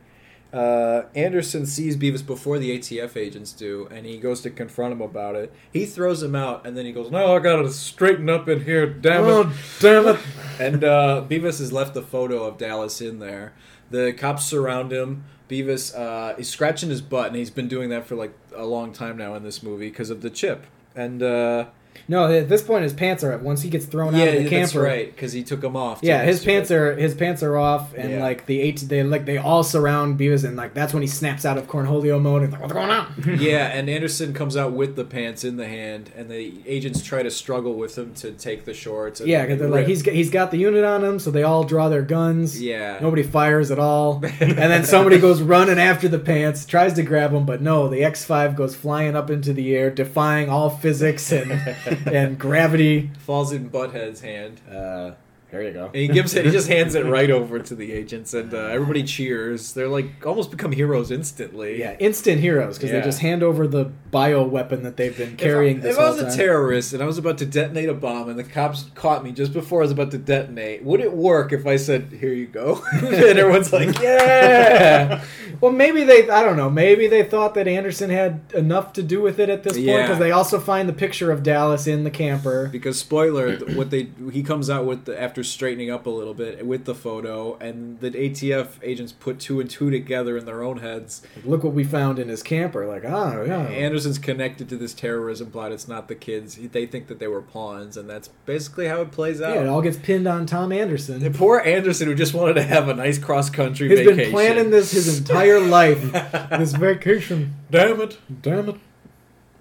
uh, 0.54 1.04
Anderson 1.16 1.66
sees 1.66 1.98
Beavis 1.98 2.26
before 2.26 2.60
the 2.60 2.78
ATF 2.78 3.18
agents 3.18 3.52
do, 3.52 3.88
and 3.92 4.06
he 4.06 4.18
goes 4.18 4.42
to 4.42 4.50
confront 4.50 4.94
him 4.94 5.02
about 5.02 5.36
it. 5.36 5.54
He 5.72 5.86
throws 5.86 6.24
him 6.24 6.36
out, 6.36 6.66
and 6.66 6.78
then 6.78 6.86
he 6.86 6.92
goes, 6.92 7.12
"No, 7.12 7.36
I 7.36 7.40
gotta 7.40 7.70
straighten 7.70 8.30
up 8.30 8.48
in 8.48 8.64
here, 8.64 8.86
damn 8.86 9.24
it!" 9.24 9.28
Oh 9.28 9.54
damn 9.80 10.08
it! 10.08 10.20
And 10.60 10.84
uh, 10.84 11.26
Beavis 11.28 11.60
has 11.60 11.74
left 11.74 11.94
the 11.94 12.02
photo 12.02 12.44
of 12.44 12.58
Dallas 12.58 13.02
in 13.02 13.20
there. 13.20 13.54
The 13.92 14.14
cops 14.14 14.46
surround 14.46 14.92
him. 14.92 15.26
Beavis 15.50 15.94
uh, 15.96 16.36
is 16.38 16.50
scratching 16.50 16.90
his 16.90 17.02
butt, 17.02 17.28
and 17.28 17.36
he's 17.36 17.52
been 17.52 17.68
doing 17.68 17.90
that 17.90 18.06
for 18.08 18.16
like 18.16 18.34
a 18.56 18.66
long 18.66 18.94
time 18.94 19.18
now 19.18 19.36
in 19.36 19.44
this 19.44 19.62
movie 19.62 19.90
because 19.90 20.10
of 20.10 20.22
the 20.22 20.30
chip. 20.30 20.66
And 20.96 21.22
uh, 21.22 21.66
No, 22.08 22.32
at 22.32 22.50
this 22.50 22.62
point 22.62 22.84
his 22.84 22.94
pants 22.94 23.24
are 23.24 23.34
up. 23.34 23.42
Once 23.42 23.62
he 23.62 23.70
gets 23.70 23.86
thrown 23.86 24.14
out 24.16 24.20
yeah, 24.20 24.26
of 24.26 24.44
the 24.44 24.50
that's 24.50 24.72
camper, 24.72 24.86
right, 24.86 25.14
because 25.14 25.34
he 25.34 25.44
took 25.44 25.62
them 25.62 25.76
off. 25.76 26.00
Yeah, 26.02 26.24
his 26.24 26.44
pants 26.44 26.72
are 26.72 26.96
his 26.96 27.14
pants 27.16 27.42
are 27.44 27.58
off, 27.58 27.94
and 27.96 28.12
Yeah. 28.12 28.22
like 28.22 28.46
the 28.46 28.62
eight 28.62 28.78
they 28.88 29.04
like 29.04 29.26
they 29.26 29.38
all 29.38 29.64
surround 29.64 30.20
Beavis, 30.20 30.44
and 30.44 30.56
like 30.56 30.74
that's 30.74 30.94
when 30.94 31.02
he 31.02 31.08
snaps 31.08 31.46
out 31.46 31.58
of 31.58 31.68
Cornholio 31.68 32.22
mode 32.22 32.44
and 32.44 32.52
like 32.52 32.62
what's 32.62 32.74
going 32.74 32.90
on? 32.90 33.08
yeah, 33.40 33.68
and 33.68 33.90
Anderson 33.90 34.34
comes 34.34 34.56
out 34.58 34.74
with 34.74 34.96
the 34.96 35.04
pants 35.06 35.44
in 35.44 35.58
the 35.58 35.68
hand, 35.68 36.12
and 36.16 36.30
the 36.30 36.54
agents 36.66 37.02
try 37.02 37.24
to 37.24 37.32
struggle 37.32 37.74
with 37.76 37.98
him 37.98 38.14
to 38.16 38.32
take 38.32 38.66
the 38.66 38.74
shorts. 38.74 39.20
And 39.20 39.30
yeah, 39.30 39.44
because 39.44 39.60
they're 39.60 39.70
like 39.70 39.80
rip. 39.80 39.88
he's 39.88 40.02
got, 40.04 40.14
he's 40.14 40.30
got 40.30 40.52
the 40.52 40.58
unit 40.58 40.84
on 40.84 41.04
him, 41.04 41.20
so 41.20 41.32
they 41.32 41.44
all 41.44 41.64
draw 41.64 41.90
their 41.90 42.02
guns. 42.02 42.62
yeah. 42.62 43.00
Nobody 43.02 43.24
fires 43.24 43.72
at 43.72 43.80
all, 43.80 44.22
and 44.40 44.58
then 44.58 44.84
somebody 44.86 45.20
goes 45.20 45.42
running 45.42 45.80
after 45.80 46.08
the 46.08 46.20
pants, 46.20 46.66
tries 46.66 46.94
to 46.94 47.04
grab 47.04 47.32
him, 47.34 47.46
but 47.46 47.62
no, 47.62 47.88
the 47.90 48.04
X 48.04 48.24
five 48.26 48.56
goes 48.56 48.76
flying 48.76 49.16
up 49.16 49.30
into 49.30 49.54
the 49.54 49.76
air, 49.76 49.90
defying 49.90 50.50
all 50.50 50.70
physics 50.70 51.32
and 51.32 51.52
and 51.86 52.38
gravity. 52.40 53.12
falls 53.20 53.52
in 53.52 53.70
Butthead's 53.70 54.22
hand. 54.22 54.62
Uh, 54.70 55.12
there 55.52 55.62
you 55.64 55.72
go. 55.72 55.86
And 55.86 55.96
he 55.96 56.08
gives 56.08 56.34
it. 56.36 56.46
He 56.46 56.52
just 56.52 56.68
hands 56.68 56.96
it 56.96 57.06
right 57.06 57.30
over 57.32 57.60
to 57.60 57.76
the 57.76 57.92
agents, 57.94 58.34
and 58.34 58.54
uh, 58.54 58.58
everybody 58.58 59.04
cheers. 59.04 59.74
They're 59.74 59.88
like 59.88 60.26
almost 60.26 60.52
become 60.52 60.72
heroes 60.72 61.12
instantly. 61.12 61.80
Yeah, 61.80 61.96
instant 62.00 62.42
heroes 62.42 62.78
because 62.78 62.92
Yeah. 62.92 63.00
they 63.00 63.06
just 63.06 63.20
hand 63.20 63.44
over 63.44 63.68
the 63.68 63.86
bio 64.12 64.44
weapon 64.44 64.84
that 64.84 64.98
they've 64.98 65.16
been 65.18 65.36
carrying 65.38 65.78
If 65.78 65.84
I, 65.84 65.88
this 65.88 65.96
if 65.98 66.02
I 66.02 66.10
was 66.10 66.34
a 66.34 66.38
terrorist 66.38 66.94
and 66.94 67.02
I 67.02 67.06
was 67.06 67.18
about 67.18 67.38
to 67.40 67.46
detonate 67.46 67.90
a 67.90 67.94
bomb 67.94 68.30
and 68.30 68.38
the 68.38 68.44
cops 68.44 68.86
caught 68.96 69.24
me 69.24 69.32
just 69.32 69.54
before 69.54 69.80
I 69.82 69.84
was 69.84 69.92
about 69.92 70.12
to 70.12 70.18
detonate, 70.18 70.84
would 70.84 71.00
it 71.00 71.14
work 71.14 71.54
if 71.54 71.66
I 71.68 71.76
said, 71.78 72.12
"Here 72.20 72.34
you 72.34 72.48
go," 72.48 72.82
and 72.94 73.14
everyone's 73.40 73.72
like, 73.72 74.00
"Yeah"? 74.02 75.24
Well, 75.62 75.72
maybe 75.72 76.04
they, 76.04 76.30
I 76.30 76.44
don't 76.44 76.58
know, 76.58 76.70
maybe 76.70 77.08
they 77.08 77.24
thought 77.24 77.54
that 77.54 77.68
Anderson 77.68 78.10
had 78.10 78.42
enough 78.54 78.94
to 78.94 79.04
do 79.04 79.22
with 79.22 79.40
it 79.40 79.50
at 79.50 79.64
this 79.64 79.74
point 79.74 79.86
because 80.04 80.20
they 80.20 80.32
also 80.32 80.60
find 80.60 80.90
the 80.90 80.94
picture 80.94 81.32
of 81.32 81.44
Dallas 81.44 81.88
in 81.88 82.04
the 82.04 82.12
camper. 82.12 82.68
Because 82.72 83.00
spoiler, 83.00 83.56
what 83.76 83.90
they 83.90 84.10
he 84.32 84.44
comes 84.44 84.70
out 84.70 84.86
with 84.86 85.06
the, 85.06 85.20
after 85.22 85.35
straightening 85.44 85.90
up 85.92 86.06
a 86.06 86.10
little 86.10 86.34
bit 86.34 86.66
with 86.66 86.86
the 86.86 86.96
photo, 86.96 87.56
and 87.58 88.00
the 88.00 88.12
ATF 88.12 88.80
agents 88.82 89.12
put 89.12 89.40
two 89.40 89.60
and 89.60 89.70
two 89.70 89.90
together 89.90 90.38
in 90.38 90.46
their 90.46 90.64
own 90.64 90.78
heads. 90.78 91.22
Look 91.44 91.64
what 91.64 91.74
we 91.74 91.84
found 91.84 92.20
in 92.20 92.30
his 92.30 92.42
camper. 92.44 92.86
Like, 92.88 93.04
oh, 93.06 93.44
yeah. 93.46 93.64
Anderson's 93.64 94.18
connected 94.20 94.70
to 94.70 94.78
this 94.78 94.94
terrorism 94.94 95.52
plot. 95.52 95.72
It's 95.72 95.88
not 95.88 96.08
the 96.08 96.16
kids. 96.16 96.56
They 96.56 96.86
think 96.86 97.08
that 97.08 97.20
they 97.20 97.28
were 97.28 97.42
pawns, 97.42 97.98
and 97.98 98.10
that's 98.10 98.30
basically 98.46 98.88
how 98.88 99.02
it 99.02 99.12
plays 99.12 99.42
out. 99.42 99.56
yeah, 99.56 99.62
it 99.62 99.68
all 99.68 99.82
gets 99.82 99.98
pinned 99.98 100.28
on 100.28 100.46
Tom 100.46 100.72
Anderson. 100.72 101.20
The 101.20 101.32
poor 101.32 101.60
Anderson, 101.60 102.08
who 102.08 102.16
just 102.16 102.34
wanted 102.34 102.54
to 102.56 102.64
have 102.64 102.88
a 102.90 102.94
nice 102.94 103.18
cross 103.18 103.50
country 103.50 103.90
He's 103.90 104.00
vacation, 104.00 104.18
been 104.18 104.32
planning 104.32 104.70
this 104.72 104.92
his 104.92 105.20
entire 105.20 105.60
life. 105.66 106.12
This 106.50 106.74
vacation. 106.74 107.56
Damn 107.70 108.02
it! 108.02 108.18
Damn 108.42 108.70
it. 108.70 108.76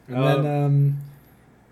And 0.08 0.22
then, 0.22 0.64
um, 0.64 0.98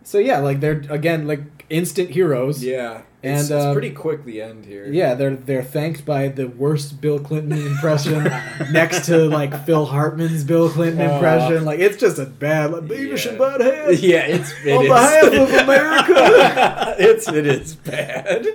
so 0.05 0.19
yeah, 0.19 0.39
like 0.39 0.61
they're, 0.61 0.83
again, 0.89 1.27
like 1.27 1.62
instant 1.73 2.11
heroes. 2.11 2.63
Yeah, 2.63 3.03
And, 3.23 3.41
it's, 3.41 3.51
uh, 3.51 3.57
it's 3.57 3.73
pretty 3.73 3.91
quick 3.91 4.25
the 4.25 4.43
end 4.43 4.65
here. 4.67 4.87
Yeah, 4.87 5.15
they're 5.15 5.35
they're 5.37 5.63
thanked 5.65 6.05
by 6.05 6.29
the 6.29 6.47
worst 6.49 7.01
Bill 7.01 7.19
Clinton 7.19 7.59
impression 7.67 8.25
next 8.73 9.07
to 9.07 9.17
like 9.29 9.65
Phil 9.67 9.87
Hartman's 9.87 10.45
Bill 10.45 10.69
Clinton 10.69 11.01
Uh, 11.09 11.15
impression. 11.15 11.65
Like 11.65 11.81
it's 11.81 11.97
just 11.97 12.19
a 12.19 12.27
bad 12.27 12.73
like 12.73 12.83
Beavis 12.85 13.25
yeah. 13.25 13.31
and 13.33 13.41
Butthead. 13.41 14.03
yeah, 14.03 14.27
it's 14.27 14.53
it 14.65 14.77
On 14.77 14.83
is. 14.85 14.89
behalf 14.89 15.25
of 15.25 15.63
America. 15.69 16.97
it's 16.99 17.29
it 17.29 17.47
is 17.47 17.75
bad. 17.77 18.47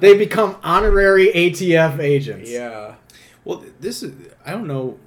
they 0.00 0.16
become 0.16 0.56
honorary 0.62 1.26
ATF 1.34 1.98
agents. 1.98 2.50
Yeah. 2.50 2.94
Well, 3.44 3.64
this 3.80 4.02
is 4.02 4.12
I 4.46 4.52
don't 4.52 4.66
know. 4.66 4.98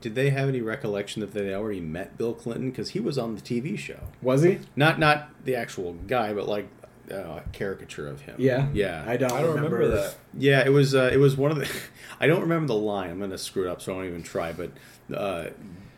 D- 0.00 0.08
Did 0.08 0.14
they 0.14 0.30
have 0.30 0.48
any 0.48 0.60
recollection 0.60 1.20
that 1.20 1.32
they 1.32 1.52
already 1.54 1.80
met 1.80 2.16
Bill 2.18 2.34
Clinton 2.34 2.70
because 2.70 2.90
he 2.90 3.00
was 3.00 3.18
on 3.18 3.34
the 3.34 3.40
TV 3.40 3.78
show? 3.78 4.00
Was 4.22 4.42
he? 4.42 4.58
Not 4.76 4.98
not 4.98 5.30
the 5.44 5.54
actual 5.56 5.94
guy, 6.06 6.32
but 6.32 6.48
like 6.48 6.68
uh, 7.10 7.14
a 7.16 7.42
caricature 7.52 8.06
of 8.06 8.20
him. 8.22 8.34
Yeah. 8.38 8.68
yeah. 8.74 9.02
I 9.06 9.16
don't, 9.16 9.32
I 9.32 9.40
don't 9.40 9.54
remember, 9.56 9.88
that. 9.88 10.16
Yeah, 10.36 10.64
it 10.64 10.70
was. 10.70 10.94
Uh, 10.94 11.10
it 11.12 11.16
was 11.18 11.36
one 11.36 11.50
of 11.50 11.56
the. 11.58 11.68
I 12.20 12.26
don't 12.26 12.42
remember 12.42 12.66
the 12.68 12.74
line. 12.74 13.10
I'm 13.10 13.18
gonna 13.20 13.38
screw 13.38 13.66
it 13.66 13.70
up, 13.70 13.80
so 13.80 13.92
I 13.92 13.96
won't 13.96 14.08
even 14.08 14.22
try. 14.22 14.52
But 14.52 14.70
uh, 15.14 15.46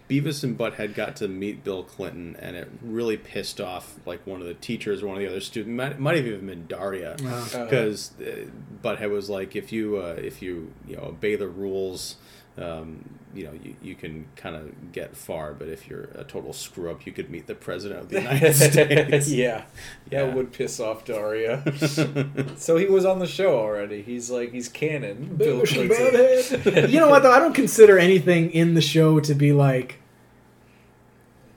Beavis 0.09 0.43
and 0.45 0.57
Butthead 0.59 0.95
got 0.95 1.17
to 1.17 1.29
meet 1.29 1.63
Bill 1.65 1.83
Clinton, 1.83 2.37
and 2.41 2.57
it 2.57 2.69
really 2.83 3.17
pissed 3.17 3.61
off 3.61 3.95
like 4.07 4.25
one 4.27 4.41
of 4.41 4.47
the 4.47 4.55
teachers 4.55 5.03
or 5.03 5.07
one 5.09 5.17
of 5.17 5.23
the 5.23 5.29
other 5.29 5.41
students. 5.41 5.77
Might, 5.77 5.99
might 6.01 6.17
have 6.17 6.27
even 6.27 6.47
been 6.47 6.67
Daria, 6.67 7.15
Uh-huh. 7.15 7.65
because 7.65 8.13
uh, 8.21 8.47
Butthead 8.83 9.11
was 9.11 9.29
like, 9.31 9.55
if 9.57 9.73
you 9.73 9.97
uh, 9.99 10.15
if 10.19 10.43
you 10.43 10.73
you 10.87 10.97
know 10.97 11.03
obey 11.07 11.35
the 11.37 11.49
rules. 11.49 12.17
Um, 12.59 13.09
you 13.33 13.45
know, 13.45 13.53
you, 13.63 13.77
you 13.81 13.95
can 13.95 14.27
kind 14.35 14.57
of 14.57 14.91
get 14.93 15.17
far, 15.17 15.55
but 15.55 15.69
if 15.69 15.89
you're 15.89 16.09
a 16.17 16.25
total 16.25 16.53
screw 16.53 16.91
up, 16.91 17.07
you 17.07 17.13
could 17.13 17.31
meet 17.31 17.47
the 17.47 17.55
president 17.55 18.01
of 18.01 18.09
the 18.09 18.21
United 18.23 18.55
States. 18.57 19.29
yeah. 19.31 19.65
yeah, 20.11 20.23
Yeah. 20.23 20.27
it 20.29 20.35
would 20.35 20.53
piss 20.53 20.81
off 20.81 21.05
Daria. 21.05 21.63
so 22.57 22.77
he 22.77 22.87
was 22.87 23.05
on 23.05 23.21
the 23.21 23.29
show 23.29 23.57
already. 23.57 24.03
He's 24.03 24.31
like 24.31 24.51
he's 24.53 24.69
canon. 24.69 25.37
Bill 25.37 25.61
Beavis 25.61 25.81
and 25.81 25.91
Clinton. 25.91 26.73
Butthead. 26.73 26.91
you 26.91 26.99
know 26.99 27.09
what 27.09 27.23
though? 27.23 27.31
I 27.33 27.39
don't 27.39 27.55
consider 27.55 27.99
anything 27.99 28.51
in 28.51 28.75
the 28.75 28.81
show 28.83 29.21
to 29.21 29.35
be 29.35 29.53
like. 29.53 29.99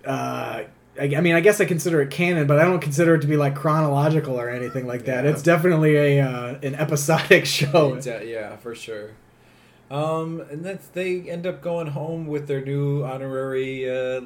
Uh, 0.05 0.63
I, 0.99 1.15
I 1.15 1.21
mean, 1.21 1.33
I 1.33 1.39
guess 1.39 1.59
I 1.59 1.65
consider 1.65 2.01
it 2.01 2.11
canon, 2.11 2.45
but 2.45 2.59
I 2.59 2.65
don't 2.65 2.81
consider 2.81 3.15
it 3.15 3.21
to 3.21 3.27
be 3.27 3.37
like 3.37 3.55
chronological 3.55 4.39
or 4.39 4.49
anything 4.49 4.85
like 4.85 5.05
that. 5.05 5.23
Yeah. 5.25 5.31
It's 5.31 5.41
definitely 5.41 5.95
a 5.95 6.21
uh, 6.21 6.59
an 6.61 6.75
episodic 6.75 7.45
show. 7.47 7.95
It's, 7.95 8.05
uh, 8.07 8.21
yeah, 8.23 8.57
for 8.57 8.75
sure. 8.75 9.11
Um, 9.91 10.41
and 10.49 10.63
that's 10.63 10.87
they 10.87 11.29
end 11.29 11.45
up 11.45 11.61
going 11.61 11.87
home 11.87 12.27
with 12.27 12.47
their 12.47 12.63
new 12.63 13.03
honorary 13.03 13.87
uh, 13.89 14.21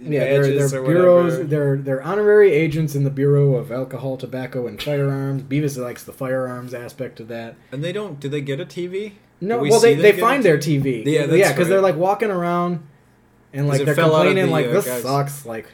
Yeah, 0.00 0.20
they're, 0.24 0.68
they're 0.68 0.80
or 0.82 0.86
bureaus. 0.86 1.48
They're 1.48 1.76
they're 1.76 2.02
honorary 2.02 2.52
agents 2.52 2.94
in 2.94 3.04
the 3.04 3.10
Bureau 3.10 3.56
of 3.56 3.70
Alcohol, 3.70 4.16
Tobacco, 4.16 4.66
and 4.66 4.82
Firearms. 4.82 5.42
Beavis 5.42 5.76
likes 5.76 6.04
the 6.04 6.12
firearms 6.12 6.72
aspect 6.72 7.20
of 7.20 7.28
that. 7.28 7.56
And 7.72 7.84
they 7.84 7.92
don't. 7.92 8.18
Do 8.18 8.28
they 8.28 8.40
get 8.40 8.60
a 8.60 8.64
TV? 8.66 9.14
No, 9.40 9.58
we 9.58 9.70
well 9.70 9.80
they, 9.80 9.94
they 9.94 10.12
find 10.18 10.42
their 10.42 10.58
TV? 10.58 11.04
Yeah, 11.04 11.26
yeah, 11.26 11.52
because 11.52 11.68
they're 11.68 11.80
like 11.80 11.96
walking 11.96 12.30
around, 12.30 12.86
and 13.52 13.68
like 13.68 13.84
they're 13.84 13.94
fell 13.94 14.14
out 14.14 14.26
of 14.26 14.32
complaining 14.32 14.46
the, 14.46 14.52
like 14.52 14.66
uh, 14.66 14.72
this 14.72 14.86
guys- 14.86 15.02
sucks. 15.02 15.46
Like 15.46 15.66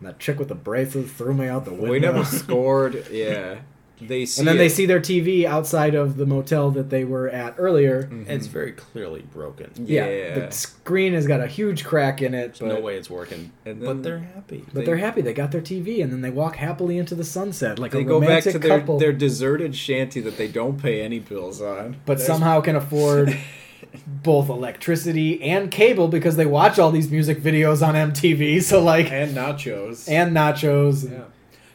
that 0.00 0.18
chick 0.18 0.38
with 0.38 0.48
the 0.48 0.54
braces 0.54 1.12
threw 1.12 1.34
me 1.34 1.46
out 1.48 1.64
the 1.64 1.72
window. 1.72 1.90
We 1.90 2.00
never 2.00 2.24
scored. 2.24 3.06
Yeah, 3.10 3.60
they 4.00 4.24
see. 4.26 4.40
and 4.40 4.48
then 4.48 4.56
they 4.58 4.68
see 4.68 4.86
their 4.86 5.00
TV 5.00 5.44
outside 5.44 5.94
of 5.94 6.16
the 6.16 6.26
motel 6.26 6.70
that 6.72 6.90
they 6.90 7.04
were 7.04 7.28
at 7.28 7.54
earlier. 7.58 8.04
Mhm. 8.04 8.28
It's 8.28 8.46
very 8.46 8.72
clearly 8.72 9.22
broken. 9.32 9.70
Yeah, 9.76 10.08
Yeah. 10.08 10.34
the 10.46 10.50
screen 10.52 11.14
has 11.14 11.26
got 11.26 11.40
a 11.40 11.46
huge 11.46 11.84
crack 11.84 12.22
in 12.22 12.34
it. 12.34 12.56
But, 12.60 12.68
no 12.68 12.80
way 12.80 12.96
it's 12.96 13.10
working. 13.10 13.50
And 13.66 13.80
but 13.80 14.02
they're 14.02 14.18
happy. 14.18 14.64
but 14.66 14.74
they- 14.74 14.84
they're 14.84 14.96
happy 14.98 15.20
they 15.22 15.32
got 15.32 15.50
their 15.52 15.60
TV, 15.60 16.00
and 16.02 16.12
then 16.12 16.20
they 16.20 16.30
walk 16.30 16.56
happily 16.56 16.96
into 16.98 17.14
the 17.14 17.24
sunset 17.24 17.78
like 17.78 17.90
They 17.92 18.00
a 18.00 18.04
go 18.04 18.20
back 18.20 18.28
romantic 18.28 18.52
to 18.52 18.58
their, 18.58 18.78
couple. 18.78 18.98
their 18.98 19.12
deserted 19.12 19.74
shanty 19.74 20.20
that 20.20 20.36
they 20.36 20.48
don't 20.48 20.80
pay 20.80 21.00
any 21.02 21.18
bills 21.18 21.60
on. 21.60 21.96
but 22.06 22.18
There's- 22.18 22.26
somehow 22.26 22.60
can 22.60 22.76
afford 22.76 23.36
both 24.22 24.48
electricity 24.48 25.42
and 25.42 25.70
cable 25.70 26.08
because 26.08 26.36
they 26.36 26.46
watch 26.46 26.78
all 26.78 26.90
these 26.90 27.10
music 27.10 27.40
videos 27.42 27.86
on 27.86 27.94
MTV. 27.94 28.60
So 28.62 28.82
like, 28.82 29.10
and 29.10 29.36
nachos 29.36 30.08
and 30.10 30.36
nachos. 30.36 31.10
Yeah. 31.10 31.18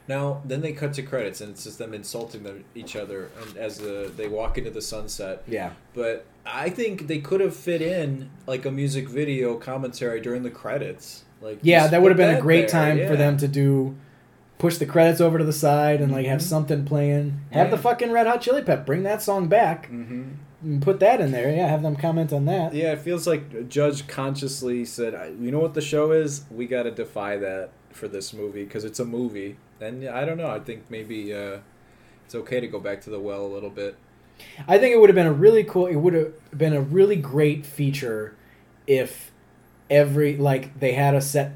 Now, 0.08 0.42
then 0.44 0.62
they 0.62 0.74
cut 0.74 0.94
to 0.94 1.02
credits, 1.02 1.40
and 1.42 1.52
it's 1.52 1.64
just 1.64 1.78
them 1.78 1.94
insulting 1.94 2.44
them, 2.44 2.66
each 2.76 2.96
other 2.96 3.30
and 3.42 3.56
as 3.58 3.78
the, 3.78 4.12
they 4.18 4.28
walk 4.28 4.58
into 4.58 4.70
the 4.70 4.82
sunset. 4.82 5.44
Yeah. 5.48 5.72
But 5.94 6.26
I 6.46 6.70
think 6.70 7.08
they 7.08 7.20
could 7.20 7.40
have 7.40 7.56
fit 7.56 7.82
in 7.82 8.30
like 8.46 8.66
a 8.66 8.72
music 8.72 9.08
video 9.08 9.56
commentary 9.56 10.20
during 10.20 10.44
the 10.44 10.50
credits. 10.52 11.24
Like 11.42 11.60
Yeah, 11.62 11.88
that 11.88 12.02
would 12.02 12.10
have 12.12 12.18
been 12.18 12.36
a 12.36 12.42
great 12.42 12.70
there, 12.70 12.98
time 12.98 13.08
for 13.08 13.16
them 13.16 13.38
to 13.38 13.48
do. 13.48 13.96
Push 14.60 14.78
the 14.78 14.86
credits 14.86 15.20
over 15.20 15.38
to 15.38 15.44
the 15.44 15.52
side 15.54 16.00
and 16.00 16.12
like 16.12 16.26
have 16.26 16.40
Mhm. 16.40 16.44
something 16.44 16.86
playing. 16.86 17.40
Have 17.52 17.70
the 17.72 17.78
fucking 17.78 18.12
Red 18.12 18.28
Hot 18.28 18.40
Chili 18.42 18.62
Pep 18.62 18.86
bring 18.86 19.04
that 19.04 19.22
song 19.22 19.48
back 19.48 19.90
Mhm. 19.92 20.36
and 20.64 20.82
put 20.82 21.00
that 21.02 21.20
in 21.20 21.32
there. 21.32 21.54
Yeah, 21.54 21.68
have 21.68 21.82
them 21.82 21.96
comment 21.98 22.32
on 22.32 22.46
that. 22.46 22.74
Yeah, 22.74 22.94
it 22.94 23.00
feels 23.00 23.28
like 23.28 23.68
Judge 23.68 24.08
consciously 24.08 24.86
said, 24.86 25.14
"You 25.40 25.52
know 25.52 25.60
what 25.60 25.74
the 25.74 25.82
show 25.82 26.12
is? 26.12 26.44
We 26.50 26.66
got 26.66 26.84
to 26.84 26.92
defy 26.92 27.36
that 27.38 27.72
for 27.92 28.08
this 28.08 28.34
movie 28.34 28.64
because 28.64 28.86
it's 28.86 29.00
a 29.02 29.06
movie." 29.06 29.58
And 29.82 30.08
I 30.08 30.26
don't 30.26 30.38
know. 30.38 30.50
I 30.50 30.60
think 30.60 30.84
maybe 30.90 31.34
uh, 31.34 31.60
it's 32.26 32.36
okay 32.36 32.60
to 32.60 32.68
go 32.68 32.80
back 32.80 33.02
to 33.02 33.10
the 33.10 33.20
well 33.20 33.46
a 33.46 33.48
little 33.48 33.70
bit. 33.70 33.96
I 34.68 34.78
think 34.78 34.94
it 34.94 35.00
would 35.00 35.10
have 35.10 35.16
been 35.16 35.28
a 35.28 35.34
really 35.34 35.64
cool. 35.64 35.86
It 35.88 35.96
would 35.96 36.14
have 36.14 36.58
been 36.58 36.74
a 36.74 36.82
really 36.82 37.16
great 37.16 37.66
feature 37.66 38.36
if 38.88 39.32
every 39.90 40.38
like 40.38 40.80
they 40.80 40.94
had 40.94 41.14
a 41.14 41.22
set 41.22 41.52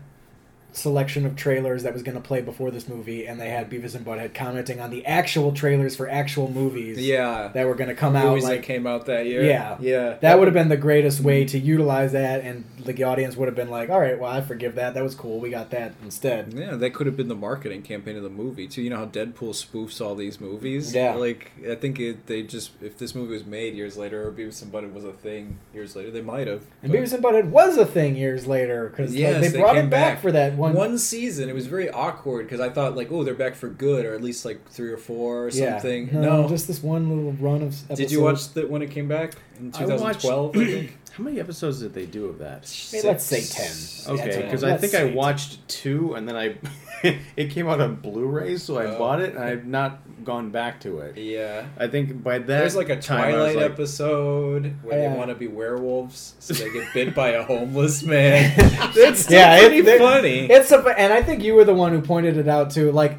selection 0.77 1.25
of 1.25 1.35
trailers 1.35 1.83
that 1.83 1.93
was 1.93 2.03
going 2.03 2.15
to 2.15 2.21
play 2.21 2.41
before 2.41 2.71
this 2.71 2.87
movie, 2.87 3.25
and 3.25 3.39
they 3.39 3.49
had 3.49 3.69
Beavis 3.69 3.95
and 3.95 4.05
Butthead 4.05 4.33
commenting 4.33 4.79
on 4.79 4.89
the 4.91 5.05
actual 5.05 5.51
trailers 5.51 5.95
for 5.95 6.09
actual 6.09 6.49
movies 6.51 6.97
Yeah, 6.99 7.49
that 7.53 7.65
were 7.67 7.75
going 7.75 7.89
to 7.89 7.95
come 7.95 8.15
out. 8.15 8.25
movies 8.27 8.43
Like 8.43 8.61
that 8.61 8.65
came 8.67 8.85
out 8.87 9.05
that 9.07 9.25
year. 9.25 9.43
Yeah. 9.43 9.77
yeah, 9.79 10.17
that 10.21 10.37
would 10.39 10.47
have 10.47 10.53
been 10.53 10.69
the 10.69 10.77
greatest 10.77 11.21
way 11.21 11.45
to 11.45 11.57
utilize 11.59 12.11
that, 12.13 12.41
and 12.43 12.63
the 12.85 13.03
audience 13.03 13.35
would 13.35 13.47
have 13.47 13.55
been 13.55 13.69
like, 13.69 13.89
"All 13.89 13.99
right, 13.99 14.17
well, 14.19 14.31
I 14.31 14.41
forgive 14.41 14.75
that. 14.75 14.93
That 14.93 15.03
was 15.03 15.15
cool. 15.15 15.39
We 15.39 15.49
got 15.49 15.71
that 15.71 15.93
instead." 16.03 16.53
Yeah, 16.53 16.75
that 16.75 16.93
could 16.93 17.05
have 17.07 17.17
been 17.17 17.27
the 17.27 17.35
marketing 17.35 17.81
campaign 17.81 18.15
of 18.15 18.23
the 18.23 18.29
movie 18.29 18.67
too. 18.67 18.81
You 18.81 18.89
know 18.91 18.97
how 18.97 19.05
Deadpool 19.07 19.53
spoofs 19.53 19.99
all 19.99 20.15
these 20.15 20.39
movies. 20.39 20.93
Yeah. 20.93 21.15
like 21.15 21.51
I 21.69 21.75
think 21.75 21.99
it, 21.99 22.27
they 22.27 22.43
just 22.43 22.71
if 22.81 22.97
this 22.97 23.13
movie 23.15 23.33
was 23.33 23.45
made 23.45 23.73
years 23.75 23.97
later, 23.97 24.27
or 24.27 24.31
Beavis 24.31 24.61
and 24.61 24.71
Butthead 24.71 24.93
was 24.93 25.03
a 25.03 25.11
thing 25.11 25.57
years 25.73 25.95
later, 25.95 26.11
they 26.11 26.21
might 26.21 26.47
have. 26.47 26.61
And 26.83 26.91
But 26.91 27.01
Beavis 27.01 27.13
and 27.13 27.23
Butthead 27.23 27.49
was 27.49 27.77
a 27.77 27.85
thing 27.85 28.15
years 28.15 28.47
later 28.47 28.87
because 28.89 29.13
Yes, 29.15 29.41
they 29.41 29.47
they 29.49 29.59
brought 29.59 29.77
it 29.77 29.89
back, 29.89 30.15
back. 30.15 30.21
for 30.21 30.31
that 30.31 30.53
one. 30.55 30.66
One 30.73 30.97
season, 30.97 31.49
it 31.49 31.55
was 31.55 31.67
very 31.67 31.89
awkward 31.89 32.45
because 32.45 32.59
I 32.59 32.69
thought 32.69 32.95
like, 32.95 33.11
oh, 33.11 33.23
they're 33.23 33.33
back 33.33 33.55
for 33.55 33.69
good, 33.69 34.05
or 34.05 34.13
at 34.13 34.21
least 34.21 34.45
like 34.45 34.67
three 34.69 34.91
or 34.91 34.97
four 34.97 35.45
or 35.45 35.49
yeah, 35.49 35.73
something. 35.73 36.09
no, 36.13 36.43
No, 36.43 36.49
just 36.49 36.67
this 36.67 36.81
one 36.83 37.09
little 37.09 37.33
run 37.33 37.61
of. 37.61 37.67
Episodes. 37.73 37.99
did 37.99 38.11
you 38.11 38.21
watch 38.21 38.53
that 38.53 38.69
when 38.69 38.81
it 38.81 38.91
came 38.91 39.07
back 39.07 39.33
in 39.59 39.73
I 39.75 39.85
watched- 39.85 40.21
2012? 40.21 40.57
I, 40.57 40.65
think. 40.65 40.97
How 41.17 41.23
many 41.23 41.39
episodes 41.39 41.79
did 41.79 41.95
they 41.95 42.05
do 42.05 42.25
of 42.27 42.37
that? 42.39 42.69
Hey, 42.91 43.01
let's 43.01 43.23
say 43.23 43.41
ten. 43.41 44.15
Okay, 44.19 44.39
Yeah, 44.39 44.45
because 44.45 44.63
I 44.63 44.77
think 44.77 44.93
I 44.93 45.05
watched 45.05 45.67
two, 45.67 46.13
and 46.13 46.29
then 46.29 46.35
I 46.35 46.57
it 47.35 47.49
came 47.51 47.67
out 47.67 47.79
on 47.81 47.95
Blu-ray, 47.95 48.57
so 48.57 48.77
I 48.77 48.85
Oh. 48.85 48.97
bought 48.97 49.21
it, 49.21 49.35
and 49.35 49.43
I've 49.43 49.65
not 49.65 49.99
gone 50.23 50.49
back 50.49 50.79
to 50.81 50.99
it. 50.99 51.17
Yeah. 51.17 51.65
I 51.77 51.87
think 51.87 52.23
by 52.23 52.39
that 52.39 52.47
There's 52.47 52.75
like 52.75 52.89
a 52.89 52.99
time, 52.99 53.33
Twilight 53.33 53.55
like, 53.55 53.65
episode 53.71 54.73
where 54.83 54.99
Yeah. 54.99 55.09
they 55.11 55.17
want 55.17 55.29
to 55.29 55.35
be 55.35 55.47
werewolves, 55.47 56.35
so 56.39 56.53
they 56.53 56.69
get 56.71 56.93
bit 56.93 57.15
by 57.15 57.29
a 57.29 57.43
homeless 57.51 58.03
man. 58.03 58.53
That's 58.95 59.21
still 59.21 59.37
Yeah, 59.39 59.57
it- 59.57 59.67
pretty 59.69 59.89
it- 59.89 59.99
funny. 59.99 60.39
It's 60.49 60.71
a, 60.71 60.79
and 60.97 61.13
I 61.13 61.21
think 61.21 61.43
you 61.43 61.53
were 61.55 61.63
the 61.63 61.73
one 61.75 61.91
who 61.93 62.01
pointed 62.01 62.37
it 62.37 62.47
out 62.47 62.71
too. 62.71 62.91
Like, 62.91 63.17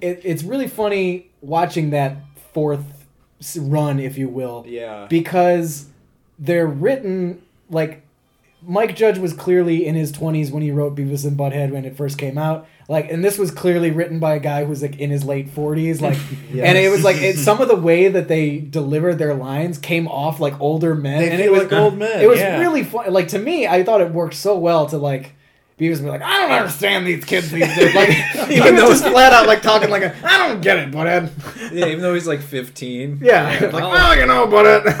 it, 0.00 0.20
it's 0.24 0.42
really 0.42 0.68
funny 0.68 1.30
watching 1.40 1.90
that 1.90 2.16
fourth 2.54 3.06
run, 3.58 3.98
if 4.00 4.16
you 4.16 4.28
will, 4.28 4.64
yeah. 4.66 5.06
because 5.10 5.86
they're 6.38 6.66
written 6.66 7.42
like 7.70 8.02
Mike 8.68 8.96
Judge 8.96 9.18
was 9.18 9.32
clearly 9.32 9.86
in 9.86 9.94
his 9.94 10.10
twenties 10.10 10.50
when 10.50 10.62
he 10.62 10.72
wrote 10.72 10.96
Beavis 10.96 11.24
and 11.24 11.38
Butthead 11.38 11.70
when 11.70 11.84
it 11.84 11.96
first 11.96 12.18
came 12.18 12.36
out. 12.36 12.66
Like, 12.88 13.10
and 13.10 13.24
this 13.24 13.38
was 13.38 13.50
clearly 13.50 13.90
written 13.92 14.18
by 14.18 14.34
a 14.34 14.40
guy 14.40 14.64
who's 14.64 14.82
like 14.82 14.98
in 14.98 15.10
his 15.10 15.24
late 15.24 15.50
forties. 15.50 16.00
Like, 16.02 16.18
and 16.50 16.76
it 16.76 16.90
was 16.90 17.04
like 17.04 17.16
it, 17.16 17.36
some 17.48 17.60
of 17.60 17.68
the 17.68 17.76
way 17.76 18.08
that 18.08 18.28
they 18.28 18.58
delivered 18.58 19.18
their 19.18 19.34
lines 19.34 19.78
came 19.78 20.08
off 20.08 20.40
like 20.40 20.60
older 20.60 20.94
men, 20.94 21.20
They 21.20 21.30
and 21.30 21.38
feel 21.40 21.46
it 21.46 21.50
was 21.52 21.62
like 21.70 21.72
old 21.72 21.96
men, 21.98 22.20
It 22.20 22.28
was 22.28 22.38
yeah. 22.40 22.58
really 22.58 22.82
fun. 22.84 23.12
Like 23.12 23.28
to 23.28 23.38
me, 23.38 23.66
I 23.68 23.84
thought 23.84 24.00
it 24.00 24.10
worked 24.12 24.34
so 24.34 24.58
well 24.58 24.86
to 24.86 24.98
like. 24.98 25.32
Beavis 25.78 26.00
be 26.02 26.08
like, 26.08 26.22
I 26.22 26.38
don't 26.38 26.52
understand 26.52 27.06
these 27.06 27.22
kids 27.22 27.50
these 27.50 27.66
days. 27.76 27.94
Like, 27.94 28.08
even 28.50 28.76
though 28.76 28.90
it's 28.90 29.02
flat 29.02 29.34
out 29.34 29.46
like 29.46 29.60
talking 29.60 29.90
like, 29.90 30.04
a, 30.04 30.16
I 30.24 30.38
don't 30.48 30.62
get 30.62 30.78
it, 30.78 30.90
butthead. 30.90 31.30
yeah, 31.70 31.88
even 31.88 32.00
though 32.00 32.14
he's 32.14 32.26
like 32.26 32.40
15. 32.40 33.18
Yeah, 33.20 33.58
like, 33.60 33.72
well, 33.74 34.18
you 34.18 34.24
know, 34.24 34.46
butthead. 34.46 34.84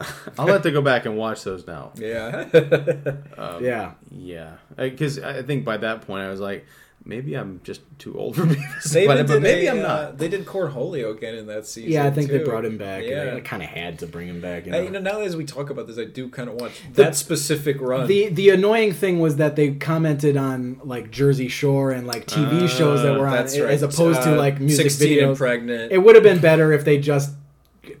well. 0.00 0.08
I'll 0.38 0.46
have 0.48 0.62
to 0.62 0.70
go 0.70 0.82
back 0.82 1.06
and 1.06 1.16
watch 1.16 1.44
those 1.44 1.66
now. 1.66 1.92
Yeah. 1.96 2.48
Um, 3.38 3.64
yeah, 3.64 3.92
yeah, 4.10 4.54
because 4.76 5.18
I 5.20 5.42
think 5.42 5.64
by 5.64 5.76
that 5.76 6.00
point 6.02 6.24
I 6.24 6.28
was 6.28 6.40
like, 6.40 6.66
maybe 7.04 7.34
I'm 7.34 7.60
just 7.62 7.82
too 7.98 8.18
old 8.18 8.34
for 8.36 8.42
Beavis, 8.46 8.92
They 8.92 9.06
but, 9.06 9.14
even 9.16 9.26
but 9.26 9.32
did 9.34 9.42
maybe 9.42 9.66
a, 9.66 9.70
I'm 9.72 9.78
uh, 9.78 9.82
not. 9.82 10.18
They 10.18 10.28
did 10.28 10.44
Cornholio 10.44 11.16
again 11.16 11.36
in 11.36 11.46
that 11.46 11.66
season. 11.66 11.92
yeah. 11.92 12.06
I 12.06 12.10
think 12.10 12.28
they 12.28 12.38
brought 12.38 12.64
him 12.64 12.76
back. 12.78 13.04
Yeah. 13.04 13.22
and 13.22 13.36
they 13.36 13.40
kind 13.40 13.62
of 13.62 13.68
had 13.68 14.00
to 14.00 14.06
bring 14.08 14.26
him 14.28 14.40
back. 14.40 14.66
You 14.66 14.72
Hey, 14.72 14.78
know? 14.80 14.84
you 14.86 14.90
know, 14.90 15.00
now 15.00 15.20
as 15.20 15.36
we 15.36 15.44
talk 15.44 15.70
about 15.70 15.86
this, 15.86 15.98
I 15.98 16.04
do 16.04 16.28
kind 16.28 16.48
of 16.50 16.56
watch 16.56 16.72
The- 16.92 17.04
that 17.04 17.14
specific 17.14 17.80
run. 17.80 18.08
The 18.08 18.28
the 18.28 18.50
annoying 18.50 18.92
thing 18.92 19.20
was 19.20 19.36
that 19.36 19.54
they 19.54 19.70
commented 19.74 20.36
on 20.36 20.80
like 20.82 21.10
Jersey 21.12 21.48
Shore 21.48 21.92
and 21.92 22.06
like 22.08 22.26
TV 22.26 22.64
Uh, 22.64 22.68
shows 22.68 23.02
that 23.02 23.16
were 23.18 23.26
on, 23.28 23.32
that's 23.32 23.58
right. 23.58 23.70
as 23.70 23.82
opposed 23.82 24.22
to 24.24 24.34
Uh, 24.34 24.36
like 24.36 24.58
music 24.60 24.90
16 24.90 25.18
and 25.22 25.34
videos. 25.34 25.38
pregnant. 25.38 25.92
It 25.92 25.98
would 25.98 26.16
have 26.16 26.24
been 26.24 26.40
better 26.40 26.72
if 26.72 26.84
they 26.84 26.98
just 26.98 27.30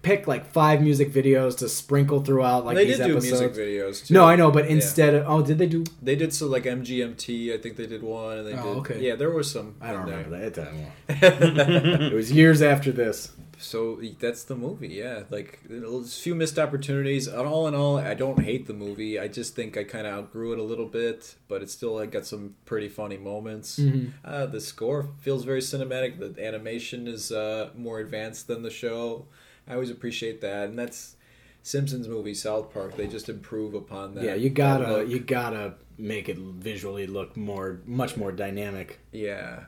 picked 0.02 0.26
like 0.28 0.46
five 0.46 0.80
music 0.82 1.12
videos 1.12 1.56
to 1.58 1.68
sprinkle 1.68 2.20
throughout 2.22 2.64
like 2.64 2.76
they 2.76 2.86
these 2.86 2.98
did 2.98 3.06
do 3.08 3.16
episodes. 3.16 3.40
music 3.40 3.54
videos 3.54 4.06
too. 4.06 4.14
No, 4.14 4.24
I 4.24 4.36
know, 4.36 4.50
but 4.50 4.64
Yeah. 4.64 4.72
instead 4.76 5.14
of 5.14 5.24
oh, 5.28 5.42
did 5.42 5.58
they 5.58 5.66
do? 5.66 5.84
They 6.02 6.16
did 6.16 6.32
so 6.32 6.46
like 6.46 6.64
MGMT. 6.64 7.52
I 7.54 7.58
think 7.58 7.76
they 7.76 7.86
did 7.86 8.02
one, 8.02 8.38
and 8.38 8.46
they 8.46 8.52
Oh, 8.54 8.62
did. 8.74 8.76
okay. 8.80 9.00
Yeah, 9.00 9.14
there 9.16 9.30
was 9.30 9.50
some. 9.50 9.74
I 9.80 9.92
don't 9.92 10.04
remember 10.06 10.30
there. 10.30 10.50
that. 10.50 10.68
It, 11.08 11.20
didn't- 11.20 12.02
it 12.12 12.14
was 12.14 12.32
years 12.32 12.62
after 12.62 12.92
this. 12.92 13.32
so 13.60 14.00
that's 14.20 14.44
the 14.44 14.54
movie. 14.54 14.86
Yeah, 14.88 15.24
like 15.30 15.58
a 15.68 16.02
few 16.04 16.34
missed 16.36 16.58
opportunities. 16.60 17.26
All 17.26 17.66
in 17.66 17.74
all, 17.74 17.98
I 17.98 18.14
don't 18.14 18.38
hate 18.40 18.68
the 18.68 18.72
movie. 18.72 19.18
I 19.18 19.26
just 19.26 19.56
think 19.56 19.76
I 19.76 19.82
kind 19.82 20.06
of 20.06 20.12
outgrew 20.14 20.52
it 20.52 20.60
a 20.60 20.62
little 20.62 20.86
bit, 20.86 21.34
but 21.48 21.60
it 21.62 21.68
still 21.68 21.94
like 21.96 22.12
got 22.12 22.24
some 22.24 22.54
pretty 22.66 22.88
funny 22.88 23.16
moments. 23.16 23.78
Mm-hmm. 23.80 24.10
Uh, 24.24 24.46
the 24.46 24.60
score 24.60 25.08
feels 25.20 25.42
very 25.44 25.60
cinematic. 25.60 26.18
The 26.20 26.46
animation 26.46 27.08
is 27.08 27.32
uh, 27.32 27.70
more 27.76 27.98
advanced 27.98 28.46
than 28.46 28.62
the 28.62 28.70
show. 28.70 29.26
I 29.68 29.74
always 29.74 29.90
appreciate 29.90 30.40
that, 30.40 30.68
and 30.68 30.78
that's 30.78 31.16
Simpsons 31.62 32.08
movie, 32.08 32.34
South 32.34 32.72
Park. 32.72 32.96
They 32.96 33.06
just 33.06 33.28
improve 33.28 33.74
upon 33.74 34.14
that. 34.14 34.24
Yeah, 34.24 34.34
you 34.34 34.50
gotta 34.50 35.04
you 35.06 35.20
gotta 35.20 35.74
make 35.98 36.28
it 36.28 36.38
visually 36.38 37.06
look 37.06 37.36
more 37.36 37.80
much 37.84 38.16
more 38.16 38.32
dynamic. 38.32 39.00
Yeah, 39.12 39.64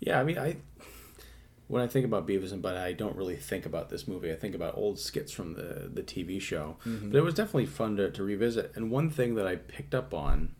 Yeah, 0.00 0.20
I 0.20 0.24
mean, 0.24 0.38
I 0.38 0.56
when 1.68 1.80
I 1.80 1.86
think 1.86 2.04
about 2.04 2.28
Beavis 2.28 2.52
and 2.52 2.62
Butthead, 2.62 2.82
I 2.82 2.92
don't 2.92 3.16
really 3.16 3.36
think 3.36 3.64
about 3.64 3.88
this 3.88 4.06
movie. 4.06 4.30
I 4.30 4.36
think 4.36 4.54
about 4.54 4.76
old 4.76 4.98
skits 4.98 5.32
from 5.32 5.54
the 5.54 5.90
the 5.92 6.02
TV 6.02 6.40
show. 6.40 6.76
Mm-hmm. 6.84 7.10
But 7.10 7.18
it 7.18 7.24
was 7.24 7.34
definitely 7.34 7.66
fun 7.66 7.96
to, 7.96 8.10
to 8.10 8.22
revisit. 8.22 8.72
And 8.74 8.90
one 8.90 9.08
thing 9.08 9.36
that 9.36 9.46
I 9.46 9.56
picked 9.56 9.94
up 9.94 10.12
on, 10.12 10.54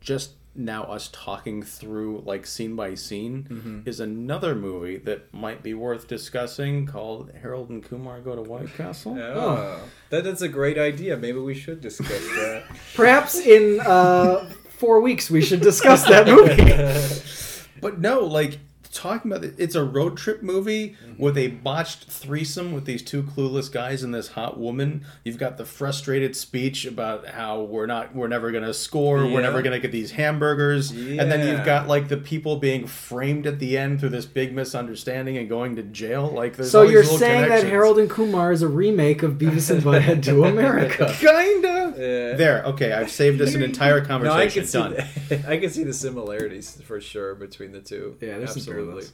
just 0.00 0.32
now 0.56 0.84
us 0.84 1.08
talking 1.12 1.62
through 1.62 2.22
like 2.26 2.46
scene 2.46 2.76
by 2.76 2.94
scene, 2.94 3.82
is 3.86 4.00
another 4.00 4.54
movie 4.54 4.96
that 4.98 5.32
might 5.32 5.62
be 5.62 5.74
worth 5.74 6.08
discussing 6.08 6.86
called 6.86 7.32
Harold 7.42 7.70
and 7.70 7.82
Kumar 7.84 8.20
Go 8.20 8.36
to 8.36 8.42
White 8.42 8.72
Castle. 8.74 9.18
Oh, 9.18 9.80
that, 10.10 10.24
that's 10.24 10.42
a 10.42 10.48
great 10.48 10.78
idea. 10.78 11.16
Maybe 11.16 11.38
we 11.38 11.54
should 11.54 11.80
discuss 11.80 12.08
that. 12.08 12.64
Perhaps 12.94 13.36
in 13.36 13.80
uh, 13.80 14.46
four 14.70 15.00
weeks 15.00 15.30
we 15.30 15.42
should 15.42 15.60
discuss 15.60 16.04
that 16.08 16.26
movie. 16.26 17.22
But 17.78 18.00
no, 18.00 18.20
like 18.20 18.58
talking 18.96 19.30
about 19.30 19.44
it, 19.44 19.54
it's 19.58 19.74
a 19.74 19.84
road 19.84 20.16
trip 20.16 20.42
movie 20.42 20.90
mm-hmm. 20.90 21.22
with 21.22 21.36
a 21.36 21.48
botched 21.48 22.04
threesome 22.04 22.72
with 22.72 22.84
these 22.84 23.02
two 23.02 23.22
clueless 23.22 23.70
guys 23.70 24.02
and 24.02 24.14
this 24.14 24.28
hot 24.28 24.58
woman. 24.58 25.04
You've 25.24 25.38
got 25.38 25.56
the 25.56 25.64
frustrated 25.64 26.34
speech 26.34 26.86
about 26.86 27.28
how 27.28 27.62
we're 27.62 27.86
not, 27.86 28.14
we're 28.14 28.28
never 28.28 28.50
gonna 28.50 28.74
score, 28.74 29.26
we're 29.26 29.42
never 29.42 29.62
gonna 29.62 29.78
get 29.78 29.92
these 29.92 30.12
hamburgers, 30.12 30.90
and 30.90 31.30
then 31.30 31.46
you've 31.46 31.64
got 31.64 31.86
like 31.86 32.08
the 32.08 32.16
people 32.16 32.56
being 32.56 32.86
framed 32.86 33.46
at 33.46 33.58
the 33.58 33.76
end 33.76 34.00
through 34.00 34.08
this 34.10 34.26
big 34.26 34.54
misunderstanding 34.54 35.36
and 35.36 35.48
going 35.48 35.76
to 35.76 35.82
jail. 35.82 36.28
Like, 36.28 36.56
there's 36.56 36.70
so 36.70 36.80
all 36.80 36.90
you're 36.90 37.02
little 37.02 37.18
saying 37.18 37.48
that. 37.48 37.64
Harold 37.64 37.98
and 37.98 38.08
Kumar 38.08 38.52
is 38.52 38.62
a 38.62 38.68
remake 38.68 39.22
of 39.22 39.34
Beavis 39.34 39.70
and 39.70 39.82
Butthead 39.82 40.22
to 40.24 40.44
America? 40.46 41.14
Kinda. 41.18 41.85
There, 41.96 42.62
okay, 42.66 42.92
I've 42.92 43.10
saved 43.10 43.40
us 43.40 43.54
an 43.54 43.62
entire 43.70 43.98
No, 44.00 44.04
I 44.04 44.08
conversation. 44.08 44.62
can 44.62 44.68
see 44.68 44.78
Done. 44.78 44.92
the, 45.28 45.44
I 45.48 45.56
can 45.58 45.70
see 45.70 45.84
the 45.84 45.92
similarities 45.94 46.80
for 46.82 47.00
sure 47.00 47.34
between 47.34 47.72
the 47.72 47.80
two. 47.80 48.16
Yeah, 48.20 48.38
absolutely. 48.42 49.04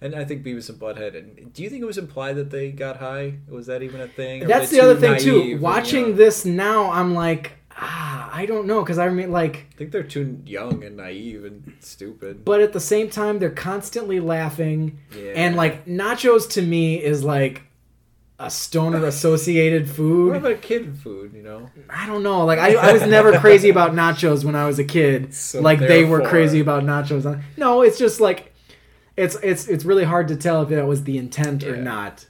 And 0.00 0.14
I 0.16 0.24
think 0.24 0.44
Beavis 0.44 0.68
and 0.68 0.78
Butthead. 0.80 1.16
And 1.16 1.52
do 1.52 1.62
you 1.62 1.70
think 1.70 1.82
it 1.82 1.86
was 1.86 1.98
implied 1.98 2.34
that 2.36 2.50
they 2.50 2.72
got 2.72 2.96
high? 2.96 3.34
Was 3.48 3.66
that 3.66 3.82
even 3.82 4.00
a 4.00 4.08
thing? 4.08 4.46
That's 4.48 4.70
the 4.70 4.80
other 4.80 4.96
thing 4.96 5.18
too. 5.20 5.58
Watching 5.60 6.16
this 6.16 6.44
now, 6.44 6.90
I'm 6.90 7.14
like, 7.14 7.52
ah, 7.76 8.28
I 8.32 8.44
don't 8.46 8.66
know, 8.66 8.82
because 8.82 8.98
I 8.98 9.08
mean, 9.10 9.30
like, 9.30 9.66
I 9.72 9.76
think 9.76 9.92
they're 9.92 10.02
too 10.02 10.40
young 10.44 10.82
and 10.84 10.96
naive 10.96 11.44
and 11.44 11.72
stupid. 11.80 12.44
but 12.44 12.60
at 12.60 12.72
the 12.72 12.80
same 12.80 13.08
time, 13.10 13.38
they're 13.38 13.50
constantly 13.50 14.18
laughing, 14.20 14.98
Yeah. 15.16 15.32
and 15.36 15.54
like 15.56 15.86
nachos 15.86 16.50
to 16.50 16.62
me 16.62 17.02
is 17.02 17.22
like 17.24 17.62
a 18.38 18.50
stoner 18.50 19.04
associated 19.04 19.88
food. 19.88 20.28
what 20.28 20.36
about 20.38 20.62
kid 20.62 20.98
food? 20.98 21.32
You 21.34 21.42
know, 21.42 21.70
I 21.88 22.06
don't 22.06 22.22
know. 22.22 22.44
Like 22.44 22.58
I, 22.58 22.74
I 22.74 22.92
was 22.92 23.02
never 23.02 23.38
crazy 23.38 23.68
about 23.68 23.92
nachos 23.92 24.44
when 24.44 24.56
I 24.56 24.66
was 24.66 24.78
a 24.78 24.84
kid. 24.84 25.34
So 25.34 25.60
like 25.60 25.78
they 25.78 26.04
were 26.04 26.22
crazy 26.22 26.60
about 26.60 26.82
nachos. 26.82 27.42
No, 27.56 27.82
it's 27.82 27.98
just 27.98 28.20
like 28.20 28.52
it's 29.16 29.36
it's 29.42 29.68
it's 29.68 29.84
really 29.84 30.04
hard 30.04 30.28
to 30.28 30.36
tell 30.36 30.62
if 30.62 30.70
that 30.70 30.86
was 30.86 31.04
the 31.04 31.18
intent 31.18 31.64
or 31.64 31.76
not. 31.76 32.26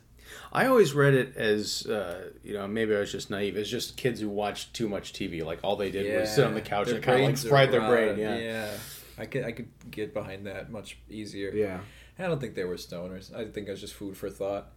I 0.54 0.66
always 0.66 0.92
read 0.92 1.14
it 1.14 1.34
as, 1.38 1.86
uh, 1.86 2.28
you 2.44 2.52
know, 2.52 2.68
maybe 2.68 2.94
I 2.94 3.00
was 3.00 3.10
just 3.10 3.30
naive. 3.30 3.56
It's 3.56 3.70
just 3.70 3.96
kids 3.96 4.20
who 4.20 4.28
watched 4.28 4.74
too 4.74 4.86
much 4.86 5.14
TV. 5.14 5.42
Like 5.42 5.60
all 5.62 5.76
they 5.76 5.90
did 5.90 6.20
was 6.20 6.34
sit 6.34 6.44
on 6.44 6.52
the 6.52 6.60
couch 6.60 6.88
Their 6.88 6.96
and 6.96 7.04
kind 7.04 7.16
of 7.16 7.20
like 7.22 7.28
brains 7.28 7.48
fried 7.48 7.70
their 7.70 7.88
brain. 7.88 8.18
Yeah. 8.18 8.36
yeah. 8.36 8.70
I 9.16 9.26
could 9.26 9.44
I 9.44 9.52
could 9.52 9.68
get 9.90 10.12
behind 10.12 10.46
that 10.46 10.70
much 10.70 10.98
easier. 11.08 11.50
Yeah. 11.54 11.80
I 12.18 12.28
don't 12.28 12.40
think 12.40 12.54
they 12.54 12.64
were 12.64 12.74
stoners. 12.74 13.34
I 13.34 13.46
think 13.46 13.66
it 13.66 13.70
was 13.70 13.80
just 13.80 13.94
food 13.94 14.16
for 14.16 14.30
thought. 14.30 14.70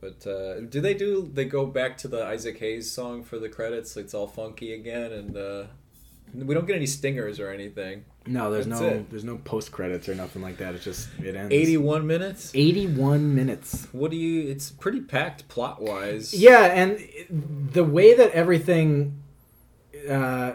But 0.00 0.26
uh, 0.26 0.60
do 0.60 0.80
they 0.80 0.94
do? 0.94 1.30
They 1.32 1.44
go 1.46 1.66
back 1.66 1.96
to 1.98 2.08
the 2.08 2.24
Isaac 2.24 2.58
Hayes 2.58 2.90
song 2.90 3.22
for 3.24 3.38
the 3.38 3.48
credits. 3.48 3.96
It's 3.96 4.14
all 4.14 4.26
funky 4.26 4.72
again, 4.74 5.10
and 5.12 5.36
uh, 5.36 5.64
we 6.34 6.54
don't 6.54 6.66
get 6.66 6.76
any 6.76 6.86
stingers 6.86 7.40
or 7.40 7.50
anything. 7.50 8.04
No, 8.26 8.50
there's 8.50 8.66
That's 8.66 8.80
no 8.80 8.88
it. 8.88 9.10
there's 9.10 9.24
no 9.24 9.36
post 9.38 9.72
credits 9.72 10.08
or 10.08 10.14
nothing 10.14 10.42
like 10.42 10.58
that. 10.58 10.74
It's 10.74 10.84
just 10.84 11.08
it 11.22 11.34
ends. 11.34 11.52
Eighty-one 11.52 12.06
minutes. 12.06 12.50
81 12.54 13.34
minutes. 13.34 13.86
What 13.92 14.10
do 14.10 14.16
you? 14.16 14.50
It's 14.50 14.70
pretty 14.70 15.00
packed 15.00 15.48
plot 15.48 15.80
wise. 15.80 16.34
Yeah, 16.34 16.64
and 16.64 17.00
the 17.72 17.84
way 17.84 18.14
that 18.14 18.32
everything 18.32 19.22
uh, 20.08 20.54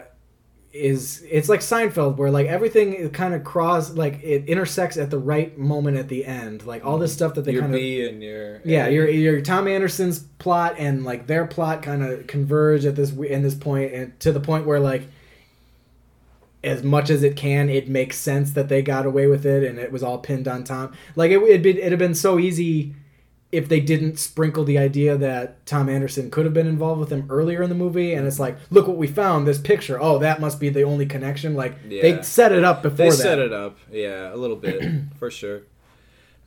is, 0.72 1.22
it's 1.30 1.48
like 1.48 1.60
Seinfeld, 1.60 2.16
where 2.16 2.30
like 2.30 2.46
everything 2.46 3.10
kind 3.10 3.34
of 3.34 3.44
cross, 3.44 3.90
like 3.90 4.22
it 4.22 4.48
intersects 4.48 4.96
at 4.96 5.10
the 5.10 5.18
right 5.18 5.56
moment 5.58 5.96
at 5.96 6.08
the 6.08 6.24
end. 6.24 6.64
Like 6.64 6.84
all 6.84 6.98
this 6.98 7.10
mm-hmm. 7.12 7.16
stuff 7.16 7.34
that 7.34 7.42
they 7.44 7.52
Your 7.52 7.62
kind 7.62 7.74
of 7.74 7.78
B 7.78 8.06
and 8.06 8.22
your 8.22 8.60
yeah, 8.64 8.88
your 8.88 9.08
your 9.08 9.40
Tom 9.40 9.68
Anderson's 9.68 10.20
plot 10.20 10.76
and 10.78 11.04
like 11.04 11.26
their 11.26 11.46
plot 11.46 11.82
kind 11.82 12.02
of 12.02 12.26
converge 12.26 12.84
at 12.84 12.96
this 12.96 13.10
in 13.10 13.42
this 13.42 13.54
point, 13.54 13.92
and 13.92 14.18
to 14.20 14.32
the 14.32 14.40
point 14.40 14.66
where 14.66 14.80
like 14.80 15.02
as 16.64 16.82
much 16.82 17.10
as 17.10 17.22
it 17.22 17.36
can, 17.36 17.68
it 17.68 17.88
makes 17.88 18.16
sense 18.16 18.52
that 18.52 18.68
they 18.68 18.82
got 18.82 19.04
away 19.04 19.26
with 19.26 19.44
it, 19.44 19.64
and 19.64 19.78
it 19.78 19.90
was 19.90 20.02
all 20.02 20.18
pinned 20.18 20.46
on 20.46 20.64
Tom. 20.64 20.92
Like 21.16 21.30
it 21.30 21.42
it'd, 21.42 21.62
be, 21.62 21.70
it'd 21.70 21.92
have 21.92 21.98
been 21.98 22.14
so 22.14 22.38
easy 22.38 22.94
if 23.52 23.68
they 23.68 23.80
didn't 23.80 24.18
sprinkle 24.18 24.64
the 24.64 24.78
idea 24.78 25.16
that 25.18 25.64
Tom 25.66 25.88
Anderson 25.90 26.30
could 26.30 26.46
have 26.46 26.54
been 26.54 26.66
involved 26.66 26.98
with 27.00 27.10
him 27.10 27.26
earlier 27.28 27.62
in 27.62 27.68
the 27.68 27.74
movie, 27.76 28.14
and 28.14 28.26
it's 28.26 28.40
like, 28.40 28.56
look 28.70 28.88
what 28.88 28.96
we 28.96 29.06
found, 29.06 29.46
this 29.46 29.58
picture. 29.58 30.00
Oh, 30.00 30.18
that 30.20 30.40
must 30.40 30.58
be 30.58 30.70
the 30.70 30.82
only 30.82 31.04
connection. 31.04 31.54
Like 31.54 31.76
Yeah. 31.86 32.00
they 32.02 32.22
set 32.22 32.50
it 32.52 32.64
up 32.64 32.82
before 32.82 32.96
They 32.96 33.10
that. 33.10 33.16
set 33.16 33.38
it 33.38 33.52
up. 33.52 33.76
Yeah, 33.90 34.34
a 34.34 34.36
little 34.36 34.56
bit 34.56 34.82
for 35.18 35.30
sure. 35.30 35.62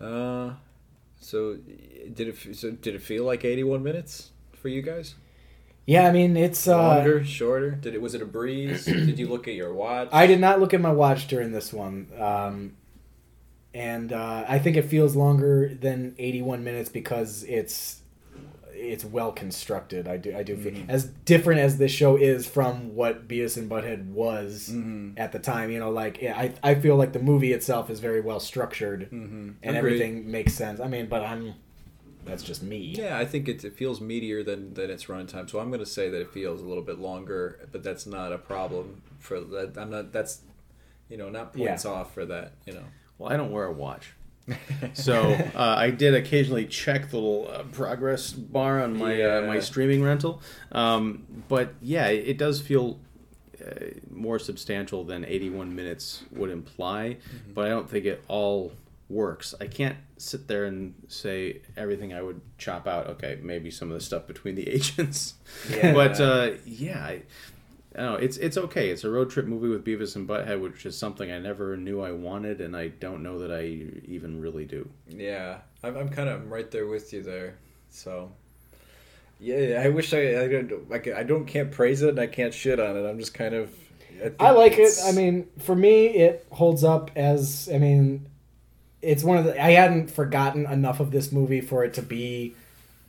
Uh, 0.02 0.52
so 1.22 1.57
did 2.14 2.27
it? 2.27 2.56
So 2.56 2.72
did 2.72 2.95
it 2.95 3.02
feel 3.02 3.23
like 3.23 3.45
eighty-one 3.45 3.82
minutes 3.84 4.32
for 4.53 4.68
you 4.69 4.82
guys? 4.82 5.15
Yeah, 5.86 6.07
I 6.07 6.11
mean 6.11 6.36
it's 6.36 6.68
uh, 6.68 6.76
Longer, 6.77 7.23
shorter? 7.23 7.72
Did 7.72 7.94
it? 7.94 8.02
Was 8.02 8.15
it 8.15 8.22
a 8.22 8.26
breeze? 8.26 8.86
did 8.86 9.19
you 9.19 9.27
look 9.27 9.48
at 9.48 9.53
your 9.53 9.73
watch? 9.73 10.10
I 10.11 10.26
did 10.27 10.40
not 10.40 10.60
look 10.60 10.73
at 10.73 10.82
my 10.82 10.91
watch 10.91 11.27
during 11.27 11.52
this 11.52 11.72
one. 11.72 12.07
Um, 12.19 12.76
and 13.76 14.14
uh, 14.14 14.45
I 14.47 14.57
think 14.57 14.77
it 14.77 14.85
feels 14.85 15.18
longer 15.18 15.76
than 15.76 16.15
81 16.18 16.64
minutes 16.64 16.88
because 16.88 17.43
it's 17.43 17.99
it's 18.72 19.03
well 19.03 19.34
constructed. 19.34 20.07
I 20.07 20.15
do 20.15 20.35
I 20.35 20.43
do 20.43 20.56
feel 20.56 20.72
mm-hmm. 20.72 20.89
as 20.89 21.06
different 21.06 21.60
as 21.60 21.77
this 21.77 21.91
show 21.91 22.15
is 22.15 22.47
from 22.47 22.95
what 22.95 23.27
Beavis 23.27 23.57
and 23.57 23.69
Butthead 23.69 24.07
was 24.11 24.69
mm-hmm. 24.72 25.18
at 25.18 25.34
the 25.34 25.39
time. 25.39 25.72
You 25.72 25.80
know, 25.80 25.91
like 25.91 26.22
yeah, 26.22 26.38
I 26.38 26.53
I 26.64 26.76
feel 26.76 26.95
like 26.95 27.11
the 27.11 27.19
movie 27.19 27.52
itself 27.52 27.89
is 27.89 27.99
very 27.99 28.22
well 28.22 28.39
structured 28.39 29.11
mm-hmm. 29.11 29.52
and 29.61 29.77
Agreed. 29.77 29.77
everything 29.77 30.31
makes 30.31 30.53
sense. 30.53 30.80
I 30.80 30.88
mean, 30.88 31.07
but 31.07 31.22
I'm 31.22 31.56
that's 32.23 32.43
just 32.43 32.64
me. 32.64 32.95
Yeah, 32.97 33.18
I 33.18 33.26
think 33.26 33.49
it, 33.49 33.64
it 33.65 33.76
feels 33.76 33.99
meatier 33.99 34.43
than, 34.43 34.73
than 34.73 34.89
its 34.89 35.06
runtime. 35.06 35.47
So 35.47 35.60
I'm 35.60 35.68
going 35.68 35.80
to 35.80 35.85
say 35.85 36.10
that 36.10 36.22
it 36.22 36.31
feels 36.31 36.60
a 36.60 36.65
little 36.65 36.81
bit 36.81 36.97
longer, 36.97 37.68
but 37.72 37.84
that's 37.84 38.07
not 38.07 38.34
a 38.34 38.39
problem 38.39 39.03
for 39.19 39.39
that. 39.39 39.77
I'm 39.77 39.91
not. 39.91 40.14
That's 40.14 40.41
you 41.10 41.18
know 41.18 41.30
not 41.30 41.53
points 41.53 41.84
Yeah. 41.84 41.91
off 41.91 42.14
for 42.14 42.26
that. 42.26 42.53
You 42.65 42.73
know. 42.76 42.85
Well, 43.18 43.32
I 43.32 43.38
don't 43.38 43.52
wear 43.52 43.66
a 43.66 43.72
watch. 43.72 44.14
So 44.94 45.22
uh, 45.56 45.76
I 45.78 45.90
did 45.90 46.14
occasionally 46.14 46.66
check 46.68 47.10
the 47.10 47.18
little 47.18 47.50
uh, 47.52 47.64
progress 47.72 48.32
bar 48.32 48.82
on 48.84 48.98
my 48.98 49.22
uh, 49.22 49.42
my 49.42 49.60
streaming 49.60 50.04
rental, 50.04 50.42
um, 50.72 51.24
but 51.50 51.74
yeah, 51.82 52.08
it, 52.08 52.28
it 52.28 52.38
does 52.38 52.62
feel 52.62 53.00
uh, 53.66 53.72
more 54.12 54.38
substantial 54.38 55.04
than 55.04 55.26
81 55.26 55.76
minutes 55.76 56.24
would 56.32 56.52
imply. 56.52 57.18
But 57.54 57.66
I 57.66 57.70
don't 57.70 57.90
think 57.90 58.06
it 58.06 58.24
all 58.28 58.72
works. 59.10 59.56
I 59.60 59.66
can't 59.68 59.98
sit 60.18 60.48
there 60.48 60.66
and 60.66 60.94
say 61.08 61.62
everything 61.76 62.14
I 62.14 62.22
would 62.22 62.40
chop 62.60 62.88
out. 62.88 63.08
Okay, 63.08 63.40
maybe 63.42 63.72
some 63.72 63.90
of 63.90 63.96
the 63.96 64.02
stuff 64.06 64.28
between 64.28 64.54
the 64.56 64.70
agents, 64.78 65.34
Yeah. 65.72 65.92
but 65.94 66.20
uh, 66.22 66.52
yeah. 66.66 67.04
I, 67.04 67.22
I 67.96 68.02
don't 68.02 68.12
know. 68.14 68.18
It's 68.18 68.36
it's 68.38 68.58
okay. 68.58 68.90
It's 68.90 69.06
a 69.06 69.10
road 69.10 69.30
trip 69.30 69.46
movie 69.46 69.70
with 69.70 69.86
Beavis 69.86 70.18
and 70.18 70.28
Butthead, 70.28 70.60
which 70.60 70.86
is 70.86 70.98
something 70.98 71.32
I 71.32 71.40
never 71.40 71.78
knew 71.78 72.02
I 72.02 72.12
wanted, 72.12 72.60
and 72.60 72.76
I 72.76 72.90
don't 72.90 73.24
know 73.24 73.40
that 73.40 73.52
I 73.52 73.64
even 74.12 74.42
really 74.42 74.66
do. 74.66 74.90
Yeah, 75.08 75.60
I'm, 75.82 75.96
I'm 75.96 76.10
kind 76.10 76.28
of 76.28 76.52
right 76.52 76.70
there 76.70 76.88
with 76.88 77.14
you 77.14 77.24
there. 77.24 77.56
So, 77.92 78.34
yeah, 79.40 79.82
I 79.82 79.90
wish 79.90 80.14
I 80.14 80.44
I 80.44 80.48
don't 80.48 80.92
I, 80.92 80.98
can, 81.00 81.14
I 81.14 81.24
don't 81.24 81.46
can't 81.46 81.72
praise 81.72 82.02
it 82.02 82.10
and 82.10 82.20
I 82.20 82.28
can't 82.28 82.54
shit 82.54 82.82
on 82.82 82.98
it. 82.98 83.08
I'm 83.08 83.18
just 83.18 83.34
kind 83.34 83.56
of. 83.56 83.70
think 84.20 84.36
I 84.42 84.52
like 84.52 84.74
it. 84.78 84.94
I 85.06 85.14
mean, 85.14 85.48
for 85.60 85.76
me, 85.76 86.08
it 86.08 86.46
holds 86.52 86.84
up 86.84 87.12
as. 87.16 87.70
I 87.74 87.78
mean, 87.78 88.26
it's 89.02 89.24
one 89.24 89.38
of 89.38 89.46
the. 89.46 89.62
I 89.62 89.72
hadn't 89.72 90.12
forgotten 90.12 90.66
enough 90.66 91.00
of 91.00 91.12
this 91.12 91.32
movie 91.32 91.62
for 91.62 91.86
it 91.86 91.94
to 91.94 92.02
be 92.02 92.56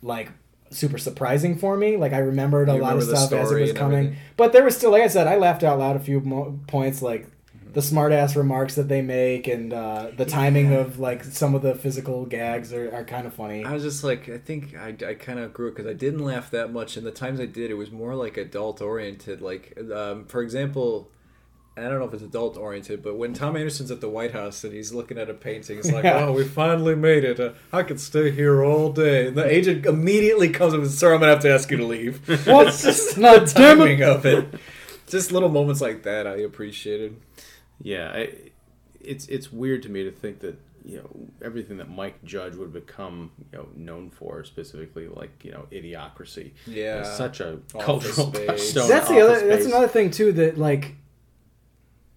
like 0.01 0.31
super 0.71 0.97
surprising 0.97 1.57
for 1.57 1.77
me. 1.77 1.97
Like 1.97 2.13
I 2.13 2.19
remembered 2.19 2.69
a 2.69 2.75
You 2.75 2.81
lot 2.81 2.93
of 2.95 2.99
remember 2.99 3.11
the 3.19 3.27
stuff 3.27 3.39
as 3.39 3.51
it 3.51 3.61
was 3.61 3.73
coming, 3.73 3.97
everything. 3.99 4.17
but 4.37 4.51
there 4.53 4.63
was 4.63 4.75
still, 4.77 4.91
like 4.91 5.03
I 5.03 5.07
said, 5.07 5.27
I 5.27 5.37
laughed 5.37 5.63
out 5.63 5.79
loud 5.79 5.95
a 5.95 5.99
few 5.99 6.19
mo- 6.21 6.59
points. 6.67 7.01
Like 7.01 7.27
Mm-hmm. 7.57 7.73
the 7.73 7.81
smart 7.81 8.11
ass 8.11 8.35
remarks 8.35 8.75
that 8.75 8.87
they 8.87 9.01
make 9.01 9.47
and 9.47 9.73
uh, 9.73 10.11
the 10.15 10.25
timing 10.25 10.73
of 10.73 10.99
like 10.99 11.23
some 11.23 11.55
of 11.55 11.61
the 11.61 11.73
physical 11.75 12.25
gags 12.25 12.71
are, 12.73 12.93
are 12.93 13.03
kind 13.03 13.25
of 13.25 13.33
funny. 13.33 13.63
I 13.65 13.73
was 13.73 13.83
just 13.83 14.03
like, 14.03 14.29
I 14.29 14.37
think 14.37 14.75
I, 14.75 14.89
I 15.07 15.13
kind 15.15 15.39
of 15.39 15.53
grew 15.53 15.67
it 15.67 15.71
because 15.75 15.87
I 15.87 15.93
didn't 15.93 16.23
laugh 16.23 16.51
that 16.51 16.71
much, 16.71 16.97
and 16.97 17.05
the 17.05 17.11
times 17.11 17.39
I 17.39 17.45
did, 17.45 17.71
it 17.71 17.75
was 17.75 17.89
more 17.91 18.15
like 18.15 18.37
adult 18.37 18.81
oriented. 18.81 19.41
Like, 19.41 19.77
um, 19.93 20.25
for 20.25 20.41
example, 20.41 21.09
I 21.77 21.81
don't 21.89 21.99
know 21.99 22.05
if 22.05 22.13
it's 22.13 22.23
adult 22.23 22.57
oriented, 22.57 23.03
but 23.03 23.17
when 23.17 23.33
Tom 23.33 23.55
Anderson's 23.55 23.91
at 23.91 24.01
the 24.01 24.09
White 24.09 24.31
House 24.31 24.63
and 24.63 24.73
he's 24.73 24.91
looking 24.91 25.17
at 25.17 25.29
a 25.29 25.33
painting, 25.33 25.77
it's 25.77 25.91
like, 25.91 26.03
Yeah. 26.03 26.25
oh, 26.25 26.31
we 26.33 26.43
finally 26.43 26.95
made 26.95 27.23
it. 27.23 27.39
Uh, 27.39 27.51
I 27.71 27.83
could 27.83 27.99
stay 27.99 28.31
here 28.31 28.63
all 28.63 28.91
day. 28.91 29.27
And 29.27 29.37
the 29.37 29.45
agent 29.45 29.85
immediately 29.85 30.49
comes 30.49 30.73
up 30.73 30.79
and 30.79 30.89
says, 30.89 30.97
sir, 30.97 31.13
I'm 31.13 31.19
going 31.19 31.29
to 31.29 31.33
have 31.35 31.43
to 31.43 31.53
ask 31.53 31.69
you 31.71 31.77
to 31.77 31.85
leave. 31.85 32.27
What? 32.47 32.67
it's 32.67 32.81
just 32.83 33.17
No, 33.17 33.39
the 33.39 33.45
timing 33.45 34.01
of 34.03 34.25
it. 34.25 34.47
Just 35.07 35.31
little 35.31 35.49
moments 35.49 35.79
like 35.79 36.03
that 36.03 36.25
I 36.27 36.37
appreciated. 36.37 37.15
Yeah, 37.81 38.11
I, 38.13 38.33
it's 38.99 39.27
it's 39.27 39.53
weird 39.53 39.83
to 39.83 39.89
me 39.89 40.03
to 40.03 40.11
think 40.11 40.39
that 40.39 40.59
you 40.83 40.97
know 40.97 41.09
everything 41.45 41.77
that 41.77 41.89
Mike 41.89 42.23
Judge 42.25 42.55
would 42.55 42.73
become 42.73 43.31
you 43.51 43.59
know 43.59 43.67
known 43.75 44.09
for, 44.09 44.43
specifically 44.43 45.07
like 45.07 45.45
you 45.45 45.51
know 45.51 45.65
Idiocracy. 45.71 46.51
Yeah. 46.65 47.01
is 47.01 47.07
such 47.15 47.39
a 47.39 47.59
Office 47.75 47.85
cultural 47.85 48.33
Space. 48.33 48.47
touchstone. 48.47 48.89
that's 48.89 49.07
the 49.09 49.19
other. 49.21 49.31
Office 49.35 49.47
That's 49.47 49.65
another 49.65 49.87
thing 49.87 50.11
too. 50.11 50.33
That 50.33 50.57
like, 50.57 50.95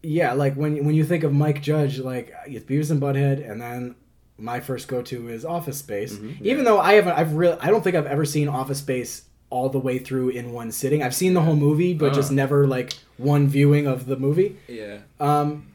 yeah, 0.02 0.32
like 0.32 0.55
when 0.55 0.85
when 0.85 0.94
you 0.94 1.05
think 1.05 1.24
of 1.24 1.32
Mike 1.32 1.62
Judge, 1.62 1.98
like 1.98 2.32
it's 2.47 2.64
Beavis 2.64 2.90
and 2.90 3.01
Butthead, 3.01 3.48
and 3.51 3.60
then 3.60 3.94
my 4.39 4.60
first 4.60 4.89
go 4.89 5.02
to 5.02 5.28
is 5.28 5.44
Office 5.44 5.78
Space. 5.78 6.18
Even 6.40 6.64
though 6.64 6.81
I 6.81 6.94
haven't, 6.94 7.12
I've 7.18 7.35
really, 7.35 7.59
I 7.60 7.66
don't 7.68 7.82
think 7.85 7.94
I've 7.97 8.06
ever 8.06 8.24
seen 8.24 8.48
Office 8.48 8.78
Space 8.78 9.24
all 9.51 9.68
the 9.68 9.78
way 9.78 9.98
through 9.98 10.31
in 10.31 10.52
one 10.52 10.70
sitting. 10.72 11.02
I've 11.02 11.14
seen 11.14 11.35
the 11.35 11.43
whole 11.43 11.56
movie, 11.56 11.93
but 11.93 12.14
just 12.14 12.31
Ah. 12.31 12.35
never 12.35 12.66
like 12.66 12.94
one 13.18 13.48
viewing 13.48 13.86
of 13.86 14.06
the 14.06 14.16
movie. 14.16 14.56
Yeah. 14.68 14.98
Um, 15.18 15.66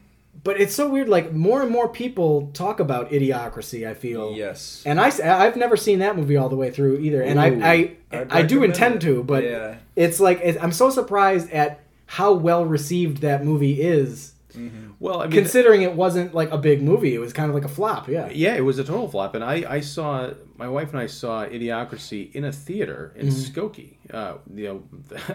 but 0.42 0.60
it's 0.60 0.74
so 0.74 0.88
weird. 0.88 1.08
Like 1.08 1.32
more 1.32 1.62
and 1.62 1.70
more 1.70 1.88
people 1.88 2.50
talk 2.54 2.80
about 2.80 3.10
Idiocracy. 3.10 3.86
I 3.88 3.94
feel 3.94 4.32
Yes. 4.34 4.82
and 4.86 5.00
I, 5.00 5.10
I've 5.22 5.56
never 5.56 5.76
seen 5.76 5.98
that 6.00 6.16
movie 6.16 6.36
all 6.36 6.48
the 6.48 6.56
way 6.56 6.70
through 6.70 6.98
either, 6.98 7.22
and 7.22 7.38
Ooh, 7.38 7.64
I, 7.64 7.70
I, 7.72 7.96
I'd 8.18 8.32
I 8.32 8.42
do 8.42 8.64
intend 8.64 8.96
it. 8.96 9.00
to, 9.02 9.22
but 9.22 9.44
Yeah. 9.44 9.76
it's 9.94 10.18
like 10.18 10.40
it, 10.42 10.56
I'm 10.60 10.72
so 10.72 10.90
surprised 10.90 11.50
at 11.52 11.80
how 12.06 12.32
well 12.32 12.64
received 12.64 13.18
that 13.18 13.44
movie 13.44 13.82
is, 13.82 14.32
mm-hmm. 14.54 14.92
Well, 14.98 15.20
I 15.20 15.24
mean, 15.24 15.32
considering 15.32 15.82
it 15.82 15.92
wasn't 15.92 16.34
like 16.34 16.50
a 16.50 16.58
big 16.58 16.82
movie. 16.82 17.14
It 17.14 17.18
was 17.18 17.32
kind 17.32 17.50
of 17.50 17.54
like 17.54 17.64
a 17.64 17.68
flop. 17.68 18.08
Yeah, 18.08 18.28
yeah, 18.30 18.54
it 18.54 18.64
was 18.64 18.78
a 18.78 18.84
total 18.84 19.08
flop, 19.08 19.34
and 19.34 19.44
I, 19.44 19.64
I 19.68 19.80
saw 19.80 20.30
my 20.58 20.68
wife 20.68 20.90
and 20.90 21.00
I 21.00 21.06
saw 21.06 21.44
Idiocracy 21.44 22.34
in 22.34 22.44
a 22.44 22.52
theater 22.52 23.12
in 23.16 23.26
Mm-hmm. 23.28 23.60
Skokie. 23.60 23.92
Uh, 24.12 24.34
you 24.54 24.64
know, 24.68 24.82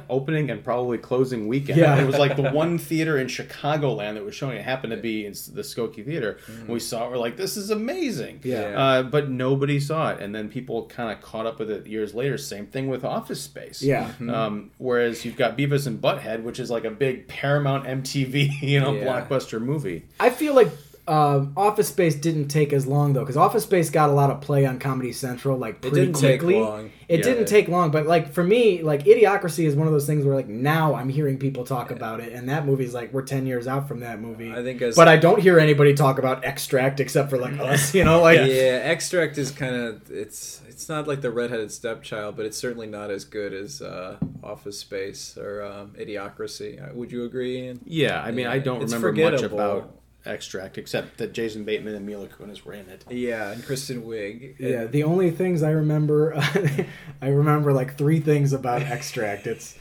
opening 0.10 0.50
and 0.50 0.64
probably 0.64 0.98
closing 0.98 1.48
weekend. 1.50 1.78
Yeah. 1.78 2.00
it 2.02 2.06
was 2.08 2.18
like 2.18 2.38
the 2.38 2.52
one 2.52 2.78
theater 2.78 3.18
in 3.18 3.28
Chicagoland 3.28 4.14
that 4.14 4.24
was 4.24 4.34
showing. 4.34 4.56
It 4.58 4.64
happened 4.64 4.92
to 4.92 4.98
be 4.98 5.26
in 5.26 5.34
the 5.34 5.62
Skokie 5.62 6.06
Theater. 6.06 6.40
And 6.48 6.70
we 6.70 6.80
saw 6.80 7.06
it. 7.06 7.12
We're 7.12 7.18
like, 7.18 7.36
this 7.36 7.58
is 7.58 7.70
amazing. 7.70 8.40
Mm-hmm. 8.40 8.48
Yeah. 8.50 8.82
Uh, 8.82 9.04
but 9.04 9.30
nobody 9.30 9.80
saw 9.80 10.12
it, 10.12 10.22
and 10.22 10.34
then 10.34 10.48
people 10.50 10.86
kind 10.88 11.12
of 11.12 11.22
caught 11.22 11.46
up 11.46 11.60
with 11.60 11.70
it 11.70 11.86
years 11.86 12.14
later. 12.14 12.38
Same 12.38 12.66
thing 12.66 12.88
with 12.88 13.04
Office 13.04 13.42
Space. 13.42 13.82
Yeah. 13.84 14.12
Um, 14.22 14.72
whereas 14.78 15.26
you've 15.26 15.36
got 15.38 15.58
Beavis 15.58 15.86
and 15.86 16.02
Butthead, 16.02 16.44
which 16.44 16.60
is 16.60 16.72
like 16.72 16.86
a 16.86 16.92
big 16.92 17.28
Paramount 17.28 17.86
MTV, 17.86 18.62
you 18.62 18.80
know, 18.80 18.94
Yeah. 18.94 19.04
blockbuster 19.06 19.62
movie. 19.62 20.06
I 20.20 20.30
feel 20.30 20.56
like 20.56 20.70
um, 21.08 21.54
Office 21.58 21.88
Space 21.88 22.16
didn't 22.16 22.48
take 22.48 22.72
as 22.74 22.86
long 22.86 23.14
though, 23.14 23.22
because 23.22 23.38
Office 23.38 23.64
Space 23.64 23.90
got 23.90 24.10
a 24.10 24.14
lot 24.14 24.30
of 24.30 24.40
play 24.42 24.66
on 24.66 24.80
Comedy 24.80 25.12
Central 25.12 25.58
like 25.58 25.84
It 25.84 25.94
didn't 25.94 26.14
take 26.14 26.44
long. 26.44 26.92
It 27.08 27.20
Yeah. 27.20 27.24
didn't 27.26 27.46
take 27.48 27.68
long, 27.68 27.92
but 27.92 28.06
like 28.06 28.32
for 28.32 28.44
me, 28.44 28.82
like 28.84 29.04
Idiocracy 29.06 29.66
is 29.66 29.76
one 29.76 29.88
of 29.88 29.94
those 29.94 30.06
things 30.06 30.24
where 30.24 30.36
like 30.36 30.48
now 30.48 30.94
I'm 30.96 31.10
hearing 31.10 31.38
people 31.38 31.64
talk 31.66 31.92
about 31.92 32.20
it, 32.22 32.32
and 32.34 32.48
that 32.50 32.66
movie's 32.66 32.94
like 32.94 33.12
we're 33.14 33.24
ten 33.24 33.46
years 33.46 33.68
out 33.68 33.88
from 33.88 34.00
that 34.02 34.22
movie. 34.22 34.52
I 34.52 34.64
think 34.64 34.82
as 34.82 34.96
but 34.96 35.08
I 35.08 35.18
don't 35.18 35.42
hear 35.42 35.60
anybody 35.60 35.94
talk 35.94 36.20
about 36.20 36.46
Extract 36.46 37.00
except 37.00 37.30
for 37.30 37.38
like 37.38 37.60
us, 37.60 37.94
you 37.94 38.04
know, 38.04 38.22
like 38.22 38.38
yeah. 38.48 38.82
extract 38.84 39.38
is 39.38 39.52
kind 39.52 39.76
of 39.76 40.10
it's 40.10 40.62
it's 40.70 40.88
not 40.88 41.08
like 41.08 41.22
the 41.22 41.32
redheaded 41.32 41.72
stepchild, 41.72 42.38
but 42.38 42.46
it's 42.46 42.58
certainly 42.58 42.88
not 42.88 43.12
as 43.12 43.26
good 43.26 43.54
as 43.54 43.82
uh, 43.82 44.18
Office 44.44 44.80
Space 44.80 45.38
or 45.38 45.64
um, 45.64 45.92
Idiocracy. 46.00 46.82
Uh, 46.82 46.94
Would 46.94 47.12
you 47.12 47.26
agree? 47.26 47.58
Ian? 47.66 47.82
Yeah, 47.86 48.22
I 48.22 48.32
mean, 48.32 48.48
I 48.48 48.60
don't 48.60 48.82
it's 48.82 48.94
remember 48.94 49.32
much 49.32 49.42
about 49.42 50.01
Extract 50.26 50.78
except 50.78 51.18
that 51.18 51.34
Jason 51.34 51.64
Bateman 51.64 51.96
and 51.96 52.06
Mila 52.06 52.28
Kunis 52.28 52.64
were 52.64 52.74
in 52.74 52.88
it. 52.90 53.04
Yeah, 53.10 53.52
and 53.52 53.66
Kristen 53.66 54.04
Wiig. 54.04 54.56
Yeah, 54.60 54.86
the 54.86 55.04
only 55.04 55.32
things 55.32 55.64
I 55.64 55.72
remember, 55.72 56.36
I 57.22 57.28
remember 57.28 57.74
like 57.74 57.98
three 57.98 58.20
things 58.20 58.54
about 58.54 58.84
Extract. 58.84 59.48
It's 59.48 59.78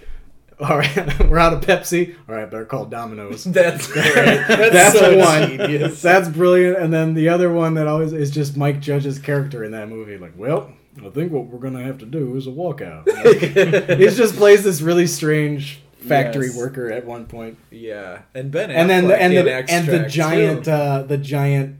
all 0.60 0.78
right. 0.78 1.28
We're 1.28 1.38
out 1.38 1.52
of 1.52 1.60
Pepsi. 1.60 2.16
All 2.28 2.34
right, 2.34 2.50
better 2.50 2.64
call 2.64 2.86
Domino's. 2.86 3.44
that's 3.52 3.86
great. 3.86 4.14
That's, 4.14 4.72
That's 4.72 4.98
so 4.98 5.16
one. 5.18 5.58
genius. 5.58 6.02
That's 6.02 6.28
brilliant. 6.28 6.78
And 6.78 6.92
then 6.92 7.14
the 7.14 7.28
other 7.28 7.52
one 7.52 7.74
that 7.74 7.86
always 7.86 8.12
is 8.12 8.30
just 8.30 8.56
Mike 8.56 8.80
Judge's 8.80 9.18
character 9.18 9.64
in 9.64 9.72
that 9.72 9.88
movie. 9.88 10.18
Like, 10.18 10.32
well, 10.36 10.72
I 11.04 11.08
think 11.10 11.32
what 11.32 11.46
we're 11.46 11.60
gonna 11.60 11.82
have 11.82 11.98
to 11.98 12.06
do 12.06 12.36
is 12.36 12.46
a 12.46 12.50
walkout. 12.50 13.06
Like, 13.06 13.98
he 13.98 14.04
just 14.08 14.36
plays 14.36 14.64
this 14.64 14.80
really 14.80 15.06
strange 15.06 15.80
factory 16.01 16.47
Yes. 16.47 16.56
worker 16.56 16.90
at 16.90 17.05
one 17.06 17.27
point. 17.27 17.59
Yeah, 17.70 18.22
and 18.35 18.51
Ben 18.51 18.70
And 18.70 18.89
then 18.90 19.09
the, 19.09 19.20
and 19.20 19.36
the 19.36 19.70
and 19.70 19.86
the 19.86 20.09
giant 20.09 20.66
uh, 20.68 21.02
the 21.02 21.18
giant 21.18 21.77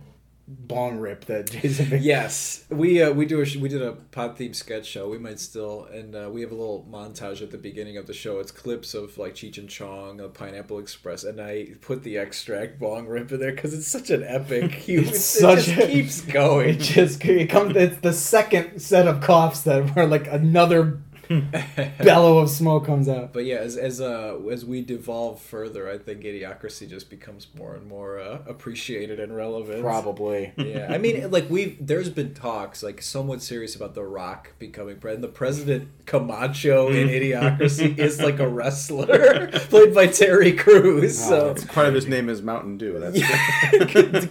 bong 0.49 0.99
rip 0.99 1.27
that 1.27 1.49
Jason. 1.53 1.99
Yes, 2.03 2.65
we 2.71 3.01
uh, 3.03 3.13
we 3.13 3.25
do 3.25 3.41
a 3.41 3.45
sh- 3.47 3.57
we 3.57 3.69
did 3.69 3.83
a 3.83 3.93
pod 3.93 4.37
theme 4.37 4.53
sketch 4.53 4.85
show. 4.87 5.09
We 5.09 5.19
might 5.19 5.39
still, 5.39 5.85
and 5.93 6.15
uh, 6.17 6.29
we 6.33 6.41
have 6.41 6.51
a 6.51 6.55
little 6.57 6.87
montage 6.91 7.41
at 7.41 7.51
the 7.53 7.59
beginning 7.59 7.97
of 7.97 8.07
the 8.09 8.13
show. 8.13 8.41
It's 8.41 8.51
clips 8.51 8.93
of 8.95 9.17
like 9.17 9.35
Cheech 9.35 9.59
and 9.59 9.69
Chong, 9.69 10.21
uh, 10.21 10.27
Pineapple 10.29 10.79
Express, 10.81 11.23
and 11.23 11.41
I 11.41 11.69
put 11.81 12.03
the 12.03 12.19
extract 12.19 12.81
bong 12.81 13.07
rip 13.07 13.31
in 13.31 13.39
there 13.39 13.53
because 13.53 13.75
it's 13.75 13.87
such 13.89 14.11
an 14.11 14.25
epic. 14.25 14.89
You, 14.89 15.01
It's 15.03 15.11
it 15.37 15.41
such 15.41 15.67
just 15.67 15.79
a- 15.81 15.87
keeps 15.87 16.21
going. 16.23 16.69
It 16.75 16.81
just 16.81 17.25
it 17.25 17.49
comes. 17.49 17.77
It's 17.77 18.01
the 18.01 18.13
second 18.13 18.81
set 18.81 19.07
of 19.07 19.21
coughs 19.21 19.63
that 19.63 19.95
were 19.95 20.07
like 20.07 20.27
another 20.27 21.01
bellow 22.03 22.39
of 22.39 22.51
smoke 22.51 22.87
comes 22.87 23.09
out. 23.09 23.33
But 23.33 23.45
yeah, 23.45 23.57
as 23.57 23.77
as 23.77 24.01
uh 24.01 24.37
as 24.51 24.65
we 24.65 24.83
devolve 24.83 25.41
further, 25.41 25.89
I 25.89 25.99
think 25.99 26.23
Idiocracy 26.23 26.89
just 26.89 27.09
becomes 27.09 27.47
more 27.57 27.75
and 27.75 27.87
more 27.87 28.19
uh, 28.19 28.39
appreciated 28.47 29.21
and 29.21 29.35
relevant. 29.35 29.81
Probably. 29.83 30.53
Yeah, 30.57 30.89
I 30.91 30.99
mean, 30.99 31.31
like 31.31 31.49
we've 31.49 31.77
there's 31.81 32.11
been 32.11 32.35
talks 32.35 32.83
like 32.83 33.01
somewhat 33.01 33.43
serious 33.43 33.77
about 33.77 33.95
The 33.95 34.03
Rock 34.03 34.53
becoming 34.59 34.99
president. 34.99 35.23
The 35.23 35.37
president 35.39 35.89
Camacho 36.07 36.89
in 36.89 37.09
Idiocracy 37.09 37.97
is 37.99 38.21
like 38.21 38.41
a 38.41 38.49
wrestler 38.49 39.49
played 39.53 39.95
by 39.95 40.09
Terry 40.09 40.53
Crews. 40.53 41.17
So 41.19 41.55
Part 41.69 41.87
of 41.89 41.95
his 41.95 42.07
name 42.09 42.29
is 42.29 42.43
Mountain 42.43 42.79
Dew. 42.79 42.99
That's 42.99 43.17
yeah, 43.17 43.85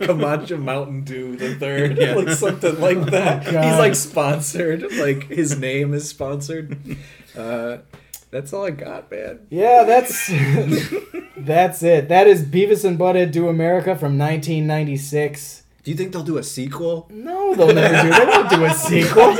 Camacho 0.05 0.57
Mountain 0.57 1.03
Dew 1.05 1.35
the 1.37 1.55
third, 1.55 1.97
Yeah. 1.97 2.15
like 2.15 2.29
something 2.29 2.79
like 2.81 3.01
that. 3.11 3.45
God. 3.45 3.63
He's 3.63 3.77
like 3.77 3.95
sponsored, 3.95 4.91
like 4.97 5.23
his 5.29 5.57
name 5.57 5.93
is 5.93 6.09
sponsored. 6.09 6.77
Uh, 7.37 7.77
that's 8.31 8.51
all 8.53 8.65
I 8.65 8.71
got, 8.71 9.09
man. 9.11 9.39
Yeah, 9.49 9.83
that's 9.85 10.27
that's 11.37 11.83
it. 11.83 12.09
That 12.09 12.27
is 12.27 12.43
Beavis 12.43 12.83
and 12.83 12.97
Butthead 12.99 13.31
Do 13.31 13.47
America 13.47 13.95
from 13.95 14.17
1996. 14.17 15.63
Do 15.83 15.91
you 15.91 15.95
think 15.97 16.11
they'll 16.11 16.23
do 16.23 16.37
a 16.37 16.43
sequel? 16.43 17.07
No, 17.11 17.55
they'll 17.55 17.73
never 17.73 18.01
do. 18.03 18.09
They 18.11 18.25
won't 18.25 18.49
do 18.49 18.65
a 18.65 18.73
sequel. 18.73 19.33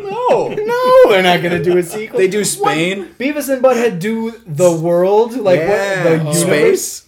no. 0.00 0.48
No, 0.48 1.10
they're 1.10 1.22
not 1.22 1.42
gonna 1.42 1.62
do 1.62 1.76
a 1.78 1.82
sequel. 1.82 2.18
They 2.18 2.28
do 2.28 2.44
Spain. 2.44 3.00
What? 3.00 3.18
Beavis 3.18 3.48
and 3.52 3.62
Butthead 3.62 3.98
do 3.98 4.32
the 4.46 4.70
world, 4.70 5.32
like 5.36 5.58
Yeah. 5.60 5.68
what 5.68 6.04
the 6.04 6.10
universe. 6.38 6.42
Space. 6.42 7.07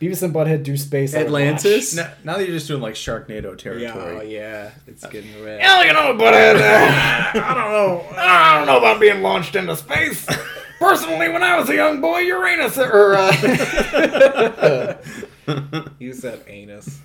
Beavis 0.00 0.22
and 0.22 0.32
Butthead 0.32 0.62
do 0.62 0.76
space. 0.76 1.12
Atlantis. 1.14 1.96
now, 1.96 2.08
now 2.22 2.36
that 2.38 2.44
you're 2.44 2.54
just 2.56 2.68
doing 2.68 2.80
like 2.80 2.94
Sharknado 2.94 3.58
territory. 3.58 3.82
Yeah, 3.82 3.94
oh, 3.96 4.20
yeah, 4.22 4.70
it's 4.86 5.04
getting 5.06 5.42
red. 5.44 5.60
Hell, 5.60 5.84
you 5.84 5.92
know, 5.92 6.14
Butthead. 6.14 6.56
uh, 6.56 6.60
I 7.44 7.54
don't 7.54 7.72
know. 7.72 8.04
I 8.16 8.56
don't 8.58 8.66
know 8.66 8.78
about 8.78 9.00
being 9.00 9.22
launched 9.22 9.56
into 9.56 9.74
space. 9.76 10.24
Personally, 10.78 11.28
when 11.28 11.42
I 11.42 11.58
was 11.58 11.68
a 11.68 11.74
young 11.74 12.00
boy, 12.00 12.18
Uranus 12.20 12.78
or 12.78 13.14
uh, 13.16 13.32
Use 15.98 16.20
that 16.20 16.44
anus. 16.46 17.00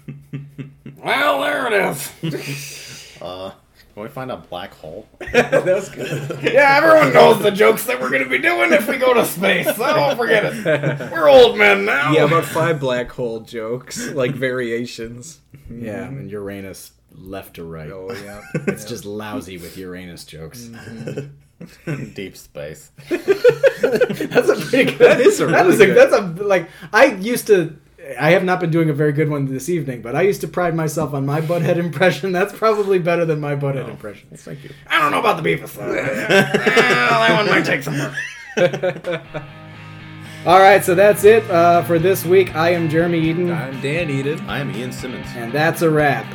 well, 1.04 1.42
there 1.42 1.74
it 1.74 1.98
is. 2.24 3.18
Uh, 3.20 3.52
can 3.94 4.04
we 4.04 4.10
find 4.10 4.32
a 4.32 4.38
black 4.38 4.74
hole? 4.74 5.08
that 5.34 5.64
was 5.66 5.90
good. 5.90 6.42
Yeah, 6.44 6.78
everyone 6.82 7.14
knows 7.14 7.42
the 7.42 7.52
jokes 7.52 7.86
that 7.86 8.02
we're 8.02 8.10
gonna 8.10 8.28
be 8.30 8.40
doing 8.40 8.74
if 8.74 8.88
we 8.88 8.98
go 8.98 9.14
to 9.14 9.26
space. 9.26 9.68
So 9.76 9.86
don't 9.94 10.18
forget 10.18 10.46
it. 10.46 11.12
We're 11.12 11.30
old 11.30 11.58
men 11.58 11.86
now. 11.86 12.12
Yeah, 12.12 12.24
about 12.24 12.46
five 12.46 12.80
black 12.80 13.12
hole 13.12 13.42
jokes, 13.42 14.08
like 14.10 14.32
variations. 14.32 15.40
yeah, 15.70 16.06
and 16.06 16.30
Uranus 16.32 16.92
left 17.12 17.56
to 17.56 17.64
right. 17.64 17.92
Oh 17.92 18.12
yeah, 18.24 18.42
It's 18.68 18.86
just 18.86 19.06
lousy 19.06 19.58
with 19.58 19.78
Uranus 19.78 20.26
jokes. 20.26 20.64
Mm-hmm. 20.66 22.06
Deep 22.14 22.36
space. 22.36 22.92
That's 23.10 24.50
a 24.50 24.56
pretty 24.70 24.86
good. 24.86 24.98
That 24.98 25.22
is 25.22 25.40
a 25.40 25.46
that 25.46 25.62
really 25.66 25.74
is 25.76 25.80
a, 25.80 25.86
good- 25.86 25.98
That's 25.98 26.14
a 26.14 26.44
like. 26.44 26.70
I 26.92 27.06
used 27.06 27.48
to. 27.48 27.78
I 28.20 28.32
have 28.32 28.44
not 28.44 28.60
been 28.60 28.70
doing 28.70 28.90
a 28.90 28.94
very 28.94 29.14
good 29.14 29.30
one 29.30 29.46
this 29.46 29.70
evening, 29.70 30.02
but 30.02 30.16
I 30.16 30.24
used 30.24 30.42
to 30.42 30.48
pride 30.48 30.76
myself 30.76 31.14
on 31.14 31.26
my 31.26 31.40
butthead 31.42 31.78
impression. 31.88 32.32
That's 32.32 32.54
probably 32.54 33.00
better 33.00 33.24
than 33.26 33.40
my 33.40 33.56
butthead 33.56 33.90
impression. 33.90 34.28
Thank 34.36 34.64
you. 34.64 34.72
I 34.88 35.00
don't 35.02 35.12
know 35.12 35.20
about 35.20 35.42
the 35.42 35.50
Beavis 35.50 35.74
though. 35.76 35.88
well, 35.88 35.98
that 35.98 37.34
one 37.36 37.50
might 37.50 37.66
take 37.66 37.84
some 37.84 37.98
work. 37.98 38.14
All 40.46 40.60
right, 40.60 40.84
so 40.84 40.94
that's 40.94 41.24
it 41.24 41.50
uh, 41.50 41.84
for 41.84 41.98
this 41.98 42.26
week. 42.26 42.54
I 42.54 42.72
am 42.72 42.90
Jeremy 42.90 43.20
Eden, 43.22 43.50
I'm 43.50 43.80
Dan 43.80 44.10
Eden. 44.10 44.42
I 44.50 44.60
am 44.60 44.72
Ian 44.76 44.92
Simmons. 44.92 45.28
and 45.36 45.54
that's 45.54 45.82
a 45.82 45.90
wrap. 45.90 46.26